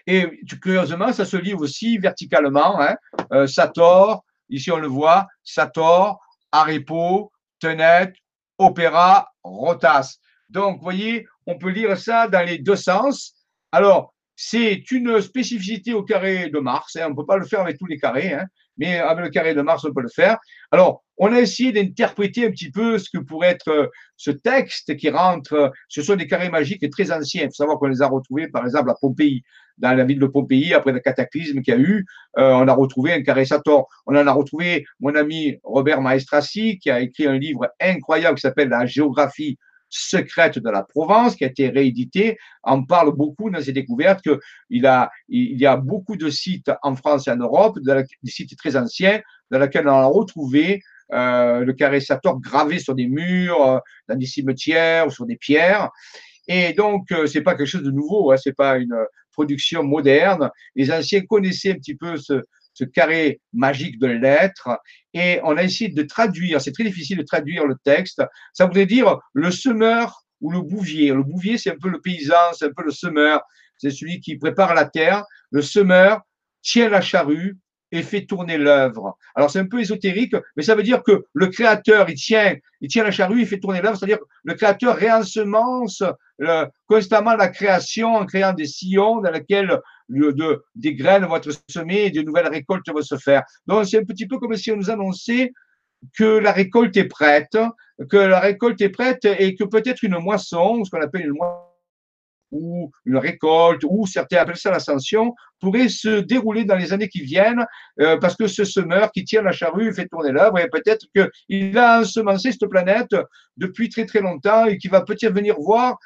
Et 0.08 0.42
curieusement, 0.62 1.12
ça 1.14 1.26
se 1.26 1.38
lit 1.38 1.54
aussi 1.54 1.98
verticalement. 1.98 2.80
Hein. 2.82 2.96
Euh, 3.32 3.48
Sator, 3.48 4.24
ici 4.50 4.72
on 4.72 4.78
le 4.78 4.88
voit, 4.88 5.28
Sator, 5.44 6.20
Arepo, 6.52 7.32
Tenet, 7.60 8.14
Opéra, 8.58 9.30
Rotas. 9.44 10.18
Donc, 10.50 10.78
vous 10.78 10.84
voyez, 10.84 11.28
on 11.48 11.58
peut 11.58 11.70
lire 11.70 11.98
ça 11.98 12.28
dans 12.28 12.46
les 12.46 12.58
deux 12.58 12.76
sens. 12.76 13.34
Alors, 13.72 14.14
c'est 14.36 14.92
une 14.92 15.22
spécificité 15.22 15.94
au 15.94 16.04
carré 16.04 16.50
de 16.50 16.60
Mars. 16.60 16.96
Hein. 16.96 17.06
On 17.08 17.10
ne 17.12 17.16
peut 17.16 17.26
pas 17.26 17.38
le 17.38 17.46
faire 17.46 17.62
avec 17.62 17.78
tous 17.78 17.86
les 17.86 17.98
carrés. 17.98 18.34
Hein 18.34 18.48
mais 18.82 18.98
avec 18.98 19.26
le 19.26 19.30
carré 19.30 19.54
de 19.54 19.62
Mars, 19.62 19.86
on 19.86 19.94
peut 19.94 20.02
le 20.02 20.10
faire. 20.10 20.38
Alors, 20.72 21.04
on 21.18 21.32
a 21.32 21.40
essayé 21.40 21.72
d'interpréter 21.72 22.48
un 22.48 22.52
petit 22.52 22.72
peu 22.72 22.98
ce 22.98 23.10
que 23.10 23.20
pourrait 23.20 23.50
être 23.50 23.70
euh, 23.70 23.88
ce 24.18 24.32
texte 24.32 24.98
qui 24.98 25.10
rentre. 25.10 25.54
Euh, 25.54 25.70
ce 25.88 26.02
sont 26.02 26.16
des 26.16 26.28
carrés 26.28 26.50
magiques 26.50 26.90
très 26.90 27.12
anciens. 27.12 27.44
Il 27.44 27.48
faut 27.48 27.54
savoir 27.54 27.78
qu'on 27.78 27.88
les 27.88 28.02
a 28.02 28.08
retrouvés, 28.08 28.48
par 28.48 28.66
exemple, 28.66 28.90
à 28.90 28.96
Pompéi, 29.00 29.44
dans 29.82 29.94
la 29.94 30.04
ville 30.04 30.20
de 30.20 30.28
Pompéi, 30.28 30.74
après 30.74 30.92
le 30.92 31.00
cataclysme 31.00 31.62
qu'il 31.62 31.74
y 31.74 31.78
a 31.78 31.80
eu. 31.80 32.06
Euh, 32.38 32.52
on 32.54 32.68
a 32.68 32.74
retrouvé 32.74 33.14
un 33.14 33.22
carré 33.24 33.46
Sator. 33.46 33.88
On 34.06 34.16
en 34.16 34.28
a 34.28 34.32
retrouvé 34.32 34.86
mon 35.00 35.16
ami 35.16 35.58
Robert 35.64 36.02
Maestrassi, 36.02 36.80
qui 36.80 36.90
a 36.90 37.02
écrit 37.02 37.28
un 37.28 37.38
livre 37.38 37.68
incroyable 37.80 38.36
qui 38.36 38.42
s'appelle 38.42 38.70
La 38.70 38.86
géographie 38.86 39.58
secrète 39.90 40.58
de 40.58 40.70
la 40.70 40.84
Provence, 40.84 41.36
qui 41.36 41.44
a 41.44 41.48
été 41.48 41.68
réédité, 41.68 42.38
en 42.64 42.84
parle 42.84 43.14
beaucoup 43.14 43.50
dans 43.50 43.62
ses 43.62 43.74
découvertes 43.74 44.22
qu'il 44.22 44.40
il 44.70 45.60
y 45.60 45.66
a 45.66 45.78
beaucoup 45.78 46.16
de 46.16 46.30
sites 46.30 46.72
en 46.82 46.96
France 46.96 47.28
et 47.28 47.32
en 47.32 47.36
Europe, 47.38 47.78
des 47.80 48.32
sites 48.32 48.56
très 48.58 48.78
anciens, 48.78 49.20
dans 49.50 49.60
lesquels 49.60 49.88
on 49.88 49.92
a 49.92 50.06
retrouvé 50.06 50.82
euh, 51.14 51.66
le 51.66 51.74
carré 51.74 52.00
Sator 52.00 52.40
gravé 52.40 52.80
sur 52.80 52.96
des 52.96 53.08
murs, 53.08 53.62
euh, 53.62 53.80
dans 54.08 54.16
des 54.16 54.26
cimetières 54.26 55.08
ou 55.08 55.12
sur 55.12 55.26
des 55.26 55.36
pierres. 55.36 55.90
Et 56.48 56.74
donc, 56.74 57.12
euh, 57.12 57.28
c'est 57.28 57.42
pas 57.42 57.56
quelque 57.56 57.68
chose 57.68 57.84
de 57.84 57.92
nouveau, 57.92 58.32
hein, 58.32 58.38
c'est 58.38 58.56
pas 58.56 58.78
une 58.78 58.96
production 59.42 59.84
moderne. 59.84 60.52
Les 60.76 60.92
anciens 60.92 61.22
connaissaient 61.22 61.72
un 61.72 61.76
petit 61.76 61.96
peu 61.96 62.16
ce, 62.18 62.44
carré 62.94 63.40
magique 63.54 64.00
de 64.00 64.08
lettres 64.08 64.70
et 65.14 65.40
on 65.44 65.56
a 65.56 65.64
essayé 65.64 65.92
de 65.92 66.02
traduire. 66.02 66.60
C'est 66.62 66.72
très 66.72 66.84
difficile 66.84 67.20
de 67.20 67.24
traduire 67.24 67.68
le 67.68 67.76
texte. 67.84 68.24
Ça 68.54 68.66
voudrait 68.66 68.88
dire 68.88 69.20
le 69.34 69.52
semeur 69.52 70.24
ou 70.40 70.52
le 70.52 70.62
bouvier. 70.62 71.14
Le 71.14 71.22
bouvier, 71.22 71.60
c'est 71.60 71.72
un 71.72 71.78
peu 71.80 71.90
le 71.90 72.02
paysan, 72.02 72.54
c'est 72.54 72.66
un 72.66 72.74
peu 72.76 72.84
le 72.84 72.92
semeur. 72.92 73.42
C'est 73.78 73.92
celui 73.92 74.20
qui 74.20 74.36
prépare 74.36 74.74
la 74.74 74.86
terre. 74.86 75.24
Le 75.52 75.62
semeur 75.62 76.22
tient 76.64 76.90
la 76.90 77.02
charrue 77.02 77.58
et 77.92 78.04
fait 78.04 78.26
tourner 78.26 78.58
l'œuvre. 78.58 79.18
Alors 79.36 79.52
c'est 79.52 79.60
un 79.60 79.68
peu 79.68 79.80
ésotérique, 79.80 80.36
mais 80.56 80.64
ça 80.64 80.76
veut 80.76 80.84
dire 80.84 81.04
que 81.04 81.26
le 81.34 81.48
créateur, 81.48 82.10
il 82.10 82.16
tient, 82.16 82.56
il 82.80 82.90
tient 82.90 83.04
la 83.04 83.12
charrue, 83.12 83.42
il 83.42 83.48
fait 83.48 83.60
tourner 83.60 83.82
l'œuvre, 83.82 83.98
c'est-à-dire 83.98 84.20
le 84.44 84.54
créateur 84.54 84.96
réensemence 84.96 86.04
euh, 86.42 86.66
constamment 86.88 87.36
la 87.36 87.50
création 87.50 88.16
en 88.16 88.26
créant 88.26 88.54
des 88.54 88.66
sillons 88.66 89.22
dans 89.22 89.32
lesquels 89.32 89.80
de, 90.10 90.64
des 90.76 90.96
graines 90.96 91.26
vont 91.26 91.36
être 91.36 91.52
semées 91.70 92.06
et 92.06 92.12
de 92.12 92.22
nouvelles 92.22 92.48
récoltes 92.48 92.90
vont 92.90 93.02
se 93.02 93.18
faire. 93.18 93.44
Donc 93.68 93.86
c'est 93.86 94.00
un 94.00 94.06
petit 94.06 94.28
peu 94.28 94.38
comme 94.38 94.56
si 94.56 94.72
on 94.72 94.78
nous 94.78 94.90
annonçait 94.90 95.52
que 96.18 96.24
la 96.24 96.52
récolte 96.52 96.98
est 96.98 97.06
prête, 97.06 97.58
que 98.10 98.18
la 98.18 98.40
récolte 98.40 98.82
est 98.82 98.90
prête 98.90 99.26
et 99.26 99.56
que 99.56 99.64
peut-être 99.64 100.04
une 100.04 100.18
moisson, 100.18 100.84
ce 100.84 100.90
qu'on 100.90 101.02
appelle 101.02 101.26
une 101.26 101.34
moisson, 101.34 101.61
ou 102.52 102.92
une 103.06 103.18
récolte, 103.18 103.84
ou 103.88 104.06
certains 104.06 104.38
appellent 104.38 104.58
ça 104.58 104.72
l'ascension, 104.72 105.34
pourrait 105.60 105.90
se 105.90 106.20
dérouler 106.20 106.66
dans 106.66 106.76
les 106.76 106.94
années 106.94 107.10
qui 107.10 107.22
viennent, 107.22 107.66
euh, 108.00 108.18
parce 108.18 108.36
que 108.36 108.48
ce 108.48 108.64
semeur 108.64 109.12
qui 109.12 109.24
tient 109.24 109.42
la 109.42 109.52
charrue 109.52 109.94
fait 109.94 110.08
tourner 110.08 110.32
l'œuvre, 110.32 110.60
et 110.60 110.70
peut-être 110.70 111.06
qu'il 111.16 111.78
a 111.78 112.02
ensemencé 112.02 112.52
cette 112.52 112.70
planète 112.70 113.16
depuis 113.58 113.90
très 113.90 114.06
très 114.06 114.22
longtemps 114.22 114.66
et 114.66 114.78
qu'il 114.78 114.92
va 114.92 115.02
peut-être 115.02 115.34
venir 115.34 115.56
voir 115.60 115.98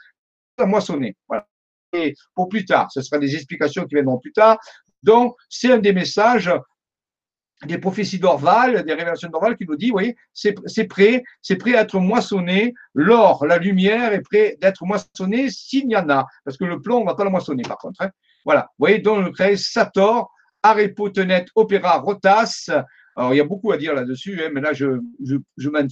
la 0.57 0.65
moissonner. 0.65 1.15
Voilà. 1.27 1.47
Et 1.93 2.13
pour 2.33 2.49
plus 2.49 2.65
tard, 2.65 2.91
ce 2.91 3.01
sera 3.01 3.17
des 3.17 3.35
explications 3.35 3.85
qui 3.85 3.95
viendront 3.95 4.19
plus 4.19 4.33
tard. 4.33 4.57
Donc, 5.03 5.35
c'est 5.49 5.71
un 5.71 5.77
des 5.77 5.93
messages 5.93 6.51
des 7.63 7.77
prophéties 7.77 8.19
d'Orval, 8.19 8.83
des 8.83 8.93
révélations 8.93 9.29
d'Orval 9.29 9.55
qui 9.55 9.65
nous 9.65 9.77
dit, 9.77 9.91
oui, 9.91 10.15
c'est 10.33 10.53
prêt, 10.87 11.23
c'est 11.41 11.55
prêt 11.55 11.75
à 11.75 11.81
être 11.81 11.99
moissonné, 11.99 12.73
l'or, 12.93 13.45
la 13.45 13.57
lumière 13.57 14.13
est 14.13 14.21
prêt 14.21 14.57
d'être 14.59 14.85
moissonné 14.85 15.49
s'il 15.49 15.89
y 15.89 15.95
en 15.95 16.09
a, 16.09 16.25
parce 16.43 16.57
que 16.57 16.65
le 16.65 16.81
plomb, 16.81 16.97
on 16.97 17.01
ne 17.01 17.05
va 17.05 17.15
pas 17.15 17.23
le 17.23 17.29
moissonner 17.29 17.63
par 17.63 17.77
contre. 17.77 18.01
Hein. 18.01 18.09
Voilà, 18.43 18.61
vous 18.71 18.83
voyez, 18.83 18.99
donc 18.99 19.23
le 19.25 19.31
créé 19.31 19.55
Sator, 19.55 20.29
Arepotenet, 20.61 21.45
Opéra, 21.55 21.97
Rotas, 21.97 22.69
alors 23.15 23.33
il 23.33 23.37
y 23.37 23.41
a 23.41 23.45
beaucoup 23.45 23.71
à 23.71 23.77
dire 23.77 23.93
là-dessus, 23.93 24.41
hein, 24.43 24.49
mais 24.53 24.61
là 24.61 24.73
je, 24.73 24.99
je, 25.23 25.37
je 25.57 25.69
m'en 25.69 25.87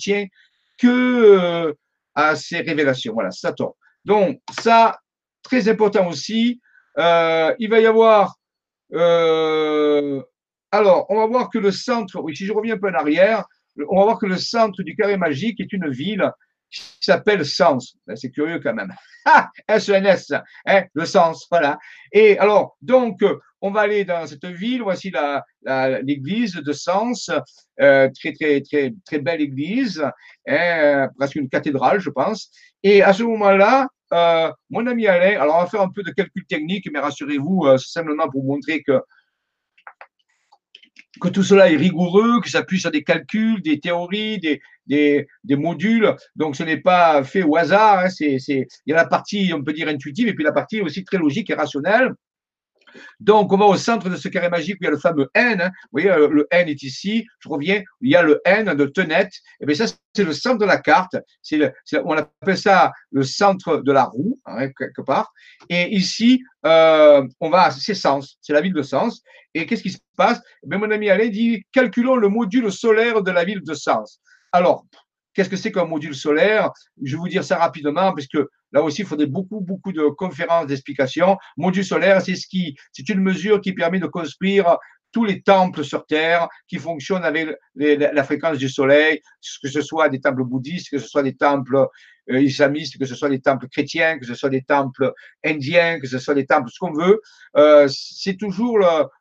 que 0.78 0.88
euh, 0.88 1.74
à 2.14 2.36
ces 2.36 2.60
révélations, 2.60 3.14
voilà, 3.14 3.32
Sator. 3.32 3.78
Donc 4.04 4.42
ça, 4.62 5.00
très 5.42 5.70
important 5.70 6.08
aussi, 6.10 6.60
euh, 6.98 7.56
il 7.58 7.70
va 7.70 7.80
y 7.80 7.86
avoir... 7.86 8.36
Euh, 8.94 10.22
alors, 10.74 11.06
on 11.10 11.18
va 11.18 11.28
voir 11.28 11.50
que 11.52 11.60
le 11.60 11.70
centre, 11.70 12.20
oui, 12.20 12.36
si 12.36 12.48
je 12.48 12.52
reviens 12.52 12.74
un 12.74 12.80
peu 12.80 12.90
en 12.90 12.96
arrière, 12.96 13.46
on 13.90 14.00
va 14.00 14.06
voir 14.06 14.18
que 14.18 14.26
le 14.26 14.38
centre 14.38 14.82
du 14.82 14.96
carré 14.96 15.18
magique 15.18 15.60
est 15.60 15.72
une 15.72 15.88
ville 15.92 16.32
qui 16.72 16.84
s'appelle 17.00 17.46
Sens. 17.46 17.96
Ben, 18.08 18.16
c'est 18.16 18.32
curieux 18.32 18.60
quand 18.60 18.74
même. 18.74 18.92
Ah, 19.26 19.50
S-E-N-S, 19.70 20.34
hein, 20.66 20.84
le 20.94 21.06
Sens, 21.06 21.48
voilà. 21.50 21.78
Et 22.12 22.38
alors, 22.40 22.76
donc, 22.82 23.24
on 23.62 23.72
va 23.72 23.82
aller 23.82 24.04
dans 24.04 24.28
cette 24.28 24.46
ville. 24.46 24.82
Voici 24.82 25.14
l'église 26.02 26.56
de 26.56 26.74
Sens, 26.74 27.30
euh, 27.80 28.10
très, 28.20 28.34
très, 28.34 28.60
très, 28.60 28.94
très 29.06 29.20
belle 29.20 29.40
église, 29.40 30.04
hein, 30.46 31.08
presque 31.18 31.36
une 31.36 31.48
cathédrale, 31.48 32.00
je 32.00 32.10
pense. 32.10 32.50
Et 32.82 33.02
à 33.02 33.14
ce 33.14 33.24
moment-là, 33.24 33.88
euh, 34.12 34.52
mon 34.70 34.86
ami 34.88 35.08
Alain, 35.08 35.40
alors 35.40 35.56
on 35.56 35.62
va 35.62 35.68
faire 35.68 35.82
un 35.82 35.90
peu 35.90 36.04
de 36.04 36.12
calcul 36.12 36.46
technique, 36.46 36.90
mais 36.92 37.00
rassurez-vous, 37.00 37.66
euh, 37.66 37.78
c'est 37.78 37.92
simplement 37.92 38.30
pour 38.30 38.44
montrer 38.44 38.84
que 38.84 39.02
que 41.22 41.28
tout 41.30 41.44
cela 41.44 41.72
est 41.72 41.76
rigoureux, 41.78 42.42
que 42.42 42.50
ça 42.50 42.60
s'appuie 42.60 42.80
sur 42.80 42.92
des 42.92 43.04
calculs, 43.04 43.62
des 43.62 43.80
théories, 43.80 44.40
des, 44.40 44.62
des, 44.88 45.28
des 45.44 45.56
modules. 45.56 46.16
Donc, 46.36 46.56
ce 46.56 46.64
n'est 46.64 46.82
pas 46.82 47.24
fait 47.24 47.44
au 47.44 47.56
hasard. 47.56 48.00
Hein, 48.00 48.10
c'est, 48.10 48.40
c'est, 48.40 48.68
il 48.86 48.92
y 48.92 48.94
a 48.94 48.98
la 48.98 49.06
partie, 49.06 49.52
on 49.54 49.64
peut 49.64 49.74
dire, 49.74 49.88
intuitive 49.88 50.28
et 50.28 50.34
puis 50.34 50.44
la 50.44 50.52
partie 50.52 50.82
aussi 50.82 51.04
très 51.04 51.18
logique 51.18 51.50
et 51.50 51.54
rationnelle. 51.54 52.14
Donc, 53.20 53.52
on 53.52 53.58
va 53.58 53.66
au 53.66 53.78
centre 53.78 54.10
de 54.10 54.16
ce 54.16 54.28
carré 54.28 54.50
magique 54.50 54.76
où 54.76 54.84
il 54.84 54.86
y 54.86 54.88
a 54.88 54.92
le 54.92 54.98
fameux 54.98 55.30
N. 55.34 55.62
Hein. 55.62 55.72
Vous 55.84 56.00
voyez, 56.00 56.12
euh, 56.12 56.28
le 56.30 56.48
N 56.52 56.68
est 56.68 56.82
ici. 56.84 57.26
Je 57.40 57.50
reviens. 57.50 57.82
Il 58.02 58.12
y 58.12 58.16
a 58.16 58.22
le 58.22 58.42
N 58.46 58.74
de 58.74 58.86
Tenet. 58.86 59.24
Et 59.24 59.30
eh 59.62 59.66
bien, 59.66 59.76
ça, 59.76 59.86
c'est 60.14 60.24
le 60.24 60.34
centre 60.34 60.60
de 60.60 60.66
la 60.66 60.78
carte. 60.78 61.16
On 62.04 62.16
appelle 62.16 62.58
ça 62.58 62.92
le 63.12 63.24
centre 63.24 63.78
de 63.78 63.92
la 63.92 64.06
roue, 64.06 64.40
hein, 64.46 64.70
quelque 64.78 65.02
part. 65.02 65.32
Et 65.70 65.96
ici, 65.96 66.44
euh, 66.66 67.26
on 67.40 67.50
va, 67.50 67.72
c'est 67.72 67.94
Sens. 67.94 68.38
C'est 68.42 68.54
la 68.54 68.62
ville 68.62 68.74
de 68.74 68.84
Sens. 68.84 69.22
Et 69.54 69.66
qu'est-ce 69.66 69.84
qui 69.84 69.92
se 69.92 70.00
passe? 70.18 70.42
Eh 70.64 70.78
Mon 70.78 70.90
ami 70.92 71.10
Alain 71.10 71.30
dit 71.30 71.64
calculons 71.72 72.16
le 72.16 72.28
module 72.28 72.72
solaire 72.72 73.22
de 73.22 73.32
la 73.32 73.44
ville 73.44 73.62
de 73.64 73.74
Sens. 73.74 74.20
Alors, 74.52 74.86
Qu'est-ce 75.34 75.50
que 75.50 75.56
c'est 75.56 75.72
qu'un 75.72 75.86
module 75.86 76.16
solaire? 76.16 76.72
Je 77.02 77.16
vais 77.16 77.20
vous 77.20 77.30
dire 77.30 77.44
ça 77.44 77.58
rapidement, 77.58 78.14
parce 78.14 78.28
que 78.28 78.50
là 78.72 78.82
aussi, 78.82 79.02
il 79.02 79.08
faudrait 79.08 79.28
beaucoup, 79.28 79.62
beaucoup 79.62 79.92
de 79.92 80.08
conférences, 80.10 80.68
d'explications. 80.68 81.38
Module 81.58 81.86
solaire, 81.86 82.22
c'est 82.22 82.36
ce 82.36 82.48
qui, 82.48 82.76
c'est 82.92 83.10
une 83.10 83.22
mesure 83.22 83.62
qui 83.62 83.74
permet 83.74 84.00
de 84.00 84.08
construire 84.08 84.78
tous 85.14 85.24
les 85.24 85.42
temples 85.42 85.86
sur 85.86 86.06
Terre 86.06 86.50
qui 86.68 86.78
fonctionnent 86.80 87.24
avec 87.24 87.48
la 87.76 88.24
fréquence 88.24 88.58
du 88.58 88.68
soleil, 88.68 89.22
que 89.62 89.70
ce 89.70 89.82
soit 89.82 90.10
des 90.10 90.20
temples 90.20 90.44
bouddhistes, 90.44 90.90
que 90.90 90.98
ce 90.98 91.08
soit 91.08 91.24
des 91.24 91.36
temples 91.36 91.88
euh, 92.32 92.42
islamistes, 92.42 92.98
que 92.98 93.06
ce 93.06 93.16
soit 93.16 93.30
des 93.30 93.40
temples 93.40 93.68
chrétiens, 93.70 94.18
que 94.18 94.26
ce 94.26 94.34
soit 94.34 94.50
des 94.50 94.64
temples 94.64 95.14
indiens, 95.46 96.00
que 96.00 96.08
ce 96.08 96.18
soit 96.18 96.34
des 96.34 96.46
temples, 96.46 96.70
ce 96.72 96.80
qu'on 96.80 96.94
veut. 96.94 97.22
Euh, 97.56 97.88
c'est 97.90 98.38
toujours 98.38 98.80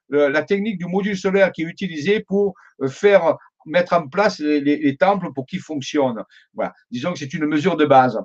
la 0.08 0.42
technique 0.42 0.78
du 0.78 0.86
module 0.86 1.16
solaire 1.16 1.52
qui 1.52 1.62
est 1.62 1.66
utilisée 1.66 2.20
pour 2.20 2.54
faire 2.88 3.36
mettre 3.66 3.92
en 3.92 4.08
place 4.08 4.38
les, 4.38 4.96
temples 4.96 5.32
pour 5.34 5.46
qu'ils 5.46 5.60
fonctionnent. 5.60 6.22
Voilà. 6.54 6.72
Disons 6.90 7.12
que 7.12 7.18
c'est 7.18 7.34
une 7.34 7.46
mesure 7.46 7.76
de 7.76 7.84
base 7.84 8.20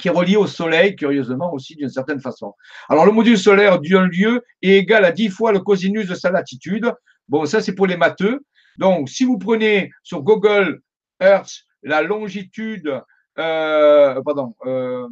qui 0.00 0.08
est 0.08 0.12
reliée 0.12 0.36
au 0.36 0.46
soleil, 0.46 0.94
curieusement 0.94 1.52
aussi 1.52 1.74
d'une 1.74 1.88
certaine 1.88 2.20
façon. 2.20 2.54
Alors 2.88 3.06
le 3.06 3.12
module 3.12 3.38
solaire 3.38 3.80
d'un 3.80 4.06
lieu 4.06 4.42
est 4.62 4.76
égal 4.76 5.04
à 5.04 5.12
10 5.12 5.28
fois 5.30 5.52
le 5.52 5.60
cosinus 5.60 6.06
de 6.06 6.14
sa 6.14 6.30
latitude. 6.30 6.92
Bon, 7.28 7.44
ça 7.46 7.60
c'est 7.60 7.74
pour 7.74 7.86
les 7.86 7.96
matheux. 7.96 8.40
Donc 8.78 9.08
si 9.08 9.24
vous 9.24 9.38
prenez 9.38 9.90
sur 10.02 10.22
Google 10.22 10.80
Earth 11.20 11.64
la 11.82 12.02
longitude, 12.02 13.00
euh, 13.38 14.20
pardon, 14.22 14.54
euh, 14.66 15.08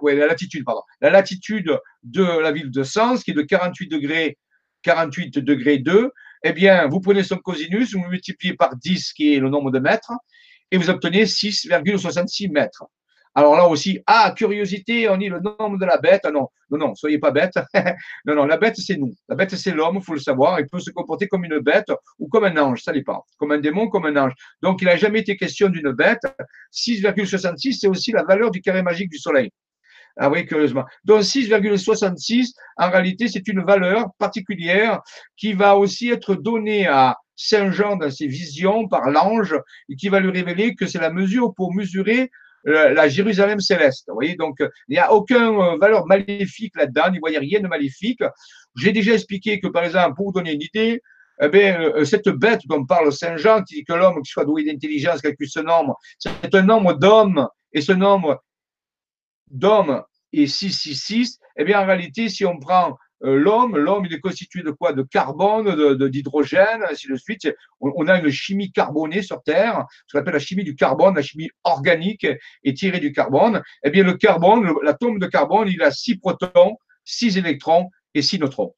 ouais, 0.00 0.14
la 0.14 0.26
latitude, 0.26 0.64
pardon, 0.64 0.82
la 1.00 1.10
latitude 1.10 1.78
de 2.02 2.24
la 2.24 2.52
ville 2.52 2.70
de 2.70 2.82
Sens, 2.82 3.24
qui 3.24 3.32
est 3.32 3.34
de 3.34 3.42
48 3.42 3.88
degrés, 3.88 4.38
48 4.82 5.38
degrés 5.38 5.78
2, 5.78 6.12
eh 6.44 6.52
bien, 6.52 6.86
vous 6.88 7.00
prenez 7.00 7.22
son 7.22 7.38
cosinus, 7.38 7.94
vous 7.94 8.06
multipliez 8.06 8.54
par 8.54 8.76
10, 8.76 9.14
qui 9.14 9.34
est 9.34 9.40
le 9.40 9.48
nombre 9.48 9.70
de 9.70 9.78
mètres, 9.78 10.12
et 10.70 10.76
vous 10.76 10.90
obtenez 10.90 11.24
6,66 11.24 12.52
mètres. 12.52 12.84
Alors 13.36 13.56
là 13.56 13.66
aussi, 13.66 13.98
ah, 14.06 14.32
curiosité, 14.36 15.08
on 15.08 15.16
dit 15.16 15.28
le 15.28 15.40
nombre 15.40 15.76
de 15.76 15.84
la 15.84 15.96
bête. 15.98 16.20
Ah 16.24 16.30
non, 16.30 16.48
non, 16.70 16.78
non, 16.78 16.94
soyez 16.94 17.18
pas 17.18 17.32
bête. 17.32 17.54
non, 18.26 18.36
non, 18.36 18.44
la 18.44 18.58
bête, 18.58 18.76
c'est 18.76 18.96
nous. 18.96 19.12
La 19.28 19.34
bête, 19.34 19.56
c'est 19.56 19.72
l'homme, 19.72 19.96
il 19.96 20.04
faut 20.04 20.12
le 20.12 20.20
savoir. 20.20 20.60
Il 20.60 20.68
peut 20.68 20.78
se 20.78 20.90
comporter 20.90 21.26
comme 21.26 21.44
une 21.44 21.58
bête 21.58 21.90
ou 22.20 22.28
comme 22.28 22.44
un 22.44 22.56
ange, 22.58 22.82
ça 22.82 22.92
dépend. 22.92 23.24
Comme 23.38 23.50
un 23.50 23.58
démon, 23.58 23.88
comme 23.88 24.06
un 24.06 24.16
ange. 24.16 24.34
Donc, 24.62 24.82
il 24.82 24.84
n'a 24.84 24.96
jamais 24.96 25.20
été 25.20 25.36
question 25.36 25.68
d'une 25.68 25.90
bête. 25.90 26.22
6,66, 26.72 27.78
c'est 27.80 27.88
aussi 27.88 28.12
la 28.12 28.22
valeur 28.22 28.52
du 28.52 28.60
carré 28.60 28.82
magique 28.82 29.10
du 29.10 29.18
soleil. 29.18 29.50
Ah 30.16 30.30
oui, 30.30 30.46
curieusement. 30.46 30.84
Donc 31.04 31.22
6,66, 31.22 32.52
en 32.76 32.90
réalité, 32.90 33.28
c'est 33.28 33.46
une 33.48 33.64
valeur 33.64 34.10
particulière 34.18 35.00
qui 35.36 35.52
va 35.52 35.76
aussi 35.76 36.10
être 36.10 36.36
donnée 36.36 36.86
à 36.86 37.16
Saint 37.36 37.72
Jean 37.72 37.96
dans 37.96 38.10
ses 38.10 38.28
visions 38.28 38.86
par 38.86 39.10
l'ange 39.10 39.56
et 39.88 39.96
qui 39.96 40.08
va 40.08 40.20
lui 40.20 40.30
révéler 40.30 40.76
que 40.76 40.86
c'est 40.86 41.00
la 41.00 41.10
mesure 41.10 41.52
pour 41.54 41.74
mesurer 41.74 42.30
euh, 42.68 42.94
la 42.94 43.08
Jérusalem 43.08 43.58
céleste. 43.60 44.04
Vous 44.08 44.14
voyez, 44.14 44.36
donc 44.36 44.56
il 44.60 44.92
n'y 44.92 44.98
a 44.98 45.12
aucune 45.12 45.36
euh, 45.36 45.76
valeur 45.78 46.06
maléfique 46.06 46.74
là-dedans, 46.76 47.10
n'y 47.10 47.18
voyez 47.18 47.38
rien 47.38 47.60
de 47.60 47.66
maléfique. 47.66 48.22
J'ai 48.76 48.92
déjà 48.92 49.14
expliqué 49.14 49.60
que, 49.60 49.66
par 49.66 49.84
exemple, 49.84 50.14
pour 50.14 50.26
vous 50.26 50.32
donner 50.32 50.52
une 50.52 50.62
idée, 50.62 51.02
eh 51.42 51.48
bien, 51.48 51.80
euh, 51.80 52.04
cette 52.04 52.28
bête 52.28 52.60
dont 52.66 52.86
parle 52.86 53.12
Saint 53.12 53.36
Jean, 53.36 53.62
qui 53.62 53.74
dit 53.74 53.84
que 53.84 53.92
l'homme 53.92 54.22
qui 54.22 54.30
soit 54.30 54.44
doué 54.44 54.64
d'intelligence 54.64 55.20
calcule 55.20 55.48
ce 55.48 55.60
nombre, 55.60 55.98
c'est 56.18 56.54
un 56.54 56.62
nombre 56.62 56.94
d'hommes, 56.94 57.48
et 57.72 57.80
ce 57.80 57.92
nombre 57.92 58.42
d'hommes 59.54 60.02
et 60.32 60.46
666, 60.46 61.38
eh 61.56 61.64
bien, 61.64 61.80
en 61.80 61.86
réalité, 61.86 62.28
si 62.28 62.44
on 62.44 62.58
prend 62.58 62.98
euh, 63.24 63.36
l'homme, 63.36 63.76
l'homme, 63.76 64.04
il 64.04 64.12
est 64.12 64.20
constitué 64.20 64.62
de 64.62 64.70
quoi? 64.70 64.92
De 64.92 65.02
carbone, 65.02 65.96
d'hydrogène, 66.10 66.80
de, 66.80 66.92
ainsi 66.92 67.08
de 67.08 67.16
suite. 67.16 67.48
On, 67.80 68.06
a 68.06 68.18
une 68.18 68.30
chimie 68.30 68.70
carbonée 68.72 69.22
sur 69.22 69.42
Terre, 69.42 69.86
ce 70.06 70.12
qu'on 70.12 70.20
appelle 70.20 70.34
la 70.34 70.40
chimie 70.40 70.64
du 70.64 70.74
carbone, 70.74 71.14
la 71.14 71.22
chimie 71.22 71.50
organique 71.62 72.26
est 72.64 72.76
tirée 72.76 73.00
du 73.00 73.12
carbone. 73.12 73.62
Eh 73.84 73.90
bien, 73.90 74.04
le 74.04 74.14
carbone, 74.14 74.74
l'atome 74.82 75.18
de 75.18 75.26
carbone, 75.26 75.68
il 75.68 75.82
a 75.82 75.90
six 75.90 76.16
protons, 76.18 76.76
six 77.04 77.38
électrons 77.38 77.90
et 78.14 78.22
six 78.22 78.38
neutrons. 78.38 78.74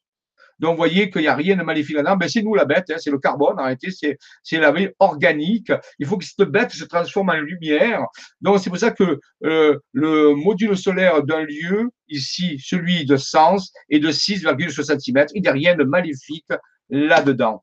Donc, 0.58 0.72
vous 0.72 0.76
voyez 0.78 1.10
qu'il 1.10 1.22
n'y 1.22 1.28
a 1.28 1.34
rien 1.34 1.56
de 1.56 1.62
maléfique 1.62 1.96
là-dedans. 1.96 2.16
Ben, 2.16 2.28
c'est 2.28 2.42
nous 2.42 2.54
la 2.54 2.64
bête, 2.64 2.90
hein, 2.90 2.96
c'est 2.98 3.10
le 3.10 3.18
carbone, 3.18 3.58
en 3.58 3.64
réalité, 3.64 3.90
c'est 3.90 4.58
la 4.58 4.72
vie 4.72 4.88
organique. 4.98 5.70
Il 5.98 6.06
faut 6.06 6.16
que 6.16 6.24
cette 6.24 6.48
bête 6.48 6.72
se 6.72 6.84
transforme 6.84 7.30
en 7.30 7.34
lumière. 7.34 8.02
Donc, 8.40 8.60
c'est 8.60 8.70
pour 8.70 8.78
ça 8.78 8.90
que 8.90 9.20
euh, 9.44 9.78
le 9.92 10.34
module 10.34 10.76
solaire 10.76 11.22
d'un 11.22 11.42
lieu, 11.42 11.90
ici, 12.08 12.58
celui 12.62 13.04
de 13.04 13.16
Sens, 13.16 13.72
est 13.90 13.98
de 13.98 14.10
6,6 14.10 14.82
cm. 14.82 15.26
Il 15.34 15.42
n'y 15.42 15.48
a 15.48 15.52
rien 15.52 15.74
de 15.74 15.84
maléfique 15.84 16.48
là-dedans. 16.88 17.62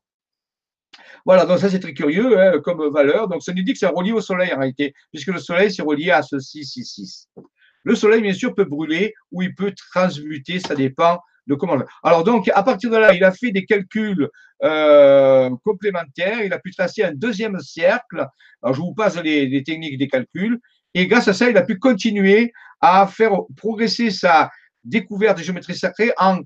Voilà, 1.26 1.46
donc 1.46 1.58
ça 1.58 1.70
c'est 1.70 1.80
très 1.80 1.94
curieux 1.94 2.38
hein, 2.38 2.60
comme 2.62 2.86
valeur. 2.92 3.28
Donc 3.28 3.42
ça 3.42 3.54
nous 3.54 3.62
dit 3.62 3.72
que 3.72 3.78
c'est 3.78 3.86
relié 3.86 4.12
au 4.12 4.20
Soleil 4.20 4.52
en 4.52 4.58
réalité, 4.58 4.92
puisque 5.10 5.28
le 5.28 5.38
Soleil 5.38 5.72
c'est 5.72 5.82
relié 5.82 6.10
à 6.10 6.22
ce 6.22 6.38
666. 6.38 7.28
Le 7.84 7.94
Soleil, 7.94 8.22
bien 8.22 8.32
sûr, 8.32 8.54
peut 8.54 8.64
brûler 8.64 9.14
ou 9.30 9.42
il 9.42 9.54
peut 9.54 9.74
transmuter, 9.92 10.58
ça 10.58 10.74
dépend 10.74 11.20
Alors 12.02 12.24
donc, 12.24 12.50
à 12.54 12.62
partir 12.62 12.90
de 12.90 12.96
là, 12.96 13.14
il 13.14 13.24
a 13.24 13.32
fait 13.32 13.50
des 13.50 13.64
calculs 13.64 14.28
euh, 14.62 15.50
complémentaires, 15.64 16.42
il 16.42 16.52
a 16.52 16.58
pu 16.58 16.72
tracer 16.72 17.02
un 17.02 17.12
deuxième 17.12 17.58
cercle. 17.60 18.26
Alors, 18.62 18.74
je 18.74 18.80
vous 18.80 18.94
passe 18.94 19.16
les, 19.22 19.62
techniques 19.62 19.98
des 19.98 20.08
calculs. 20.08 20.58
Et 20.94 21.06
grâce 21.06 21.28
à 21.28 21.32
ça, 21.32 21.50
il 21.50 21.56
a 21.56 21.62
pu 21.62 21.78
continuer 21.78 22.52
à 22.80 23.06
faire 23.06 23.32
progresser 23.56 24.10
sa 24.10 24.50
découverte 24.84 25.38
de 25.38 25.42
géométrie 25.42 25.76
sacrée 25.76 26.12
en 26.18 26.40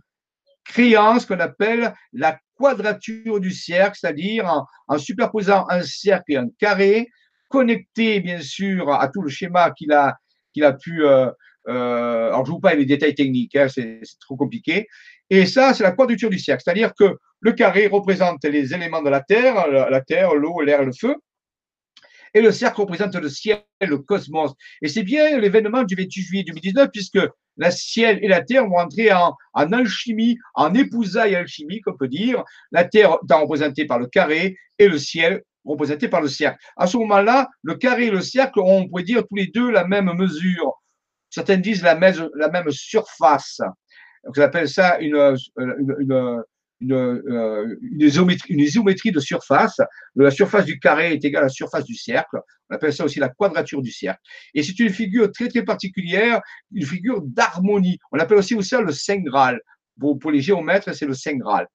créant 0.65 1.19
ce 1.19 1.27
qu'on 1.27 1.41
appelle 1.41 1.95
la 2.13 2.39
quadrature 2.57 3.41
du 3.41 3.51
cercle, 3.53 3.99
c'est-à-dire 3.99 4.65
en, 4.89 4.99
superposant 4.99 5.67
un 5.69 5.83
cercle 5.83 6.33
et 6.33 6.37
un 6.37 6.49
carré, 6.59 7.09
connecté 7.49 8.21
bien 8.21 8.41
sûr 8.41 8.93
à 8.93 9.09
tout 9.09 9.23
le 9.23 9.29
schéma 9.29 9.71
qu'il 9.71 9.93
a, 9.93 10.17
qu'il 10.53 10.77
pu 10.83 11.05
euh, 11.05 11.31
euh, 11.69 12.29
alors, 12.29 12.47
je 12.47 12.51
ne 12.51 12.55
vous 12.55 12.61
parle 12.61 12.79
les 12.79 12.87
détails 12.87 13.15
techniques, 13.15 13.55
hein, 13.57 13.69
c'est 13.69 14.01
trop 14.21 14.37
compliqué. 14.37 14.87
Et 15.31 15.45
ça, 15.47 15.75
c'est 15.75 15.83
la 15.83 15.93
quadrature 15.93 16.31
du 16.31 16.39
cercle. 16.39 16.63
C'est-à-dire 16.65 16.93
que 16.95 17.17
le 17.41 17.53
carré 17.53 17.87
représente 17.87 18.45
les 18.45 18.73
éléments 18.73 19.03
de 19.03 19.11
la 19.11 19.21
Terre, 19.21 19.69
la, 19.69 20.01
Terre, 20.01 20.35
l'eau, 20.35 20.61
l'air 20.61 20.85
le 20.85 20.93
feu. 20.93 21.15
Et 22.35 22.41
le 22.41 22.53
cercle 22.53 22.81
représente 22.81 23.15
le 23.15 23.29
ciel, 23.29 23.63
le 23.81 23.99
cosmos. 23.99 24.53
Et 24.83 24.89
c'est 24.89 25.03
bien 25.03 25.39
l'événement 25.39 25.83
du 25.83 25.95
28 25.95 26.23
juillet 26.23 26.45
2019, 26.47 26.89
puisque 26.93 27.21
la 27.57 27.71
ciel 27.71 28.19
et 28.23 28.29
la 28.29 28.43
terre 28.43 28.67
vont 28.67 28.79
entrer 28.79 29.13
en, 29.13 29.35
en, 29.55 29.73
alchimie, 29.73 30.39
en 30.55 30.73
épousaille 30.75 31.35
alchimique, 31.35 31.87
on 31.87 31.97
peut 31.97 32.09
dire. 32.09 32.45
La 32.71 32.85
terre 32.85 33.17
étant 33.25 33.41
représentée 33.41 33.87
par 33.87 33.99
le 33.99 34.07
carré 34.07 34.57
et 34.79 34.89
le 34.89 34.99
ciel 34.99 35.43
représenté 35.65 36.09
par 36.09 36.21
le 36.21 36.29
cercle. 36.29 36.59
À 36.77 36.87
ce 36.87 36.97
moment-là, 36.97 37.49
le 37.63 37.75
carré 37.75 38.07
et 38.07 38.11
le 38.11 38.21
cercle 38.21 38.61
ont, 38.61 38.83
on 38.83 38.89
pourrait 38.89 39.03
dire, 39.03 39.23
tous 39.29 39.37
les 39.37 39.47
deux 39.49 39.71
la 39.71 39.87
même 39.87 40.11
mesure. 40.15 40.78
Certains 41.31 41.59
disent 41.59 41.83
la 41.83 41.95
même, 41.95 42.29
la 42.35 42.49
même 42.49 42.71
surface. 42.71 43.61
Donc, 44.25 44.35
on 44.37 44.43
appelle 44.43 44.69
ça 44.69 44.99
une, 45.01 45.37
une, 45.59 45.97
une, 46.01 46.43
une, 46.81 46.93
euh, 46.93 47.77
isométrie, 47.99 48.53
une, 48.53 48.61
isométrie, 48.61 49.13
de 49.13 49.21
surface. 49.21 49.81
La 50.17 50.31
surface 50.31 50.65
du 50.65 50.79
carré 50.79 51.13
est 51.13 51.25
égale 51.25 51.43
à 51.43 51.47
la 51.47 51.49
surface 51.51 51.85
du 51.85 51.95
cercle. 51.95 52.39
On 52.71 52.75
appelle 52.75 52.93
ça 52.93 53.05
aussi 53.05 53.19
la 53.19 53.29
quadrature 53.29 53.83
du 53.83 53.91
cercle. 53.91 54.21
Et 54.55 54.63
c'est 54.63 54.79
une 54.79 54.91
figure 54.91 55.31
très 55.33 55.49
très 55.49 55.65
particulière, 55.65 56.41
une 56.73 56.87
figure 56.87 57.23
d'harmonie. 57.23 57.99
On 58.13 58.19
appelle 58.19 58.39
aussi 58.39 58.61
ça 58.63 58.81
le 58.81 58.93
Saint 58.93 59.21
Graal. 59.21 59.61
Pour, 59.99 60.17
pour 60.19 60.31
les 60.31 60.41
géomètres, 60.41 60.95
c'est 60.95 61.07
le 61.07 61.15
Saint 61.15 61.37
Graal. 61.37 61.67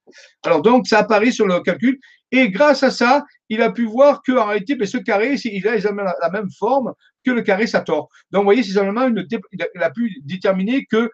Alors 0.44 0.62
donc, 0.62 0.86
ça 0.86 1.00
apparaît 1.00 1.30
sur 1.30 1.46
le 1.46 1.60
calcul. 1.60 1.98
Et 2.30 2.48
grâce 2.48 2.82
à 2.82 2.90
ça, 2.90 3.24
il 3.48 3.62
a 3.62 3.70
pu 3.70 3.84
voir 3.84 4.22
qu'en 4.22 4.46
réalité, 4.46 4.74
ben, 4.74 4.86
ce 4.86 4.98
carré, 4.98 5.34
il 5.44 5.68
a 5.68 5.76
la 5.76 6.30
même 6.30 6.50
forme 6.50 6.94
que 7.24 7.30
le 7.30 7.42
carré 7.42 7.66
Sator. 7.66 8.08
Donc, 8.30 8.40
vous 8.40 8.46
voyez, 8.46 8.62
c'est 8.62 8.72
simplement 8.72 9.06
il 9.06 9.82
a 9.82 9.90
pu 9.90 10.16
déterminer 10.24 10.86
que 10.86 11.10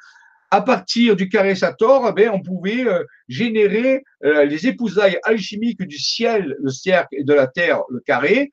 à 0.50 0.62
partir 0.62 1.14
du 1.14 1.28
carré 1.28 1.54
Sator, 1.54 2.12
ben, 2.12 2.30
on 2.32 2.42
pouvait 2.42 2.84
euh, 2.84 3.04
générer 3.28 4.02
euh, 4.24 4.44
les 4.44 4.66
épousailles 4.66 5.18
alchimiques 5.22 5.82
du 5.82 5.98
ciel, 5.98 6.56
le 6.60 6.70
cercle, 6.70 7.14
et 7.16 7.24
de 7.24 7.32
la 7.32 7.46
terre, 7.46 7.82
le 7.88 8.00
carré, 8.00 8.50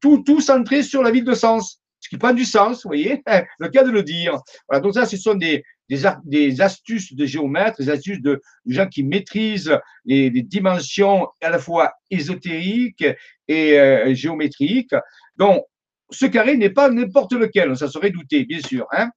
tout, 0.00 0.22
tout 0.24 0.40
centré 0.40 0.82
sur 0.82 1.02
la 1.02 1.10
ville 1.10 1.24
de 1.24 1.34
Sens. 1.34 1.80
Ce 2.00 2.08
qui 2.08 2.16
prend 2.16 2.32
du 2.32 2.46
sens, 2.46 2.82
vous 2.82 2.88
voyez, 2.88 3.22
le 3.58 3.68
cas 3.68 3.84
de 3.84 3.90
le 3.90 4.02
dire. 4.02 4.38
Voilà, 4.68 4.80
donc 4.80 4.94
ça, 4.94 5.04
ce 5.04 5.18
sont 5.18 5.34
des, 5.34 5.62
des, 5.90 6.60
astuces 6.60 7.14
de 7.14 7.26
géomètres, 7.26 7.78
des 7.78 7.90
astuces 7.90 8.20
de, 8.20 8.40
gens 8.66 8.86
qui 8.86 9.02
maîtrisent 9.02 9.76
les, 10.04 10.30
dimensions 10.30 11.28
à 11.42 11.50
la 11.50 11.58
fois 11.58 11.92
ésotériques 12.10 13.04
et 13.48 13.78
euh, 13.78 14.14
géométriques. 14.14 14.94
Donc, 15.36 15.64
ce 16.10 16.26
carré 16.26 16.56
n'est 16.56 16.70
pas 16.70 16.90
n'importe 16.90 17.32
lequel, 17.32 17.76
ça 17.76 17.88
serait 17.88 18.10
douté, 18.10 18.44
bien 18.44 18.60
sûr. 18.60 18.86
Hein. 18.92 19.10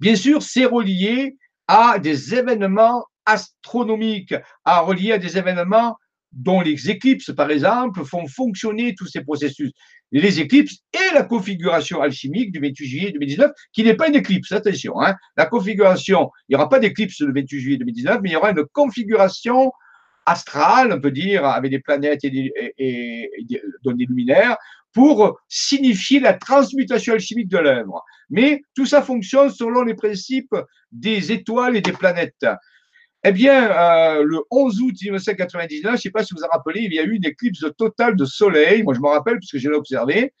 Bien 0.00 0.16
sûr, 0.16 0.42
c'est 0.42 0.64
relié 0.64 1.36
à 1.66 1.98
des 1.98 2.34
événements 2.34 3.04
astronomiques, 3.24 4.34
à 4.64 4.80
relier 4.80 5.12
à 5.12 5.18
des 5.18 5.38
événements 5.38 5.96
dont 6.34 6.60
les 6.60 6.90
éclipses, 6.90 7.32
par 7.36 7.50
exemple, 7.50 8.04
font 8.04 8.26
fonctionner 8.26 8.94
tous 8.94 9.06
ces 9.06 9.22
processus. 9.22 9.70
Les 10.12 10.40
éclipses 10.40 10.78
et 10.92 11.14
la 11.14 11.22
configuration 11.22 12.00
alchimique 12.00 12.52
du 12.52 12.60
28 12.60 12.86
juillet 12.86 13.10
2019, 13.12 13.50
qui 13.72 13.84
n'est 13.84 13.94
pas 13.94 14.08
une 14.08 14.16
éclipse, 14.16 14.52
attention. 14.52 15.00
Hein. 15.00 15.14
La 15.36 15.46
configuration, 15.46 16.30
il 16.48 16.52
n'y 16.52 16.56
aura 16.56 16.68
pas 16.68 16.78
d'éclipse 16.78 17.20
le 17.20 17.32
28 17.32 17.60
juillet 17.60 17.78
2019, 17.78 18.20
mais 18.22 18.30
il 18.30 18.32
y 18.32 18.36
aura 18.36 18.50
une 18.50 18.64
configuration 18.72 19.72
astrale, 20.26 20.92
on 20.92 21.00
peut 21.00 21.10
dire, 21.10 21.44
avec 21.44 21.70
des 21.70 21.80
planètes 21.80 22.24
et 22.24 22.30
des, 22.30 22.52
et, 22.78 23.30
des 23.48 24.04
luminaires, 24.06 24.56
pour 24.92 25.38
signifier 25.48 26.20
la 26.20 26.34
transmutation 26.34 27.14
alchimique 27.14 27.48
de 27.48 27.58
l'œuvre. 27.58 28.02
Mais 28.30 28.62
tout 28.74 28.86
ça 28.86 29.02
fonctionne 29.02 29.50
selon 29.50 29.82
les 29.82 29.94
principes 29.94 30.54
des 30.92 31.32
étoiles 31.32 31.76
et 31.76 31.80
des 31.80 31.92
planètes. 31.92 32.46
Eh 33.26 33.32
bien, 33.32 33.70
euh, 33.70 34.22
le 34.22 34.40
11 34.50 34.80
août 34.82 34.94
1999, 35.00 35.82
je 35.82 35.88
ne 35.90 35.96
sais 35.96 36.10
pas 36.10 36.22
si 36.22 36.34
vous 36.34 36.40
vous 36.40 36.46
rappelez, 36.52 36.82
il 36.82 36.92
y 36.92 36.98
a 36.98 37.02
eu 37.04 37.12
une 37.12 37.24
éclipse 37.24 37.64
totale 37.78 38.16
de 38.16 38.26
soleil. 38.26 38.82
Moi, 38.82 38.92
je 38.92 39.00
me 39.00 39.08
rappelle 39.08 39.38
puisque 39.38 39.56
je 39.56 39.70
l'ai 39.70 39.76
observé. 39.76 40.34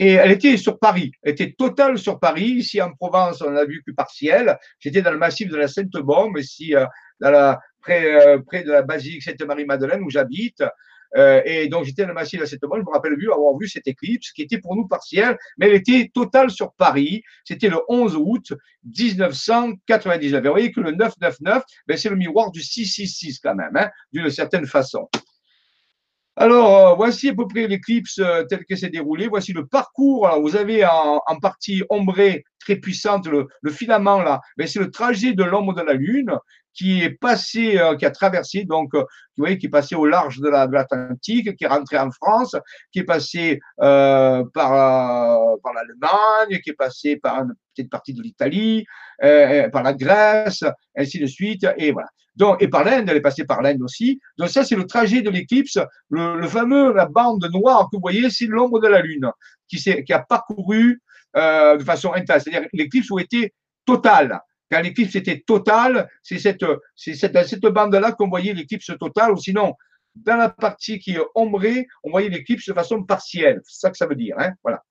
Et 0.00 0.14
elle 0.14 0.32
était 0.32 0.56
sur 0.56 0.80
Paris. 0.80 1.12
Elle 1.22 1.32
était 1.32 1.54
totale 1.56 1.98
sur 1.98 2.18
Paris. 2.18 2.50
Ici, 2.50 2.82
en 2.82 2.92
Provence, 2.92 3.42
on 3.42 3.52
n'a 3.52 3.64
vu 3.64 3.80
que 3.86 3.92
partiel. 3.92 4.58
J'étais 4.80 5.02
dans 5.02 5.12
le 5.12 5.18
massif 5.18 5.48
de 5.48 5.56
la 5.56 5.68
Sainte-Bombe, 5.68 6.36
ici, 6.38 6.74
euh, 6.74 6.84
la, 7.20 7.60
près, 7.80 8.26
euh, 8.26 8.38
près 8.44 8.64
de 8.64 8.72
la 8.72 8.82
basilique 8.82 9.22
Sainte-Marie-Madeleine 9.22 10.02
où 10.02 10.10
j'habite. 10.10 10.64
Euh, 11.16 11.40
et 11.44 11.68
donc, 11.68 11.84
j'étais 11.84 12.02
dans 12.02 12.08
le 12.08 12.14
massif 12.14 12.38
de 12.38 12.44
la 12.44 12.50
Sainte-Bombe. 12.50 12.80
Je 12.80 12.84
me 12.84 12.92
rappelle 12.92 13.16
vu 13.16 13.32
avoir 13.32 13.56
vu 13.58 13.68
cette 13.68 13.86
éclipse 13.86 14.32
qui 14.32 14.42
était 14.42 14.58
pour 14.58 14.76
nous 14.76 14.86
partielle, 14.86 15.36
mais 15.58 15.66
elle 15.66 15.74
était 15.74 16.10
totale 16.12 16.50
sur 16.50 16.72
Paris. 16.74 17.22
C'était 17.44 17.68
le 17.68 17.78
11 17.88 18.16
août 18.16 18.52
1999. 18.84 20.44
Et 20.44 20.46
vous 20.46 20.52
voyez 20.52 20.72
que 20.72 20.80
le 20.80 20.92
999, 20.92 21.62
ben, 21.86 21.96
c'est 21.96 22.10
le 22.10 22.16
miroir 22.16 22.50
du 22.50 22.60
666 22.62 23.40
quand 23.40 23.54
même, 23.54 23.76
hein, 23.76 23.90
d'une 24.12 24.30
certaine 24.30 24.66
façon. 24.66 25.08
Alors, 26.38 26.76
euh, 26.76 26.94
voici 26.94 27.30
à 27.30 27.34
peu 27.34 27.48
près 27.48 27.66
l'éclipse 27.66 28.18
euh, 28.18 28.44
telle 28.44 28.66
qu'elle 28.66 28.76
s'est 28.76 28.90
déroulée. 28.90 29.26
Voici 29.26 29.54
le 29.54 29.66
parcours. 29.66 30.26
Alors, 30.26 30.42
vous 30.42 30.54
avez 30.54 30.84
en, 30.84 31.20
partie 31.40 31.82
ombrée 31.88 32.44
très 32.58 32.76
puissante 32.76 33.26
le, 33.26 33.48
filament 33.70 34.20
là. 34.20 34.42
Mais 34.58 34.66
c'est 34.66 34.78
le 34.78 34.90
trajet 34.90 35.32
de 35.32 35.44
l'ombre 35.44 35.72
de 35.72 35.80
la 35.80 35.94
Lune 35.94 36.36
qui 36.76 37.02
est 37.02 37.10
passé, 37.10 37.78
euh, 37.78 37.96
qui 37.96 38.04
a 38.04 38.10
traversé, 38.10 38.64
donc, 38.64 38.94
vous 38.94 39.04
voyez, 39.36 39.58
qui 39.58 39.66
est 39.66 39.70
passé 39.70 39.94
au 39.94 40.06
large 40.06 40.40
de 40.40 40.48
l'Atlantique, 40.48 41.56
qui 41.56 41.64
est 41.64 41.68
rentré 41.68 41.98
en 41.98 42.10
France, 42.10 42.56
qui 42.92 43.00
est 43.00 43.04
passé 43.04 43.60
par, 43.78 44.50
par 44.52 45.72
l'Allemagne, 45.74 46.60
qui 46.62 46.70
est 46.70 46.76
passé 46.78 47.16
par 47.16 47.42
une 47.42 47.54
petite 47.74 47.90
partie 47.90 48.14
de 48.14 48.22
l'Italie, 48.22 48.86
par 49.20 49.82
la 49.82 49.92
Grèce, 49.92 50.64
ainsi 50.96 51.18
de 51.18 51.26
suite. 51.26 51.66
Et 51.76 51.92
voilà. 51.92 52.08
Donc, 52.36 52.62
et 52.62 52.68
par 52.68 52.84
l'Inde, 52.84 53.08
elle 53.08 53.16
est 53.16 53.22
passée 53.22 53.44
par 53.44 53.62
l'Inde 53.62 53.82
aussi. 53.82 54.20
Donc 54.36 54.50
ça, 54.50 54.62
c'est 54.62 54.76
le 54.76 54.86
trajet 54.86 55.22
de 55.22 55.30
l'éclipse. 55.30 55.78
Le, 56.10 56.46
fameux, 56.46 56.92
la 56.92 57.06
bande 57.06 57.48
noire 57.52 57.88
que 57.90 57.96
vous 57.96 58.02
voyez, 58.02 58.28
c'est 58.30 58.46
l'ombre 58.46 58.78
de 58.78 58.88
la 58.88 59.00
Lune 59.00 59.30
qui, 59.68 59.78
qui 59.78 60.12
a 60.12 60.18
parcouru 60.18 61.00
euh, 61.36 61.76
de 61.78 61.82
façon 61.82 62.12
intense. 62.12 62.44
C'est-à-dire 62.44 62.68
l'éclipse 62.72 63.08
a 63.10 63.20
été 63.20 63.54
totale. 63.86 64.38
Quand 64.70 64.80
l'éclipse 64.80 65.14
était 65.14 65.44
totale, 65.46 66.08
c'est 66.22 66.38
cette, 66.38 66.64
cette, 66.96 67.62
bande-là 67.62 68.12
qu'on 68.12 68.28
voyait 68.28 68.52
l'éclipse 68.52 68.90
totale, 68.98 69.32
ou 69.32 69.36
sinon, 69.36 69.74
dans 70.14 70.36
la 70.36 70.48
partie 70.48 70.98
qui 70.98 71.12
est 71.12 71.20
ombrée, 71.34 71.86
on 72.02 72.10
voyait 72.10 72.28
l'éclipse 72.28 72.66
de 72.68 72.74
façon 72.74 73.04
partielle. 73.04 73.60
C'est 73.64 73.80
ça 73.80 73.90
que 73.90 73.96
ça 73.96 74.06
veut 74.06 74.16
dire. 74.16 74.36
Hein 74.38 74.52
voilà. 74.62 74.82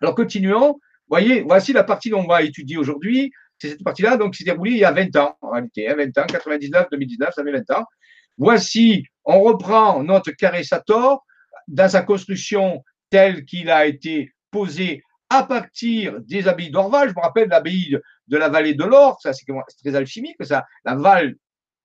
Alors, 0.00 0.14
continuons. 0.14 0.78
Voyez, 1.08 1.42
voici 1.42 1.72
la 1.72 1.82
partie 1.82 2.10
dont 2.10 2.20
on 2.20 2.28
va 2.28 2.42
étudier 2.42 2.76
aujourd'hui 2.76 3.32
c'est 3.60 3.68
cette 3.70 3.84
partie-là, 3.84 4.16
donc, 4.16 4.32
qui 4.32 4.38
s'est 4.38 4.50
déroulée 4.50 4.72
il 4.72 4.78
y 4.78 4.84
a 4.84 4.92
20 4.92 5.16
ans, 5.16 5.36
en 5.42 5.50
réalité, 5.50 5.86
20 5.86 6.18
hein, 6.18 6.22
ans, 6.22 6.26
99, 6.26 6.86
2019, 6.90 7.34
ça 7.34 7.44
fait 7.44 7.52
20 7.52 7.70
ans. 7.72 7.84
Voici, 8.38 9.04
on 9.24 9.40
reprend 9.40 10.02
notre 10.02 10.30
carré 10.30 10.64
Sator 10.64 11.24
dans 11.68 11.88
sa 11.88 12.02
construction 12.02 12.82
telle 13.10 13.44
qu'il 13.44 13.68
a 13.70 13.86
été 13.86 14.32
posé 14.50 15.02
à 15.30 15.44
partir 15.44 16.20
des 16.20 16.48
abbayes 16.48 16.70
d'Orval, 16.70 17.08
je 17.08 17.14
me 17.14 17.20
rappelle 17.20 17.48
l'abbaye 17.48 17.96
de 18.26 18.36
la 18.36 18.48
vallée 18.48 18.74
de 18.74 18.84
l'Or, 18.84 19.18
ça 19.22 19.32
c'est 19.32 19.46
très 19.82 19.94
alchimique, 19.94 20.36
ça, 20.42 20.66
la 20.84 20.96
Val 20.96 21.36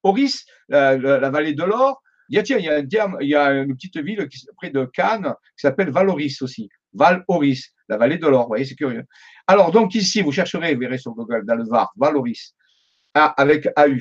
Oris, 0.05 0.45
la, 0.69 1.30
vallée 1.30 1.53
de 1.53 1.63
l'Or. 1.63 2.01
Il 2.30 2.35
y 2.35 2.39
a, 2.39 2.57
il 2.57 2.65
y 2.65 2.97
a, 2.97 3.05
un 3.05 3.17
il 3.22 3.27
y 3.27 3.35
a 3.35 3.51
une 3.51 3.76
petite 3.76 3.97
ville 3.97 4.27
qui, 4.27 4.43
près 4.57 4.72
de 4.72 4.85
Cannes 4.85 5.34
qui 5.55 5.61
s'appelle 5.61 5.91
Valoris 5.91 6.41
aussi. 6.41 6.69
Val-Oris, 6.93 7.72
la 7.89 7.97
vallée 7.97 8.17
de 8.17 8.27
l'Or. 8.27 8.43
Vous 8.43 8.49
voyez, 8.49 8.65
c'est 8.65 8.76
curieux. 8.76 9.03
Alors, 9.47 9.72
donc 9.72 9.93
ici, 9.93 10.22
vous 10.22 10.31
chercherez, 10.31 10.73
vous 10.73 10.80
verrez 10.80 10.97
sur 10.97 11.13
Google, 11.13 11.45
dans 11.45 11.55
le 11.55 11.65
Var, 11.65 11.91
Valoris, 11.97 12.55
avec 13.13 13.67
AU. 13.77 13.99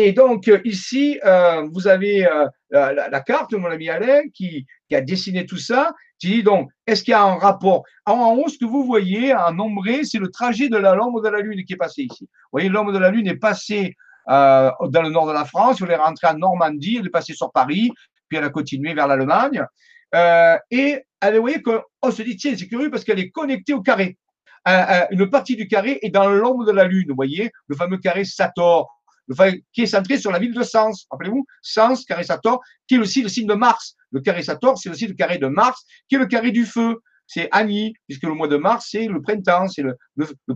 Et 0.00 0.12
donc, 0.12 0.48
ici, 0.64 1.18
euh, 1.24 1.66
vous 1.72 1.88
avez 1.88 2.24
euh, 2.24 2.46
la, 2.70 3.20
carte 3.20 3.50
de 3.50 3.56
mon 3.56 3.66
ami 3.66 3.88
Alain 3.88 4.20
qui, 4.32 4.64
a 4.92 5.00
dessiné 5.00 5.44
tout 5.44 5.56
ça. 5.56 5.92
Qui 6.20 6.28
dit 6.28 6.42
donc, 6.44 6.70
est-ce 6.86 7.02
qu'il 7.02 7.10
y 7.10 7.14
a 7.14 7.22
un 7.24 7.34
rapport? 7.34 7.82
En 8.06 8.36
haut, 8.36 8.48
ce 8.48 8.56
que 8.58 8.64
vous 8.64 8.84
voyez 8.84 9.34
en 9.34 9.52
nombré, 9.52 10.04
c'est 10.04 10.20
le 10.20 10.30
trajet 10.30 10.68
de 10.68 10.76
l'ombre 10.76 11.20
de 11.20 11.28
la 11.28 11.40
Lune 11.40 11.64
qui 11.64 11.72
est 11.72 11.76
passé 11.76 12.02
ici. 12.02 12.28
Vous 12.30 12.48
voyez, 12.52 12.68
l'ombre 12.68 12.92
de 12.92 12.98
la 12.98 13.10
Lune 13.10 13.26
est 13.26 13.38
passée 13.38 13.96
euh, 14.30 14.70
dans 14.88 15.02
le 15.02 15.10
nord 15.10 15.26
de 15.26 15.32
la 15.32 15.44
France, 15.44 15.82
elle 15.82 15.90
est 15.90 15.96
rentrée 15.96 16.28
en 16.28 16.38
Normandie, 16.38 16.98
elle 17.00 17.06
est 17.06 17.10
passée 17.10 17.34
sur 17.34 17.50
Paris, 17.50 17.90
puis 18.28 18.38
elle 18.38 18.44
a 18.44 18.50
continué 18.50 18.94
vers 18.94 19.08
l'Allemagne. 19.08 19.64
et 20.70 21.02
vous 21.24 21.40
voyez 21.40 21.60
qu'on 21.60 22.10
se 22.12 22.22
dit, 22.22 22.36
tiens, 22.36 22.54
c'est 22.56 22.68
curieux 22.68 22.90
parce 22.90 23.02
qu'elle 23.02 23.18
est 23.18 23.30
connectée 23.30 23.74
au 23.74 23.82
carré. 23.82 24.16
une 25.10 25.28
partie 25.28 25.56
du 25.56 25.66
carré 25.66 25.98
est 26.02 26.10
dans 26.10 26.30
l'ombre 26.30 26.64
de 26.66 26.72
la 26.72 26.84
Lune, 26.84 27.06
vous 27.08 27.16
voyez, 27.16 27.50
le 27.66 27.74
fameux 27.74 27.98
carré 27.98 28.24
Sator 28.24 28.97
qui 29.72 29.82
est 29.82 29.86
centré 29.86 30.18
sur 30.18 30.30
la 30.30 30.38
ville 30.38 30.54
de 30.54 30.62
Sens. 30.62 31.06
Rappelez-vous, 31.10 31.44
Sens, 31.62 32.04
carré 32.04 32.24
Sator, 32.24 32.60
qui 32.86 32.96
est 32.96 32.98
aussi 32.98 33.22
le 33.22 33.28
signe 33.28 33.46
de 33.46 33.54
Mars. 33.54 33.96
Le 34.10 34.20
carré 34.20 34.42
Sator, 34.42 34.78
c'est 34.78 34.88
aussi 34.88 35.06
le 35.06 35.14
carré 35.14 35.38
de 35.38 35.46
Mars, 35.46 35.84
qui 36.08 36.16
est 36.16 36.18
le 36.18 36.26
carré 36.26 36.50
du 36.50 36.64
feu. 36.64 36.96
C'est 37.26 37.48
Annie, 37.52 37.92
puisque 38.06 38.22
le 38.22 38.32
mois 38.32 38.48
de 38.48 38.56
mars, 38.56 38.88
c'est 38.90 39.06
le 39.06 39.20
printemps, 39.20 39.68
c'est 39.68 39.82
le, 39.82 39.94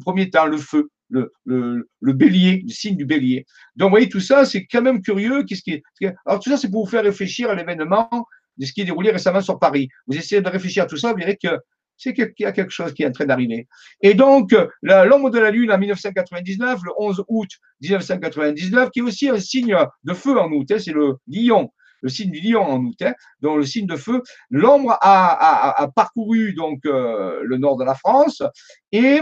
premier 0.00 0.30
temps, 0.30 0.46
le 0.46 0.56
feu, 0.56 0.88
le, 1.10 1.30
le, 1.44 1.86
le, 2.00 2.12
bélier, 2.14 2.62
le 2.66 2.72
signe 2.72 2.96
du 2.96 3.04
bélier. 3.04 3.44
Donc, 3.76 3.88
vous 3.88 3.92
voyez, 3.92 4.08
tout 4.08 4.20
ça, 4.20 4.46
c'est 4.46 4.64
quand 4.64 4.80
même 4.80 5.02
curieux. 5.02 5.44
Qu'est-ce 5.44 5.60
qui. 5.60 5.82
Alors, 6.24 6.40
tout 6.40 6.48
ça, 6.48 6.56
c'est 6.56 6.70
pour 6.70 6.86
vous 6.86 6.90
faire 6.90 7.02
réfléchir 7.02 7.50
à 7.50 7.54
l'événement 7.54 8.08
de 8.56 8.66
ce 8.66 8.72
qui 8.72 8.80
est 8.80 8.84
déroulé 8.84 9.10
récemment 9.10 9.42
sur 9.42 9.58
Paris. 9.58 9.88
Vous 10.06 10.16
essayez 10.16 10.40
de 10.40 10.48
réfléchir 10.48 10.84
à 10.84 10.86
tout 10.86 10.96
ça, 10.96 11.12
vous 11.12 11.18
verrez 11.18 11.36
que 11.36 11.58
c'est 12.02 12.14
qu'il 12.14 12.32
y 12.40 12.44
a 12.44 12.52
quelque 12.52 12.70
chose 12.70 12.92
qui 12.92 13.04
est 13.04 13.06
en 13.06 13.12
train 13.12 13.26
d'arriver. 13.26 13.68
Et 14.00 14.14
donc, 14.14 14.54
l'ombre 14.82 15.30
de 15.30 15.38
la 15.38 15.50
Lune 15.50 15.70
en 15.70 15.78
1999, 15.78 16.80
le 16.84 16.90
11 16.98 17.24
août 17.28 17.48
1999, 17.80 18.90
qui 18.90 18.98
est 18.98 19.02
aussi 19.02 19.28
un 19.28 19.38
signe 19.38 19.76
de 20.02 20.14
feu 20.14 20.38
en 20.38 20.50
août, 20.50 20.66
hein, 20.70 20.78
c'est 20.78 20.92
le 20.92 21.16
lion, 21.28 21.72
le 22.00 22.08
signe 22.08 22.32
du 22.32 22.40
lion 22.40 22.62
en 22.62 22.80
août, 22.84 23.00
hein, 23.02 23.14
donc 23.40 23.58
le 23.58 23.64
signe 23.64 23.86
de 23.86 23.96
feu. 23.96 24.20
L'ombre 24.50 24.98
a, 25.00 25.88
parcouru 25.94 26.54
donc 26.54 26.84
euh, 26.86 27.40
le 27.44 27.56
nord 27.56 27.76
de 27.76 27.84
la 27.84 27.94
France 27.94 28.42
et 28.90 29.20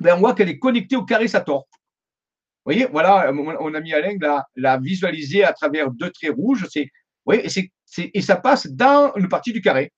ben, 0.00 0.16
on 0.16 0.20
voit 0.20 0.34
qu'elle 0.34 0.48
est 0.48 0.58
connectée 0.58 0.96
au 0.96 1.04
carré 1.04 1.28
Sator. 1.28 1.66
Vous 2.64 2.72
voyez, 2.72 2.86
voilà, 2.86 3.30
mon, 3.30 3.74
ami 3.74 3.92
Alain 3.92 4.16
l'a 4.56 4.78
visualisé 4.78 5.44
à 5.44 5.52
travers 5.52 5.90
deux 5.90 6.10
traits 6.10 6.32
rouges. 6.34 6.66
C'est, 6.70 6.88
et, 7.30 8.18
et 8.18 8.22
ça 8.22 8.36
passe 8.36 8.66
dans 8.68 9.12
une 9.16 9.28
partie 9.28 9.52
du 9.52 9.60
carré. 9.60 9.92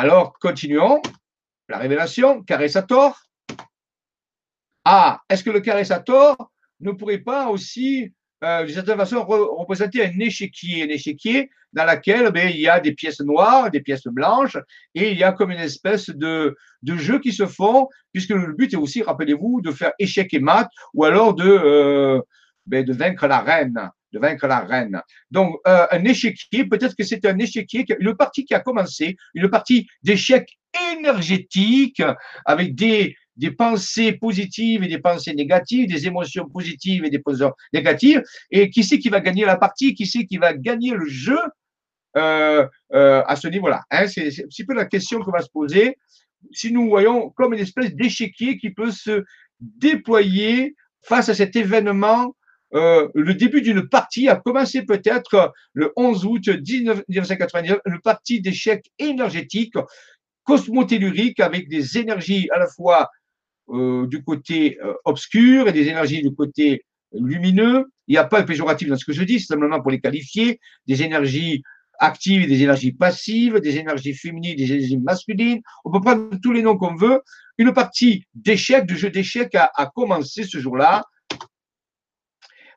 Alors, 0.00 0.38
continuons. 0.38 1.02
La 1.68 1.78
révélation, 1.78 2.44
carré 2.44 2.68
Sator. 2.68 3.20
Ah, 4.84 5.20
est-ce 5.28 5.42
que 5.42 5.50
le 5.50 5.58
carré 5.58 5.84
Sator 5.84 6.52
ne 6.78 6.92
pourrait 6.92 7.18
pas 7.18 7.48
aussi, 7.48 8.12
euh, 8.44 8.64
d'une 8.64 8.76
certaine 8.76 8.96
façon, 8.96 9.24
représenter 9.24 10.06
un 10.06 10.16
échiquier, 10.20 10.84
un 10.84 10.88
échiquier 10.88 11.50
dans 11.72 11.84
lequel 11.84 12.30
ben, 12.30 12.48
il 12.48 12.60
y 12.60 12.68
a 12.68 12.78
des 12.78 12.92
pièces 12.92 13.20
noires, 13.22 13.72
des 13.72 13.80
pièces 13.80 14.06
blanches, 14.06 14.56
et 14.94 15.10
il 15.10 15.18
y 15.18 15.24
a 15.24 15.32
comme 15.32 15.50
une 15.50 15.58
espèce 15.58 16.10
de, 16.10 16.56
de 16.82 16.96
jeu 16.96 17.18
qui 17.18 17.32
se 17.32 17.46
font, 17.46 17.88
puisque 18.12 18.30
le 18.30 18.52
but 18.52 18.74
est 18.74 18.76
aussi, 18.76 19.02
rappelez-vous, 19.02 19.62
de 19.62 19.72
faire 19.72 19.94
échec 19.98 20.32
et 20.32 20.38
mat, 20.38 20.68
ou 20.94 21.06
alors 21.06 21.34
de, 21.34 21.44
euh, 21.44 22.20
ben, 22.66 22.84
de 22.84 22.92
vaincre 22.92 23.26
la 23.26 23.40
reine 23.40 23.90
de 24.12 24.18
vaincre 24.18 24.46
la 24.46 24.60
reine. 24.60 25.00
Donc, 25.30 25.56
euh, 25.66 25.86
un 25.90 26.04
échiquier, 26.04 26.64
peut-être 26.64 26.94
que 26.96 27.04
c'est 27.04 27.24
un 27.26 27.38
échiquier, 27.38 27.84
une 28.00 28.14
partie 28.14 28.44
qui 28.44 28.54
a 28.54 28.60
commencé, 28.60 29.16
une 29.34 29.48
partie 29.48 29.88
d'échec 30.02 30.58
énergétique 30.92 32.02
avec 32.44 32.74
des, 32.74 33.16
des 33.36 33.50
pensées 33.52 34.12
positives 34.12 34.82
et 34.82 34.88
des 34.88 34.98
pensées 34.98 35.34
négatives, 35.34 35.88
des 35.88 36.06
émotions 36.06 36.48
positives 36.48 37.04
et 37.04 37.10
des 37.10 37.20
émotions 37.24 37.52
négatives. 37.72 38.22
Et 38.50 38.68
qui 38.70 38.84
c'est 38.84 38.98
qui 38.98 39.08
va 39.08 39.20
gagner 39.20 39.44
la 39.44 39.56
partie 39.56 39.94
Qui 39.94 40.06
c'est 40.06 40.26
qui 40.26 40.36
va 40.36 40.52
gagner 40.52 40.90
le 40.90 41.06
jeu 41.06 41.38
euh, 42.16 42.66
euh, 42.92 43.22
à 43.26 43.36
ce 43.36 43.48
niveau-là 43.48 43.84
hein? 43.90 44.06
C'est 44.08 44.26
un 44.26 44.48
petit 44.48 44.64
peu 44.64 44.74
la 44.74 44.86
question 44.86 45.20
qu'on 45.20 45.30
va 45.30 45.42
se 45.42 45.50
poser. 45.50 45.96
Si 46.52 46.72
nous 46.72 46.88
voyons 46.88 47.30
comme 47.30 47.54
une 47.54 47.60
espèce 47.60 47.94
d'échiquier 47.94 48.58
qui 48.58 48.70
peut 48.70 48.90
se 48.90 49.24
déployer 49.60 50.74
face 51.02 51.28
à 51.28 51.34
cet 51.34 51.56
événement 51.56 52.34
euh, 52.74 53.08
le 53.14 53.34
début 53.34 53.62
d'une 53.62 53.88
partie 53.88 54.28
a 54.28 54.36
commencé 54.36 54.82
peut-être 54.82 55.54
le 55.72 55.92
11 55.96 56.26
août 56.26 56.48
1999, 56.48 57.78
une 57.86 58.00
partie 58.00 58.40
d'échecs 58.40 58.90
énergétiques 58.98 59.76
cosmotelluriques 60.44 61.40
avec 61.40 61.68
des 61.68 61.98
énergies 61.98 62.48
à 62.52 62.58
la 62.58 62.66
fois 62.66 63.10
euh, 63.70 64.06
du 64.06 64.22
côté 64.22 64.78
euh, 64.82 64.94
obscur 65.04 65.68
et 65.68 65.72
des 65.72 65.88
énergies 65.88 66.22
du 66.22 66.34
côté 66.34 66.84
lumineux. 67.12 67.86
Il 68.06 68.12
n'y 68.12 68.18
a 68.18 68.24
pas 68.24 68.42
de 68.42 68.46
péjoratif 68.46 68.88
dans 68.88 68.96
ce 68.96 69.04
que 69.04 69.12
je 69.12 69.22
dis, 69.22 69.40
c'est 69.40 69.46
simplement 69.46 69.80
pour 69.80 69.90
les 69.90 70.00
qualifier, 70.00 70.60
des 70.86 71.02
énergies 71.02 71.62
actives 71.98 72.42
et 72.42 72.46
des 72.46 72.62
énergies 72.62 72.92
passives, 72.92 73.60
des 73.60 73.76
énergies 73.76 74.14
féminines, 74.14 74.56
des 74.56 74.72
énergies 74.72 74.98
masculines. 74.98 75.60
On 75.84 75.90
peut 75.90 76.00
prendre 76.00 76.30
tous 76.42 76.52
les 76.52 76.62
noms 76.62 76.76
qu'on 76.76 76.94
veut. 76.94 77.20
Une 77.56 77.72
partie 77.72 78.24
d'échecs, 78.34 78.86
de 78.86 78.94
jeu 78.94 79.10
d'échecs 79.10 79.54
a 79.54 79.90
commencé 79.94 80.44
ce 80.44 80.58
jour-là 80.58 81.02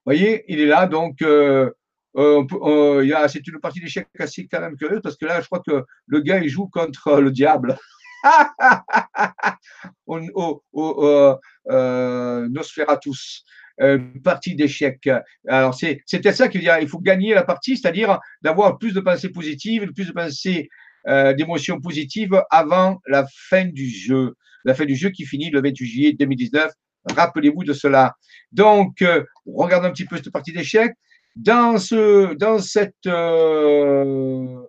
voyez, 0.05 0.43
il 0.47 0.59
est 0.59 0.65
là, 0.65 0.87
donc 0.87 1.21
euh, 1.21 1.71
euh, 2.17 2.43
euh 2.53 3.27
c'est 3.27 3.47
une 3.47 3.59
partie 3.59 3.79
d'échec 3.79 4.07
assez 4.19 4.47
quand 4.47 4.59
même 4.59 4.75
curieuse 4.75 5.01
parce 5.01 5.17
que 5.17 5.25
là, 5.25 5.41
je 5.41 5.45
crois 5.45 5.61
que 5.65 5.83
le 6.07 6.19
gars, 6.21 6.39
il 6.39 6.49
joue 6.49 6.67
contre 6.67 7.19
le 7.19 7.31
diable. 7.31 7.77
au, 10.05 10.63
au, 10.73 11.37
euh, 11.69 12.49
Nosferatus, 12.49 13.43
une 13.79 14.21
partie 14.21 14.55
d'échec. 14.55 15.09
Alors, 15.47 15.75
peut-être 15.75 16.35
ça 16.35 16.47
qu'il 16.47 16.61
dit, 16.61 16.69
il 16.81 16.87
faut 16.87 16.99
gagner 16.99 17.33
la 17.33 17.43
partie, 17.43 17.77
c'est-à-dire 17.77 18.19
d'avoir 18.43 18.77
plus 18.77 18.93
de 18.93 18.99
pensées 18.99 19.29
positives, 19.29 19.91
plus 19.93 20.07
de 20.07 20.11
pensées, 20.11 20.69
d'émotions 21.35 21.81
positives 21.81 22.39
avant 22.51 23.01
la 23.07 23.25
fin 23.49 23.65
du 23.65 23.89
jeu. 23.89 24.35
La 24.65 24.75
fin 24.75 24.85
du 24.85 24.95
jeu 24.95 25.09
qui 25.09 25.25
finit 25.25 25.49
le 25.49 25.61
28 25.61 25.85
juillet 25.87 26.13
2019 26.13 26.71
Rappelez-vous 27.05 27.63
de 27.63 27.73
cela. 27.73 28.15
Donc, 28.51 29.01
euh, 29.01 29.23
regardons 29.45 29.87
un 29.87 29.91
petit 29.91 30.05
peu 30.05 30.17
cette 30.17 30.31
partie 30.31 30.53
d'échecs. 30.53 30.93
Dans 31.35 31.77
ce, 31.77 32.33
dans 32.33 32.59
cette, 32.59 33.07
euh, 33.07 34.61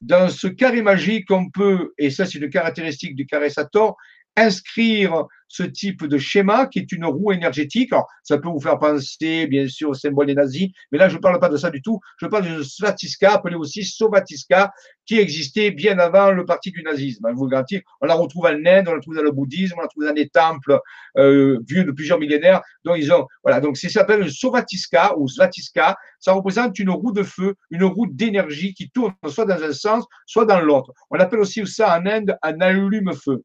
dans 0.00 0.28
ce 0.28 0.46
carré 0.46 0.82
magique, 0.82 1.30
on 1.30 1.48
peut, 1.50 1.92
et 1.96 2.10
ça 2.10 2.26
c'est 2.26 2.38
une 2.38 2.50
caractéristique 2.50 3.16
du 3.16 3.26
carré 3.26 3.48
Sator, 3.48 3.96
inscrire 4.36 5.26
ce 5.48 5.62
type 5.62 6.04
de 6.04 6.18
schéma 6.18 6.66
qui 6.66 6.78
est 6.78 6.92
une 6.92 7.04
roue 7.04 7.32
énergétique. 7.32 7.92
Alors, 7.92 8.08
ça 8.22 8.38
peut 8.38 8.48
vous 8.48 8.60
faire 8.60 8.78
penser, 8.78 9.46
bien 9.46 9.68
sûr, 9.68 9.90
au 9.90 9.94
symbole 9.94 10.26
des 10.26 10.34
nazis, 10.34 10.70
mais 10.90 10.98
là, 10.98 11.08
je 11.08 11.16
ne 11.16 11.20
parle 11.20 11.38
pas 11.38 11.48
de 11.48 11.56
ça 11.56 11.70
du 11.70 11.82
tout. 11.82 12.00
Je 12.20 12.26
parle 12.26 12.56
de 12.56 12.62
Svatiska, 12.62 13.34
appelé 13.34 13.54
aussi 13.54 13.84
Sovatiska, 13.84 14.72
qui 15.06 15.18
existait 15.18 15.70
bien 15.70 15.98
avant 15.98 16.32
le 16.32 16.44
parti 16.44 16.72
du 16.72 16.82
nazisme. 16.82 17.26
Je 17.28 17.34
vous 17.34 17.46
garantis, 17.46 17.80
on 18.00 18.06
la 18.06 18.14
retrouve 18.14 18.46
en 18.46 18.66
Inde, 18.66 18.88
on 18.88 18.94
la 18.94 19.00
trouve 19.00 19.14
dans 19.14 19.22
le 19.22 19.30
bouddhisme, 19.30 19.74
on 19.78 19.82
la 19.82 19.88
trouve 19.88 20.04
dans 20.04 20.12
des 20.12 20.28
temples 20.28 20.80
euh, 21.16 21.60
vieux 21.66 21.84
de 21.84 21.92
plusieurs 21.92 22.18
millénaires. 22.18 22.62
Donc, 22.84 22.96
ils 22.98 23.12
ont, 23.12 23.26
voilà, 23.42 23.60
donc 23.60 23.76
ça 23.76 23.88
s'appelle 23.88 24.30
Sovatiska 24.30 25.16
ou 25.16 25.28
Svatiska. 25.28 25.96
Ça 26.18 26.32
représente 26.32 26.78
une 26.78 26.90
roue 26.90 27.12
de 27.12 27.22
feu, 27.22 27.54
une 27.70 27.84
roue 27.84 28.06
d'énergie 28.08 28.74
qui 28.74 28.90
tourne 28.90 29.14
soit 29.28 29.44
dans 29.44 29.62
un 29.62 29.72
sens, 29.72 30.04
soit 30.26 30.44
dans 30.44 30.60
l'autre. 30.60 30.92
On 31.10 31.18
appelle 31.20 31.40
aussi 31.40 31.66
ça 31.66 31.96
en 31.96 32.04
Inde 32.06 32.36
un 32.42 32.60
allume-feu 32.60 33.44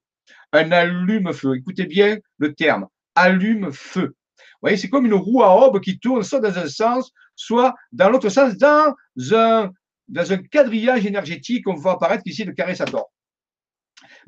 un 0.53 0.71
allume-feu. 0.71 1.55
Écoutez 1.55 1.85
bien 1.85 2.17
le 2.37 2.53
terme, 2.53 2.87
allume-feu. 3.15 4.07
Vous 4.07 4.67
voyez, 4.67 4.77
c'est 4.77 4.89
comme 4.89 5.05
une 5.05 5.13
roue 5.13 5.43
à 5.43 5.55
aube 5.55 5.79
qui 5.81 5.99
tourne 5.99 6.23
soit 6.23 6.39
dans 6.39 6.57
un 6.57 6.67
sens, 6.67 7.11
soit 7.35 7.73
dans 7.91 8.09
l'autre 8.09 8.29
sens, 8.29 8.55
dans 8.57 8.93
un, 9.33 9.71
dans 10.07 10.33
un 10.33 10.37
quadrillage 10.37 11.05
énergétique 11.05 11.65
qu'on 11.65 11.73
voit 11.73 11.93
apparaître 11.93 12.23
ici 12.25 12.43
le 12.43 12.53
carré 12.53 12.75
Sator. 12.75 13.11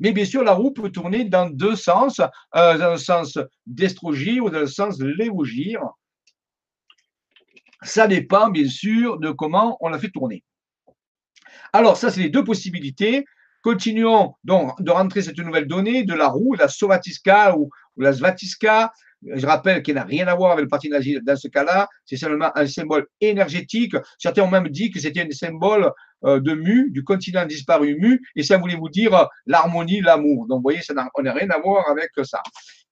Mais 0.00 0.12
bien 0.12 0.24
sûr, 0.24 0.42
la 0.42 0.52
roue 0.52 0.72
peut 0.72 0.90
tourner 0.90 1.24
dans 1.24 1.48
deux 1.48 1.76
sens, 1.76 2.20
euh, 2.56 2.78
dans 2.78 2.92
le 2.92 2.98
sens 2.98 3.38
d'estrogir 3.66 4.44
ou 4.44 4.50
dans 4.50 4.60
le 4.60 4.66
sens 4.66 5.00
lévogir. 5.00 5.80
Ça 7.82 8.06
dépend 8.06 8.50
bien 8.50 8.68
sûr 8.68 9.18
de 9.18 9.30
comment 9.30 9.76
on 9.80 9.88
la 9.88 9.98
fait 9.98 10.10
tourner. 10.10 10.42
Alors, 11.72 11.96
ça, 11.96 12.10
c'est 12.10 12.22
les 12.22 12.30
deux 12.30 12.44
possibilités. 12.44 13.24
Continuons 13.64 14.34
donc 14.44 14.78
de 14.82 14.90
rentrer 14.90 15.22
cette 15.22 15.38
nouvelle 15.38 15.66
donnée 15.66 16.04
de 16.04 16.12
la 16.12 16.28
roue, 16.28 16.52
la 16.52 16.68
Sovatiska 16.68 17.56
ou, 17.56 17.70
la 17.96 18.12
Svatiska. 18.12 18.92
Je 19.22 19.46
rappelle 19.46 19.82
qu'elle 19.82 19.94
n'a 19.94 20.04
rien 20.04 20.26
à 20.28 20.34
voir 20.34 20.52
avec 20.52 20.64
le 20.64 20.68
parti 20.68 20.90
nazi 20.90 21.18
dans 21.22 21.34
ce 21.34 21.48
cas-là. 21.48 21.88
C'est 22.04 22.18
seulement 22.18 22.50
un 22.54 22.66
symbole 22.66 23.06
énergétique. 23.22 23.96
Certains 24.18 24.42
ont 24.42 24.50
même 24.50 24.68
dit 24.68 24.90
que 24.90 25.00
c'était 25.00 25.22
un 25.22 25.30
symbole 25.30 25.90
euh, 26.24 26.40
de 26.40 26.52
Mu, 26.52 26.90
du 26.90 27.04
continent 27.04 27.46
disparu 27.46 27.96
Mu, 27.98 28.20
et 28.36 28.42
ça 28.42 28.58
voulait 28.58 28.76
vous 28.76 28.90
dire 28.90 29.28
l'harmonie, 29.46 30.02
l'amour. 30.02 30.46
Donc, 30.46 30.58
vous 30.58 30.62
voyez, 30.64 30.82
ça 30.82 30.92
on 31.14 31.22
n'a 31.22 31.32
rien 31.32 31.48
à 31.48 31.58
voir 31.58 31.88
avec 31.88 32.10
ça. 32.22 32.42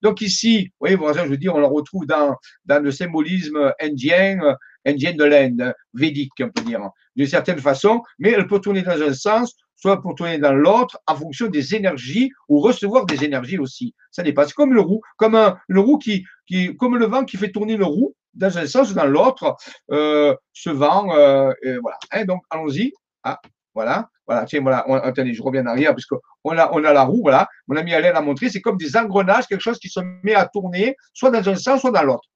Donc 0.00 0.22
ici, 0.22 0.70
vous 0.80 0.88
voyez, 0.96 0.96
je 0.96 1.28
veux 1.28 1.36
dire, 1.36 1.54
on 1.54 1.60
le 1.60 1.66
retrouve 1.66 2.06
dans, 2.06 2.34
dans 2.64 2.82
le 2.82 2.90
symbolisme 2.90 3.74
indien, 3.78 4.38
indien 4.86 5.12
de 5.12 5.24
l'Inde, 5.24 5.74
védique, 5.92 6.32
on 6.40 6.48
peut 6.48 6.62
dire, 6.62 6.80
d'une 7.14 7.26
certaine 7.26 7.58
façon, 7.58 8.02
mais 8.18 8.30
elle 8.30 8.46
peut 8.46 8.58
tourner 8.58 8.82
dans 8.82 9.00
un 9.00 9.12
sens, 9.12 9.54
soit 9.82 10.00
pour 10.00 10.14
tourner 10.14 10.38
dans 10.38 10.52
l'autre, 10.52 11.00
en 11.08 11.16
fonction 11.16 11.48
des 11.48 11.74
énergies, 11.74 12.30
ou 12.48 12.60
recevoir 12.60 13.04
des 13.04 13.24
énergies 13.24 13.58
aussi. 13.58 13.94
Ça 14.12 14.22
c'est 14.24 14.54
comme 14.54 14.72
le 14.72 14.80
roue, 14.80 15.00
comme 15.16 15.34
un, 15.34 15.58
le 15.66 15.80
roue 15.80 15.98
qui, 15.98 16.24
qui, 16.46 16.76
comme 16.76 16.96
le 16.96 17.06
vent 17.06 17.24
qui 17.24 17.36
fait 17.36 17.50
tourner 17.50 17.76
le 17.76 17.84
roue, 17.84 18.14
dans 18.32 18.56
un 18.56 18.66
sens 18.66 18.92
ou 18.92 18.94
dans 18.94 19.06
l'autre, 19.06 19.56
euh, 19.90 20.34
ce 20.52 20.70
vent, 20.70 21.12
euh, 21.14 21.52
voilà. 21.82 21.98
Hein, 22.12 22.24
donc, 22.24 22.42
allons-y. 22.48 22.92
Ah, 23.24 23.40
voilà, 23.74 24.08
voilà, 24.26 24.44
tiens, 24.44 24.60
voilà, 24.60 24.84
attendez, 25.02 25.34
je 25.34 25.42
reviens 25.42 25.62
en 25.62 25.66
arrière, 25.66 25.94
puisque 25.94 26.14
on 26.44 26.56
a, 26.56 26.70
on 26.72 26.84
a 26.84 26.92
la 26.92 27.02
roue, 27.02 27.22
voilà, 27.22 27.48
mon 27.66 27.76
ami 27.76 27.92
Alain 27.92 28.12
l'a 28.12 28.20
montré, 28.20 28.50
c'est 28.50 28.60
comme 28.60 28.76
des 28.76 28.96
engrenages, 28.96 29.46
quelque 29.46 29.60
chose 29.60 29.78
qui 29.78 29.88
se 29.88 30.00
met 30.22 30.34
à 30.34 30.46
tourner, 30.46 30.96
soit 31.12 31.30
dans 31.30 31.46
un 31.48 31.56
sens, 31.56 31.80
soit 31.80 31.90
dans 31.90 32.02
l'autre. 32.02 32.28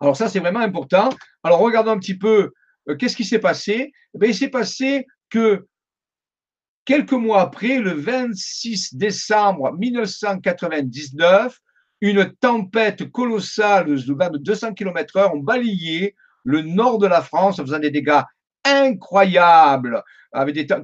Alors 0.00 0.16
ça, 0.16 0.28
c'est 0.28 0.40
vraiment 0.40 0.60
important. 0.60 1.10
Alors 1.44 1.60
regardons 1.60 1.92
un 1.92 1.98
petit 1.98 2.18
peu, 2.18 2.52
euh, 2.88 2.96
qu'est-ce 2.96 3.16
qui 3.16 3.24
s'est 3.24 3.38
passé? 3.38 3.92
Eh 4.20 4.26
Il 4.26 4.34
s'est 4.34 4.48
passé 4.48 5.06
que 5.30 5.66
quelques 6.84 7.12
mois 7.12 7.40
après, 7.40 7.78
le 7.78 7.92
26 7.92 8.94
décembre 8.94 9.72
1999, 9.72 11.58
une 12.00 12.30
tempête 12.40 13.10
colossale 13.10 13.86
de 13.86 14.38
200 14.38 14.74
km/h 14.74 15.30
a 15.30 15.32
balayé 15.36 16.14
le 16.44 16.60
nord 16.62 16.98
de 16.98 17.06
la 17.06 17.22
France 17.22 17.58
en 17.58 17.62
faisant 17.62 17.78
des 17.78 17.90
dégâts 17.90 18.20
incroyables 18.64 20.02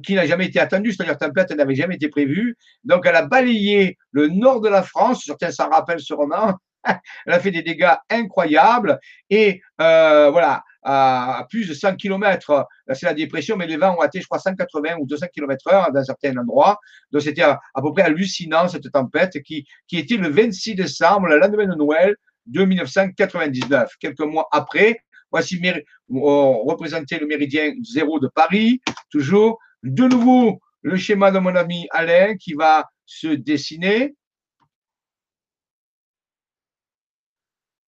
qui 0.03 0.15
n'a 0.15 0.25
jamais 0.25 0.45
été 0.45 0.59
attendu, 0.59 0.93
c'est-à-dire 0.93 1.17
tempête 1.17 1.51
n'avait 1.51 1.75
jamais 1.75 1.95
été 1.95 2.09
prévue. 2.09 2.55
Donc 2.83 3.05
elle 3.05 3.15
a 3.15 3.25
balayé 3.25 3.97
le 4.11 4.27
nord 4.27 4.61
de 4.61 4.69
la 4.69 4.81
France, 4.81 5.23
certains 5.25 5.51
s'en 5.51 5.69
rappellent 5.69 5.99
sûrement, 5.99 6.55
elle 6.85 7.33
a 7.33 7.39
fait 7.39 7.51
des 7.51 7.61
dégâts 7.61 7.95
incroyables. 8.09 8.99
Et 9.29 9.61
euh, 9.81 10.29
voilà, 10.31 10.63
à, 10.83 11.45
plus 11.49 11.67
de 11.67 11.73
100 11.73 11.95
km, 11.95 12.67
c'est 12.93 13.05
la 13.05 13.13
dépression, 13.13 13.55
mais 13.57 13.67
les 13.67 13.77
vents 13.77 13.95
ont 13.97 14.01
atteint, 14.01 14.19
je 14.19 14.25
crois, 14.25 14.39
180 14.39 14.97
ou 14.99 15.05
200 15.05 15.27
km 15.33 15.67
heure 15.71 15.91
dans 15.91 16.03
certains 16.03 16.35
endroits. 16.37 16.79
Donc 17.11 17.21
c'était 17.21 17.43
à, 17.43 17.59
peu 17.81 17.91
près 17.93 18.03
hallucinant 18.03 18.67
cette 18.67 18.91
tempête 18.91 19.41
qui, 19.43 19.65
qui 19.87 19.97
était 19.97 20.17
le 20.17 20.29
26 20.29 20.75
décembre, 20.75 21.27
le 21.27 21.39
lendemain 21.39 21.67
de 21.67 21.75
Noël 21.75 22.15
de 22.45 22.65
1999. 22.65 23.91
Quelques 23.99 24.19
mois 24.21 24.47
après, 24.51 24.99
voici 25.31 25.61
représenté 26.09 27.19
le 27.19 27.27
méridien 27.27 27.73
zéro 27.83 28.19
de 28.19 28.27
Paris, 28.27 28.81
toujours. 29.09 29.59
De 29.83 30.07
nouveau, 30.07 30.59
le 30.83 30.95
schéma 30.95 31.31
de 31.31 31.39
mon 31.39 31.55
ami 31.55 31.87
Alain 31.91 32.35
qui 32.37 32.53
va 32.53 32.85
se 33.05 33.27
dessiner. 33.27 34.15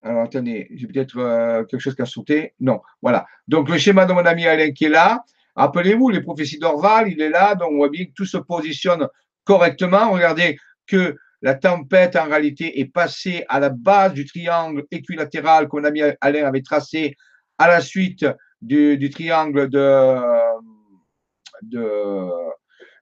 Alors, 0.04 0.22
attendez, 0.24 0.68
j'ai 0.74 0.86
peut-être 0.86 1.18
euh, 1.18 1.64
quelque 1.64 1.80
chose 1.80 1.94
qui 1.94 2.02
a 2.02 2.06
sauté. 2.06 2.52
Non, 2.60 2.82
voilà. 3.00 3.26
Donc, 3.48 3.70
le 3.70 3.78
schéma 3.78 4.04
de 4.04 4.12
mon 4.12 4.26
ami 4.26 4.46
Alain 4.46 4.70
qui 4.72 4.84
est 4.84 4.90
là. 4.90 5.24
Rappelez-vous, 5.56 6.10
les 6.10 6.20
prophéties 6.20 6.58
d'Orval, 6.58 7.10
il 7.10 7.22
est 7.22 7.30
là. 7.30 7.54
Donc, 7.54 7.70
on 7.72 7.76
voit 7.76 7.88
bien 7.88 8.04
que 8.04 8.12
tout 8.14 8.26
se 8.26 8.36
positionne 8.36 9.08
correctement. 9.44 10.10
Regardez 10.10 10.58
que 10.86 11.16
la 11.40 11.54
tempête, 11.54 12.16
en 12.16 12.24
réalité, 12.24 12.80
est 12.80 12.84
passée 12.84 13.46
à 13.48 13.60
la 13.60 13.70
base 13.70 14.12
du 14.12 14.26
triangle 14.26 14.84
équilatéral 14.90 15.68
que 15.68 15.76
mon 15.76 15.84
ami 15.84 16.02
Alain 16.20 16.46
avait 16.46 16.62
tracé 16.62 17.16
à 17.56 17.66
la 17.66 17.80
suite 17.80 18.26
du, 18.60 19.08
triangle 19.10 19.70
de 19.70 20.20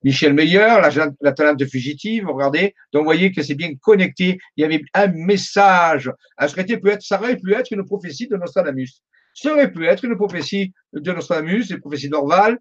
Michel 0.04 0.34
Meyer, 0.34 0.58
la, 0.58 0.90
la 1.20 1.32
talente 1.32 1.64
fugitive, 1.66 2.26
regardez. 2.26 2.74
Donc, 2.92 3.02
vous 3.02 3.06
voyez 3.06 3.32
que 3.32 3.42
c'est 3.42 3.54
bien 3.54 3.74
connecté. 3.76 4.38
Il 4.56 4.62
y 4.62 4.64
avait 4.64 4.82
un 4.94 5.08
message. 5.08 6.10
Ça 6.38 6.48
peut 6.48 6.88
être, 6.88 7.02
ça 7.02 7.20
aurait 7.20 7.36
pu 7.36 7.54
être 7.54 7.70
une 7.70 7.84
prophétie 7.84 8.26
de 8.26 8.36
Nostradamus. 8.36 9.02
Ça 9.34 9.52
aurait 9.52 9.70
pu 9.70 9.86
être 9.86 10.04
une 10.04 10.16
prophétie 10.16 10.72
de 10.92 11.12
Nostradamus, 11.12 11.70
une 11.70 11.80
prophétie 11.80 12.08
d'Orval. 12.08 12.58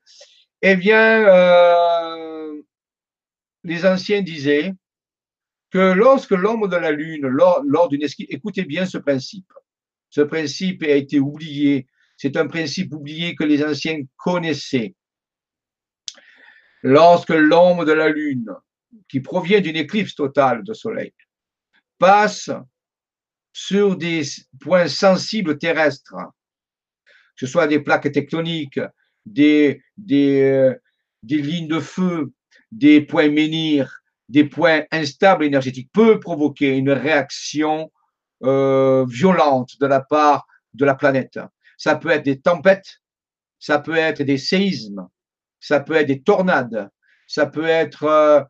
Eh 0.62 0.76
bien, 0.76 1.28
euh, 1.28 2.62
les 3.64 3.86
anciens 3.86 4.22
disaient 4.22 4.74
que 5.72 5.94
lorsque 5.94 6.32
l'homme 6.32 6.70
de 6.70 6.76
la 6.76 6.92
Lune, 6.92 7.28
lors, 7.28 7.64
lors 7.66 7.90
d'une 7.90 8.04
esquive, 8.04 8.28
écoutez 8.30 8.64
bien 8.64 8.86
ce 8.86 8.98
principe. 8.98 9.52
Ce 10.10 10.22
principe 10.22 10.84
a 10.84 10.96
été 10.96 11.20
oublié. 11.20 11.88
C'est 12.18 12.38
un 12.38 12.48
principe 12.48 12.94
oublié 12.94 13.34
que 13.34 13.44
les 13.44 13.64
anciens 13.64 14.02
connaissaient 14.18 14.94
lorsque 16.84 17.30
l'ombre 17.30 17.86
de 17.86 17.92
la 17.92 18.10
Lune, 18.10 18.50
qui 19.08 19.20
provient 19.20 19.62
d'une 19.62 19.76
éclipse 19.76 20.16
totale 20.16 20.64
de 20.64 20.74
Soleil, 20.74 21.14
passe 21.98 22.50
sur 23.54 23.96
des 23.96 24.24
points 24.60 24.88
sensibles 24.88 25.58
terrestres, 25.58 26.16
que 27.36 27.46
ce 27.46 27.48
soit 27.48 27.68
des 27.68 27.80
plaques 27.80 28.12
tectoniques, 28.12 28.80
des, 29.26 29.82
des 29.98 30.78
lignes 31.24 31.68
de 31.68 31.80
feu, 31.80 32.32
des 32.72 33.02
points 33.02 33.30
menhirs, 33.30 34.02
des 34.30 34.46
points 34.46 34.84
instables 34.92 35.44
énergétiques, 35.44 35.92
peut 35.92 36.20
provoquer 36.20 36.78
une 36.78 36.92
réaction 36.92 37.92
euh, 38.44 39.06
violente 39.08 39.80
de 39.80 39.86
la 39.86 40.00
part 40.00 40.48
de 40.74 40.86
la 40.86 40.96
planète. 40.96 41.40
Ça 41.78 41.96
peut 41.96 42.10
être 42.10 42.24
des 42.24 42.40
tempêtes, 42.40 43.02
ça 43.60 43.80
peut 43.80 43.96
être 43.96 44.24
des 44.24 44.38
séismes, 44.38 45.08
ça 45.62 45.80
peut 45.80 45.94
être 45.94 46.08
des 46.08 46.22
tornades, 46.22 46.90
ça 47.28 47.46
peut 47.46 47.66
être 47.66 48.04
euh, 48.04 48.42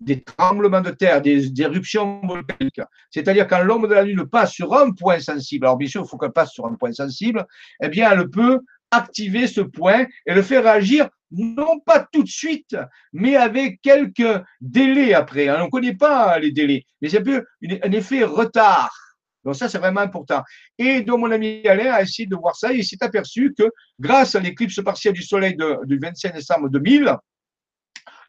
des 0.00 0.22
tremblements 0.22 0.80
de 0.80 0.90
terre, 0.90 1.20
des, 1.20 1.60
éruptions 1.60 2.20
volcaniques. 2.24 2.80
C'est-à-dire 3.10 3.48
quand 3.48 3.62
l'homme 3.64 3.88
de 3.88 3.94
la 3.94 4.04
Lune 4.04 4.26
passe 4.26 4.52
sur 4.52 4.72
un 4.74 4.92
point 4.92 5.18
sensible, 5.18 5.66
alors 5.66 5.76
bien 5.76 5.88
sûr, 5.88 6.02
il 6.04 6.08
faut 6.08 6.18
qu'elle 6.18 6.32
passe 6.32 6.52
sur 6.52 6.66
un 6.66 6.74
point 6.74 6.92
sensible, 6.92 7.44
eh 7.82 7.88
bien, 7.88 8.12
elle 8.12 8.28
peut 8.30 8.60
activer 8.90 9.46
ce 9.46 9.60
point 9.60 10.06
et 10.26 10.34
le 10.34 10.42
faire 10.42 10.62
réagir, 10.62 11.08
non 11.30 11.80
pas 11.80 12.06
tout 12.12 12.22
de 12.22 12.28
suite, 12.28 12.76
mais 13.12 13.36
avec 13.36 13.80
quelques 13.82 14.42
délais 14.60 15.14
après. 15.14 15.50
On 15.50 15.64
ne 15.64 15.70
connaît 15.70 15.96
pas 15.96 16.38
les 16.38 16.52
délais, 16.52 16.84
mais 17.00 17.08
c'est 17.08 17.18
un 17.18 17.22
peu 17.22 17.44
un 17.62 17.92
effet 17.92 18.24
retard. 18.24 19.07
Donc 19.48 19.56
ça, 19.56 19.66
c'est 19.70 19.78
vraiment 19.78 20.02
important. 20.02 20.42
Et 20.76 21.00
donc, 21.00 21.20
mon 21.20 21.30
ami 21.30 21.66
Alain 21.66 21.90
a 21.90 22.02
essayé 22.02 22.28
de 22.28 22.36
voir 22.36 22.54
ça 22.54 22.70
et 22.70 22.76
il 22.76 22.84
s'est 22.84 23.02
aperçu 23.02 23.54
que 23.56 23.62
grâce 23.98 24.34
à 24.34 24.40
l'éclipse 24.40 24.78
partielle 24.84 25.14
du 25.14 25.22
Soleil 25.22 25.56
du 25.86 25.98
25 25.98 26.34
décembre 26.34 26.68
2000, 26.68 27.16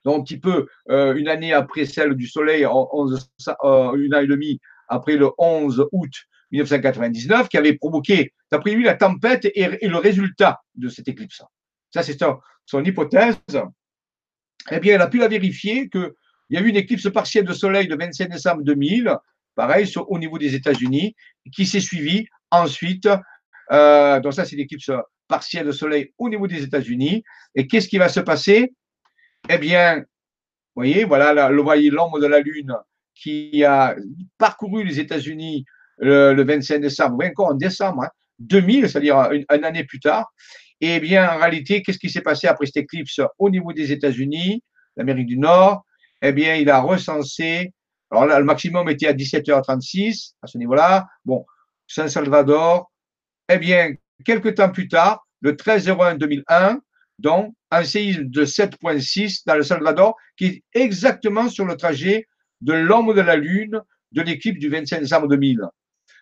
donc 0.06 0.22
un 0.22 0.24
petit 0.24 0.40
peu 0.40 0.68
euh, 0.90 1.14
une 1.16 1.28
année 1.28 1.52
après 1.52 1.84
celle 1.84 2.14
du 2.14 2.26
Soleil, 2.26 2.66
11, 2.66 3.30
euh, 3.66 3.96
une 3.96 4.14
année 4.14 4.24
et 4.24 4.28
demie 4.28 4.62
après 4.88 5.18
le 5.18 5.30
11 5.38 5.88
août 5.92 6.12
1999, 6.52 7.50
qui 7.50 7.58
avait 7.58 7.74
provoqué, 7.74 8.32
d'après 8.50 8.72
lui, 8.72 8.86
la 8.86 8.96
tempête 8.96 9.46
et, 9.54 9.90
le 9.90 9.98
résultat 9.98 10.62
de 10.76 10.88
cette 10.88 11.10
éclipse. 11.10 11.44
Ça, 11.94 12.02
c'est 12.02 12.18
son, 12.66 12.82
hypothèse. 12.82 13.36
Eh 14.72 14.80
bien, 14.80 14.96
elle 14.96 15.02
a 15.02 15.08
pu 15.08 15.18
la 15.18 15.28
vérifier 15.28 15.90
qu'il 15.90 16.14
y 16.52 16.56
a 16.56 16.62
eu 16.62 16.70
une 16.70 16.78
éclipse 16.78 17.12
partielle 17.12 17.44
de 17.44 17.52
Soleil 17.52 17.88
le 17.88 17.98
25 17.98 18.30
décembre 18.30 18.64
2000 18.64 19.18
pareil, 19.60 19.92
au 20.08 20.18
niveau 20.18 20.38
des 20.38 20.56
États-Unis, 20.56 21.18
qui 21.52 21.66
s'est 21.66 21.82
suivi 21.82 22.26
ensuite. 22.50 23.10
Euh, 23.74 24.22
donc 24.22 24.34
ça, 24.34 24.46
c'est 24.46 24.56
l'éclipse 24.56 24.90
partielle 25.28 25.66
de 25.66 25.74
soleil 25.74 26.14
au 26.18 26.30
niveau 26.30 26.48
des 26.48 26.64
États-Unis. 26.64 27.26
Et 27.56 27.68
qu'est-ce 27.68 27.90
qui 27.90 27.98
va 27.98 28.08
se 28.08 28.22
passer? 28.22 28.74
Eh 29.50 29.58
bien, 29.58 29.98
vous 29.98 30.78
voyez, 30.78 31.04
voilà, 31.04 31.50
l'ombre 31.50 32.20
de 32.22 32.26
la 32.26 32.40
Lune 32.40 32.74
qui 33.14 33.66
a 33.66 33.98
parcouru 34.38 34.86
les 34.86 35.02
États-Unis 35.02 35.66
le, 35.98 36.42
25 36.42 36.80
décembre, 36.80 37.18
ou 37.20 37.28
encore 37.28 37.48
en 37.48 37.54
décembre 37.54 38.08
2000, 38.40 38.86
hein, 38.86 38.88
c'est-à-dire 38.88 39.30
une, 39.34 39.66
année 39.66 39.84
plus 39.84 40.00
tard. 40.00 40.32
Eh 40.80 41.02
bien, 41.02 41.34
en 41.34 41.38
réalité, 41.38 41.82
qu'est-ce 41.82 42.00
qui 42.00 42.10
s'est 42.10 42.22
passé 42.22 42.48
après 42.48 42.66
cette 42.66 42.78
éclipse 42.78 43.20
au 43.38 43.50
niveau 43.50 43.74
des 43.74 43.92
États-Unis, 43.92 44.64
l'Amérique 44.96 45.28
du 45.28 45.38
Nord? 45.38 45.84
Eh 46.22 46.32
bien, 46.32 46.56
il 46.56 46.70
a 46.70 46.80
recensé 46.80 47.74
alors 48.12 48.26
là, 48.26 48.40
le 48.40 48.46
maximum 48.46 48.90
était 48.90 49.08
à 49.08 49.14
17h36 49.14 50.34
à 50.42 50.48
ce 50.48 50.58
niveau-là. 50.58 51.08
Bon, 51.26 51.46
San 51.88 52.10
Salvador. 52.10 52.92
Eh 53.50 53.58
bien, 53.58 53.94
quelques 54.26 54.56
temps 54.56 54.70
plus 54.70 54.88
tard, 54.88 55.26
le 55.42 55.54
13-01-2001, 55.54 56.80
donc 57.20 57.54
un 57.72 57.84
séisme 57.84 58.26
de 58.26 58.46
7.6 58.46 59.42
dans 59.46 59.56
le 59.56 59.64
Salvador, 59.64 60.16
qui 60.38 60.46
est 60.46 60.64
exactement 60.74 61.50
sur 61.50 61.66
le 61.66 61.76
trajet 61.78 62.28
de 62.62 62.74
l'ombre 62.74 63.14
de 63.14 63.22
la 63.22 63.36
Lune 63.36 63.82
de 64.12 64.22
l'équipe 64.22 64.58
du 64.58 64.70
25 64.70 65.02
décembre 65.02 65.28
2000. 65.28 65.62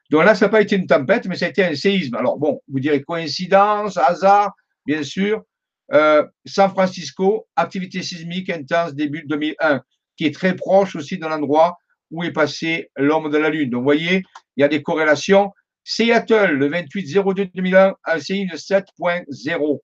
Donc 0.09 0.25
là, 0.25 0.35
ça 0.35 0.45
n'a 0.45 0.49
pas 0.49 0.61
été 0.61 0.75
une 0.75 0.87
tempête, 0.87 1.25
mais 1.27 1.35
ça 1.35 1.45
a 1.45 1.49
été 1.49 1.63
un 1.63 1.75
séisme. 1.75 2.15
Alors 2.15 2.37
bon, 2.37 2.61
vous 2.67 2.79
direz 2.79 3.01
coïncidence, 3.03 3.97
hasard, 3.97 4.53
bien 4.85 5.03
sûr. 5.03 5.43
Euh, 5.93 6.25
San 6.45 6.69
Francisco, 6.69 7.47
activité 7.55 8.03
sismique 8.03 8.49
intense 8.49 8.93
début 8.93 9.23
2001 9.25 9.81
qui 10.17 10.25
est 10.25 10.33
très 10.33 10.55
proche 10.55 10.95
aussi 10.95 11.17
de 11.17 11.25
l'endroit 11.25 11.77
où 12.11 12.23
est 12.23 12.31
passé 12.31 12.89
l'homme 12.95 13.29
de 13.29 13.37
la 13.37 13.49
Lune. 13.49 13.69
Donc, 13.69 13.79
vous 13.79 13.85
voyez, 13.85 14.23
il 14.55 14.61
y 14.61 14.63
a 14.63 14.67
des 14.67 14.81
corrélations. 14.81 15.51
Seattle, 15.83 16.51
le 16.51 16.69
28-02-2001, 16.69 17.93
un 18.05 18.19
séisme 18.19 18.55
7.0. 18.55 19.79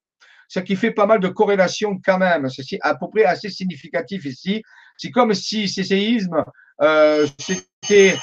ce 0.49 0.59
qui 0.59 0.75
fait 0.75 0.91
pas 0.91 1.05
mal 1.05 1.19
de 1.19 1.29
corrélations 1.29 1.99
quand 2.03 2.17
même. 2.17 2.49
C'est 2.49 2.79
à 2.81 2.95
peu 2.95 3.07
près 3.09 3.23
assez 3.25 3.49
significatif 3.49 4.25
ici. 4.25 4.63
C'est 4.97 5.11
comme 5.11 5.33
si 5.33 5.67
ces 5.67 5.83
séismes, 5.83 6.43
euh, 6.81 7.27
c'était 7.39 8.17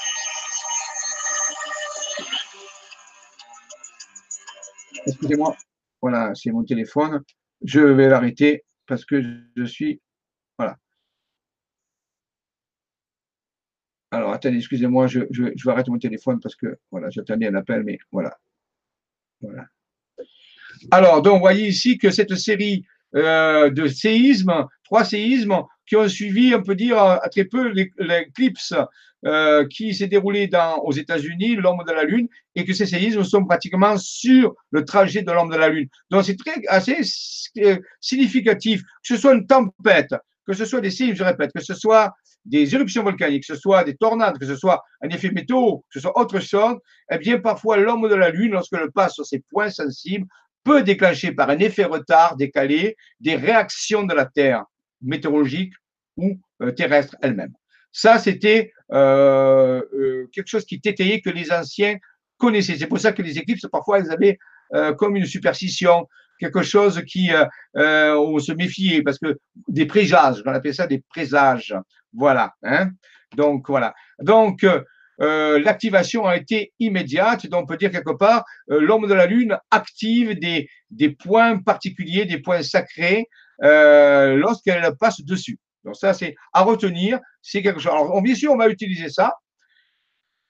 Excusez-moi, 5.07 5.55
voilà, 6.01 6.31
c'est 6.35 6.51
mon 6.51 6.63
téléphone. 6.63 7.23
Je 7.63 7.79
vais 7.79 8.07
l'arrêter 8.07 8.63
parce 8.87 9.05
que 9.05 9.21
je 9.55 9.63
suis. 9.63 10.01
Voilà. 10.57 10.77
Alors, 14.11 14.33
attendez, 14.33 14.57
excusez-moi, 14.57 15.07
je, 15.07 15.19
vais 15.19 15.71
arrêter 15.71 15.89
mon 15.89 15.97
téléphone 15.97 16.39
parce 16.41 16.55
que 16.55 16.77
voilà, 16.91 17.09
j'attendais 17.09 17.47
un 17.47 17.55
appel, 17.55 17.83
mais 17.83 17.97
voilà. 18.11 18.37
Voilà. 19.39 19.65
Alors, 20.91 21.21
donc, 21.21 21.35
vous 21.35 21.39
voyez 21.39 21.67
ici 21.67 21.97
que 21.97 22.11
cette 22.11 22.35
série 22.35 22.85
euh, 23.15 23.69
de 23.69 23.87
séismes, 23.87 24.65
trois 24.83 25.05
séismes 25.05 25.63
qui 25.85 25.95
ont 25.95 26.07
suivi, 26.09 26.53
on 26.53 26.61
peut 26.61 26.75
dire, 26.75 26.97
à 26.97 27.27
très 27.29 27.45
peu 27.45 27.73
l'éclipse 27.97 28.73
euh, 29.25 29.65
qui 29.67 29.93
s'est 29.93 30.07
déroulé 30.07 30.47
dans, 30.47 30.79
aux 30.79 30.91
États-Unis, 30.91 31.55
l'homme 31.55 31.83
de 31.87 31.93
la 31.93 32.03
Lune, 32.03 32.27
et 32.55 32.65
que 32.65 32.73
ces 32.73 32.87
séismes 32.87 33.23
sont 33.23 33.45
pratiquement 33.45 33.97
sur 33.97 34.55
le 34.71 34.83
trajet 34.83 35.21
de 35.21 35.31
l'homme 35.31 35.51
de 35.51 35.57
la 35.57 35.69
Lune. 35.69 35.87
Donc, 36.09 36.25
c'est 36.25 36.37
très 36.37 36.61
assez 36.67 37.01
euh, 37.59 37.77
significatif 38.01 38.81
que 38.81 38.87
ce 39.03 39.17
soit 39.17 39.33
une 39.33 39.47
tempête, 39.47 40.15
que 40.45 40.53
ce 40.53 40.65
soit 40.65 40.81
des 40.81 40.91
séismes, 40.91 41.15
je 41.15 41.23
répète, 41.23 41.51
que 41.53 41.63
ce 41.63 41.73
soit 41.73 42.13
des 42.45 42.73
éruptions 42.73 43.03
volcaniques, 43.03 43.45
que 43.47 43.53
ce 43.53 43.59
soit 43.59 43.83
des 43.83 43.95
tornades, 43.95 44.37
que 44.37 44.45
ce 44.45 44.55
soit 44.55 44.83
un 45.01 45.09
effet 45.09 45.31
météo, 45.31 45.77
que 45.77 45.93
ce 45.93 45.99
soit 45.99 46.17
autre 46.19 46.39
chose, 46.39 46.77
eh 47.11 47.17
bien, 47.17 47.39
parfois, 47.39 47.77
l'homme 47.77 48.09
de 48.09 48.15
la 48.15 48.29
Lune, 48.29 48.51
lorsqu'elle 48.51 48.91
passe 48.91 49.13
sur 49.13 49.25
ces 49.25 49.43
points 49.51 49.69
sensibles, 49.69 50.25
peut 50.63 50.83
déclencher 50.83 51.31
par 51.31 51.49
un 51.49 51.59
effet 51.59 51.85
retard 51.85 52.35
décalé 52.35 52.95
des 53.19 53.35
réactions 53.35 54.03
de 54.03 54.13
la 54.13 54.25
Terre 54.25 54.65
météorologique 55.01 55.73
ou 56.17 56.39
euh, 56.61 56.71
terrestre 56.71 57.15
elle-même. 57.21 57.53
Ça, 57.91 58.19
c'était 58.19 58.71
euh, 58.91 59.81
euh, 59.93 60.27
quelque 60.31 60.47
chose 60.47 60.65
qui 60.65 60.79
t'étayait 60.79 61.21
que 61.21 61.29
les 61.29 61.51
anciens 61.51 61.97
connaissaient. 62.37 62.77
C'est 62.77 62.87
pour 62.87 62.99
ça 62.99 63.11
que 63.11 63.21
les 63.21 63.37
éclipses, 63.37 63.65
parfois, 63.71 63.99
elles 63.99 64.11
avaient 64.11 64.37
comme 64.97 65.17
une 65.17 65.25
superstition, 65.25 66.07
quelque 66.39 66.61
chose 66.61 67.03
qui 67.05 67.29
on 67.75 68.39
se 68.39 68.53
méfiait 68.53 69.01
parce 69.01 69.19
que 69.19 69.37
des 69.67 69.85
présages, 69.85 70.41
on 70.45 70.53
appelle 70.53 70.73
ça 70.73 70.87
des 70.87 71.03
présages. 71.09 71.75
Voilà. 72.13 72.53
Hein 72.63 72.91
Donc 73.35 73.67
voilà. 73.67 73.93
Donc 74.19 74.63
euh, 75.21 75.59
l'activation 75.59 76.25
a 76.25 76.35
été 76.35 76.73
immédiate. 76.79 77.45
Donc, 77.47 77.63
on 77.63 77.67
peut 77.67 77.77
dire 77.77 77.91
quelque 77.91 78.17
part, 78.17 78.43
euh, 78.71 78.81
l'homme 78.81 79.07
de 79.07 79.13
la 79.13 79.27
Lune 79.27 79.55
active 79.69 80.39
des, 80.39 80.67
points 81.09 81.59
particuliers, 81.59 82.25
des 82.25 82.39
points 82.39 82.63
sacrés 82.63 83.27
euh, 83.63 84.35
lorsqu'elle 84.35 84.83
passe 84.99 85.21
dessus. 85.21 85.59
Donc, 85.83 85.95
ça, 85.95 86.15
c'est 86.15 86.35
à 86.53 86.63
retenir. 86.63 87.19
C'est 87.41 87.61
quelque 87.61 87.79
chose. 87.79 87.91
Alors, 87.91 88.21
bien 88.21 88.35
sûr, 88.35 88.51
on 88.51 88.57
va 88.57 88.69
utiliser 88.69 89.09
ça. 89.09 89.35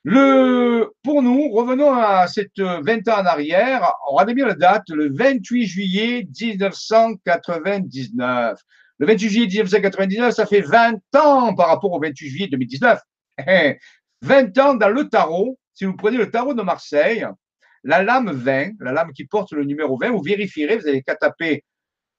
Le, 0.04 0.90
pour 1.04 1.22
nous, 1.22 1.52
revenons 1.52 1.94
à 1.94 2.26
cette 2.28 2.58
20 2.58 3.08
ans 3.10 3.20
en 3.20 3.26
arrière. 3.26 3.94
A 4.18 4.26
bien 4.26 4.48
la 4.48 4.56
date, 4.56 4.90
le 4.90 5.14
28 5.14 5.68
juillet 5.68 6.28
1999. 6.40 8.58
Le 9.02 9.08
28 9.08 9.30
juillet 9.30 9.48
1999, 9.48 10.32
ça 10.32 10.46
fait 10.46 10.62
20 10.62 10.94
ans 11.16 11.56
par 11.56 11.70
rapport 11.70 11.92
au 11.92 12.00
28 12.00 12.30
juillet 12.30 12.48
2019. 12.48 13.00
20 14.22 14.58
ans 14.60 14.76
dans 14.76 14.90
le 14.90 15.10
tarot, 15.10 15.58
si 15.74 15.86
vous 15.86 15.96
prenez 15.96 16.18
le 16.18 16.30
tarot 16.30 16.54
de 16.54 16.62
Marseille, 16.62 17.26
la 17.84 18.04
lame 18.04 18.30
20, 18.30 18.74
la 18.80 18.92
lame 18.92 19.12
qui 19.14 19.26
porte 19.26 19.54
le 19.54 19.64
numéro 19.64 19.98
20, 19.98 20.12
vous 20.12 20.22
vérifierez, 20.22 20.78
vous 20.78 20.86
n'avez 20.86 21.02
qu'à 21.02 21.16
taper 21.16 21.66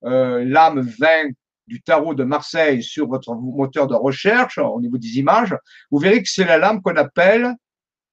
euh, 0.06 0.44
lame 0.44 0.80
20 0.80 1.30
du 1.68 1.80
tarot 1.82 2.14
de 2.14 2.24
Marseille 2.24 2.82
sur 2.82 3.06
votre 3.06 3.32
moteur 3.36 3.86
de 3.86 3.94
recherche 3.94 4.58
au 4.58 4.80
niveau 4.80 4.98
des 4.98 5.20
images, 5.20 5.54
vous 5.92 5.98
verrez 5.98 6.20
que 6.20 6.28
c'est 6.28 6.44
la 6.44 6.58
lame 6.58 6.82
qu'on 6.82 6.96
appelle 6.96 7.54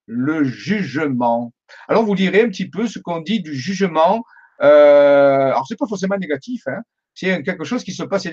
le 0.06 0.44
jugement. 0.44 1.52
Alors 1.88 2.04
vous 2.04 2.14
lirez 2.14 2.44
un 2.44 2.50
petit 2.50 2.70
peu 2.70 2.86
ce 2.86 3.00
qu'on 3.00 3.22
dit 3.22 3.42
du 3.42 3.56
jugement. 3.56 4.24
Euh, 4.62 5.48
alors 5.48 5.66
c'est 5.68 5.76
pas 5.76 5.88
forcément 5.88 6.18
négatif, 6.18 6.68
hein, 6.68 6.84
c'est 7.20 7.44
quelque 7.44 7.66
chose 7.66 7.84
qui 7.84 7.92
se 7.92 8.04
passe, 8.04 8.30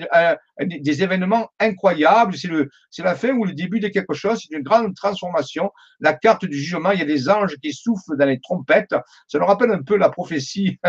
des 0.61 1.03
événements 1.03 1.49
incroyables, 1.59 2.35
c'est 2.37 3.03
la 3.03 3.15
fin 3.15 3.31
ou 3.33 3.43
le 3.43 3.51
début 3.51 3.81
de 3.81 3.89
quelque 3.89 4.13
chose, 4.13 4.39
c'est 4.41 4.55
une 4.55 4.63
grande 4.63 4.95
transformation. 4.95 5.71
La 5.99 6.13
carte 6.13 6.45
du 6.45 6.57
jugement, 6.57 6.91
il 6.91 6.99
y 6.99 7.01
a 7.01 7.05
des 7.05 7.27
anges 7.27 7.57
qui 7.61 7.73
soufflent 7.73 8.15
dans 8.15 8.25
les 8.25 8.39
trompettes. 8.39 8.95
Ça 9.27 9.39
nous 9.39 9.45
rappelle 9.45 9.71
un 9.71 9.83
peu 9.83 9.97
la 9.97 10.09
prophétie 10.09 10.79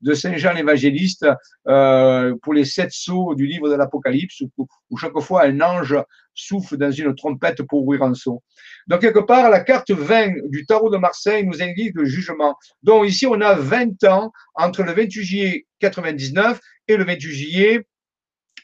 de 0.00 0.14
Saint 0.14 0.36
Jean 0.36 0.52
l'évangéliste 0.52 1.26
euh, 1.66 2.36
pour 2.40 2.54
les 2.54 2.64
sept 2.64 2.92
sceaux 2.92 3.34
du 3.34 3.46
livre 3.46 3.68
de 3.68 3.74
l'Apocalypse, 3.74 4.44
où, 4.56 4.96
chaque 4.96 5.18
fois 5.18 5.44
un 5.44 5.60
ange 5.60 5.96
souffle 6.40 6.76
dans 6.76 6.90
une 6.90 7.14
trompette 7.14 7.62
pour 7.62 7.82
ouvrir 7.82 8.02
un 8.02 8.14
seau. 8.14 8.42
Donc, 8.86 9.00
quelque 9.00 9.20
part, 9.20 9.50
la 9.50 9.60
carte 9.60 9.90
20 9.90 10.48
du 10.48 10.66
tarot 10.66 10.90
de 10.90 10.96
Marseille 10.96 11.46
nous 11.46 11.62
indique 11.62 11.94
le 11.94 12.04
jugement. 12.04 12.56
Donc, 12.82 13.08
ici, 13.08 13.26
on 13.26 13.40
a 13.40 13.54
20 13.54 14.04
ans 14.04 14.32
entre 14.54 14.82
le 14.82 14.92
28 14.92 15.22
juillet 15.22 15.66
99 15.80 16.60
et 16.88 16.96
le 16.96 17.04
28 17.04 17.30
juillet 17.30 17.86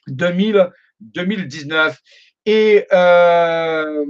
2019. 0.09 1.99
Et, 2.47 2.87
euh, 2.93 4.05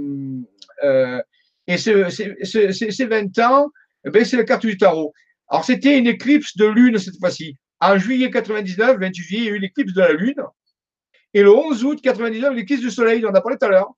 euh, 0.83 1.21
et 1.67 1.77
ces 1.77 3.05
20 3.05 3.39
ans, 3.39 3.69
eh 4.05 4.09
ben, 4.09 4.23
c'est 4.23 4.37
la 4.37 4.43
carte 4.43 4.65
du 4.65 4.77
tarot. 4.77 5.13
Alors, 5.49 5.65
c'était 5.65 5.97
une 5.97 6.07
éclipse 6.07 6.55
de 6.57 6.65
lune 6.65 6.97
cette 6.97 7.19
fois-ci. 7.19 7.57
En 7.79 7.97
juillet 7.97 8.29
99, 8.29 8.97
28 8.99 9.23
juillet, 9.23 9.41
il 9.41 9.45
y 9.45 9.49
a 9.49 9.51
eu 9.51 9.59
l'éclipse 9.59 9.93
de 9.93 10.01
la 10.01 10.13
lune. 10.13 10.41
Et 11.37 11.43
le 11.43 11.53
11 11.53 11.83
août 11.83 11.99
99, 12.01 12.55
l'éclipse 12.55 12.81
du 12.81 12.89
soleil, 12.89 13.23
on 13.23 13.29
en 13.29 13.33
a 13.35 13.41
parlé 13.41 13.59
tout 13.59 13.65
à 13.67 13.69
l'heure, 13.69 13.91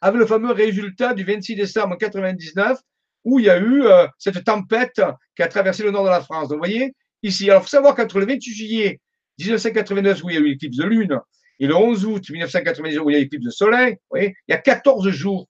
avec 0.00 0.18
le 0.18 0.24
fameux 0.24 0.52
résultat 0.52 1.12
du 1.12 1.22
26 1.22 1.54
décembre 1.54 1.98
99, 1.98 2.78
où 3.24 3.40
il 3.40 3.44
y 3.44 3.50
a 3.50 3.58
eu 3.58 3.82
euh, 3.82 4.06
cette 4.16 4.42
tempête 4.42 5.02
qui 5.36 5.42
a 5.42 5.48
traversé 5.48 5.82
le 5.82 5.90
nord 5.90 6.04
de 6.04 6.08
la 6.08 6.22
France. 6.22 6.48
Donc, 6.48 6.56
vous 6.56 6.64
voyez, 6.64 6.94
ici. 7.22 7.50
Alors, 7.50 7.60
il 7.60 7.64
faut 7.64 7.68
savoir 7.68 7.94
qu'entre 7.94 8.20
le 8.20 8.24
28 8.24 8.54
juillet 8.54 9.00
1989, 9.38 10.24
où 10.24 10.30
il 10.30 10.34
y 10.34 10.38
a 10.38 10.40
eu 10.40 10.46
l'éclipse 10.46 10.78
de 10.78 10.84
lune, 10.84 11.20
et 11.60 11.66
le 11.66 11.76
11 11.76 12.06
août 12.06 12.30
1999, 12.30 13.04
où 13.04 13.10
il 13.10 13.12
y 13.12 13.16
a 13.16 13.18
eu 13.18 13.22
l'éclipse 13.24 13.44
de 13.44 13.50
soleil, 13.50 13.98
il 14.14 14.32
y 14.48 14.54
a 14.54 14.56
14 14.56 15.10
jours 15.10 15.46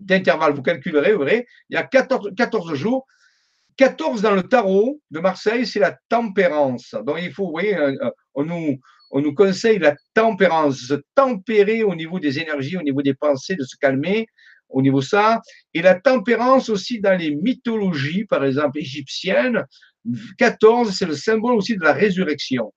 d'intervalle. 0.00 0.54
Vous 0.54 0.62
calculerez, 0.62 1.12
vous 1.12 1.24
verrez, 1.24 1.46
il 1.68 1.74
y 1.74 1.76
a 1.76 1.82
14, 1.82 2.30
14 2.34 2.72
jours. 2.72 3.06
14 3.76 4.22
dans 4.22 4.34
le 4.34 4.44
tarot 4.44 5.02
de 5.10 5.20
Marseille, 5.20 5.66
c'est 5.66 5.80
la 5.80 5.98
tempérance. 6.08 6.94
Donc, 7.04 7.18
il 7.20 7.30
faut, 7.30 7.44
vous 7.44 7.50
voyez, 7.50 7.76
euh, 7.76 7.94
euh, 8.00 8.10
on 8.32 8.44
nous, 8.44 8.78
on 9.14 9.20
nous 9.20 9.32
conseille 9.32 9.78
la 9.78 9.94
tempérance, 10.12 10.88
se 10.88 10.94
tempérer 11.14 11.84
au 11.84 11.94
niveau 11.94 12.18
des 12.18 12.40
énergies, 12.40 12.76
au 12.76 12.82
niveau 12.82 13.00
des 13.00 13.14
pensées, 13.14 13.54
de 13.54 13.62
se 13.62 13.76
calmer 13.80 14.26
au 14.68 14.82
niveau 14.82 15.00
ça. 15.00 15.40
Et 15.72 15.82
la 15.82 15.94
tempérance 15.94 16.68
aussi 16.68 17.00
dans 17.00 17.16
les 17.16 17.30
mythologies, 17.30 18.24
par 18.24 18.44
exemple 18.44 18.78
égyptiennes, 18.78 19.64
14, 20.38 20.92
c'est 20.92 21.06
le 21.06 21.14
symbole 21.14 21.54
aussi 21.54 21.76
de 21.76 21.82
la 21.82 21.92
résurrection. 21.92 22.74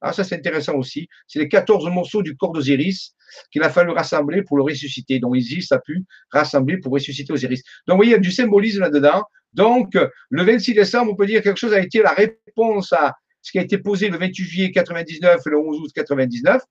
Ah, 0.00 0.12
ça, 0.12 0.22
c'est 0.22 0.36
intéressant 0.36 0.74
aussi. 0.74 1.08
C'est 1.26 1.40
les 1.40 1.48
14 1.48 1.88
morceaux 1.90 2.22
du 2.22 2.36
corps 2.36 2.52
d'Osiris 2.52 3.14
qu'il 3.50 3.62
a 3.62 3.70
fallu 3.70 3.90
rassembler 3.90 4.42
pour 4.42 4.56
le 4.58 4.62
ressusciter. 4.62 5.18
Donc, 5.18 5.36
Isis 5.36 5.72
a 5.72 5.78
pu 5.78 6.04
rassembler 6.30 6.78
pour 6.78 6.92
ressusciter 6.92 7.32
Osiris. 7.32 7.62
Donc, 7.86 7.94
vous 7.94 7.98
voyez, 7.98 8.10
il 8.10 8.14
y 8.14 8.16
a 8.16 8.20
du 8.20 8.32
symbolisme 8.32 8.80
là-dedans. 8.80 9.22
Donc, 9.52 9.96
le 10.30 10.42
26 10.44 10.74
décembre, 10.74 11.12
on 11.12 11.16
peut 11.16 11.26
dire 11.26 11.40
que 11.40 11.44
quelque 11.44 11.58
chose 11.58 11.72
a 11.72 11.80
été 11.80 12.02
la 12.02 12.12
réponse 12.12 12.92
à 12.92 13.14
ce 13.42 13.50
qui 13.50 13.58
a 13.58 13.62
été 13.62 13.78
posé 13.78 14.08
le 14.08 14.18
28 14.18 14.44
juillet 14.44 14.70
99 14.70 15.40
et 15.44 15.50
le 15.50 15.58
11 15.58 15.80
août 15.80 15.90
99. 15.94 16.62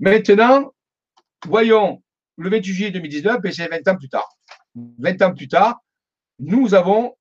Maintenant, 0.00 0.74
voyons 1.46 2.02
le 2.36 2.50
28 2.50 2.72
juillet 2.72 2.90
2019, 2.90 3.40
ben, 3.40 3.52
c'est 3.52 3.68
20 3.68 3.88
ans 3.88 3.96
plus 3.96 4.08
tard. 4.08 4.28
20 4.74 5.22
ans 5.22 5.34
plus 5.34 5.48
tard, 5.48 5.80
nous 6.38 6.74
avons 6.74 7.16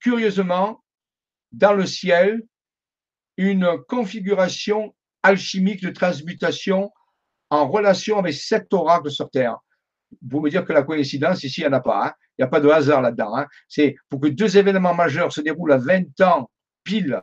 curieusement 0.00 0.84
dans 1.52 1.72
le 1.72 1.86
ciel 1.86 2.42
une 3.38 3.78
configuration 3.88 4.94
alchimique 5.22 5.82
de 5.82 5.90
transmutation 5.90 6.90
en 7.50 7.68
relation 7.68 8.18
avec 8.18 8.34
sept 8.34 8.72
oracles 8.74 9.10
sur 9.10 9.30
Terre. 9.30 9.56
Vous 10.26 10.40
me 10.40 10.50
dire 10.50 10.64
que 10.64 10.72
la 10.72 10.82
coïncidence, 10.82 11.44
ici, 11.44 11.60
il 11.60 11.64
n'y 11.64 11.70
en 11.70 11.78
a 11.78 11.80
pas. 11.80 12.08
Hein. 12.08 12.12
Il 12.36 12.42
n'y 12.42 12.44
a 12.44 12.48
pas 12.48 12.60
de 12.60 12.68
hasard 12.68 13.00
là-dedans. 13.00 13.36
Hein. 13.36 13.46
C'est 13.68 13.96
pour 14.08 14.20
que 14.20 14.28
deux 14.28 14.56
événements 14.56 14.94
majeurs 14.94 15.32
se 15.32 15.40
déroulent 15.40 15.72
à 15.72 15.78
20 15.78 16.20
ans 16.22 16.50
pile 16.84 17.22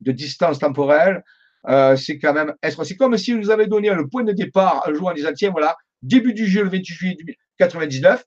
de 0.00 0.12
distance 0.12 0.58
temporelle. 0.58 1.22
Euh, 1.68 1.96
c'est 1.96 2.18
quand 2.18 2.32
même 2.32 2.54
C'est 2.62 2.96
comme 2.96 3.16
si 3.16 3.34
nous 3.34 3.50
avait 3.50 3.66
donné 3.66 3.90
le 3.90 4.06
point 4.06 4.22
de 4.22 4.32
départ 4.32 4.84
un 4.88 4.94
jour 4.94 5.08
en 5.08 5.14
disant 5.14 5.32
tiens, 5.34 5.50
voilà, 5.50 5.76
début 6.02 6.32
du 6.32 6.46
jeu 6.46 6.62
le 6.62 6.70
28 6.70 6.84
juillet 6.84 7.16
1999, 7.18 8.24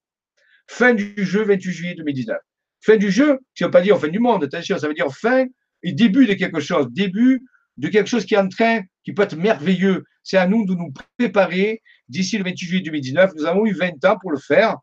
fin 0.67 0.93
du 0.93 1.13
jeu 1.17 1.43
28 1.43 1.71
juillet 1.71 1.95
2019. 1.95 2.37
Fin 2.81 2.97
du 2.97 3.11
jeu, 3.11 3.39
ça 3.55 3.65
ne 3.65 3.67
veut 3.67 3.71
pas 3.71 3.81
dire 3.81 3.99
fin 3.99 4.07
du 4.07 4.19
monde, 4.19 4.43
attention, 4.43 4.77
ça 4.77 4.87
veut 4.87 4.93
dire 4.93 5.11
fin 5.13 5.45
et 5.83 5.93
début 5.93 6.25
de 6.25 6.33
quelque 6.33 6.59
chose, 6.59 6.87
début 6.91 7.41
de 7.77 7.87
quelque 7.87 8.07
chose 8.07 8.25
qui 8.25 8.35
est 8.35 8.37
en 8.37 8.49
train, 8.49 8.81
qui 9.03 9.13
peut 9.13 9.23
être 9.23 9.37
merveilleux. 9.37 10.03
C'est 10.23 10.37
à 10.37 10.47
nous 10.47 10.65
de 10.65 10.73
nous 10.73 10.93
préparer 11.17 11.81
d'ici 12.09 12.37
le 12.37 12.43
28 12.43 12.67
juillet 12.67 12.83
2019. 12.83 13.31
Nous 13.37 13.45
avons 13.45 13.65
eu 13.65 13.73
20 13.73 14.03
ans 14.05 14.17
pour 14.21 14.31
le 14.31 14.37
faire. 14.37 14.75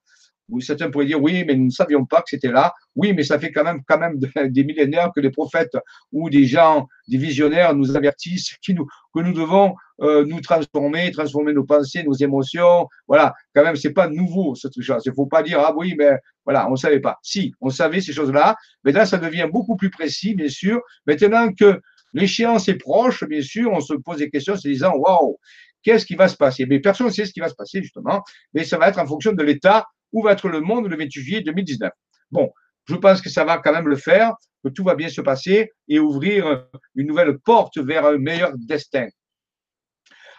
Certains 0.61 0.91
pourraient 0.91 1.07
dire 1.07 1.23
oui, 1.23 1.45
mais 1.47 1.55
nous 1.55 1.67
ne 1.67 1.71
savions 1.71 2.05
pas 2.05 2.19
que 2.19 2.31
c'était 2.31 2.51
là. 2.51 2.73
Oui, 2.95 3.13
mais 3.13 3.25
ça 3.25 3.39
fait 3.39 3.53
quand 3.53 3.65
même, 3.65 3.83
quand 3.87 3.99
même 3.99 4.19
des 4.19 4.65
millénaires 4.65 5.11
que 5.15 5.21
les 5.21 5.31
prophètes 5.31 5.77
ou 6.13 6.31
des 6.31 6.45
gens, 6.45 6.87
des 7.09 7.19
visionnaires 7.19 7.75
nous 7.75 7.97
avertissent 7.97 8.57
qui 8.63 8.75
nous, 8.75 8.87
que 9.15 9.21
nous 9.21 9.33
devons 9.33 9.75
euh, 10.03 10.25
nous 10.25 10.41
transformer, 10.41 11.11
transformer 11.11 11.53
nos 11.53 11.65
pensées, 11.65 12.03
nos 12.05 12.15
émotions. 12.15 12.89
Voilà, 13.09 13.35
quand 13.55 13.65
même, 13.65 13.77
c'est 13.77 13.93
pas 13.93 14.09
nouveau 14.09 14.55
cette 14.55 14.81
chose. 14.81 15.03
Il 15.05 15.13
faut 15.15 15.27
pas 15.27 15.43
dire 15.43 15.61
ah 15.61 15.75
oui, 15.77 15.95
mais 15.99 16.13
voilà, 16.45 16.71
on 16.71 16.77
savait 16.77 17.01
pas. 17.01 17.19
Si, 17.23 17.53
on 17.61 17.71
savait 17.71 18.01
ces 18.01 18.13
choses-là, 18.13 18.57
mais 18.85 18.93
là, 18.93 19.07
ça 19.07 19.19
devient 19.19 19.49
beaucoup 19.51 19.77
plus 19.77 19.91
précis, 19.91 20.35
bien 20.35 20.49
sûr. 20.49 20.81
Maintenant 21.07 21.53
que 21.53 21.81
l'échéance 22.13 22.69
est 22.69 22.77
proche, 22.77 23.25
bien 23.25 23.43
sûr, 23.43 23.73
on 23.73 23.81
se 23.81 23.95
pose 23.95 24.19
des 24.19 24.31
questions 24.31 24.57
se 24.57 24.69
disant 24.69 24.95
waouh, 24.95 25.39
qu'est-ce 25.83 26.07
qui 26.07 26.15
va 26.15 26.29
se 26.29 26.37
passer? 26.37 26.67
Mais 26.67 26.81
personne 26.81 27.07
ne 27.07 27.13
sait 27.13 27.25
ce 27.25 27.33
qui 27.33 27.41
va 27.41 27.49
se 27.49 27.55
passer 27.55 27.83
justement, 27.83 28.23
mais 28.55 28.65
ça 28.65 28.79
va 28.79 28.89
être 28.89 28.99
en 28.99 29.07
fonction 29.07 29.33
de 29.33 29.43
l'état 29.43 29.87
où 30.17 30.23
va 30.23 30.33
être 30.33 30.49
le 30.49 30.61
monde 30.61 30.89
le 30.89 30.97
28 30.97 31.21
juillet 31.21 31.41
2019. 31.43 31.93
Bon, 32.31 32.51
je 32.87 32.95
pense 32.95 33.21
que 33.21 33.29
ça 33.29 33.45
va 33.45 33.59
quand 33.59 33.73
même 33.73 33.87
le 33.87 33.97
faire, 33.97 34.33
que 34.65 34.71
tout 34.71 34.83
va 34.83 34.95
bien 34.95 35.11
se 35.11 35.21
passer 35.21 35.71
et 35.89 35.99
ouvrir 35.99 36.65
une 36.95 37.07
nouvelle 37.07 37.39
porte 37.39 37.77
vers 37.77 38.07
un 38.07 38.17
meilleur 38.17 38.53
destin. 38.57 39.09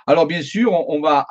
Alors 0.07 0.25
bien 0.25 0.41
sûr, 0.41 0.71
on, 0.73 0.99
va 0.99 1.27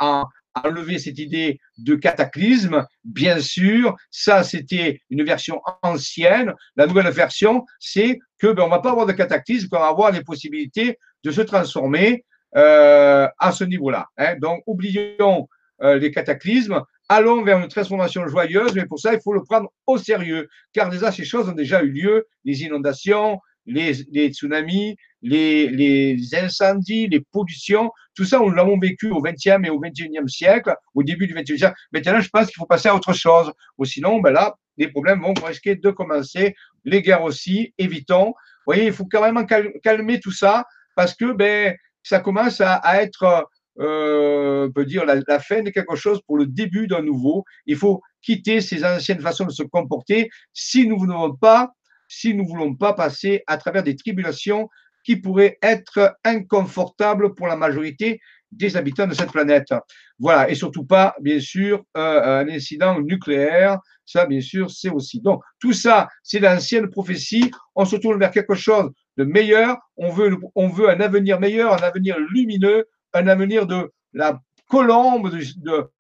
enlever 0.63 1.01
cette 1.01 1.19
idée 1.19 1.59
de 1.77 1.97
cataclysme. 1.97 2.87
Bien 3.03 3.41
sûr, 3.41 3.97
ça 4.13 4.45
c'était 4.45 5.01
une 5.11 5.25
version 5.25 5.61
ancienne. 5.83 6.55
La 6.77 6.87
nouvelle 6.87 7.11
version, 7.11 7.65
c'est 7.81 8.21
que 8.39 8.53
ben, 8.53 8.63
on 8.63 8.69
va 8.69 8.79
pas 8.79 8.93
avoir 8.93 9.07
de 9.07 9.13
cataclysme, 9.13 9.69
qu'on 9.69 9.81
va 9.81 9.89
avoir 9.89 10.13
les 10.13 10.23
possibilités 10.23 10.99
de 11.25 11.33
se 11.33 11.41
transformer 11.41 12.25
euh, 12.57 13.27
à 13.41 13.51
ce 13.51 13.65
niveau-là. 13.65 14.07
Hein. 14.19 14.37
Donc 14.41 14.63
oublions 14.67 15.49
euh, 15.83 15.99
les 15.99 16.13
cataclysmes 16.13 16.81
allons 17.09 17.43
vers 17.43 17.59
une 17.59 17.69
transformation 17.69 18.27
joyeuse, 18.27 18.75
mais 18.75 18.87
pour 18.87 18.99
ça, 18.99 19.15
il 19.15 19.21
faut 19.21 19.33
le 19.33 19.43
prendre 19.43 19.71
au 19.87 19.99
sérieux, 19.99 20.49
car 20.73 20.91
déjà, 20.91 21.13
ces 21.13 21.25
choses 21.25 21.49
ont 21.49 21.53
déjà 21.53 21.83
eu 21.83 21.91
lieu, 21.91 22.27
les 22.45 22.63
inondations, 22.63 23.39
les, 23.67 24.29
tsunamis, 24.31 24.97
les, 25.23 26.35
incendies, 26.35 27.09
les 27.09 27.21
pollutions, 27.21 27.91
tout 28.15 28.25
ça, 28.25 28.39
nous 28.39 28.51
l'avons 28.51 28.79
vécu 28.79 29.11
au 29.11 29.21
XXe 29.21 29.65
et 29.65 29.71
au 29.71 29.79
XXIe 29.79 30.29
siècle, 30.29 30.75
au 30.95 31.03
début 31.03 31.27
du 31.27 31.35
XXe 31.35 31.59
siècle. 31.59 31.75
Maintenant, 31.93 32.21
je 32.21 32.29
pense 32.29 32.47
qu'il 32.47 32.57
faut 32.57 32.67
passer 32.67 32.89
à 32.89 32.95
autre 32.95 33.13
chose. 33.13 33.53
Ou 33.79 33.85
sinon, 33.85 34.21
ben 34.21 34.31
là, 34.31 34.55
les 34.79 34.89
problèmes 34.89 35.21
vont 35.21 35.35
risquer 35.35 35.75
de 35.77 35.91
commencer. 35.91 36.55
Les 36.85 37.03
guerres 37.03 37.25
aussi, 37.25 37.75
évitons. 37.77 38.29
Vous 38.29 38.73
voyez, 38.73 38.87
il 38.87 38.93
faut 38.93 39.07
quand 39.07 39.21
même 39.21 39.47
calmer 39.83 40.21
tout 40.21 40.33
ça 40.33 40.65
parce 40.95 41.15
que 41.15 41.33
ben, 41.33 41.77
ça 42.03 42.21
commence 42.21 42.61
à 42.61 43.03
être 43.03 43.49
euh, 43.81 44.67
on 44.67 44.73
peut 44.73 44.85
dire, 44.85 45.05
la, 45.05 45.41
fin 45.41 45.63
de 45.63 45.71
quelque 45.71 45.97
chose 45.97 46.21
pour 46.27 46.37
le 46.39 46.47
début 46.47 46.87
d'un 46.87 47.03
nouveau. 47.03 47.45
Il 47.67 47.77
faut 47.77 48.03
quitter 48.23 48.61
ces 48.61 48.85
anciennes 48.85 49.21
façons 49.21 49.45
de 49.45 49.53
se 49.53 49.63
comporter 49.63 50.31
si 50.53 50.87
nous 50.87 50.97
ne 50.97 51.01
voulons 51.01 51.37
pas, 51.37 51.73
si 52.09 52.35
nous 52.35 52.47
voulons 52.47 52.75
pas 52.75 52.93
passer 52.93 53.43
à 53.47 53.59
travers 53.59 53.83
des 53.83 53.97
tribulations 53.97 54.69
qui 55.05 55.17
pourraient 55.17 55.59
être 55.63 56.17
inconfortables 56.25 57.35
pour 57.35 57.47
la 57.47 57.57
majorité 57.57 58.21
des 58.51 58.77
habitants 58.77 59.07
de 59.07 59.15
cette 59.15 59.31
planète. 59.31 59.73
Voilà, 60.19 60.51
et 60.51 60.55
surtout 60.55 60.85
pas, 60.85 61.15
bien 61.21 61.39
sûr, 61.41 61.85
euh, 61.97 62.41
un 62.41 62.49
incident 62.49 63.01
nucléaire. 63.01 63.79
Ça, 64.05 64.25
bien 64.25 64.41
sûr, 64.41 64.71
c'est 64.71 64.89
aussi. 64.89 65.21
Donc, 65.21 65.43
tout 65.61 65.73
ça, 65.73 66.09
c'est 66.23 66.39
l'ancienne 66.39 66.89
prophétie. 66.89 67.51
On 67.75 67.85
se 67.85 67.97
tourne 67.97 68.19
vers 68.19 68.31
quelque 68.31 68.55
chose 68.55 68.91
de 69.17 69.25
meilleur. 69.25 69.77
On 69.97 70.11
veut, 70.11 70.37
on 70.55 70.69
veut 70.69 70.89
un 70.89 71.01
avenir 71.01 71.39
meilleur, 71.41 71.75
un 71.75 71.87
avenir 71.87 72.17
lumineux, 72.33 72.87
un 73.17 73.29
avenir 73.29 73.67
de 73.67 73.91
la 74.13 74.41
colombe 74.69 75.31
de, 75.31 75.91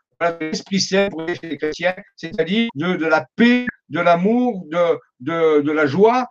l'Esprit 0.41 0.81
Saint 0.81 1.09
pour 1.11 1.23
les 1.23 1.59
chrétiens, 1.59 1.95
c'est-à-dire 2.17 2.69
de, 2.75 3.07
la 3.07 3.27
paix, 3.37 3.67
de 3.89 4.01
l'amour, 4.01 4.65
de, 4.71 5.61
de, 5.63 5.73
la 5.73 5.87
joie. 5.87 6.29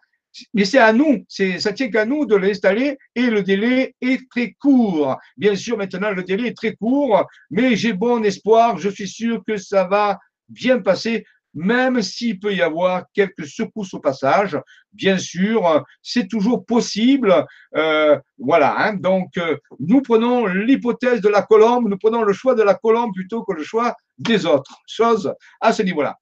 Mais 0.53 0.65
c'est 0.65 0.79
à 0.79 0.91
nous, 0.91 1.23
ça 1.29 1.71
tient 1.71 1.89
qu'à 1.89 2.05
nous 2.05 2.25
de 2.25 2.35
l'installer 2.35 2.97
et 3.13 3.27
le 3.27 3.41
délai 3.41 3.95
est 4.01 4.29
très 4.29 4.53
court. 4.59 5.17
Bien 5.37 5.55
sûr, 5.55 5.77
maintenant, 5.77 6.11
le 6.11 6.23
délai 6.23 6.49
est 6.49 6.57
très 6.57 6.75
court, 6.75 7.25
mais 7.51 7.75
j'ai 7.75 7.93
bon 7.93 8.23
espoir, 8.23 8.77
je 8.77 8.89
suis 8.89 9.07
sûr 9.07 9.43
que 9.47 9.55
ça 9.55 9.85
va 9.85 10.19
bien 10.49 10.79
passer 10.79 11.25
même 11.55 12.01
s'il 12.01 12.39
peut 12.39 12.53
y 12.53 12.61
avoir 12.61 13.05
quelques 13.13 13.47
secousses 13.47 13.93
au 13.93 13.99
passage. 13.99 14.59
Bien 14.91 15.17
sûr, 15.17 15.83
c'est 16.01 16.27
toujours 16.27 16.65
possible. 16.65 17.45
Euh, 17.75 18.19
voilà, 18.37 18.75
hein. 18.77 18.93
donc 18.93 19.37
euh, 19.37 19.57
nous 19.79 20.01
prenons 20.01 20.45
l'hypothèse 20.45 21.21
de 21.21 21.29
la 21.29 21.41
colombe, 21.41 21.89
nous 21.89 21.97
prenons 21.97 22.23
le 22.23 22.33
choix 22.33 22.55
de 22.55 22.63
la 22.63 22.75
colombe 22.75 23.13
plutôt 23.13 23.43
que 23.43 23.53
le 23.53 23.63
choix 23.63 23.95
des 24.17 24.45
autres 24.45 24.81
choses 24.85 25.33
à 25.61 25.73
ce 25.73 25.81
niveau-là. 25.81 26.17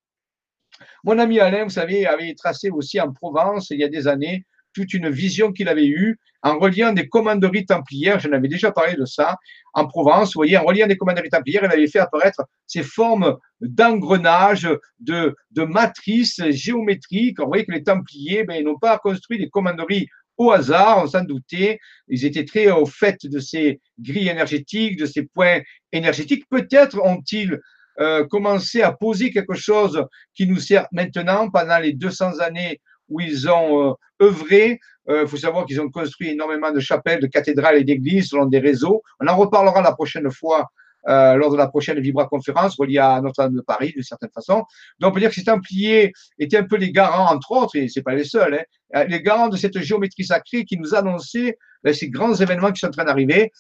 Mon 1.04 1.20
ami 1.20 1.40
Alain, 1.40 1.64
vous 1.64 1.70
savez, 1.70 2.06
avait 2.06 2.34
tracé 2.36 2.70
aussi 2.70 3.00
en 3.02 3.12
Provence 3.12 3.70
il 3.72 3.80
y 3.80 3.84
a 3.84 3.90
des 3.90 4.08
années 4.08 4.46
toute 4.74 4.94
une 4.94 5.10
vision 5.10 5.52
qu'il 5.52 5.70
avait 5.70 5.88
eue 5.88 6.18
en 6.44 6.60
reliant 6.60 6.92
des 6.92 7.08
commanderies 7.08 7.66
templières, 7.66 8.20
je 8.20 8.28
n'avais 8.28 8.50
déjà 8.50 8.72
parlé 8.72 8.96
de 8.96 9.06
ça, 9.06 9.38
en 9.74 9.88
Provence, 9.88 10.34
vous 10.34 10.40
voyez, 10.40 10.58
en 10.58 10.64
reliant 10.64 10.88
des 10.88 10.98
commanderies 10.98 11.30
templières, 11.30 11.64
il 11.64 11.72
avait 11.72 11.88
fait 11.88 12.00
apparaître 12.00 12.44
ces 12.68 12.84
formes 12.84 13.38
d'engrenage, 13.62 14.68
de, 15.00 15.36
matrices 15.56 16.42
géométriques. 16.50 17.40
Vous 17.40 17.48
voyez 17.48 17.66
que 17.66 17.72
les 17.72 17.84
templiers, 17.84 18.44
ben, 18.44 18.62
n'ont 18.64 18.78
pas 18.78 18.98
construit 18.98 19.40
des 19.40 19.50
commanderies 19.50 20.08
au 20.38 20.52
hasard, 20.52 21.02
on 21.04 21.08
s'en 21.08 21.24
doutait. 21.24 21.80
Ils 22.10 22.26
étaient 22.26 22.46
très 22.46 22.70
au 22.70 22.86
fait 22.86 23.26
de 23.26 23.40
ces 23.40 23.80
grilles 24.00 24.30
énergétiques, 24.30 24.98
de 24.98 25.06
ces 25.06 25.24
points 25.24 25.62
énergétiques. 25.92 26.44
Peut-être 26.50 27.00
ont-ils 27.04 27.60
euh, 28.00 28.26
commencé 28.26 28.82
à 28.82 28.92
poser 28.92 29.32
quelque 29.32 29.54
chose 29.54 30.04
qui 30.34 30.48
nous 30.48 30.60
sert 30.60 30.88
maintenant 30.92 31.50
pendant 31.50 31.78
les 31.78 31.94
200 31.94 32.40
années 32.40 32.82
où 33.10 33.20
ils 33.20 33.50
ont 33.50 33.90
euh, 33.90 33.94
œuvré. 34.22 34.80
Il 35.08 35.14
euh, 35.14 35.28
faut 35.28 35.38
savoir 35.38 35.66
qu'ils 35.66 35.82
ont 35.82 35.90
construit 35.90 36.30
énormément 36.30 36.72
de 36.72 36.80
chapelles, 36.80 37.20
de 37.20 37.28
cathédrales 37.28 37.78
et 37.78 37.84
d'églises 37.84 38.30
selon 38.30 38.46
des 38.46 38.60
réseaux. 38.60 39.02
On 39.20 39.28
en 39.28 39.36
reparlera 39.36 39.82
la 39.82 39.94
prochaine 39.94 40.30
fois 40.32 40.70
euh, 41.10 41.36
lors 41.36 41.52
de 41.52 41.58
la 41.58 41.68
prochaine 41.68 42.00
Vibra 42.00 42.28
conférence 42.28 42.78
reliée 42.78 43.00
à 43.00 43.20
Notre-Dame 43.20 43.56
de 43.56 43.62
Paris, 43.62 43.92
d'une 43.94 44.04
certaine 44.04 44.30
façon. 44.34 44.64
Donc, 45.00 45.12
on 45.12 45.12
peut 45.12 45.20
dire 45.20 45.30
que 45.30 45.36
ces 45.36 45.44
Templiers 45.44 46.14
étaient 46.40 46.58
un 46.58 46.64
peu 46.64 46.78
les 46.78 46.92
garants, 46.92 47.34
entre 47.34 47.52
autres, 47.52 47.76
et 47.76 47.90
c'est 47.90 48.04
pas 48.04 48.16
les 48.16 48.24
seuls, 48.24 48.66
hein, 48.94 49.04
les 49.04 49.22
garants 49.22 49.50
de 49.50 49.58
cette 49.58 49.78
géométrie 49.82 50.24
sacrée 50.24 50.64
qui 50.64 50.78
nous 50.78 50.96
annonçait 50.96 51.58
ces 51.92 52.10
grands 52.10 52.34
événements 52.34 52.72
qui 52.72 52.80
sont 52.80 52.88
en 52.88 52.92
train 52.92 53.04
d'arriver. 53.04 53.52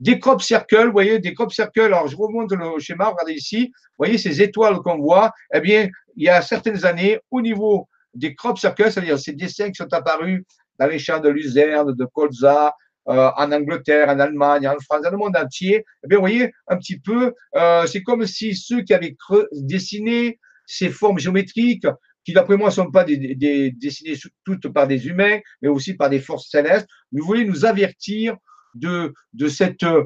Des 0.00 0.18
crop 0.18 0.40
circles, 0.40 0.86
vous 0.86 0.92
voyez, 0.92 1.18
des 1.18 1.34
crop 1.34 1.52
circles. 1.52 1.82
Alors, 1.82 2.08
je 2.08 2.16
remonte 2.16 2.52
le 2.52 2.78
schéma, 2.78 3.08
regardez 3.08 3.34
ici. 3.34 3.72
Vous 3.74 4.04
voyez 4.04 4.16
ces 4.16 4.40
étoiles 4.40 4.76
qu'on 4.78 4.98
voit. 4.98 5.32
Eh 5.52 5.60
bien, 5.60 5.88
il 6.16 6.24
y 6.24 6.28
a 6.30 6.40
certaines 6.40 6.86
années, 6.86 7.18
au 7.30 7.42
niveau 7.42 7.88
des 8.16 8.34
crop 8.34 8.58
circles, 8.58 8.90
c'est-à-dire 8.90 9.18
ces 9.18 9.32
dessins 9.32 9.68
qui 9.68 9.76
sont 9.76 9.92
apparus 9.92 10.42
dans 10.78 10.86
les 10.86 10.98
champs 10.98 11.20
de 11.20 11.28
luzerne, 11.28 11.94
de 11.94 12.04
colza, 12.04 12.74
euh, 13.08 13.30
en 13.36 13.52
Angleterre, 13.52 14.08
en 14.08 14.18
Allemagne, 14.18 14.66
en 14.66 14.74
France, 14.80 15.02
dans 15.02 15.10
le 15.10 15.16
monde 15.16 15.36
entier, 15.36 15.84
eh 16.04 16.08
bien, 16.08 16.18
vous 16.18 16.22
voyez 16.22 16.52
un 16.66 16.76
petit 16.76 16.98
peu, 16.98 17.32
euh, 17.54 17.86
c'est 17.86 18.02
comme 18.02 18.26
si 18.26 18.56
ceux 18.56 18.82
qui 18.82 18.94
avaient 18.94 19.16
dessiné 19.52 20.40
ces 20.66 20.88
formes 20.88 21.18
géométriques, 21.18 21.86
qui 22.24 22.32
d'après 22.32 22.56
moi 22.56 22.70
ne 22.70 22.74
sont 22.74 22.90
pas 22.90 23.04
des, 23.04 23.36
des, 23.36 23.70
dessinées 23.70 24.16
toutes 24.44 24.72
par 24.72 24.88
des 24.88 25.06
humains, 25.06 25.38
mais 25.62 25.68
aussi 25.68 25.94
par 25.94 26.10
des 26.10 26.18
forces 26.18 26.50
célestes, 26.50 26.88
nous 27.12 27.24
voulaient 27.24 27.44
nous 27.44 27.64
avertir 27.64 28.36
de, 28.78 29.12
cette 29.48 29.82
euh, 29.82 30.04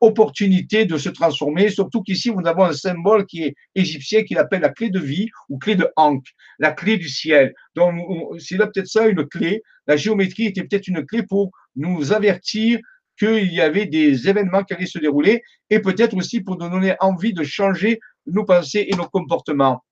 opportunité 0.00 0.84
de 0.84 0.96
se 0.96 1.08
transformer, 1.08 1.70
surtout 1.70 2.02
qu'ici, 2.02 2.30
nous 2.30 2.46
avons 2.46 2.64
un 2.64 2.72
symbole 2.72 3.26
qui 3.26 3.42
est 3.42 3.54
égyptien, 3.74 4.24
qui 4.24 4.36
appelle 4.36 4.62
la 4.62 4.70
clé 4.70 4.90
de 4.90 4.98
vie 4.98 5.28
ou 5.48 5.58
clé 5.58 5.74
de 5.74 5.88
Ankh, 5.96 6.24
la 6.58 6.72
clé 6.72 6.96
du 6.96 7.08
ciel. 7.08 7.54
Donc, 7.74 7.94
c'est 8.38 8.56
là 8.56 8.66
peut-être 8.66 8.88
ça 8.88 9.06
une 9.06 9.26
clé. 9.26 9.62
La 9.86 9.96
géométrie 9.96 10.46
était 10.46 10.62
peut-être 10.62 10.88
une 10.88 11.04
clé 11.04 11.22
pour 11.22 11.50
nous 11.76 12.12
avertir 12.12 12.78
qu'il 13.18 13.52
y 13.52 13.60
avait 13.60 13.86
des 13.86 14.28
événements 14.28 14.64
qui 14.64 14.74
allaient 14.74 14.86
se 14.86 14.98
dérouler 14.98 15.42
et 15.70 15.80
peut-être 15.80 16.16
aussi 16.16 16.40
pour 16.40 16.58
nous 16.58 16.68
donner 16.68 16.94
envie 17.00 17.34
de 17.34 17.44
changer 17.44 18.00
nos 18.26 18.44
pensées 18.44 18.86
et 18.88 18.96
nos 18.96 19.06
comportements 19.06 19.82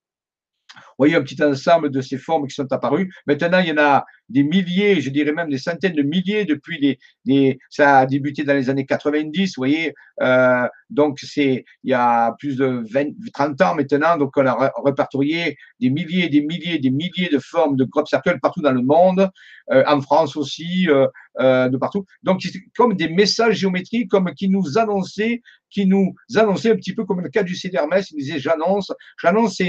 voyez 0.99 1.17
un 1.17 1.23
petit 1.23 1.43
ensemble 1.43 1.91
de 1.91 2.01
ces 2.01 2.19
formes 2.19 2.47
qui 2.47 2.55
sont 2.55 2.71
apparues. 2.73 3.13
Maintenant, 3.27 3.59
il 3.61 3.69
y 3.69 3.73
en 3.73 3.79
a 3.79 4.05
des 4.29 4.45
milliers, 4.45 5.01
je 5.01 5.11
dirais 5.11 5.33
même 5.33 5.49
des 5.49 5.59
centaines 5.59 5.95
de 5.95 6.03
milliers 6.03 6.45
depuis 6.45 6.79
les, 6.79 6.99
les 7.25 7.59
ça 7.69 7.99
a 7.99 8.07
débuté 8.07 8.45
dans 8.45 8.55
les 8.55 8.71
années 8.71 8.87
90, 8.87 9.49
vous 9.49 9.61
voyez. 9.61 9.93
Euh, 10.23 10.69
donc, 10.89 11.19
c'est 11.21 11.65
il 11.83 11.91
y 11.91 11.95
a 11.95 12.33
plus 12.39 12.57
de 12.57 12.85
20, 12.93 13.09
30 13.33 13.61
ans 13.63 13.75
maintenant, 13.75 14.17
donc 14.17 14.33
on 14.37 14.47
a 14.47 14.73
répertorié 14.85 15.57
des 15.81 15.91
milliers, 15.91 16.29
des 16.29 16.43
milliers, 16.43 16.79
des 16.79 16.91
milliers 16.91 17.29
de 17.33 17.39
formes 17.39 17.77
de 17.77 17.85
crop 17.85 18.07
circle 18.07 18.39
partout 18.41 18.63
dans 18.63 18.73
le 18.73 18.83
monde, 18.83 19.29
euh, 19.73 19.83
en 19.87 20.01
France 20.01 20.37
aussi, 20.37 20.89
euh, 20.89 21.69
de 21.69 21.77
partout. 21.77 22.05
Donc, 22.23 22.43
c'est 22.43 22.53
comme 22.77 22.95
des 22.95 23.09
messages 23.09 23.57
géométriques, 23.57 24.11
comme 24.11 24.33
qui 24.35 24.49
nous 24.49 24.79
annonçaient, 24.79 25.43
qui 25.71 25.87
nous 25.87 26.15
annonçaient 26.37 26.73
un 26.73 26.77
petit 26.77 26.95
peu 26.95 27.05
comme 27.05 27.21
le 27.21 27.29
cas 27.29 27.43
du 27.43 27.57
Hermès, 27.73 28.11
il 28.11 28.19
disait 28.19 28.39
j'annonce, 28.39 28.93
j'annonce, 29.21 29.61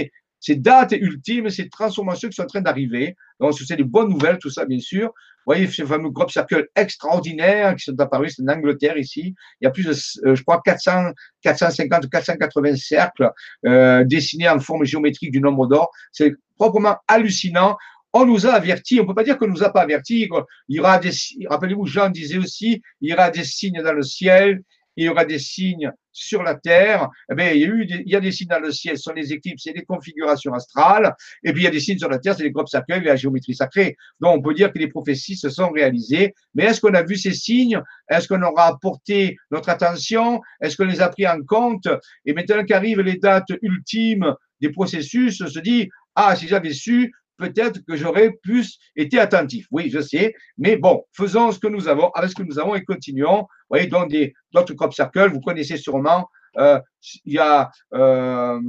ces 0.41 0.55
dates 0.55 0.91
ultimes, 0.91 1.49
ces 1.49 1.69
transformations 1.69 2.27
qui 2.27 2.35
sont 2.35 2.43
en 2.43 2.47
train 2.47 2.61
d'arriver. 2.61 3.15
Donc, 3.39 3.53
c'est 3.53 3.75
des 3.75 3.83
bonnes 3.83 4.09
nouvelles, 4.09 4.39
tout 4.39 4.49
ça, 4.49 4.65
bien 4.65 4.79
sûr. 4.79 5.07
Vous 5.07 5.53
voyez 5.53 5.67
ces 5.67 5.85
fameux 5.85 6.11
crop 6.11 6.29
circles 6.29 6.67
extraordinaires 6.75 7.75
qui 7.75 7.85
sont 7.85 7.99
apparus, 7.99 8.33
c'est 8.35 8.43
en 8.43 8.47
Angleterre 8.47 8.97
ici. 8.97 9.33
Il 9.59 9.65
y 9.65 9.67
a 9.67 9.71
plus 9.71 9.83
de, 9.83 9.93
euh, 10.27 10.35
je 10.35 10.43
crois, 10.43 10.61
400, 10.63 11.11
450, 11.41 12.09
480 12.09 12.75
cercles 12.75 13.31
euh, 13.65 14.03
dessinés 14.03 14.49
en 14.49 14.59
forme 14.59 14.83
géométrique 14.83 15.31
du 15.31 15.39
nombre 15.39 15.67
d'or. 15.67 15.91
C'est 16.11 16.33
proprement 16.57 16.97
hallucinant. 17.07 17.77
On 18.13 18.25
nous 18.25 18.45
a 18.45 18.51
avertis, 18.51 18.99
on 18.99 19.03
ne 19.03 19.07
peut 19.07 19.15
pas 19.15 19.23
dire 19.23 19.37
qu'on 19.37 19.47
ne 19.47 19.51
nous 19.51 19.63
a 19.63 19.71
pas 19.71 19.81
avertis. 19.81 20.27
Il 20.67 20.75
y 20.75 20.79
aura 20.79 20.99
des, 20.99 21.11
rappelez-vous, 21.47 21.85
Jean 21.85 22.09
disait 22.09 22.37
aussi, 22.37 22.81
il 22.99 23.09
y 23.09 23.13
aura 23.13 23.29
des 23.29 23.43
signes 23.43 23.81
dans 23.81 23.93
le 23.93 24.03
ciel, 24.03 24.63
il 24.95 25.05
y 25.05 25.09
aura 25.09 25.25
des 25.25 25.39
signes 25.39 25.91
sur 26.11 26.43
la 26.43 26.55
Terre. 26.55 27.07
Eh 27.31 27.35
bien, 27.35 27.51
il 27.51 27.61
y 27.61 27.65
a 28.15 28.19
eu 28.19 28.21
des 28.21 28.31
signes 28.31 28.49
dans 28.49 28.59
le 28.59 28.71
ciel, 28.71 28.97
ce 28.97 29.03
sont 29.03 29.13
les 29.13 29.31
éclipses 29.33 29.65
et 29.67 29.73
les 29.73 29.83
configurations 29.83 30.53
astrales. 30.53 31.13
Et 31.43 31.53
puis, 31.53 31.61
il 31.61 31.65
y 31.65 31.67
a 31.67 31.71
des 31.71 31.79
signes 31.79 31.97
sur 31.97 32.09
la 32.09 32.19
Terre, 32.19 32.35
c'est 32.35 32.43
les 32.43 32.51
groupes 32.51 32.67
sacrés 32.67 32.97
et 32.97 33.01
la 33.01 33.15
géométrie 33.15 33.55
sacrée. 33.55 33.95
Donc, 34.19 34.39
on 34.39 34.41
peut 34.41 34.53
dire 34.53 34.71
que 34.71 34.79
les 34.79 34.87
prophéties 34.87 35.37
se 35.37 35.49
sont 35.49 35.69
réalisées. 35.69 36.33
Mais 36.53 36.65
est-ce 36.65 36.81
qu'on 36.81 36.93
a 36.93 37.03
vu 37.03 37.15
ces 37.15 37.33
signes? 37.33 37.81
Est-ce 38.09 38.27
qu'on 38.27 38.41
aura 38.41 38.67
apporté 38.67 39.37
notre 39.49 39.69
attention? 39.69 40.41
Est-ce 40.61 40.75
qu'on 40.77 40.85
les 40.85 41.01
a 41.01 41.09
pris 41.09 41.27
en 41.27 41.41
compte? 41.43 41.87
Et 42.25 42.33
maintenant 42.33 42.63
qu'arrivent 42.65 43.01
les 43.01 43.17
dates 43.17 43.51
ultimes 43.61 44.33
des 44.59 44.69
processus, 44.69 45.41
on 45.41 45.47
se 45.47 45.59
dit, 45.59 45.89
ah, 46.15 46.35
si 46.35 46.47
j'avais 46.47 46.73
su, 46.73 47.11
peut-être 47.41 47.79
que 47.87 47.95
j'aurais 47.95 48.31
plus 48.43 48.77
été 48.95 49.19
attentif. 49.19 49.65
Oui, 49.71 49.89
je 49.91 49.99
sais, 49.99 50.33
mais 50.57 50.77
bon, 50.77 51.03
faisons 51.11 51.51
ce 51.51 51.59
que 51.59 51.67
nous 51.67 51.87
avons, 51.87 52.09
avec 52.11 52.29
ce 52.29 52.35
que 52.35 52.43
nous 52.43 52.59
avons 52.59 52.75
et 52.75 52.83
continuons. 52.83 53.47
Vous 53.71 53.77
voyez, 53.77 53.87
dans 53.87 54.05
d'autres 54.51 54.73
crop 54.73 54.93
circles, 54.93 55.31
vous 55.31 55.39
connaissez 55.39 55.77
sûrement, 55.77 56.27
euh, 56.57 56.77
il 57.23 57.33
y 57.33 57.37
a 57.37 57.71
euh, 57.93 58.59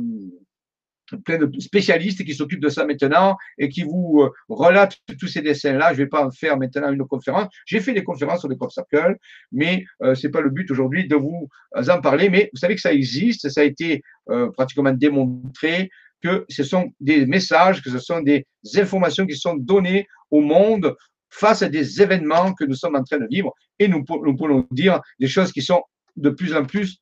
plein 1.24 1.38
de 1.38 1.50
spécialistes 1.58 2.24
qui 2.24 2.34
s'occupent 2.34 2.62
de 2.62 2.68
ça 2.68 2.84
maintenant 2.84 3.36
et 3.58 3.68
qui 3.68 3.82
vous 3.82 4.20
euh, 4.22 4.30
relatent 4.48 4.96
tous 5.18 5.26
ces 5.26 5.42
dessins-là. 5.42 5.88
Je 5.88 5.98
ne 5.98 6.04
vais 6.04 6.08
pas 6.08 6.24
en 6.24 6.30
faire 6.30 6.56
maintenant 6.56 6.92
une 6.92 7.04
conférence. 7.04 7.48
J'ai 7.66 7.80
fait 7.80 7.94
des 7.94 8.04
conférences 8.04 8.38
sur 8.40 8.48
les 8.48 8.56
crop 8.56 8.70
circles, 8.70 9.16
mais 9.50 9.84
ce 10.00 10.24
n'est 10.24 10.30
pas 10.30 10.40
le 10.40 10.50
but 10.50 10.70
aujourd'hui 10.70 11.08
de 11.08 11.16
vous 11.16 11.48
en 11.74 12.00
parler. 12.00 12.30
Mais 12.30 12.48
vous 12.52 12.60
savez 12.60 12.76
que 12.76 12.80
ça 12.80 12.92
existe, 12.92 13.48
ça 13.48 13.62
a 13.62 13.64
été 13.64 14.04
pratiquement 14.54 14.92
démontré 14.92 15.90
que 16.22 16.46
ce 16.48 16.62
sont 16.62 16.92
des 17.00 17.26
messages, 17.26 17.82
que 17.82 17.90
ce 17.90 17.98
sont 17.98 18.20
des 18.20 18.46
informations 18.76 19.26
qui 19.26 19.36
sont 19.36 19.56
données 19.56 20.06
au 20.30 20.40
monde 20.40 20.94
face 21.32 21.62
à 21.62 21.68
des 21.68 22.00
événements 22.02 22.52
que 22.54 22.64
nous 22.64 22.74
sommes 22.74 22.94
en 22.94 23.02
train 23.02 23.18
de 23.18 23.26
vivre 23.30 23.52
et 23.78 23.88
nous, 23.88 24.04
pouvons 24.04 24.66
dire 24.70 25.00
des 25.18 25.28
choses 25.28 25.50
qui 25.50 25.62
sont 25.62 25.82
de 26.16 26.30
plus 26.30 26.54
en 26.54 26.64
plus 26.64 26.98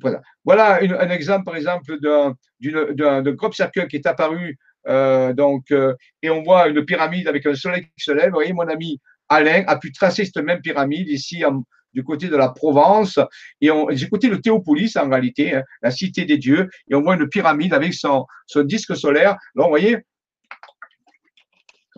voilà, 0.00 0.22
voilà 0.44 0.78
un 0.80 1.10
exemple, 1.10 1.44
par 1.44 1.56
exemple, 1.56 1.98
d'un 2.00 3.36
crop 3.36 3.54
circle 3.54 3.86
qui 3.86 3.96
est 3.96 4.06
apparu, 4.06 4.58
euh, 4.88 5.32
donc, 5.32 5.70
euh, 5.70 5.94
et 6.22 6.30
on 6.30 6.42
voit 6.42 6.68
une 6.68 6.84
pyramide 6.84 7.28
avec 7.28 7.46
un 7.46 7.54
soleil 7.54 7.82
qui 7.82 8.04
se 8.04 8.10
lève. 8.10 8.26
Vous 8.26 8.34
voyez, 8.34 8.52
mon 8.52 8.68
ami 8.68 9.00
Alain 9.28 9.64
a 9.66 9.76
pu 9.76 9.92
tracer 9.92 10.24
cette 10.24 10.44
même 10.44 10.60
pyramide 10.60 11.08
ici 11.08 11.42
du 11.92 12.02
côté 12.02 12.28
de 12.28 12.36
la 12.36 12.48
Provence. 12.48 13.18
Et 13.60 13.70
j'ai 13.90 14.06
écouté 14.06 14.28
le 14.28 14.40
Théopolis 14.40 14.96
en 14.96 15.08
réalité, 15.08 15.54
hein, 15.54 15.62
la 15.82 15.90
cité 15.90 16.24
des 16.24 16.38
dieux, 16.38 16.68
et 16.90 16.94
on 16.94 17.02
voit 17.02 17.14
une 17.14 17.28
pyramide 17.28 17.72
avec 17.72 17.94
son, 17.94 18.26
son 18.46 18.62
disque 18.62 18.96
solaire. 18.96 19.36
Là, 19.54 19.64
vous 19.64 19.70
voyez, 19.70 19.98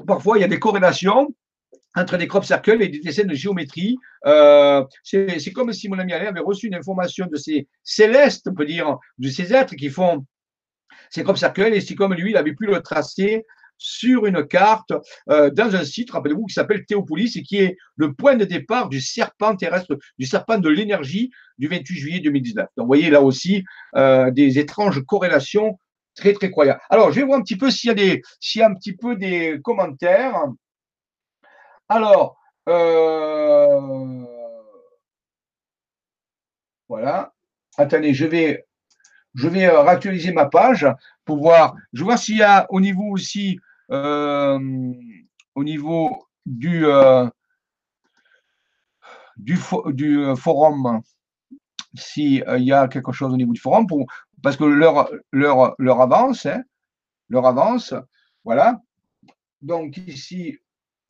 parfois 0.06 0.38
il 0.38 0.42
y 0.42 0.44
a 0.44 0.48
des 0.48 0.58
corrélations 0.58 1.34
entre 1.96 2.18
des 2.18 2.28
crop 2.28 2.44
circles 2.44 2.82
et 2.82 2.88
des 2.88 3.00
dessins 3.00 3.24
de 3.24 3.34
géométrie. 3.34 3.96
Euh, 4.26 4.84
c'est 5.02 5.52
comme 5.52 5.72
si 5.72 5.88
mon 5.88 5.98
ami 5.98 6.12
Alain 6.12 6.28
avait 6.28 6.40
reçu 6.40 6.66
une 6.66 6.74
information 6.74 7.26
de 7.26 7.36
ces 7.36 7.66
célestes, 7.82 8.46
on 8.48 8.54
peut 8.54 8.66
dire, 8.66 8.98
de 9.18 9.28
ces 9.28 9.52
êtres 9.52 9.74
qui 9.74 9.88
font 9.88 10.24
ces 11.10 11.24
crop 11.24 11.38
circles, 11.38 11.74
et 11.74 11.80
c'est 11.80 11.94
comme 11.94 12.14
lui, 12.14 12.30
il 12.30 12.36
avait 12.36 12.54
pu 12.54 12.66
le 12.66 12.80
tracer 12.80 13.44
sur 13.78 14.26
une 14.26 14.46
carte 14.46 14.92
euh, 15.30 15.50
dans 15.50 15.74
un 15.76 15.84
site, 15.84 16.10
rappelez-vous, 16.10 16.46
qui 16.46 16.54
s'appelle 16.54 16.84
Théopolis 16.86 17.36
et 17.36 17.42
qui 17.42 17.58
est 17.58 17.76
le 17.96 18.14
point 18.14 18.34
de 18.34 18.44
départ 18.44 18.88
du 18.88 19.00
serpent 19.00 19.54
terrestre, 19.56 19.98
du 20.18 20.26
serpent 20.26 20.58
de 20.58 20.68
l'énergie 20.68 21.30
du 21.58 21.68
28 21.68 21.96
juillet 21.96 22.20
2019. 22.20 22.66
Donc, 22.76 22.84
vous 22.84 22.86
voyez 22.86 23.10
là 23.10 23.20
aussi 23.20 23.64
euh, 23.96 24.30
des 24.30 24.58
étranges 24.58 25.02
corrélations 25.04 25.78
très, 26.14 26.32
très 26.32 26.50
croyantes. 26.50 26.78
Alors, 26.88 27.12
je 27.12 27.20
vais 27.20 27.26
voir 27.26 27.38
un 27.38 27.42
petit 27.42 27.56
peu 27.56 27.70
s'il 27.70 27.98
y 27.98 28.22
s'il 28.40 28.60
y 28.60 28.62
a 28.62 28.68
un 28.68 28.74
petit 28.74 28.94
peu 28.94 29.16
des 29.16 29.58
commentaires. 29.62 30.34
Alors, 31.88 32.36
euh, 32.68 34.24
voilà. 36.88 37.32
Attendez, 37.78 38.14
je 38.14 38.26
vais, 38.26 38.66
je 39.34 39.48
vais 39.48 39.68
réactualiser 39.68 40.32
ma 40.32 40.46
page 40.46 40.86
pour 41.24 41.38
voir. 41.38 41.76
Je 41.92 42.04
vois 42.04 42.16
s'il 42.16 42.38
y 42.38 42.42
a 42.42 42.66
au 42.70 42.80
niveau 42.80 43.04
aussi 43.10 43.58
euh, 43.90 44.58
au 45.54 45.64
niveau 45.64 46.26
du, 46.44 46.86
euh, 46.86 47.28
du, 49.36 49.58
euh, 50.18 50.34
forum, 50.34 51.02
s'il 51.94 52.44
y 52.58 52.72
a 52.72 52.88
quelque 52.88 53.12
chose 53.12 53.32
au 53.32 53.36
niveau 53.36 53.52
du 53.52 53.60
forum, 53.60 53.86
parce 54.42 54.56
que 54.56 54.64
leur 54.64 56.00
avance, 56.00 56.46
hein, 56.46 56.62
leur 57.28 57.46
avance, 57.46 57.94
voilà. 58.44 58.80
Donc 59.62 59.96
ici, 59.96 60.58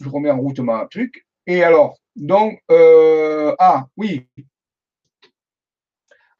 je 0.00 0.08
remets 0.08 0.30
en 0.30 0.38
route 0.38 0.60
ma 0.60 0.86
truc. 0.90 1.26
Et 1.46 1.62
alors, 1.62 1.98
donc, 2.16 2.60
ah 2.68 3.86
oui. 3.96 4.26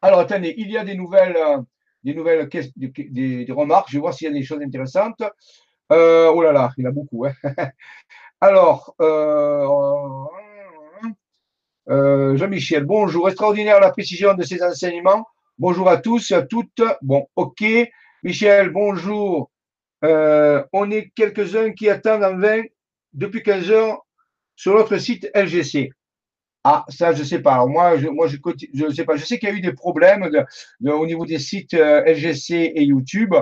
Alors, 0.03 0.21
attendez, 0.21 0.55
il 0.57 0.71
y 0.71 0.77
a 0.77 0.85
des 0.85 0.95
nouvelles, 0.95 1.37
des 2.05 2.15
nouvelles 2.15 2.49
des, 2.77 3.47
remarques. 3.51 3.89
Je 3.89 3.97
vais 3.97 4.01
voir 4.01 4.15
s'il 4.15 4.29
y 4.29 4.31
a 4.31 4.33
des 4.33 4.45
choses 4.45 4.63
intéressantes. 4.63 5.23
Euh, 5.93 6.31
oh 6.33 6.43
là 6.43 6.53
là, 6.53 6.73
il 6.77 6.85
y 6.85 6.87
en 6.87 6.91
a 6.91 6.93
beaucoup. 6.93 7.27
Hein. 7.27 7.33
Alors, 8.41 8.95
euh, 9.01 9.67
euh, 11.89 12.37
Jean-Michel, 12.37 12.85
bonjour. 12.85 13.29
Extraordinaire 13.29 13.81
la 13.81 13.91
précision 13.91 14.35
de 14.35 14.43
ces 14.43 14.63
enseignements. 14.63 15.27
Bonjour 15.59 15.89
à 15.89 15.97
tous 15.97 16.31
et 16.31 16.35
à 16.35 16.43
toutes. 16.43 16.83
Bon, 17.03 17.27
ok. 17.35 17.65
Michel, 18.23 18.71
bonjour. 18.71 19.51
on 20.03 20.91
est 20.91 21.11
quelques-uns 21.17 21.73
qui 21.73 21.89
attendent 21.89 22.25
en 22.25 22.37
vain 22.37 22.63
depuis 23.17 23.43
15 23.43 23.71
heures 23.71 24.07
sur 24.55 24.75
notre 24.75 24.97
site 24.99 25.29
LGC. 25.35 25.91
Ah, 26.65 26.85
ça, 26.89 27.13
je 27.13 27.21
ne 27.21 27.25
sais 27.25 27.41
pas. 27.41 27.65
moi, 27.67 27.97
je, 27.97 28.09
moi, 28.09 28.27
je 28.29 28.39
ne 28.85 28.91
sais 28.91 29.05
pas. 29.05 29.17
Je 29.17 29.25
sais 29.25 29.39
qu'il 29.39 29.49
y 29.49 29.53
a 29.53 29.55
eu 29.55 29.61
des 29.61 29.73
problèmes 29.73 30.29
au 30.85 31.07
niveau 31.07 31.27
des 31.27 31.39
sites 31.39 31.75
LGC 31.75 32.73
et 32.75 32.83
YouTube. 32.85 33.35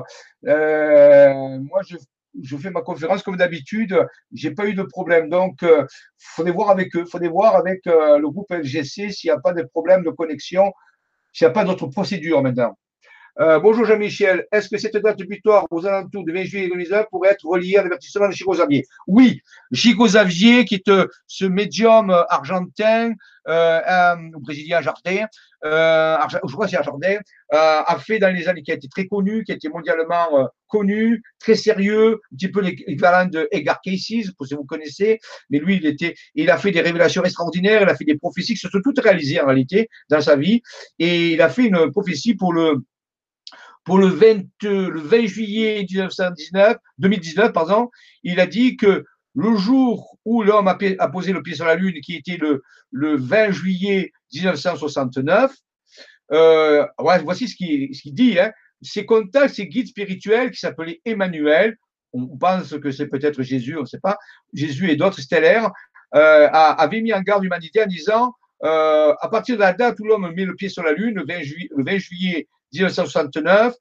moi, 0.43 1.81
je 1.87 1.97
je 2.43 2.57
fais 2.57 2.71
ma 2.71 2.83
conférence 2.83 3.23
comme 3.23 3.37
d'habitude, 3.37 3.97
j'ai 4.33 4.51
pas 4.51 4.67
eu 4.67 4.75
de 4.75 4.83
problème. 4.83 5.29
Donc, 5.29 5.59
il 5.63 5.69
euh, 5.69 5.87
faudrait 6.19 6.53
voir 6.53 6.71
avec 6.71 6.95
eux, 6.97 7.05
faudrait 7.05 7.29
voir 7.29 7.57
avec 7.57 7.87
euh, 7.87 8.19
le 8.19 8.29
groupe 8.29 8.51
LGC 8.51 9.11
s'il 9.11 9.29
n'y 9.31 9.37
a 9.37 9.41
pas 9.41 9.53
de 9.53 9.63
problème 9.63 10.03
de 10.03 10.11
connexion, 10.11 10.73
s'il 11.33 11.47
n'y 11.47 11.51
a 11.51 11.55
pas 11.55 11.65
d'autres 11.65 11.87
procédures 11.87 12.43
maintenant. 12.43 12.77
Euh, 13.41 13.59
bonjour 13.59 13.85
Jean-Michel, 13.85 14.47
est-ce 14.53 14.69
que 14.69 14.79
cette 14.79 14.97
date 14.97 15.19
butoir 15.19 15.67
aux 15.73 15.85
alentours 15.85 16.25
du 16.25 16.33
20 16.33 16.45
juillet 16.45 16.69
2019 16.69 17.07
pourrait 17.11 17.31
être 17.31 17.45
reliée 17.45 17.77
à 17.77 17.83
l'avertissement 17.83 18.29
de 18.29 18.33
Chico 18.33 18.53
Xavier? 18.53 18.85
Oui, 19.09 19.41
Chico 19.73 20.05
Xavier, 20.05 20.65
qui 20.65 20.77
est 20.77 20.91
ce 21.27 21.45
médium 21.45 22.11
argentin, 22.29 23.13
euh, 23.49 24.15
brésilien 24.39 24.81
Jardin, 24.83 25.27
euh, 25.65 26.17
je 26.31 26.53
crois 26.53 26.67
que 26.67 26.71
c'est 26.71 26.83
Jardin, 26.85 27.17
euh, 27.53 27.83
a 27.87 27.99
fait 27.99 28.21
dans 28.21 28.33
les 28.33 28.47
années, 28.47 28.63
qui 28.63 28.71
a 28.71 28.75
été 28.75 28.87
très 28.87 29.09
connu, 29.09 29.43
qui 29.43 29.51
a 29.51 29.57
été 29.57 29.69
mondialement 29.69 30.39
euh, 30.39 30.45
connu, 30.69 31.21
très 31.41 31.57
sérieux, 31.57 32.21
un 32.33 32.37
petit 32.37 32.49
peu 32.49 32.61
l'équivalent 32.61 33.29
de 33.29 33.49
Edgar 33.51 33.81
Casey, 33.83 34.23
pour 34.37 34.47
si 34.47 34.55
vous 34.55 34.65
connaissez, 34.65 35.19
mais 35.51 35.59
lui, 35.59 35.77
il 35.79 35.87
était, 35.87 36.15
il 36.37 36.51
a 36.51 36.57
fait 36.57 36.71
des 36.71 36.83
révélations 36.83 37.25
extraordinaires, 37.25 37.83
il 37.83 37.89
a 37.89 37.97
fait 37.97 38.05
des 38.05 38.17
prophéties 38.17 38.55
qui 38.55 38.61
se 38.61 38.69
sont 38.69 38.81
toutes 38.81 39.01
réalisées 39.01 39.41
en 39.41 39.47
réalité 39.47 39.89
dans 40.09 40.21
sa 40.21 40.37
vie, 40.37 40.63
et 41.01 41.31
il 41.31 41.43
a 41.43 41.49
fait 41.49 41.65
une 41.65 41.91
prophétie 41.91 42.35
pour 42.35 42.53
le 42.53 42.85
pour 43.85 43.99
le 43.99 44.07
20, 44.07 44.45
le 44.63 45.01
20 45.01 45.27
juillet 45.27 45.87
1919, 45.89 46.77
2019, 46.99 47.53
pardon, 47.53 47.91
il 48.23 48.41
a 48.41 48.47
dit 48.47 48.77
que 48.77 49.05
le 49.35 49.57
jour 49.57 50.17
où 50.25 50.43
l'homme 50.43 50.69
a, 50.69 51.09
posé 51.09 51.33
le 51.33 51.43
pied 51.43 51.55
sur 51.55 51.67
la 51.67 51.75
Lune, 51.75 52.01
qui 52.01 52.15
était 52.17 52.37
le, 52.37 52.63
le 52.91 53.17
20 53.17 53.51
juillet 53.51 54.13
1969, 54.33 55.53
euh, 56.33 56.87
voici 56.99 57.49
ce 57.49 57.57
qu'il 57.57 58.15
dit. 58.15 58.39
Hein. 58.39 58.53
Ses 58.81 59.05
contacts, 59.07 59.55
ses 59.55 59.67
guides 59.67 59.89
spirituels 59.89 60.51
qui 60.51 60.61
s'appelaient 60.61 61.01
Emmanuel, 61.05 61.77
on 62.13 62.37
pense 62.39 62.79
que 62.79 62.91
c'est 62.91 63.09
peut-être 63.09 63.43
Jésus, 63.43 63.77
on 63.77 63.83
ne 63.83 63.87
sait 63.87 63.99
pas, 63.99 64.19
Jésus 64.53 64.91
et 64.91 64.97
d'autres 64.97 65.21
stellaires, 65.21 65.71
euh, 66.15 66.49
avaient 66.51 67.01
mis 67.01 67.13
en 67.13 67.23
garde 67.23 67.43
l'humanité 67.43 67.83
en 67.83 67.87
disant 67.87 68.35
euh, 68.63 69.13
à 69.21 69.29
partir 69.29 69.57
de 69.57 69.61
la 69.61 69.73
date 69.73 69.99
où 69.99 70.05
l'homme 70.05 70.33
met 70.35 70.45
le 70.45 70.55
pied 70.55 70.69
sur 70.69 70.83
la 70.83 70.93
Lune, 70.93 71.15
le 71.17 71.25
20, 71.27 71.41
le 71.77 71.85
20 71.85 71.99
juillet 71.99 72.49
1969, 72.75 73.75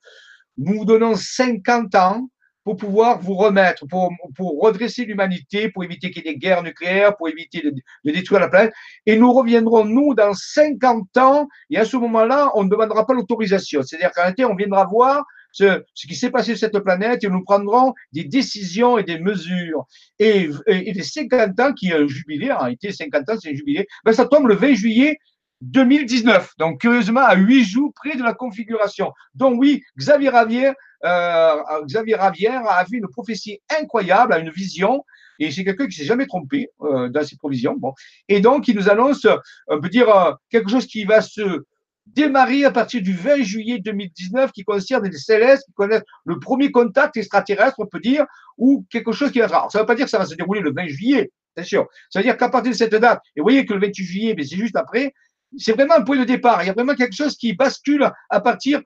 nous 0.58 0.80
vous 0.80 0.86
donnons 0.86 1.16
50 1.16 1.96
ans 1.96 2.30
pour 2.64 2.78
pouvoir 2.78 3.20
vous 3.20 3.34
remettre, 3.34 3.86
pour, 3.88 4.10
pour 4.36 4.62
redresser 4.62 5.06
l'humanité, 5.06 5.70
pour 5.70 5.84
éviter 5.84 6.12
qu'il 6.12 6.26
y 6.26 6.30
ait 6.30 6.34
des 6.34 6.40
guerres 6.40 6.64
nucléaires, 6.64 7.16
pour 7.18 7.28
éviter 7.28 7.62
de, 7.62 7.72
de, 7.72 8.12
détruire 8.12 8.40
la 8.40 8.48
planète. 8.48 8.74
Et 9.06 9.18
nous 9.18 9.34
reviendrons, 9.34 9.84
nous, 9.84 10.14
dans 10.14 10.34
50 10.34 11.18
ans, 11.18 11.48
et 11.70 11.78
à 11.78 11.86
ce 11.86 11.98
moment-là, 11.98 12.52
on 12.56 12.64
ne 12.64 12.70
demandera 12.70 13.06
pas 13.06 13.14
l'autorisation. 13.14 13.82
C'est-à-dire 13.84 14.12
qu'en 14.12 14.22
réalité, 14.22 14.46
on 14.46 14.56
viendra 14.56 14.86
voir 14.86 15.26
ce, 15.52 15.84
ce 15.94 16.08
qui 16.08 16.16
s'est 16.16 16.32
passé 16.32 16.56
sur 16.56 16.70
cette 16.72 16.80
planète 16.80 17.24
et 17.24 17.30
nous 17.30 17.44
prendrons 17.44 17.94
des 18.12 18.24
décisions 18.24 18.98
et 18.98 19.04
des 19.04 19.20
mesures. 19.20 19.86
Et, 20.20 20.50
et, 20.68 20.94
les 20.94 21.04
50 21.04 21.60
ans 21.60 21.74
qui 21.74 21.94
ont 21.94 22.08
jubilé, 22.08 22.52
en 22.52 22.60
réalité, 22.60 22.92
50 22.92 23.30
ans, 23.30 23.36
c'est 23.42 23.52
un 23.52 23.56
jubilé, 23.56 23.88
ben 24.04 24.14
ça 24.14 24.26
tombe 24.26 24.48
le 24.48 24.56
20 24.56 24.74
juillet 24.74 25.18
2019. 25.64 26.54
Donc, 26.58 26.82
curieusement, 26.82 27.22
à 27.22 27.36
huit 27.36 27.64
jours 27.64 27.92
près 27.96 28.18
de 28.18 28.24
la 28.24 28.34
configuration. 28.34 29.12
Donc, 29.34 29.60
oui, 29.60 29.82
Xavier 29.98 30.30
Ravière, 30.30 30.74
euh, 31.06 31.56
Xavier 31.86 32.16
Ravière 32.16 32.68
a 32.68 32.84
fait 32.86 32.98
une 32.98 33.08
prophétie 33.08 33.60
incroyable, 33.80 34.34
a 34.34 34.40
une 34.40 34.52
vision, 34.52 35.06
et 35.40 35.52
c'est 35.52 35.64
quelqu'un 35.64 35.88
qui 35.88 35.96
s'est 35.96 36.06
jamais 36.06 36.28
trompé 36.28 36.70
euh, 36.82 37.08
dans 37.10 37.24
ses 37.24 37.38
provisions. 37.38 37.76
Bon. 37.78 37.94
Et 38.28 38.42
donc, 38.42 38.68
il 38.68 38.76
nous 38.76 38.90
annonce, 38.90 39.26
on 39.68 39.80
peut 39.80 39.90
dire, 39.90 40.10
euh, 40.10 40.32
quelque 40.50 40.70
chose 40.70 40.86
qui 40.86 41.06
va 41.06 41.22
se 41.22 41.64
démarrer 42.06 42.66
à 42.66 42.72
partir 42.72 43.02
du 43.02 43.14
20 43.14 43.44
juillet 43.44 43.80
2019, 43.80 44.52
qui 44.52 44.66
concerne 44.66 45.08
les 45.08 45.18
célestes, 45.18 45.66
qui 45.66 45.74
connaissent 45.74 46.04
le 46.26 46.40
premier 46.40 46.72
contact 46.72 47.16
extraterrestre, 47.16 47.76
on 47.80 47.86
peut 47.86 48.02
dire, 48.02 48.26
ou 48.58 48.86
quelque 48.90 49.14
chose 49.14 49.32
qui 49.32 49.40
va. 49.40 49.48
ça 49.48 49.68
ne 49.76 49.80
veut 49.80 49.86
pas 49.86 49.96
dire 49.96 50.06
que 50.06 50.12
ça 50.12 50.18
va 50.18 50.26
se 50.26 50.36
dérouler 50.36 50.60
le 50.60 50.74
20 50.74 50.88
juillet, 50.88 51.32
sûr. 51.62 51.88
Ça 52.10 52.20
veut 52.20 52.24
dire 52.24 52.36
qu'à 52.36 52.50
partir 52.50 52.72
de 52.72 52.76
cette 52.76 52.96
date, 52.96 53.22
et 53.36 53.40
vous 53.40 53.46
voyez 53.46 53.66
que 53.66 53.74
le 53.74 53.80
28 53.80 54.04
juillet, 54.04 54.34
mais 54.36 54.44
c'est 54.44 54.58
juste 54.58 54.76
après, 54.76 55.14
c'est 55.58 55.74
vraiment 55.74 55.96
un 55.96 56.04
point 56.04 56.18
de 56.18 56.24
départ. 56.24 56.64
Il 56.64 56.68
y 56.68 56.70
a 56.70 56.74
vraiment 56.74 56.96
quelque 56.96 57.16
chose 57.16 57.38
qui 57.38 57.54
bascule 57.54 58.10
à 58.30 58.42
partir 58.42 58.82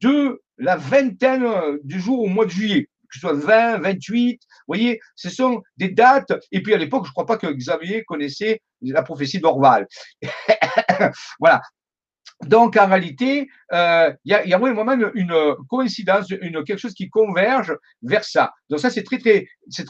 de 0.00 0.40
la 0.58 0.76
vingtaine 0.76 1.46
du 1.84 2.00
jour 2.00 2.20
au 2.20 2.28
mois 2.28 2.44
de 2.44 2.50
juillet, 2.50 2.84
que 2.84 3.14
ce 3.14 3.20
soit 3.20 3.34
20, 3.34 3.78
28. 3.78 4.32
Vous 4.32 4.64
voyez, 4.66 5.00
ce 5.16 5.30
sont 5.30 5.62
des 5.76 5.88
dates. 5.88 6.32
Et 6.52 6.62
puis 6.62 6.74
à 6.74 6.76
l'époque, 6.76 7.04
je 7.04 7.10
ne 7.10 7.12
crois 7.12 7.26
pas 7.26 7.38
que 7.38 7.48
Xavier 7.48 8.04
connaissait 8.04 8.60
la 8.82 9.02
prophétie 9.02 9.40
d'Orval. 9.40 9.86
voilà. 11.40 11.60
Donc, 12.46 12.76
en 12.76 12.86
réalité, 12.86 13.48
euh, 13.72 14.12
il 14.24 14.32
y, 14.32 14.34
a, 14.34 14.46
y 14.46 14.54
a 14.54 14.58
une, 15.14 15.56
coïncidence, 15.68 16.28
quelque 16.28 16.78
chose 16.78 16.94
qui 16.94 17.10
converge 17.10 17.76
vers 18.02 18.24
ça. 18.24 18.52
Donc, 18.70 18.80
ça, 18.80 18.88
c'est 18.88 19.02
très, 19.02 19.18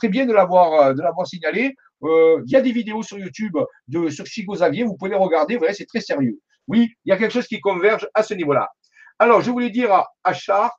bien 0.08 0.26
de 0.26 0.32
l'avoir, 0.32 0.94
l'avoir 0.94 1.26
signalé. 1.26 1.74
Euh, 2.02 2.42
il 2.46 2.52
y 2.52 2.56
a 2.56 2.60
des 2.60 2.72
vidéos 2.72 3.02
sur 3.02 3.18
YouTube 3.18 3.56
de, 3.86 4.08
sur 4.08 4.26
Chico 4.26 4.54
Xavier, 4.54 4.84
vous 4.84 4.96
pouvez 4.96 5.10
les 5.10 5.16
regarder, 5.16 5.54
vous 5.54 5.60
voyez, 5.60 5.74
c'est 5.74 5.86
très 5.86 6.00
sérieux. 6.00 6.40
Oui, 6.66 6.92
il 7.04 7.10
y 7.10 7.12
a 7.12 7.16
quelque 7.16 7.32
chose 7.32 7.46
qui 7.46 7.60
converge 7.60 8.08
à 8.14 8.22
ce 8.22 8.34
niveau-là. 8.34 8.68
Alors, 9.18 9.42
je 9.42 9.50
voulais 9.50 9.70
dire 9.70 10.04
à 10.24 10.32
Char, 10.32 10.72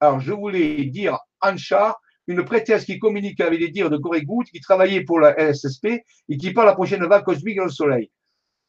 alors 0.00 0.20
je 0.20 0.32
voulais 0.32 0.84
dire 0.84 1.18
à 1.40 1.56
Char, 1.56 1.98
une 2.26 2.44
prêtresse 2.44 2.84
qui 2.84 2.98
communique 2.98 3.40
avec 3.40 3.60
les 3.60 3.70
dires 3.70 3.90
de 3.90 3.96
Corée 3.96 4.24
qui 4.52 4.60
travaillait 4.60 5.04
pour 5.04 5.20
la 5.20 5.52
SSP 5.52 5.86
et 6.28 6.36
qui 6.36 6.52
parle 6.52 6.66
la 6.66 6.74
prochaine 6.74 7.04
vague 7.04 7.24
cosmique 7.24 7.56
dans 7.56 7.64
le 7.64 7.70
soleil. 7.70 8.10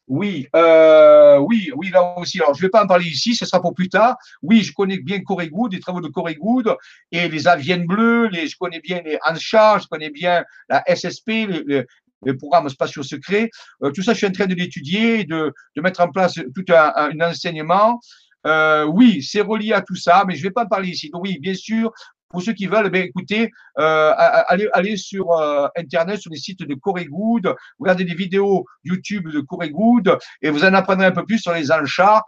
Oui, 0.08 0.48
euh, 0.56 1.38
oui, 1.38 1.70
oui, 1.76 1.90
là 1.90 2.18
aussi. 2.18 2.40
Alors, 2.40 2.54
je 2.54 2.60
ne 2.60 2.66
vais 2.66 2.70
pas 2.70 2.82
en 2.82 2.86
parler 2.86 3.06
ici, 3.06 3.34
ce 3.34 3.44
sera 3.44 3.60
pour 3.60 3.74
plus 3.74 3.90
tard. 3.90 4.16
Oui, 4.42 4.62
je 4.62 4.72
connais 4.72 4.98
bien 4.98 5.20
Corey 5.20 5.48
Good, 5.48 5.74
les 5.74 5.80
travaux 5.80 6.00
de 6.00 6.08
Corey 6.08 6.34
Good 6.34 6.74
et 7.12 7.28
les 7.28 7.46
Aviennes 7.46 7.86
Bleues, 7.86 8.28
les, 8.28 8.46
je 8.46 8.56
connais 8.56 8.80
bien 8.80 9.02
les 9.04 9.18
Ancha, 9.24 9.78
je 9.78 9.86
connais 9.86 10.10
bien 10.10 10.44
la 10.68 10.82
SSP, 10.86 11.28
les, 11.28 11.84
les, 12.24 12.34
programmes 12.34 12.68
spatiaux 12.70 13.02
secrets. 13.02 13.50
Euh, 13.82 13.90
tout 13.90 14.02
ça, 14.02 14.12
je 14.14 14.18
suis 14.18 14.26
en 14.26 14.32
train 14.32 14.46
de 14.46 14.54
l'étudier, 14.54 15.24
de, 15.24 15.52
de 15.76 15.82
mettre 15.82 16.00
en 16.00 16.10
place 16.10 16.34
tout 16.34 16.64
un, 16.72 16.92
un 16.96 17.20
enseignement. 17.20 18.00
Euh, 18.46 18.84
oui, 18.84 19.22
c'est 19.22 19.40
relié 19.40 19.72
à 19.72 19.82
tout 19.82 19.96
ça, 19.96 20.24
mais 20.26 20.34
je 20.34 20.40
ne 20.40 20.44
vais 20.44 20.52
pas 20.52 20.64
en 20.64 20.68
parler 20.68 20.88
ici. 20.88 21.10
Donc 21.10 21.22
oui, 21.24 21.38
bien 21.38 21.54
sûr, 21.54 21.92
pour 22.28 22.42
ceux 22.42 22.52
qui 22.52 22.66
veulent, 22.66 22.90
ben, 22.90 23.02
écoutez, 23.02 23.50
euh, 23.78 24.12
allez, 24.16 24.68
allez 24.72 24.96
sur 24.96 25.32
euh, 25.32 25.66
Internet, 25.76 26.20
sur 26.20 26.30
les 26.30 26.38
sites 26.38 26.62
de 26.62 26.74
Corey 26.74 27.06
Good, 27.06 27.54
regardez 27.78 28.04
des 28.04 28.14
vidéos 28.14 28.66
YouTube 28.84 29.28
de 29.30 29.40
Corey 29.40 29.70
Good 29.70 30.18
et 30.42 30.50
vous 30.50 30.64
en 30.64 30.74
apprendrez 30.74 31.06
un 31.06 31.12
peu 31.12 31.24
plus 31.24 31.38
sur 31.38 31.52
les 31.52 31.72
enchats. 31.72 32.22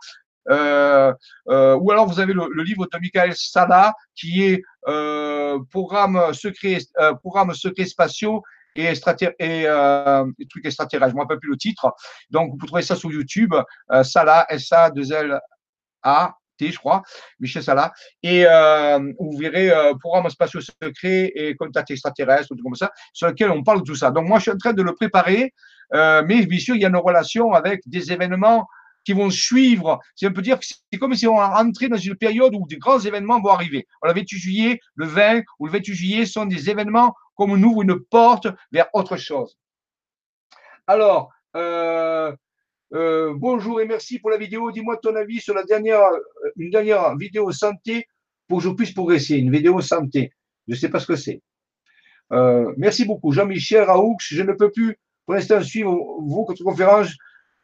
Euh, 0.49 1.13
euh, 1.49 1.77
ou 1.77 1.91
alors 1.91 2.07
vous 2.07 2.19
avez 2.19 2.33
le, 2.33 2.49
le, 2.51 2.63
livre 2.63 2.87
de 2.87 2.99
Michael 2.99 3.37
Sala 3.37 3.95
qui 4.17 4.43
est 4.43 4.63
euh, 4.89 5.59
programme 5.71 6.33
secret, 6.33 6.79
euh, 6.99 7.13
programme 7.15 7.53
secret 7.53 7.85
spatiaux 7.85 8.43
et, 8.75 8.91
et, 9.39 9.65
euh, 9.67 10.25
trucs 10.49 10.65
extraterrestres. 10.65 11.11
Je 11.11 11.15
ne 11.15 11.19
me 11.19 11.23
rappelle 11.23 11.41
plus 11.41 11.51
le 11.51 11.59
titre. 11.59 11.95
Donc 12.31 12.51
vous 12.51 12.57
pouvez 12.57 12.69
trouver 12.69 12.83
ça 12.83 12.97
sur 12.97 13.13
YouTube. 13.13 13.55
Sala, 14.03 14.47
S-A-2-L-A 14.49 16.40
je 16.69 16.79
crois, 16.79 17.03
Michel 17.39 17.63
Salah. 17.63 17.93
Et 18.23 18.45
euh, 18.47 18.99
vous 19.19 19.39
verrez 19.39 19.71
euh, 19.71 19.95
programme 19.95 20.29
spatiaux 20.31 20.61
secret 20.61 21.33
et 21.35 21.55
contact 21.57 21.91
extraterrestre, 21.91 22.55
tout 22.55 22.63
comme 22.63 22.75
ça, 22.75 22.91
sur 23.13 23.29
lequel 23.29 23.51
on 23.51 23.63
parle 23.63 23.81
de 23.81 23.85
tout 23.85 23.95
ça. 23.95 24.11
Donc 24.11 24.27
moi, 24.29 24.39
je 24.39 24.43
suis 24.43 24.51
en 24.51 24.59
train 24.59 24.73
de 24.73 24.83
le 24.83 24.95
préparer, 24.95 25.53
euh, 25.95 26.23
mais 26.27 26.45
bien 26.47 26.59
sûr, 26.59 26.75
il 26.75 26.83
y 26.83 26.85
a 26.85 26.89
une 26.89 26.97
relation 26.97 27.53
avec 27.53 27.83
des 27.87 28.13
événements 28.13 28.67
qui 29.05 29.13
vont 29.13 29.31
suivre. 29.31 29.99
C'est 30.15 30.27
un 30.27 30.33
peu 30.33 30.43
dire 30.43 30.59
que 30.59 30.67
c'est 30.67 30.99
comme 30.99 31.15
si 31.15 31.27
on 31.27 31.37
rentrait 31.37 31.89
dans 31.89 31.97
une 31.97 32.17
période 32.17 32.55
où 32.55 32.67
des 32.67 32.77
grands 32.77 33.01
événements 33.01 33.41
vont 33.41 33.51
arriver. 33.51 33.87
le 34.03 34.13
28 34.13 34.39
juillet, 34.39 34.81
le 34.95 35.07
20 35.07 35.43
ou 35.59 35.67
le 35.67 35.73
28 35.73 35.95
juillet 35.95 36.27
sont 36.27 36.45
des 36.45 36.69
événements 36.69 37.15
comme 37.35 37.53
on 37.53 37.63
ouvre 37.63 37.83
une 37.83 37.99
porte 37.99 38.49
vers 38.71 38.87
autre 38.93 39.17
chose. 39.17 39.57
Alors, 40.87 41.31
euh, 41.57 42.35
euh, 42.93 43.33
bonjour 43.37 43.81
et 43.81 43.87
merci 43.87 44.19
pour 44.19 44.31
la 44.31 44.37
vidéo. 44.37 44.71
Dis-moi 44.73 44.97
ton 44.97 45.15
avis 45.15 45.41
sur 45.41 45.55
la 45.55 45.63
dernière, 45.63 46.03
euh, 46.03 46.51
une 46.57 46.71
dernière 46.71 47.17
vidéo 47.17 47.53
santé 47.53 48.07
pour 48.49 48.59
que 48.59 48.65
je 48.65 48.71
puisse 48.71 48.93
progresser. 48.93 49.37
Une 49.37 49.53
vidéo 49.53 49.81
santé. 49.81 50.33
Je 50.67 50.75
ne 50.75 50.79
sais 50.79 50.89
pas 50.89 50.99
ce 50.99 51.07
que 51.07 51.17
c'est. 51.17 51.41
Euh, 52.33 52.73
merci 52.77 53.05
beaucoup. 53.05 53.33
Jean-Michel 53.33 53.83
Raoux, 53.83 54.17
je 54.21 54.43
ne 54.43 54.53
peux 54.53 54.71
plus 54.71 54.99
pour 55.25 55.35
l'instant 55.35 55.63
suivre 55.63 55.97
votre 56.27 56.55
conférence 56.65 57.11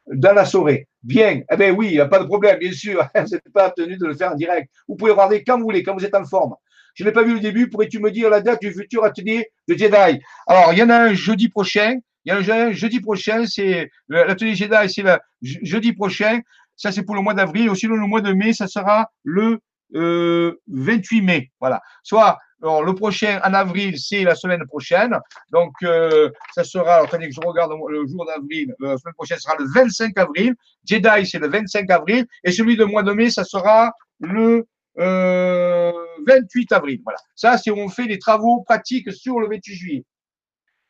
dans 0.06 0.32
la 0.32 0.44
soirée. 0.44 0.86
Bien. 1.02 1.42
Eh 1.50 1.56
bien 1.56 1.72
oui, 1.72 1.98
pas 2.08 2.20
de 2.20 2.26
problème, 2.26 2.58
bien 2.58 2.72
sûr. 2.72 3.04
vous 3.14 3.20
n'êtes 3.22 3.52
pas 3.52 3.70
tenu 3.70 3.96
de 3.96 4.06
le 4.06 4.14
faire 4.14 4.32
en 4.32 4.36
direct. 4.36 4.70
Vous 4.86 4.94
pouvez 4.94 5.10
regarder 5.10 5.42
quand 5.42 5.58
vous 5.58 5.64
voulez, 5.64 5.82
quand 5.82 5.94
vous 5.94 6.04
êtes 6.04 6.14
en 6.14 6.24
forme. 6.24 6.54
Je 6.94 7.04
n'ai 7.04 7.12
pas 7.12 7.24
vu 7.24 7.34
le 7.34 7.40
début. 7.40 7.68
Pourrais-tu 7.68 7.98
me 7.98 8.10
dire 8.10 8.30
la 8.30 8.40
date 8.40 8.62
du 8.62 8.72
futur 8.72 9.04
atelier 9.04 9.50
de 9.68 9.74
Jedi? 9.74 10.20
Alors, 10.46 10.72
il 10.72 10.78
y 10.78 10.82
en 10.82 10.90
a 10.90 10.96
un 10.96 11.14
jeudi 11.14 11.48
prochain. 11.48 11.98
Il 12.26 12.46
y 12.46 12.50
a 12.50 12.66
un 12.66 12.72
jeudi 12.72 13.00
prochain, 13.00 13.46
c'est 13.46 13.88
l'atelier 14.08 14.56
Jedi, 14.56 14.92
c'est 14.92 15.02
le 15.02 15.16
jeudi 15.42 15.92
prochain. 15.92 16.40
Ça, 16.74 16.90
c'est 16.90 17.04
pour 17.04 17.14
le 17.14 17.22
mois 17.22 17.34
d'avril. 17.34 17.70
Aussi, 17.70 17.86
le 17.86 17.96
mois 17.96 18.20
de 18.20 18.32
mai, 18.32 18.52
ça 18.52 18.66
sera 18.66 19.10
le 19.22 19.60
28 19.92 19.96
euh, 19.96 21.22
mai. 21.22 21.50
Voilà. 21.60 21.80
Soit 22.02 22.38
alors, 22.62 22.82
le 22.82 22.94
prochain 22.94 23.40
en 23.44 23.54
avril, 23.54 23.98
c'est 23.98 24.24
la 24.24 24.34
semaine 24.34 24.66
prochaine. 24.66 25.16
Donc, 25.52 25.72
euh, 25.84 26.30
ça 26.54 26.64
sera, 26.64 26.96
attendez 26.96 27.28
que 27.28 27.34
je 27.34 27.40
regarde 27.40 27.72
le 27.88 28.06
jour 28.06 28.26
d'avril, 28.26 28.74
euh, 28.82 28.92
la 28.92 28.96
semaine 28.96 29.14
prochaine 29.14 29.38
sera 29.38 29.54
le 29.58 29.66
25 29.72 30.18
avril. 30.18 30.54
Jedi, 30.84 31.26
c'est 31.26 31.38
le 31.38 31.48
25 31.48 31.88
avril. 31.90 32.26
Et 32.42 32.50
celui 32.50 32.76
de 32.76 32.84
mois 32.84 33.02
de 33.04 33.12
mai, 33.12 33.30
ça 33.30 33.44
sera 33.44 33.92
le 34.18 34.66
28 34.96 36.72
avril. 36.72 37.00
Voilà. 37.04 37.18
Ça, 37.36 37.56
c'est 37.56 37.70
où 37.70 37.78
on 37.78 37.88
fait 37.88 38.06
des 38.06 38.18
travaux 38.18 38.62
pratiques 38.62 39.12
sur 39.12 39.38
le 39.38 39.48
28 39.48 39.74
juillet. 39.74 40.04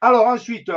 Alors, 0.01 0.29
ensuite, 0.29 0.71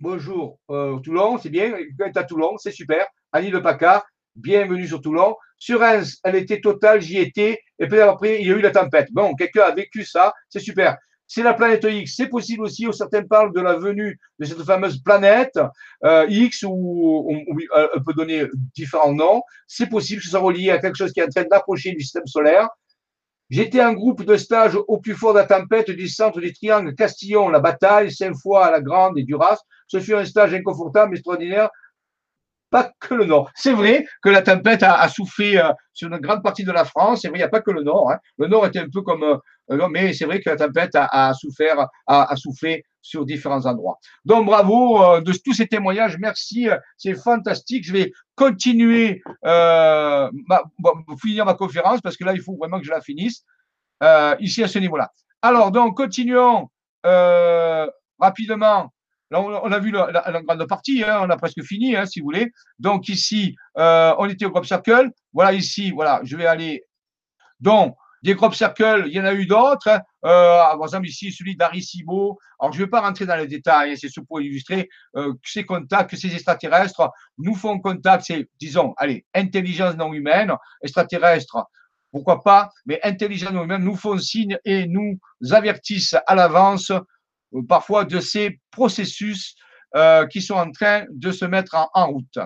bonjour 0.00 0.58
euh, 0.70 0.98
Toulon, 0.98 1.38
c'est 1.38 1.50
bien, 1.50 1.74
est 1.76 2.16
à 2.16 2.24
Toulon, 2.24 2.56
c'est 2.58 2.70
super. 2.70 3.06
Annie 3.32 3.50
de 3.50 3.58
Paca, 3.58 4.04
bienvenue 4.34 4.86
sur 4.86 5.00
Toulon. 5.00 5.36
Sur 5.58 5.80
Reims, 5.80 6.18
elle 6.24 6.36
était 6.36 6.60
totale, 6.60 7.02
j'y 7.02 7.18
étais, 7.18 7.60
et 7.78 7.86
puis 7.86 8.00
après, 8.00 8.40
il 8.40 8.46
y 8.46 8.50
a 8.50 8.56
eu 8.56 8.60
la 8.60 8.70
tempête. 8.70 9.08
Bon, 9.12 9.34
quelqu'un 9.34 9.64
a 9.64 9.74
vécu 9.74 10.04
ça, 10.04 10.32
c'est 10.48 10.60
super. 10.60 10.96
C'est 11.26 11.42
la 11.42 11.54
planète 11.54 11.86
X, 11.88 12.14
c'est 12.16 12.28
possible 12.28 12.64
aussi, 12.64 12.86
certains 12.92 13.22
parlent 13.22 13.52
de 13.54 13.60
la 13.60 13.76
venue 13.76 14.18
de 14.38 14.44
cette 14.46 14.62
fameuse 14.62 15.00
planète 15.00 15.60
euh, 16.04 16.26
X, 16.28 16.64
où 16.66 17.28
on, 17.30 18.00
peut 18.00 18.14
donner 18.14 18.46
différents 18.74 19.12
noms. 19.12 19.42
C'est 19.68 19.88
possible 19.88 20.20
que 20.20 20.24
ce 20.24 20.30
soit 20.30 20.40
relié 20.40 20.70
à 20.70 20.78
quelque 20.78 20.96
chose 20.96 21.12
qui 21.12 21.20
est 21.20 21.24
en 21.24 21.28
train 21.28 21.44
d'approcher 21.44 21.92
du 21.92 22.00
système 22.00 22.26
solaire. 22.26 22.68
J'étais 23.50 23.82
en 23.82 23.92
groupe 23.92 24.24
de 24.24 24.36
stage 24.36 24.76
au 24.88 24.98
plus 24.98 25.14
fort 25.14 25.34
de 25.34 25.40
la 25.40 25.44
tempête 25.44 25.90
du 25.90 26.08
centre 26.08 26.40
du 26.40 26.52
triangle 26.52 26.94
Castillon, 26.94 27.48
la 27.48 27.60
bataille, 27.60 28.10
à 28.20 28.70
la 28.70 28.80
Grande 28.80 29.18
et 29.18 29.24
Duras. 29.24 29.58
Ce 29.90 29.98
fut 29.98 30.14
un 30.14 30.24
stage 30.24 30.54
inconfortable, 30.54 31.10
mais 31.10 31.16
extraordinaire. 31.16 31.68
Pas 32.70 32.92
que 33.00 33.14
le 33.14 33.24
Nord. 33.24 33.50
C'est 33.56 33.72
vrai 33.72 34.06
que 34.22 34.28
la 34.28 34.42
tempête 34.42 34.84
a, 34.84 35.08
soufflé 35.08 35.56
euh, 35.56 35.72
sur 35.92 36.06
une 36.06 36.18
grande 36.18 36.44
partie 36.44 36.62
de 36.62 36.70
la 36.70 36.84
France. 36.84 37.22
C'est 37.22 37.28
vrai, 37.28 37.38
il 37.38 37.40
n'y 37.40 37.44
a 37.44 37.48
pas 37.48 37.60
que 37.60 37.72
le 37.72 37.82
Nord. 37.82 38.12
Hein. 38.12 38.18
Le 38.38 38.46
Nord 38.46 38.66
était 38.66 38.78
un 38.78 38.88
peu 38.88 39.02
comme. 39.02 39.24
Euh, 39.24 39.88
mais 39.88 40.12
c'est 40.12 40.26
vrai 40.26 40.40
que 40.40 40.48
la 40.48 40.54
tempête 40.54 40.92
a, 40.94 41.34
souffert, 41.34 41.88
a, 42.06 42.36
soufflé 42.36 42.84
sur 43.02 43.24
différents 43.24 43.66
endroits. 43.66 43.98
Donc 44.24 44.46
bravo 44.46 45.02
euh, 45.02 45.20
de 45.20 45.32
tous 45.44 45.54
ces 45.54 45.66
témoignages. 45.66 46.16
Merci. 46.18 46.68
C'est 46.96 47.14
fantastique. 47.14 47.84
Je 47.84 47.92
vais 47.92 48.12
continuer, 48.36 49.22
ma, 49.42 50.30
finir 51.20 51.44
ma 51.46 51.54
conférence 51.54 52.00
parce 52.00 52.16
que 52.16 52.22
là, 52.22 52.34
il 52.34 52.40
faut 52.40 52.56
vraiment 52.56 52.78
que 52.78 52.86
je 52.86 52.92
la 52.92 53.00
finisse 53.00 53.44
ici 54.38 54.62
à 54.62 54.68
ce 54.68 54.78
niveau-là. 54.78 55.10
Alors, 55.42 55.72
donc, 55.72 55.96
continuons 55.96 56.68
rapidement 58.20 58.92
on, 59.32 59.72
a 59.72 59.78
vu 59.78 59.90
la, 59.90 60.42
grande 60.42 60.66
partie, 60.66 61.04
hein, 61.04 61.20
on 61.22 61.30
a 61.30 61.36
presque 61.36 61.62
fini, 61.62 61.96
hein, 61.96 62.06
si 62.06 62.20
vous 62.20 62.24
voulez. 62.24 62.52
Donc 62.78 63.08
ici, 63.08 63.56
euh, 63.78 64.14
on 64.18 64.28
était 64.28 64.44
au 64.44 64.50
crop 64.50 64.66
circle. 64.66 65.10
Voilà 65.32 65.52
ici, 65.52 65.90
voilà, 65.92 66.20
je 66.24 66.36
vais 66.36 66.46
aller. 66.46 66.84
Donc, 67.60 67.96
des 68.22 68.36
crop 68.36 68.54
circles, 68.54 69.04
il 69.06 69.12
y 69.12 69.20
en 69.20 69.24
a 69.24 69.32
eu 69.32 69.46
d'autres. 69.46 69.88
Hein. 69.88 70.00
Euh, 70.24 70.58
par 70.58 70.82
exemple, 70.82 71.06
ici, 71.06 71.32
celui 71.32 71.56
d'Aricibo. 71.56 72.38
Alors, 72.58 72.72
je 72.72 72.80
ne 72.80 72.84
vais 72.84 72.90
pas 72.90 73.00
rentrer 73.00 73.24
dans 73.24 73.36
les 73.36 73.46
détails, 73.46 73.96
c'est 73.96 74.08
ce 74.08 74.20
pour 74.20 74.40
illustrer 74.40 74.88
euh, 75.16 75.32
que 75.32 75.50
ces 75.50 75.64
contacts, 75.64 76.10
que 76.10 76.16
ces 76.16 76.32
extraterrestres 76.34 77.10
nous 77.38 77.54
font 77.54 77.78
contact, 77.78 78.24
c'est, 78.26 78.48
disons, 78.58 78.94
allez, 78.98 79.24
intelligence 79.34 79.96
non 79.96 80.12
humaine, 80.12 80.52
extraterrestre, 80.82 81.64
pourquoi 82.12 82.42
pas, 82.42 82.70
mais 82.86 83.00
intelligemment 83.02 83.60
nous-mêmes 83.60 83.84
nous 83.84 83.96
font 83.96 84.18
signe 84.18 84.58
et 84.64 84.86
nous 84.86 85.18
avertissent 85.52 86.16
à 86.26 86.34
l'avance 86.34 86.92
parfois 87.68 88.04
de 88.04 88.20
ces 88.20 88.60
processus 88.70 89.54
euh, 89.96 90.26
qui 90.26 90.40
sont 90.40 90.54
en 90.54 90.70
train 90.70 91.04
de 91.10 91.32
se 91.32 91.44
mettre 91.44 91.76
en, 91.94 92.06
route. 92.12 92.38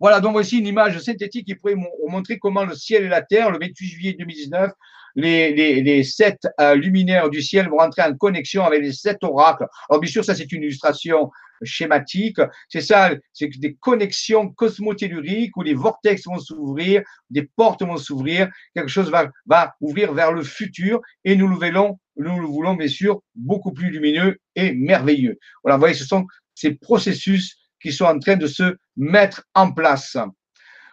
Voilà, 0.00 0.20
donc 0.20 0.32
voici 0.32 0.58
une 0.58 0.66
image 0.66 0.98
synthétique 0.98 1.46
qui 1.46 1.54
pourrait 1.54 1.76
montrer 2.08 2.38
comment 2.38 2.64
le 2.64 2.74
ciel 2.74 3.04
et 3.04 3.08
la 3.08 3.20
terre, 3.20 3.50
le 3.50 3.58
28 3.58 3.86
juillet 3.86 4.16
2019, 4.18 4.70
les, 5.16 5.82
les, 5.82 6.04
sept 6.04 6.38
euh, 6.60 6.74
luminaires 6.74 7.28
du 7.28 7.42
ciel 7.42 7.68
vont 7.68 7.80
entrer 7.80 8.02
en 8.02 8.14
connexion 8.14 8.64
avec 8.64 8.80
les 8.80 8.92
sept 8.92 9.22
oracles. 9.22 9.66
Alors 9.88 10.00
bien 10.00 10.10
sûr, 10.10 10.24
ça 10.24 10.34
c'est 10.34 10.50
une 10.52 10.62
illustration 10.62 11.30
schématique. 11.62 12.38
C'est 12.68 12.80
ça, 12.80 13.10
c'est 13.32 13.48
des 13.58 13.74
connexions 13.74 14.48
cosmotelluriques 14.48 15.56
où 15.56 15.62
les 15.62 15.74
vortex 15.74 16.24
vont 16.26 16.38
s'ouvrir, 16.38 17.02
des 17.28 17.48
portes 17.56 17.82
vont 17.82 17.96
s'ouvrir, 17.96 18.48
quelque 18.74 18.88
chose 18.88 19.10
va, 19.10 19.30
va 19.46 19.74
ouvrir 19.80 20.12
vers 20.12 20.32
le 20.32 20.42
futur 20.42 21.00
et 21.24 21.36
nous 21.36 21.48
le 21.48 21.56
voulons, 21.56 21.98
nous 22.20 22.40
le 22.40 22.46
voulons 22.46 22.74
bien 22.74 22.88
sûr 22.88 23.22
beaucoup 23.34 23.72
plus 23.72 23.90
lumineux 23.90 24.38
et 24.54 24.72
merveilleux. 24.72 25.38
Voilà, 25.62 25.76
vous 25.76 25.80
voyez, 25.80 25.94
ce 25.94 26.04
sont 26.04 26.26
ces 26.54 26.72
processus 26.74 27.56
qui 27.80 27.92
sont 27.92 28.04
en 28.04 28.18
train 28.18 28.36
de 28.36 28.46
se 28.46 28.76
mettre 28.96 29.42
en 29.54 29.72
place. 29.72 30.16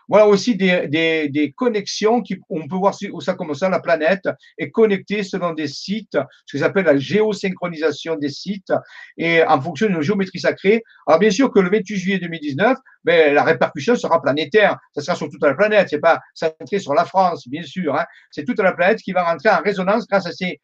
Voilà 0.10 0.28
aussi 0.28 0.56
des, 0.56 0.88
des, 0.88 1.28
des, 1.28 1.52
connexions 1.52 2.22
qui, 2.22 2.40
on 2.50 2.68
peut 2.68 2.78
voir 2.78 2.96
où 3.12 3.20
ça 3.20 3.34
comme 3.34 3.54
ça, 3.54 3.68
la 3.68 3.82
planète 3.82 4.28
est 4.58 4.72
connectée 4.72 5.22
selon 5.24 5.54
des 5.54 5.68
sites, 5.68 6.18
ce 6.46 6.56
qu'ils 6.56 6.64
appellent 6.64 6.86
la 6.86 6.98
géosynchronisation 6.98 8.16
des 8.16 8.30
sites, 8.30 8.72
et 9.18 9.44
en 9.44 9.60
fonction 9.62 9.88
d'une 9.88 10.02
géométrie 10.02 10.40
sacrée. 10.40 10.82
Alors 11.08 11.20
bien 11.20 11.30
sûr 11.30 11.52
que 11.52 11.60
le 11.60 11.70
28 11.70 11.98
juillet 11.98 12.20
2019, 12.20 12.78
ben, 13.04 13.34
la 13.34 13.44
répercussion 13.44 13.96
sera 13.98 14.22
planétaire, 14.22 14.78
ça 14.96 15.02
sera 15.02 15.18
sur 15.18 15.30
toute 15.30 15.44
la 15.44 15.54
planète, 15.54 15.90
c'est 15.90 16.00
pas 16.00 16.22
centré 16.34 16.80
sur 16.80 16.94
la 16.94 17.04
France, 17.04 17.48
bien 17.48 17.64
sûr, 17.64 17.96
hein. 17.96 18.06
c'est 18.32 18.46
toute 18.46 18.60
la 18.60 18.72
planète 18.72 19.00
qui 19.00 19.12
va 19.12 19.24
rentrer 19.24 19.50
en 19.50 19.62
résonance 19.62 20.08
grâce 20.08 20.26
à 20.26 20.32
ces 20.32 20.62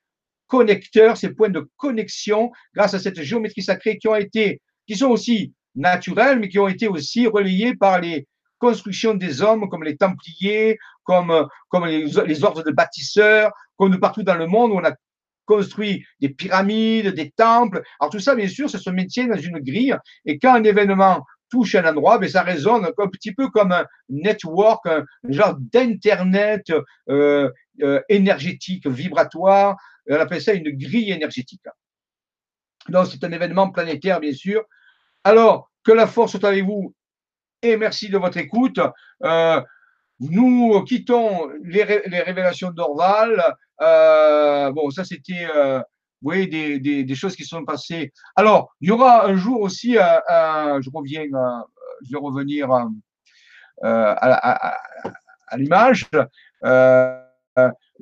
connecteurs, 0.48 1.18
ces 1.18 1.30
points 1.30 1.50
de 1.50 1.68
connexion, 1.78 2.52
grâce 2.76 2.94
à 2.94 3.00
cette 3.00 3.22
géométrie 3.22 3.64
sacrée 3.64 3.98
qui 3.98 4.08
ont 4.08 4.16
été, 4.16 4.62
qui 4.88 4.96
sont 4.96 5.10
aussi 5.10 5.54
naturels, 5.76 6.40
mais 6.40 6.50
qui 6.50 6.60
ont 6.60 6.68
été 6.68 6.88
aussi 6.88 7.28
relayés 7.28 7.76
par 7.76 8.00
les, 8.00 8.28
construction 8.64 9.14
des 9.14 9.42
hommes 9.42 9.68
comme 9.68 9.84
les 9.84 9.98
Templiers, 9.98 10.78
comme, 11.04 11.48
comme 11.68 11.86
les, 11.86 12.44
ordres 12.46 12.64
de 12.64 12.72
bâtisseurs, 12.72 13.52
comme 13.76 13.92
de 13.92 13.98
partout 13.98 14.24
dans 14.24 14.36
le 14.36 14.48
monde 14.48 14.72
où 14.72 14.76
on 14.76 14.86
a 14.86 14.94
construit 15.46 16.06
des 16.22 16.30
pyramides, 16.30 17.10
des 17.10 17.32
temples. 17.32 17.82
Alors 18.00 18.10
tout 18.10 18.20
ça, 18.20 18.36
bien 18.36 18.48
sûr, 18.48 18.70
ça 18.70 18.80
se 18.80 18.90
maintient 18.90 19.28
dans 19.28 19.38
une 19.38 19.60
grille. 19.60 19.94
Et 20.26 20.40
quand 20.40 20.54
un 20.56 20.64
événement 20.64 21.26
touche 21.50 21.76
un 21.76 21.86
endroit, 21.86 22.20
ben, 22.20 22.30
ça 22.30 22.42
résonne 22.42 22.86
un 22.86 23.08
petit 23.08 23.34
peu 23.34 23.50
comme 23.50 23.74
un 23.74 23.86
network, 24.08 24.86
un 24.86 25.04
genre 25.28 25.58
d'internet 25.60 26.72
euh, 27.10 27.50
euh, 27.82 28.00
énergétique, 28.08 28.88
vibratoire. 28.88 29.76
On 30.10 30.16
appelle 30.16 30.42
ça 30.42 30.54
une 30.54 30.72
grille 30.72 31.12
énergétique. 31.12 31.64
Donc 32.90 33.08
c'est 33.08 33.24
un 33.24 33.32
événement 33.32 33.70
planétaire, 33.72 34.20
bien 34.20 34.34
sûr. 34.34 34.64
Alors 35.24 35.72
que 35.84 35.92
la 35.92 36.08
force 36.08 36.38
soit 36.38 36.50
avec 36.50 36.66
vous 36.66 36.94
et 37.64 37.78
merci 37.78 38.10
de 38.10 38.18
votre 38.18 38.38
écoute. 38.38 38.80
Euh, 39.24 39.62
nous 40.20 40.84
quittons 40.84 41.50
les, 41.64 41.84
révélations 41.84 42.72
d'Orval. 42.72 43.56
Euh, 43.82 44.72
bon, 44.72 44.90
ça 44.92 45.04
c'était 45.04 45.48
euh, 45.56 45.82
oui, 46.22 46.48
des, 46.48 46.80
des, 46.80 47.16
choses 47.16 47.36
qui 47.36 47.44
sont 47.44 47.66
passées. 47.66 48.14
Alors, 48.36 48.74
il 48.80 48.90
y 48.90 48.92
aura 48.92 49.26
un 49.26 49.36
jour 49.36 49.62
aussi, 49.62 49.94
je 49.94 50.90
reviens, 50.94 51.24
je 51.24 52.12
vais 52.12 52.20
revenir 52.20 52.70
à 53.82 55.58
l'image 55.58 56.10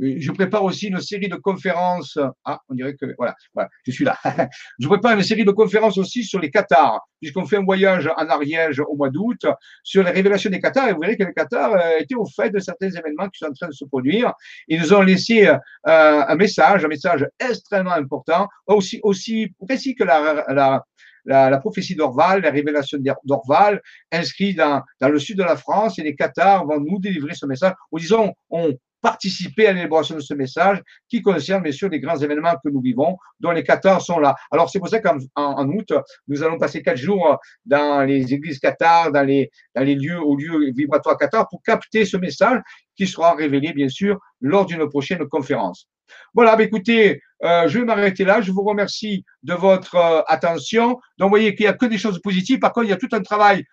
je 0.02 0.32
prépare 0.32 0.64
aussi 0.64 0.88
une 0.88 1.00
série 1.00 1.30
de 1.30 1.36
conférences. 1.36 2.18
Ah, 2.44 2.60
on 2.70 2.74
dirait 2.74 2.96
que 2.96 3.06
voilà, 3.18 3.36
voilà 3.54 3.70
je 3.86 3.92
suis 3.92 4.04
là. 4.04 4.18
je 4.80 4.88
prépare 4.88 5.14
une 5.14 5.24
série 5.24 5.46
de 5.46 5.52
conférences 5.52 5.98
aussi 5.98 6.24
sur 6.24 6.40
les 6.40 6.50
Qatars, 6.50 7.00
puisqu'on 7.22 7.46
fait 7.46 7.58
un 7.58 7.64
voyage 7.64 8.10
en 8.18 8.28
Ariège 8.28 8.80
au 8.80 8.96
mois 8.96 9.10
d'août 9.10 9.46
sur 9.84 10.04
les 10.04 10.12
révélations 10.12 10.50
des 10.50 10.60
Qatars. 10.60 10.90
Et 10.90 10.94
vous 10.94 11.02
verrez 11.02 11.18
que 11.18 11.24
les 11.24 11.34
Qatars 11.34 11.74
euh, 11.74 12.00
étaient 12.00 12.16
au 12.16 12.26
fait 12.26 12.50
de 12.50 12.60
certains 12.60 12.90
événements 12.90 13.30
qui 13.30 13.38
sont 13.40 13.48
en 13.48 13.54
train 13.54 13.68
de 13.68 13.74
se 13.74 13.86
produire. 13.86 14.34
Ils 14.68 14.82
nous 14.82 14.94
ont 14.94 15.02
laissé 15.02 15.48
euh, 15.48 15.58
un 15.86 16.36
message, 16.36 16.84
un 16.84 16.88
message 16.88 17.26
extrêmement 17.40 17.92
important, 17.92 18.48
aussi 18.66 19.00
aussi 19.04 19.54
précis 19.60 19.96
que 19.96 20.04
la, 20.04 20.46
la 20.50 20.84
la, 21.26 21.52
la, 21.52 21.60
prophétie 21.60 21.94
d'Orval, 21.94 22.42
la 22.42 22.50
révélation 22.50 22.98
d'Orval, 23.24 23.80
inscrit 24.12 24.56
dans, 24.56 24.82
dans 25.00 25.10
le 25.10 25.20
sud 25.20 25.38
de 25.38 25.44
la 25.44 25.56
France, 25.56 26.00
et 26.00 26.02
les 26.02 26.16
Qatars 26.16 26.66
vont 26.66 26.80
nous 26.80 26.98
délivrer 26.98 27.36
ce 27.36 27.46
message, 27.46 27.74
ou 27.92 28.00
disons, 28.00 28.34
on, 28.50 28.74
participer 29.02 29.68
à 29.68 29.74
l'élaboration 29.74 30.16
de 30.16 30.22
ce 30.22 30.34
message 30.34 30.82
qui 31.10 31.22
concerne 31.22 31.64
bien 31.64 31.72
sûr 31.72 31.90
les 31.90 32.00
grands 32.00 32.18
événements 32.18 32.56
que 32.64 32.70
nous 32.70 32.82
vivons, 32.82 33.18
dont 33.40 33.52
les 33.52 33.64
Qatars 33.64 34.02
sont 34.02 34.20
là. 34.20 34.36
Alors 34.52 34.70
c'est 34.70 34.80
pour 34.80 34.90
ça 34.90 35.00
qu'en 35.00 35.18
en, 35.36 35.68
août, 35.70 35.94
nous 36.28 36.44
allons 36.44 36.58
passer 36.58 36.82
quatre 36.82 36.98
jours 36.98 37.38
dans 37.66 38.04
les 38.04 38.34
églises 38.34 38.60
Qatar, 38.60 39.12
dans 39.12 39.24
les, 39.24 39.50
dans 39.76 39.84
les 39.84 39.96
lieux, 39.96 40.20
aux 40.20 40.36
lieux 40.36 40.72
vibratoires 40.76 41.18
Qatar, 41.18 41.48
pour 41.50 41.62
capter 41.64 42.06
ce 42.06 42.18
message 42.18 42.60
qui 42.96 43.08
sera 43.08 43.34
révélé 43.34 43.74
bien 43.74 43.90
sûr 43.90 44.20
lors 44.40 44.66
d'une 44.66 44.88
prochaine 44.88 45.28
conférence. 45.28 45.88
Voilà, 46.34 46.56
bah, 46.56 46.64
écoutez, 46.64 47.22
euh, 47.44 47.68
je 47.68 47.80
vais 47.80 47.86
m'arrêter 47.86 48.24
là. 48.24 48.42
Je 48.42 48.52
vous 48.52 48.64
remercie 48.64 49.26
de 49.44 49.54
votre 49.54 49.96
euh, 49.96 50.22
attention. 50.28 51.00
Donc, 51.18 51.28
vous 51.28 51.30
voyez 51.30 51.56
qu'il 51.56 51.66
n'y 51.66 51.70
a 51.70 51.74
que 51.74 51.86
des 51.86 51.98
choses 51.98 52.22
positives. 52.22 52.60
Par 52.60 52.74
contre, 52.74 52.88
il 52.88 52.90
y 52.90 52.94
a 52.94 52.98
tout 52.98 53.10
un 53.12 53.22
travail 53.22 53.64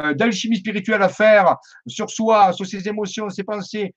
euh, 0.00 0.14
d'alchimie 0.14 0.56
spirituelle 0.56 1.02
à 1.02 1.08
faire 1.08 1.56
sur 1.86 2.10
soi, 2.10 2.52
sur 2.52 2.66
ses 2.66 2.88
émotions, 2.88 3.28
ses 3.30 3.44
pensées, 3.44 3.94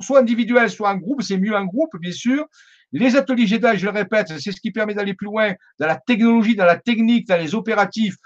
soit 0.00 0.20
individuel, 0.20 0.70
soit 0.70 0.90
en 0.90 0.96
groupe, 0.96 1.22
c'est 1.22 1.38
mieux 1.38 1.54
en 1.54 1.64
groupe, 1.64 1.96
bien 1.98 2.12
sûr. 2.12 2.46
Les 2.92 3.16
ateliers 3.16 3.46
Jedi, 3.46 3.78
je 3.78 3.86
le 3.86 3.90
répète, 3.90 4.28
c'est 4.38 4.52
ce 4.52 4.60
qui 4.60 4.70
permet 4.70 4.94
d'aller 4.94 5.14
plus 5.14 5.26
loin 5.26 5.54
dans 5.78 5.86
la 5.86 5.96
technologie, 5.96 6.54
dans 6.54 6.66
la 6.66 6.76
technique, 6.76 7.26
dans 7.26 7.38
les 7.38 7.54
opératifs 7.54 8.16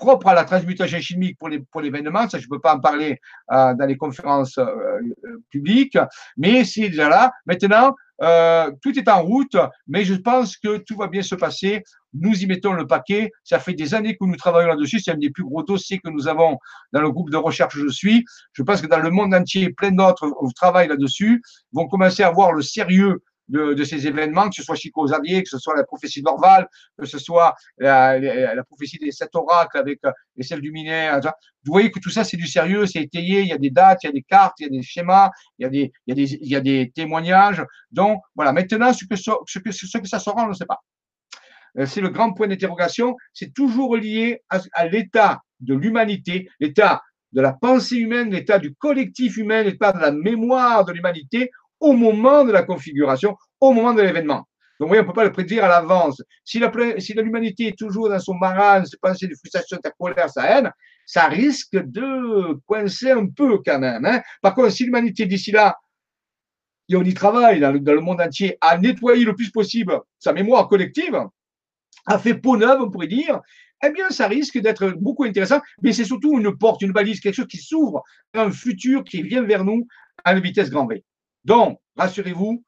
propres 0.00 0.28
à 0.28 0.34
la 0.34 0.44
transmutation 0.44 0.98
chimique 0.98 1.38
pour, 1.38 1.48
les, 1.48 1.60
pour 1.60 1.80
l'événement. 1.80 2.28
Ça, 2.28 2.38
je 2.38 2.46
ne 2.46 2.48
peux 2.48 2.58
pas 2.58 2.74
en 2.74 2.80
parler 2.80 3.20
euh, 3.52 3.74
dans 3.74 3.86
les 3.86 3.96
conférences 3.96 4.58
euh, 4.58 4.64
euh, 4.64 5.42
publiques, 5.50 5.98
mais 6.36 6.64
c'est 6.64 6.88
déjà 6.88 7.08
là. 7.08 7.32
Maintenant, 7.46 7.94
euh, 8.22 8.70
tout 8.82 8.98
est 8.98 9.08
en 9.08 9.22
route, 9.22 9.56
mais 9.86 10.04
je 10.04 10.14
pense 10.14 10.56
que 10.56 10.78
tout 10.78 10.96
va 10.96 11.06
bien 11.06 11.22
se 11.22 11.34
passer. 11.34 11.82
Nous 12.12 12.42
y 12.42 12.46
mettons 12.46 12.72
le 12.72 12.86
paquet. 12.86 13.30
Ça 13.44 13.58
fait 13.58 13.74
des 13.74 13.94
années 13.94 14.16
que 14.16 14.24
nous 14.24 14.36
travaillons 14.36 14.68
là-dessus. 14.68 15.00
C'est 15.00 15.12
un 15.12 15.16
des 15.16 15.30
plus 15.30 15.44
gros 15.44 15.62
dossiers 15.62 15.98
que 15.98 16.10
nous 16.10 16.28
avons 16.28 16.58
dans 16.92 17.00
le 17.00 17.10
groupe 17.10 17.30
de 17.30 17.36
recherche 17.36 17.76
où 17.76 17.80
je 17.80 17.88
suis. 17.88 18.24
Je 18.52 18.62
pense 18.62 18.82
que 18.82 18.86
dans 18.86 18.98
le 18.98 19.10
monde 19.10 19.34
entier, 19.34 19.70
plein 19.70 19.92
d'autres 19.92 20.30
travaillent 20.54 20.88
là-dessus, 20.88 21.42
vont 21.72 21.86
commencer 21.86 22.22
à 22.22 22.30
voir 22.30 22.52
le 22.52 22.62
sérieux 22.62 23.22
de, 23.50 23.84
ces 23.84 24.06
événements, 24.06 24.48
que 24.48 24.54
ce 24.54 24.62
soit 24.62 24.76
Chico 24.76 25.04
Xavier, 25.04 25.42
que 25.42 25.48
ce 25.48 25.58
soit 25.58 25.76
la 25.76 25.84
prophétie 25.84 26.22
d'Orval, 26.22 26.68
que 26.98 27.06
ce 27.06 27.18
soit 27.18 27.54
la, 27.78 28.64
prophétie 28.64 28.98
des 28.98 29.12
sept 29.12 29.34
oracles 29.34 29.78
avec 29.78 29.98
euh, 30.04 30.12
les 30.36 30.44
selles 30.44 30.60
du 30.60 30.70
mineur. 30.70 31.20
Vous 31.64 31.72
voyez 31.72 31.90
que 31.90 31.98
tout 32.00 32.10
ça, 32.10 32.24
c'est 32.24 32.36
du 32.36 32.46
sérieux, 32.46 32.86
c'est 32.86 33.02
étayé, 33.02 33.42
il 33.42 33.48
y 33.48 33.52
a 33.52 33.58
des 33.58 33.70
dates, 33.70 34.04
il 34.04 34.06
y 34.06 34.10
a 34.10 34.12
des 34.12 34.22
cartes, 34.22 34.54
il 34.60 34.64
y 34.64 34.66
a 34.66 34.70
des 34.70 34.82
schémas, 34.82 35.30
il 35.58 35.64
y 35.64 35.66
a 35.66 35.68
des, 35.68 35.92
il 36.06 36.10
y 36.10 36.12
a 36.12 36.14
des, 36.14 36.34
il 36.34 36.48
y 36.48 36.56
a 36.56 36.60
des 36.60 36.90
témoignages. 36.94 37.62
Donc, 37.90 38.20
voilà. 38.34 38.52
Maintenant, 38.52 38.92
ce 38.92 39.04
que, 39.04 39.16
ce 39.16 39.58
que, 39.58 39.72
ce 39.72 39.98
que 39.98 40.08
ça 40.08 40.18
sera, 40.18 40.44
on 40.44 40.48
ne 40.48 40.54
sait 40.54 40.66
pas. 40.66 40.80
Euh, 41.78 41.86
c'est 41.86 42.00
le 42.00 42.08
grand 42.08 42.32
point 42.32 42.48
d'interrogation. 42.48 43.16
C'est 43.32 43.52
toujours 43.52 43.96
lié 43.96 44.42
à 44.48 44.86
l'état 44.86 45.40
de 45.60 45.74
l'humanité, 45.74 46.48
l'état 46.58 47.02
de 47.32 47.40
la 47.40 47.52
pensée 47.52 47.96
humaine, 47.96 48.30
l'état 48.30 48.58
du 48.58 48.74
collectif 48.74 49.36
humain, 49.36 49.62
l'état 49.62 49.92
de 49.92 50.00
la 50.00 50.10
mémoire 50.10 50.84
de 50.84 50.92
l'humanité 50.92 51.50
au 51.80 51.92
moment 51.92 52.44
de 52.44 52.52
la 52.52 52.62
configuration, 52.62 53.36
au 53.60 53.72
moment 53.72 53.92
de 53.92 54.02
l'événement. 54.02 54.46
Donc, 54.78 54.90
oui, 54.90 54.98
on 54.98 55.02
ne 55.02 55.06
peut 55.06 55.12
pas 55.12 55.24
le 55.24 55.32
prédire 55.32 55.64
à 55.64 55.68
l'avance. 55.68 56.22
Si 56.44 56.58
l'humanité 56.58 57.68
est 57.68 57.78
toujours 57.78 58.08
dans 58.08 58.18
son 58.18 58.34
marasme, 58.34 58.86
ses 58.86 58.96
pensées 58.96 59.26
de 59.26 59.34
frustration, 59.34 59.78
sa 59.84 59.90
colère, 59.90 60.30
sa 60.30 60.44
haine, 60.44 60.72
ça 61.04 61.26
risque 61.26 61.76
de 61.76 62.58
coincer 62.66 63.10
un 63.10 63.26
peu 63.26 63.58
quand 63.64 63.78
même. 63.78 64.04
Hein. 64.06 64.22
Par 64.40 64.54
contre, 64.54 64.70
si 64.70 64.84
l'humanité 64.84 65.26
d'ici 65.26 65.50
là, 65.50 65.76
et 66.88 66.96
on 66.96 67.02
y 67.02 67.14
travaille 67.14 67.60
dans 67.60 67.72
le, 67.72 68.00
monde 68.00 68.20
entier, 68.20 68.56
a 68.60 68.78
nettoyé 68.78 69.24
le 69.24 69.34
plus 69.34 69.50
possible 69.50 70.00
sa 70.18 70.32
mémoire 70.32 70.68
collective, 70.68 71.16
a 72.06 72.18
fait 72.18 72.34
peau 72.34 72.56
neuve, 72.56 72.80
on 72.80 72.90
pourrait 72.90 73.06
dire, 73.06 73.40
eh 73.84 73.90
bien, 73.90 74.08
ça 74.10 74.28
risque 74.28 74.58
d'être 74.58 74.94
beaucoup 74.98 75.24
intéressant, 75.24 75.60
mais 75.82 75.92
c'est 75.92 76.04
surtout 76.04 76.38
une 76.38 76.56
porte, 76.56 76.82
une 76.82 76.92
balise, 76.92 77.20
quelque 77.20 77.34
chose 77.34 77.46
qui 77.46 77.58
s'ouvre 77.58 78.02
un 78.34 78.50
futur 78.50 79.04
qui 79.04 79.22
vient 79.22 79.42
vers 79.42 79.64
nous 79.64 79.86
à 80.24 80.32
une 80.32 80.40
vitesse 80.40 80.70
grand 80.70 80.86
V. 80.86 81.04
Donc, 81.44 81.80
rassurez-vous, 81.96 82.62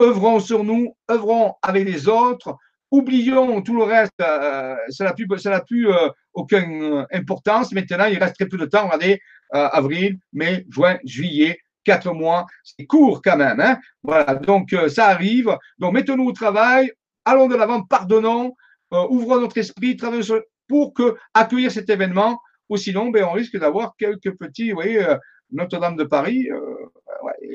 œuvrons 0.00 0.40
sur 0.40 0.64
nous, 0.64 0.96
œuvrons 1.10 1.54
avec 1.62 1.84
les 1.84 2.08
autres, 2.08 2.56
oublions 2.92 3.62
tout 3.62 3.74
le 3.74 3.84
reste, 3.84 4.12
euh, 4.20 4.76
ça 4.90 5.04
n'a 5.04 5.12
plus, 5.60 5.88
euh, 5.88 6.08
aucune 6.34 6.82
euh, 6.82 7.04
importance. 7.12 7.72
Maintenant, 7.72 8.04
il 8.04 8.18
reste 8.18 8.36
très 8.36 8.46
peu 8.46 8.58
de 8.58 8.66
temps, 8.66 8.84
regardez, 8.84 9.20
avril, 9.50 10.18
mai, 10.32 10.64
juin, 10.70 10.98
juillet, 11.04 11.58
quatre 11.84 12.12
mois, 12.14 12.46
c'est 12.62 12.86
court 12.86 13.20
quand 13.22 13.36
même. 13.36 13.60
Hein 13.60 13.78
voilà, 14.02 14.34
donc 14.36 14.74
ça 14.88 15.08
arrive. 15.08 15.54
Donc, 15.78 15.92
mettons-nous 15.92 16.24
au 16.24 16.32
travail, 16.32 16.90
allons 17.26 17.48
de 17.48 17.56
l'avant, 17.56 17.82
pardonnons, 17.82 18.54
ouvrons 18.90 19.40
notre 19.40 19.58
esprit, 19.58 19.96
travaillons 19.96 20.40
pour 20.68 20.94
que, 20.94 21.16
accueillir 21.34 21.70
cet 21.70 21.90
événement, 21.90 22.40
ou 22.70 22.78
sinon, 22.78 23.10
ben, 23.10 23.24
on 23.24 23.32
risque 23.32 23.58
d'avoir 23.58 23.94
quelques 23.98 24.34
petits, 24.38 24.70
vous 24.70 24.76
voyez, 24.76 25.06
Notre-Dame 25.50 25.96
de 25.96 26.04
Paris, 26.04 26.48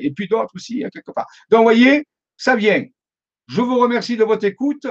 et 0.00 0.10
puis 0.10 0.28
d'autres 0.28 0.54
aussi, 0.54 0.84
hein, 0.84 0.88
quelque 0.92 1.12
part. 1.12 1.26
Donc, 1.50 1.58
vous 1.58 1.64
voyez, 1.64 2.06
ça 2.36 2.56
vient. 2.56 2.84
Je 3.48 3.60
vous 3.60 3.78
remercie 3.78 4.16
de 4.16 4.24
votre 4.24 4.44
écoute. 4.44 4.86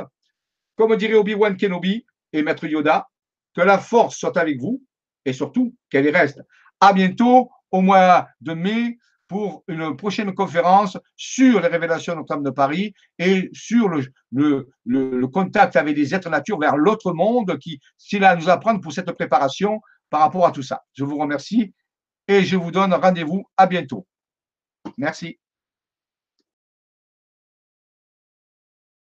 Comme 0.75 0.95
dirait 0.95 1.15
Obi-Wan 1.15 1.57
Kenobi 1.57 2.05
et 2.33 2.43
Maître 2.43 2.67
Yoda, 2.67 3.07
que 3.55 3.61
la 3.61 3.79
force 3.79 4.17
soit 4.17 4.37
avec 4.37 4.59
vous 4.59 4.83
et 5.25 5.33
surtout 5.33 5.75
qu'elle 5.89 6.05
y 6.05 6.11
reste. 6.11 6.41
À 6.79 6.93
bientôt 6.93 7.49
au 7.71 7.81
mois 7.81 8.27
de 8.41 8.53
mai 8.53 8.97
pour 9.27 9.63
une 9.67 9.95
prochaine 9.97 10.33
conférence 10.33 10.97
sur 11.15 11.59
les 11.59 11.67
révélations 11.67 12.13
de 12.13 12.19
Notre-Dame 12.19 12.43
de 12.43 12.49
Paris 12.49 12.93
et 13.19 13.49
sur 13.51 13.89
le, 13.89 14.69
le, 14.85 15.27
contact 15.27 15.75
avec 15.75 15.95
des 15.95 16.15
êtres 16.15 16.29
nature 16.29 16.59
vers 16.59 16.77
l'autre 16.77 17.11
monde 17.11 17.57
qui, 17.59 17.79
s'il 17.97 18.23
a 18.23 18.29
à 18.29 18.35
nous 18.35 18.49
apprendre 18.49 18.79
pour 18.79 18.93
cette 18.93 19.11
préparation 19.11 19.81
par 20.09 20.21
rapport 20.21 20.45
à 20.45 20.51
tout 20.51 20.63
ça. 20.63 20.81
Je 20.93 21.03
vous 21.03 21.17
remercie 21.17 21.73
et 22.27 22.43
je 22.43 22.55
vous 22.55 22.71
donne 22.71 22.93
rendez-vous 22.93 23.45
à 23.57 23.67
bientôt. 23.67 24.07
Merci. 24.97 25.39